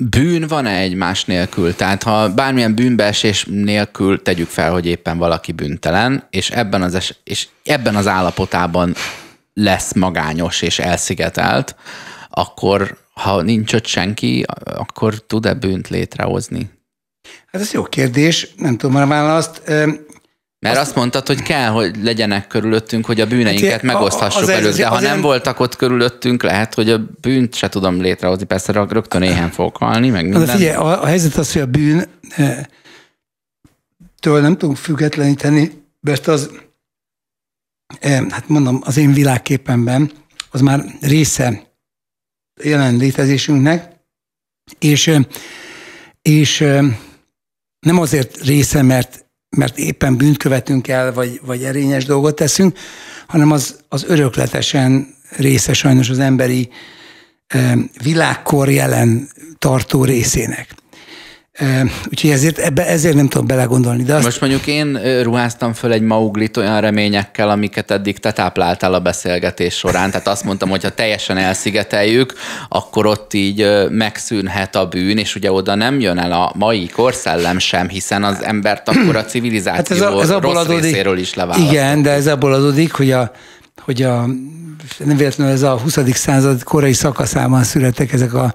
Bűn 0.00 0.46
van-e 0.46 0.76
egymás 0.76 1.24
nélkül? 1.24 1.74
Tehát 1.74 2.02
ha 2.02 2.34
bármilyen 2.34 2.74
bűnbeesés 2.74 3.46
nélkül 3.50 4.22
tegyük 4.22 4.48
fel, 4.48 4.72
hogy 4.72 4.86
éppen 4.86 5.18
valaki 5.18 5.52
bűntelen, 5.52 6.26
és 6.30 6.50
ebben 6.50 6.82
az, 6.82 6.94
es- 6.94 7.20
és 7.24 7.48
ebben 7.64 7.96
az 7.96 8.06
állapotában 8.06 8.94
lesz 9.54 9.94
magányos 9.94 10.62
és 10.62 10.78
elszigetelt, 10.78 11.76
akkor 12.30 12.98
ha 13.12 13.42
nincs 13.42 13.72
ott 13.72 13.86
senki, 13.86 14.44
akkor 14.64 15.14
tud-e 15.14 15.54
bűnt 15.54 15.88
létrehozni? 15.88 16.70
Hát 17.52 17.62
ez 17.62 17.72
jó 17.72 17.82
kérdés, 17.82 18.54
nem 18.56 18.76
tudom 18.76 18.96
a 18.96 19.06
választ. 19.06 19.62
Mert 20.64 20.76
azt, 20.76 20.86
azt 20.86 20.96
mondtad, 20.96 21.26
hogy 21.26 21.42
kell, 21.42 21.68
hogy 21.68 21.96
legyenek 22.02 22.46
körülöttünk, 22.46 23.06
hogy 23.06 23.20
a 23.20 23.26
bűneinket 23.26 23.70
hát, 23.70 23.82
megoszthassuk 23.82 24.50
előtt, 24.50 24.76
de 24.76 24.86
ha 24.86 25.00
nem 25.00 25.20
voltak 25.20 25.60
ott 25.60 25.76
körülöttünk, 25.76 26.42
lehet, 26.42 26.74
hogy 26.74 26.90
a 26.90 26.98
bűnt 27.20 27.54
se 27.54 27.68
tudom 27.68 28.00
létrehozni. 28.00 28.44
Persze 28.44 28.72
rögtön 28.72 29.22
éhen 29.22 29.50
fogok 29.50 29.76
halni, 29.76 30.10
meg 30.10 30.22
minden. 30.22 30.44
De 30.44 30.52
figyelj, 30.52 30.74
a, 30.74 31.02
a 31.02 31.06
helyzet 31.06 31.34
az, 31.34 31.52
hogy 31.52 31.62
a 31.62 31.66
bűn 31.66 32.04
től 34.20 34.40
nem 34.40 34.56
tudunk 34.56 34.78
függetleníteni, 34.78 35.84
mert 36.00 36.26
az, 36.26 36.50
hát 38.00 38.48
mondom, 38.48 38.80
az 38.84 38.96
én 38.96 39.12
világképemben 39.12 40.10
az 40.50 40.60
már 40.60 40.84
része 41.00 41.72
jelen 42.62 42.96
létezésünknek, 42.96 43.92
és, 44.78 45.18
és 46.22 46.60
nem 47.80 47.98
azért 47.98 48.40
része, 48.40 48.82
mert 48.82 49.23
mert 49.54 49.78
éppen 49.78 50.16
bűnt 50.16 50.36
követünk 50.36 50.88
el, 50.88 51.12
vagy, 51.12 51.40
vagy 51.44 51.62
erényes 51.62 52.04
dolgot 52.04 52.34
teszünk, 52.34 52.78
hanem 53.26 53.50
az, 53.50 53.76
az 53.88 54.04
örökletesen 54.08 55.14
része 55.36 55.72
sajnos 55.72 56.10
az 56.10 56.18
emberi 56.18 56.68
világkor 58.02 58.70
jelen 58.70 59.28
tartó 59.58 60.04
részének. 60.04 60.74
Úgyhogy 62.10 62.30
ezért, 62.30 62.58
ebbe, 62.58 62.86
ezért 62.86 63.14
nem 63.14 63.28
tudom 63.28 63.46
belegondolni. 63.46 64.02
De 64.02 64.14
azt... 64.14 64.24
Most 64.24 64.40
mondjuk 64.40 64.66
én 64.66 64.98
ruháztam 65.22 65.72
föl 65.72 65.92
egy 65.92 66.02
mauglit 66.02 66.56
olyan 66.56 66.80
reményekkel, 66.80 67.48
amiket 67.48 67.90
eddig 67.90 68.18
te 68.18 68.32
tápláltál 68.32 68.94
a 68.94 69.00
beszélgetés 69.00 69.74
során. 69.74 70.10
Tehát 70.10 70.28
azt 70.28 70.44
mondtam, 70.44 70.68
hogy 70.68 70.82
ha 70.82 70.90
teljesen 70.90 71.36
elszigeteljük, 71.36 72.34
akkor 72.68 73.06
ott 73.06 73.34
így 73.34 73.68
megszűnhet 73.90 74.76
a 74.76 74.86
bűn, 74.86 75.18
és 75.18 75.34
ugye 75.34 75.52
oda 75.52 75.74
nem 75.74 76.00
jön 76.00 76.18
el 76.18 76.32
a 76.32 76.52
mai 76.56 76.86
korszellem 76.86 77.58
sem, 77.58 77.88
hiszen 77.88 78.24
az 78.24 78.42
embert 78.42 78.88
akkor 78.88 79.16
a 79.16 79.24
civilizáció 79.24 79.74
hát 79.74 79.90
ez 79.90 80.00
a, 80.00 80.20
ez 80.20 80.30
rossz 80.30 80.56
adódik, 80.56 80.82
részéről 80.82 81.18
is 81.18 81.34
leválaszt. 81.34 81.70
Igen, 81.72 82.02
de 82.02 82.10
ez 82.10 82.26
abból 82.26 82.52
adódik, 82.52 82.92
hogy 82.92 83.10
a, 83.12 83.32
hogy 83.80 84.02
a 84.02 84.26
nem 85.04 85.16
véletlenül 85.16 85.52
ez 85.52 85.62
a 85.62 85.78
20. 85.78 85.98
század 86.12 86.62
korai 86.62 86.92
szakaszában 86.92 87.62
születtek 87.62 88.12
ezek 88.12 88.34
a 88.34 88.54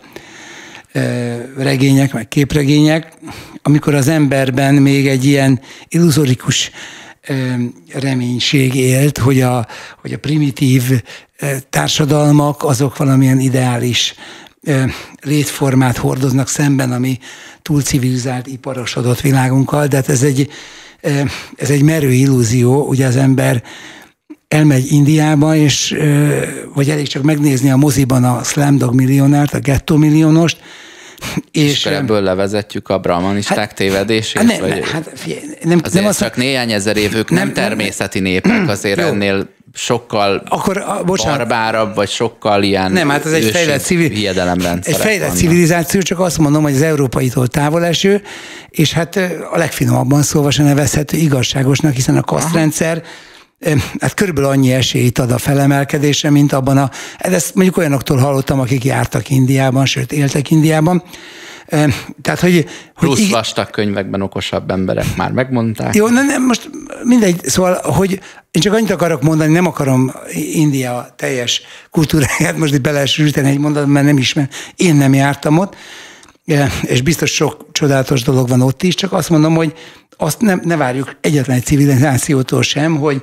regények, 1.57 2.13
meg 2.13 2.27
képregények, 2.27 3.13
amikor 3.61 3.93
az 3.95 4.07
emberben 4.07 4.73
még 4.73 5.07
egy 5.07 5.25
ilyen 5.25 5.59
illuzorikus 5.87 6.71
reménység 7.93 8.75
élt, 8.75 9.17
hogy 9.17 9.41
a, 9.41 9.67
hogy 10.01 10.13
a 10.13 10.17
primitív 10.17 11.01
társadalmak 11.69 12.63
azok 12.63 12.97
valamilyen 12.97 13.39
ideális 13.39 14.15
létformát 15.21 15.97
hordoznak 15.97 16.47
szemben, 16.47 16.91
ami 16.91 17.19
túl 17.61 17.81
civilizált, 17.81 18.47
iparosodott 18.47 19.21
világunkkal, 19.21 19.87
de 19.87 19.95
hát 19.95 20.09
ez 20.09 20.23
egy, 20.23 20.49
ez 21.55 21.69
egy 21.69 21.81
merő 21.81 22.11
illúzió, 22.11 22.87
ugye 22.87 23.05
az 23.05 23.15
ember 23.15 23.63
elmegy 24.49 24.91
Indiába, 24.91 25.55
és, 25.55 25.95
vagy 26.73 26.89
elég 26.89 27.07
csak 27.07 27.23
megnézni 27.23 27.71
a 27.71 27.75
moziban 27.75 28.23
a 28.23 28.43
Slamdog 28.43 28.93
millionárt, 28.93 29.53
a 29.53 29.59
Ghetto 29.59 29.97
millionost, 29.97 30.57
és, 31.51 31.71
és 31.71 31.85
ebből 31.85 32.21
levezetjük 32.21 32.89
a 32.89 32.97
brahmanisták 32.97 33.57
hát, 33.57 33.75
tévedését? 33.75 34.41
Hát 34.41 34.45
nem, 34.45 34.69
vagy 34.69 34.89
hát 34.91 35.11
figyelj, 35.15 35.41
nem, 35.63 35.79
azért 35.83 36.03
nem 36.03 36.13
csak 36.13 36.35
néhány 36.35 36.71
ezer 36.71 36.97
évük 36.97 37.29
nem, 37.29 37.43
nem 37.43 37.53
természeti 37.53 38.19
népek, 38.19 38.69
azért 38.75 38.99
jó. 38.99 39.05
ennél 39.05 39.47
sokkal 39.73 40.43
Akkor, 40.49 40.77
a, 40.77 41.03
bocsánat, 41.05 41.37
barbárabb, 41.37 41.95
vagy 41.95 42.09
sokkal 42.09 42.63
ilyen 42.63 42.91
Nem, 42.91 43.09
hát 43.09 43.25
ez 43.25 43.31
egy 43.31 43.49
fejlett, 43.49 43.81
civil, 43.81 44.11
egy 44.85 44.95
fejlett 44.95 45.19
vannak. 45.19 45.35
civilizáció, 45.35 46.01
csak 46.01 46.19
azt 46.19 46.37
mondom, 46.37 46.63
hogy 46.63 46.73
az 46.73 46.81
európaitól 46.81 47.47
távol 47.47 47.85
eső, 47.85 48.21
és 48.69 48.93
hát 48.93 49.15
a 49.51 49.57
legfinomabban 49.57 50.21
szólva 50.21 50.51
se 50.51 50.63
nevezhető 50.63 51.17
igazságosnak, 51.17 51.93
hiszen 51.93 52.17
a 52.17 52.23
kasztrendszer 52.23 52.97
Aha 52.97 53.07
hát 53.99 54.13
körülbelül 54.13 54.49
annyi 54.49 54.73
esélyt 54.73 55.19
ad 55.19 55.31
a 55.31 55.37
felemelkedésre, 55.37 56.29
mint 56.29 56.53
abban 56.53 56.77
a, 56.77 56.89
hát 57.17 57.33
ezt 57.33 57.55
mondjuk 57.55 57.77
olyanoktól 57.77 58.17
hallottam, 58.17 58.59
akik 58.59 58.83
jártak 58.83 59.29
Indiában, 59.29 59.85
sőt 59.85 60.11
éltek 60.11 60.51
Indiában, 60.51 61.03
tehát, 62.21 62.39
hogy, 62.39 62.53
hogy 62.53 62.65
Plusz 62.93 63.29
vastag 63.29 63.69
könyvekben 63.69 64.21
okosabb 64.21 64.71
emberek 64.71 65.15
már 65.15 65.31
megmondták. 65.31 65.95
Jó, 65.95 66.07
nem, 66.07 66.25
nem, 66.25 66.45
most 66.45 66.69
mindegy, 67.03 67.41
szóval, 67.43 67.73
hogy 67.73 68.11
én 68.51 68.61
csak 68.61 68.73
annyit 68.73 68.91
akarok 68.91 69.21
mondani, 69.21 69.53
nem 69.53 69.65
akarom 69.65 70.11
India 70.53 71.13
teljes 71.15 71.61
kultúráját 71.91 72.57
most 72.57 72.73
itt 72.73 72.81
belesülteni 72.81 73.49
egy 73.49 73.59
mondatban, 73.59 73.91
mert 73.91 74.05
nem 74.05 74.17
ismer, 74.17 74.49
én 74.75 74.95
nem 74.95 75.13
jártam 75.13 75.57
ott, 75.57 75.75
és 76.81 77.01
biztos 77.01 77.31
sok 77.31 77.65
csodálatos 77.71 78.21
dolog 78.21 78.47
van 78.47 78.61
ott 78.61 78.83
is, 78.83 78.95
csak 78.95 79.13
azt 79.13 79.29
mondom, 79.29 79.55
hogy 79.55 79.73
azt 80.17 80.41
nem, 80.41 80.61
ne 80.63 80.75
várjuk 80.75 81.15
egyetlen 81.21 81.57
egy 81.57 81.65
civilizációtól 81.65 82.61
sem, 82.61 82.97
hogy, 82.97 83.21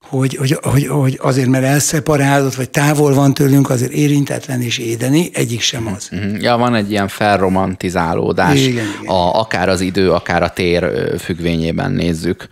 hogy, 0.00 0.36
hogy, 0.36 0.58
hogy, 0.62 0.86
hogy 0.86 1.18
azért, 1.22 1.48
mert 1.48 1.64
elszeparálódott, 1.64 2.54
vagy 2.54 2.70
távol 2.70 3.14
van 3.14 3.34
tőlünk, 3.34 3.70
azért 3.70 3.92
érintetlen 3.92 4.60
és 4.60 4.78
édeni, 4.78 5.30
egyik 5.32 5.60
sem 5.60 5.92
az. 5.96 6.08
Mhm. 6.10 6.40
Ja, 6.40 6.56
van 6.56 6.74
egy 6.74 6.90
ilyen 6.90 7.08
felromantizálódás, 7.08 8.60
igen, 8.60 8.84
igen. 9.00 9.14
A, 9.14 9.40
akár 9.40 9.68
az 9.68 9.80
idő, 9.80 10.10
akár 10.10 10.42
a 10.42 10.50
tér 10.50 10.90
függvényében 11.18 11.92
nézzük. 11.92 12.48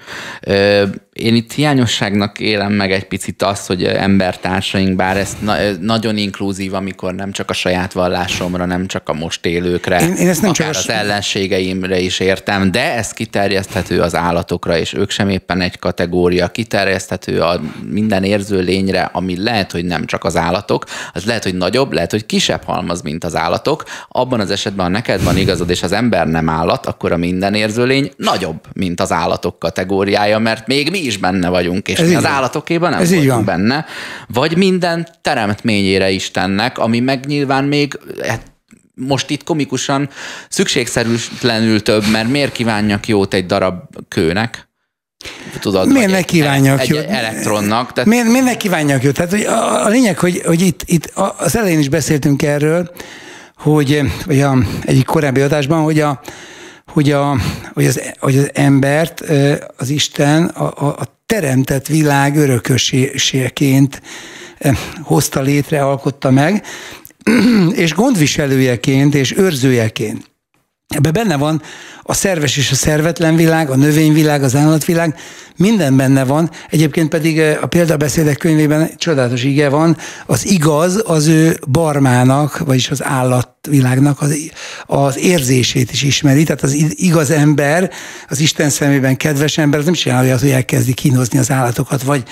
Én 1.13 1.35
itt 1.35 1.53
hiányosságnak 1.53 2.41
élem 2.41 2.73
meg 2.73 2.93
egy 2.93 3.05
picit 3.05 3.43
azt, 3.43 3.67
hogy 3.67 3.85
embertársaink, 3.85 4.97
bár 4.97 5.17
ez 5.17 5.37
na, 5.41 5.57
nagyon 5.81 6.17
inkluzív, 6.17 6.75
amikor 6.75 7.15
nem 7.15 7.33
csak 7.33 7.51
a 7.51 7.53
saját 7.53 7.93
vallásomra, 7.93 8.65
nem 8.65 8.87
csak 8.87 9.09
a 9.09 9.13
most 9.13 9.47
élőkre, 9.47 10.01
én, 10.01 10.15
én 10.15 10.29
ezt 10.29 10.41
nem 10.41 10.51
akár 10.51 10.75
csak 10.75 10.83
az 10.83 10.91
ellenségeimre 10.91 11.99
is 11.99 12.21
értem, 12.21 12.71
de 12.71 12.95
ez 12.95 13.13
kiterjeszthető 13.13 14.01
az 14.01 14.15
állatokra, 14.15 14.79
és 14.79 14.93
ők 14.93 15.11
sem 15.11 15.29
éppen 15.29 15.61
egy 15.61 15.79
kategória, 15.79 16.49
kiterjeszthető 16.49 17.41
a 17.41 17.61
minden 17.91 18.25
érző 18.25 18.61
lényre, 18.61 19.11
ami 19.13 19.43
lehet, 19.43 19.73
hogy 19.73 19.85
nem 19.85 20.07
csak 20.07 20.25
az 20.25 20.37
állatok, 20.37 20.85
az 21.13 21.25
lehet, 21.25 21.43
hogy 21.43 21.55
nagyobb, 21.55 21.93
lehet, 21.93 22.11
hogy 22.11 22.27
kisebb 22.27 22.63
halmaz, 22.65 23.03
mint 23.03 23.25
az 23.25 23.37
állatok. 23.37 23.85
Abban 24.09 24.41
az 24.41 24.51
esetben, 24.51 24.85
ha 24.85 24.91
neked 24.91 25.23
van 25.23 25.37
igazad, 25.37 25.71
és 25.71 25.83
az 25.83 25.93
ember 25.93 26.27
nem 26.27 26.49
állat, 26.49 26.87
akkor 26.87 27.13
a 27.13 27.17
minden 27.17 27.55
érző 27.55 27.85
lény 27.85 28.13
nagyobb, 28.17 28.61
mint 28.73 29.01
az 29.01 29.13
állatok 29.13 29.59
kategóriája, 29.59 30.39
mert 30.39 30.67
még 30.67 30.91
mi 30.91 31.02
is 31.05 31.17
benne 31.17 31.49
vagyunk, 31.49 31.89
és 31.89 31.99
Ez 31.99 32.09
mi 32.09 32.15
az 32.15 32.27
állatokéban 32.27 32.91
nem 32.91 33.01
Ez 33.01 33.15
vagyunk 33.15 33.45
benne. 33.45 33.85
Vagy 34.29 34.57
minden 34.57 35.09
teremtményére 35.21 36.11
Istennek, 36.11 36.79
ami 36.79 37.01
meg 37.01 37.27
nyilván 37.27 37.65
még 37.65 37.99
hát 38.23 38.53
most 38.95 39.31
itt 39.31 39.45
komikusan 39.45 40.09
szükségszerűtlenül 40.49 41.83
több, 41.83 42.11
mert 42.11 42.29
miért 42.29 42.53
kívánjak 42.53 43.09
jót 43.09 43.35
egy 43.35 43.47
darab 43.47 43.97
kőnek? 44.09 44.71
Tudod, 45.61 45.93
miért 45.93 46.11
ne 46.11 46.23
kívánjak 46.23 46.81
egy, 46.81 46.89
jót? 46.89 46.99
Egy 46.99 47.11
elektronnak. 47.11 47.93
Tehát... 47.93 48.11
Miért, 48.11 48.27
miért 48.27 48.45
ne 48.45 48.57
kívánjak 48.57 49.03
jót? 49.03 49.15
Tehát 49.15 49.31
hogy 49.31 49.45
a, 49.45 49.85
a 49.85 49.89
lényeg, 49.89 50.19
hogy, 50.19 50.43
hogy 50.45 50.61
itt, 50.61 50.83
itt 50.85 51.13
az 51.37 51.57
elején 51.57 51.79
is 51.79 51.89
beszéltünk 51.89 52.43
erről, 52.43 52.91
hogy, 53.57 54.01
hogy 54.27 54.41
a, 54.41 54.57
egyik 54.85 55.05
korábbi 55.05 55.41
adásban, 55.41 55.83
hogy 55.83 56.01
a, 56.01 56.21
hogy, 56.93 57.11
a, 57.11 57.37
hogy, 57.73 57.87
az, 57.87 58.01
hogy 58.19 58.39
az 58.39 58.51
embert 58.55 59.21
az 59.77 59.89
Isten 59.89 60.45
a, 60.45 60.65
a, 60.65 60.87
a 60.87 61.21
teremtett 61.27 61.87
világ 61.87 62.37
örököséként 62.37 64.03
hozta 65.03 65.41
létre, 65.41 65.85
alkotta 65.85 66.31
meg, 66.31 66.65
és 67.75 67.95
gondviselőjeként 67.95 69.15
és 69.15 69.37
őrzőjeként. 69.37 70.31
Ebben 70.93 71.13
benne 71.13 71.37
van 71.37 71.63
a 72.03 72.15
szerves 72.15 72.57
és 72.57 72.71
a 72.71 72.75
szervetlen 72.75 73.37
világ, 73.37 73.71
a 73.71 73.77
növényvilág, 73.77 74.43
az 74.43 74.57
állatvilág, 74.57 75.17
minden 75.57 75.97
benne 75.97 76.25
van. 76.25 76.51
Egyébként 76.71 77.09
pedig 77.09 77.41
a 77.61 77.67
példabeszédek 77.67 78.37
könyvében 78.37 78.91
csodálatos 78.97 79.43
ige 79.43 79.69
van, 79.69 79.97
az 80.27 80.47
igaz 80.47 81.03
az 81.05 81.27
ő 81.27 81.59
barmának, 81.69 82.59
vagyis 82.59 82.91
az 82.91 83.05
állatvilágnak 83.05 84.21
az, 84.21 84.37
az 84.87 85.19
érzését 85.19 85.93
is 85.93 86.03
ismeri. 86.03 86.45
Tehát 86.45 86.63
az 86.63 86.73
igaz 86.91 87.31
ember, 87.31 87.91
az 88.29 88.41
Isten 88.41 88.71
szemében 88.71 89.17
kedves 89.17 89.59
ember, 89.59 89.79
az 89.79 89.85
nem 89.85 89.95
csinálja 89.95 90.39
hogy 90.39 90.51
elkezdi 90.51 90.93
kínozni 90.93 91.39
az 91.39 91.51
állatokat, 91.51 92.03
vagy 92.03 92.23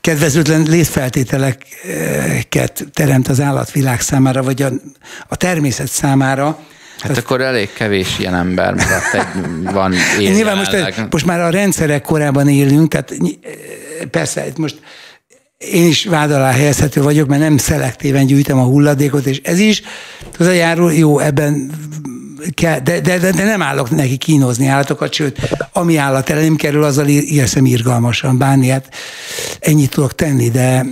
kedvezőtlen 0.00 0.62
létfeltételeket 0.62 2.86
teremt 2.92 3.28
az 3.28 3.40
állatvilág 3.40 4.00
számára, 4.00 4.42
vagy 4.42 4.62
a, 4.62 4.68
a 5.28 5.36
természet 5.36 5.88
számára, 5.88 6.58
Hát 7.06 7.14
Tehát, 7.14 7.30
akkor 7.30 7.40
elég 7.40 7.72
kevés 7.72 8.18
ilyen 8.18 8.34
ember, 8.34 8.74
mert 8.74 9.14
egy 9.14 9.72
van 9.72 9.92
él 10.20 10.32
Nyilván 10.32 10.56
most, 10.56 11.06
most 11.10 11.26
már 11.26 11.40
a 11.40 11.50
rendszerek 11.50 12.02
korában 12.02 12.48
élünk, 12.48 12.88
tehát 12.88 13.14
persze 14.10 14.46
itt 14.46 14.56
most 14.56 14.80
én 15.58 15.86
is 15.86 16.04
vád 16.04 16.30
alá 16.30 16.50
helyezhető 16.50 17.02
vagyok, 17.02 17.28
mert 17.28 17.40
nem 17.40 17.56
szelektíven 17.56 18.26
gyűjtem 18.26 18.58
a 18.58 18.64
hulladékot, 18.64 19.26
és 19.26 19.40
ez 19.44 19.58
is 19.58 19.82
hozzájárul, 20.36 20.92
jó, 20.92 21.18
ebben 21.18 21.70
kell, 22.54 22.80
de, 22.80 23.00
de, 23.00 23.18
de, 23.18 23.30
de, 23.30 23.44
nem 23.44 23.62
állok 23.62 23.90
neki 23.90 24.16
kínozni 24.16 24.66
állatokat, 24.66 25.12
sőt, 25.12 25.56
ami 25.72 25.96
állat 25.96 26.30
elém 26.30 26.56
kerül, 26.56 26.84
azzal 26.84 27.06
igyekszem 27.06 27.64
irgalmasan 27.64 28.38
bánni, 28.38 28.68
hát 28.68 28.94
ennyit 29.60 29.90
tudok 29.90 30.14
tenni, 30.14 30.48
de 30.48 30.86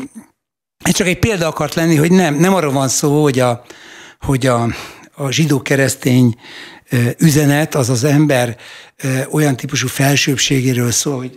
ez 0.85 0.93
csak 0.93 1.07
egy 1.07 1.19
példa 1.19 1.47
akart 1.47 1.75
lenni, 1.75 1.97
hogy 1.97 2.13
nem, 2.13 2.35
nem 2.35 2.55
arról 2.55 2.73
van 2.73 2.89
szó, 2.89 3.23
hogy 3.23 3.39
a, 3.39 3.65
hogy 4.21 4.47
a, 4.47 4.69
a 5.15 5.31
zsidó-keresztény 5.31 6.37
üzenet 7.19 7.75
az 7.75 7.91
az 7.91 8.05
ember 8.05 8.57
olyan 9.31 9.57
típusú 9.57 9.89
felsőbségéről 9.89 10.91
szól, 10.91 11.17
hogy 11.17 11.37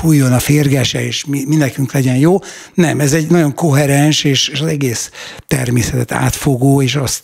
hújjon 0.00 0.32
a 0.32 0.38
férgese, 0.38 1.04
és 1.04 1.24
mi, 1.24 1.44
mi 1.46 1.56
nekünk 1.56 1.92
legyen 1.92 2.16
jó. 2.16 2.38
Nem, 2.74 3.00
ez 3.00 3.12
egy 3.12 3.30
nagyon 3.30 3.54
koherens, 3.54 4.24
és, 4.24 4.48
és 4.48 4.60
az 4.60 4.66
egész 4.66 5.10
természetet 5.46 6.12
átfogó, 6.12 6.82
és 6.82 6.94
azt 6.94 7.22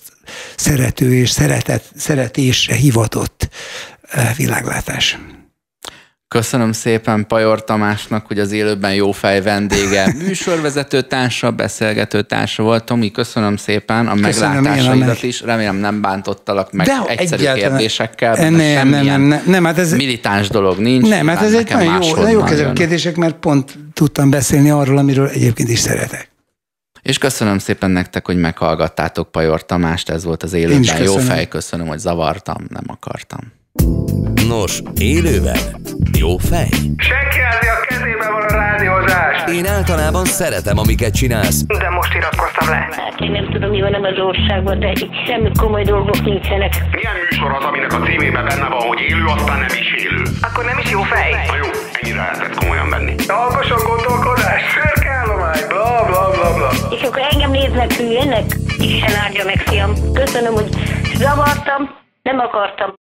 szerető 0.57 1.15
és 1.15 1.31
szeretet, 1.31 1.93
szeretésre 1.97 2.75
hivatott 2.75 3.49
világlátás. 4.37 5.19
Köszönöm 6.33 6.73
szépen 6.73 7.27
Pajor 7.27 7.65
Tamásnak, 7.65 8.27
hogy 8.27 8.39
az 8.39 8.53
élőben 8.53 8.95
jó 8.95 9.13
fej 9.13 9.43
vendége, 9.43 10.15
műsorvezető 10.27 11.03
társa, 11.03 11.51
beszélgető 11.51 12.23
társa 12.23 12.63
volt. 12.63 12.85
Tomi, 12.85 13.11
köszönöm 13.11 13.57
szépen 13.57 14.07
a 14.07 14.15
köszönöm 14.15 14.63
meglátásaidat 14.63 15.23
is. 15.23 15.41
Remélem 15.41 15.77
nem 15.77 16.01
bántottalak 16.01 16.73
meg 16.73 16.87
De 16.87 17.03
egyszerű 17.07 17.45
kérdésekkel. 17.55 18.35
Nem, 18.35 18.55
nem, 18.55 18.89
nem, 18.89 19.23
nem, 19.23 19.43
nem, 19.47 19.65
hát 19.65 19.79
ez 19.79 19.93
militáns 19.93 20.49
dolog 20.49 20.79
nincs. 20.79 21.09
Nem, 21.09 21.27
hát 21.27 21.43
ez 21.43 21.55
egy 21.55 21.71
nagyon 21.71 22.03
jó, 22.31 22.47
jó 22.57 22.73
kérdések, 22.73 23.17
mert 23.17 23.35
pont 23.35 23.79
tudtam 23.93 24.31
beszélni 24.31 24.71
arról, 24.71 24.99
amiről 24.99 25.29
egyébként 25.29 25.69
is 25.69 25.79
szeretek. 25.79 26.31
És 27.03 27.19
köszönöm 27.19 27.59
szépen 27.59 27.91
nektek, 27.91 28.27
hogy 28.27 28.37
meghallgattátok 28.37 29.31
Pajor 29.31 29.67
Tamást, 29.67 30.11
ez 30.11 30.25
volt 30.25 30.43
az 30.43 30.53
élőben 30.53 31.03
jó 31.03 31.17
fej, 31.17 31.49
köszönöm, 31.49 31.87
hogy 31.87 31.99
zavartam, 31.99 32.67
nem 32.69 32.85
akartam. 32.87 33.41
Nos, 34.49 34.83
élőben 35.01 35.59
jó 36.19 36.37
fej? 36.37 36.69
Senki 36.97 37.39
a 37.77 37.81
kezében 37.89 38.33
van 38.33 38.43
a 38.43 38.53
rádiózás. 38.53 39.45
Én 39.53 39.67
általában 39.67 40.25
szeretem, 40.25 40.79
amiket 40.79 41.15
csinálsz. 41.15 41.65
De 41.67 41.91
most 41.91 42.15
iratkoztam 42.15 42.69
le. 42.69 42.89
Hát 42.91 43.21
én 43.21 43.31
nem 43.31 43.51
tudom, 43.53 43.71
mi 43.71 43.81
van 43.81 43.95
az 43.95 44.19
országban, 44.19 44.79
de 44.81 44.91
itt 44.91 45.15
semmi 45.27 45.51
komoly 45.59 45.83
dolgok 45.83 46.25
nincsenek. 46.25 46.73
Milyen 46.93 47.17
műsor 47.31 47.53
az, 47.53 47.65
aminek 47.65 47.93
a 47.93 48.01
címében 48.07 48.45
benne 48.45 48.69
van, 48.69 48.81
hogy 48.81 49.01
élő, 49.01 49.25
aztán 49.25 49.59
nem 49.59 49.75
is 49.81 50.05
élő? 50.05 50.23
Akkor 50.41 50.65
nem 50.65 50.79
is 50.79 50.91
jó 50.91 51.03
fej. 51.03 51.31
Na 51.31 51.57
jó, 51.57 51.69
ennyire 52.01 52.17
lehetett 52.17 52.55
komolyan 52.55 52.91
venni. 52.91 53.15
Alkosan 53.29 53.81
gondolkodás, 53.87 54.63
szürkállomány, 54.75 55.65
bla 55.69 56.05
bla 56.09 56.31
bla 56.35 56.49
bla. 56.57 56.71
És 56.97 57.03
akkor 57.03 57.23
engem 57.31 57.51
néznek 57.51 57.93
hülyének? 57.93 58.47
Isten 58.79 59.15
áldja 59.25 59.45
meg, 59.45 59.59
fiam. 59.59 59.93
Köszönöm, 60.13 60.53
hogy 60.53 60.69
zavartam, 61.15 61.81
nem 62.23 62.39
akartam. 62.39 63.01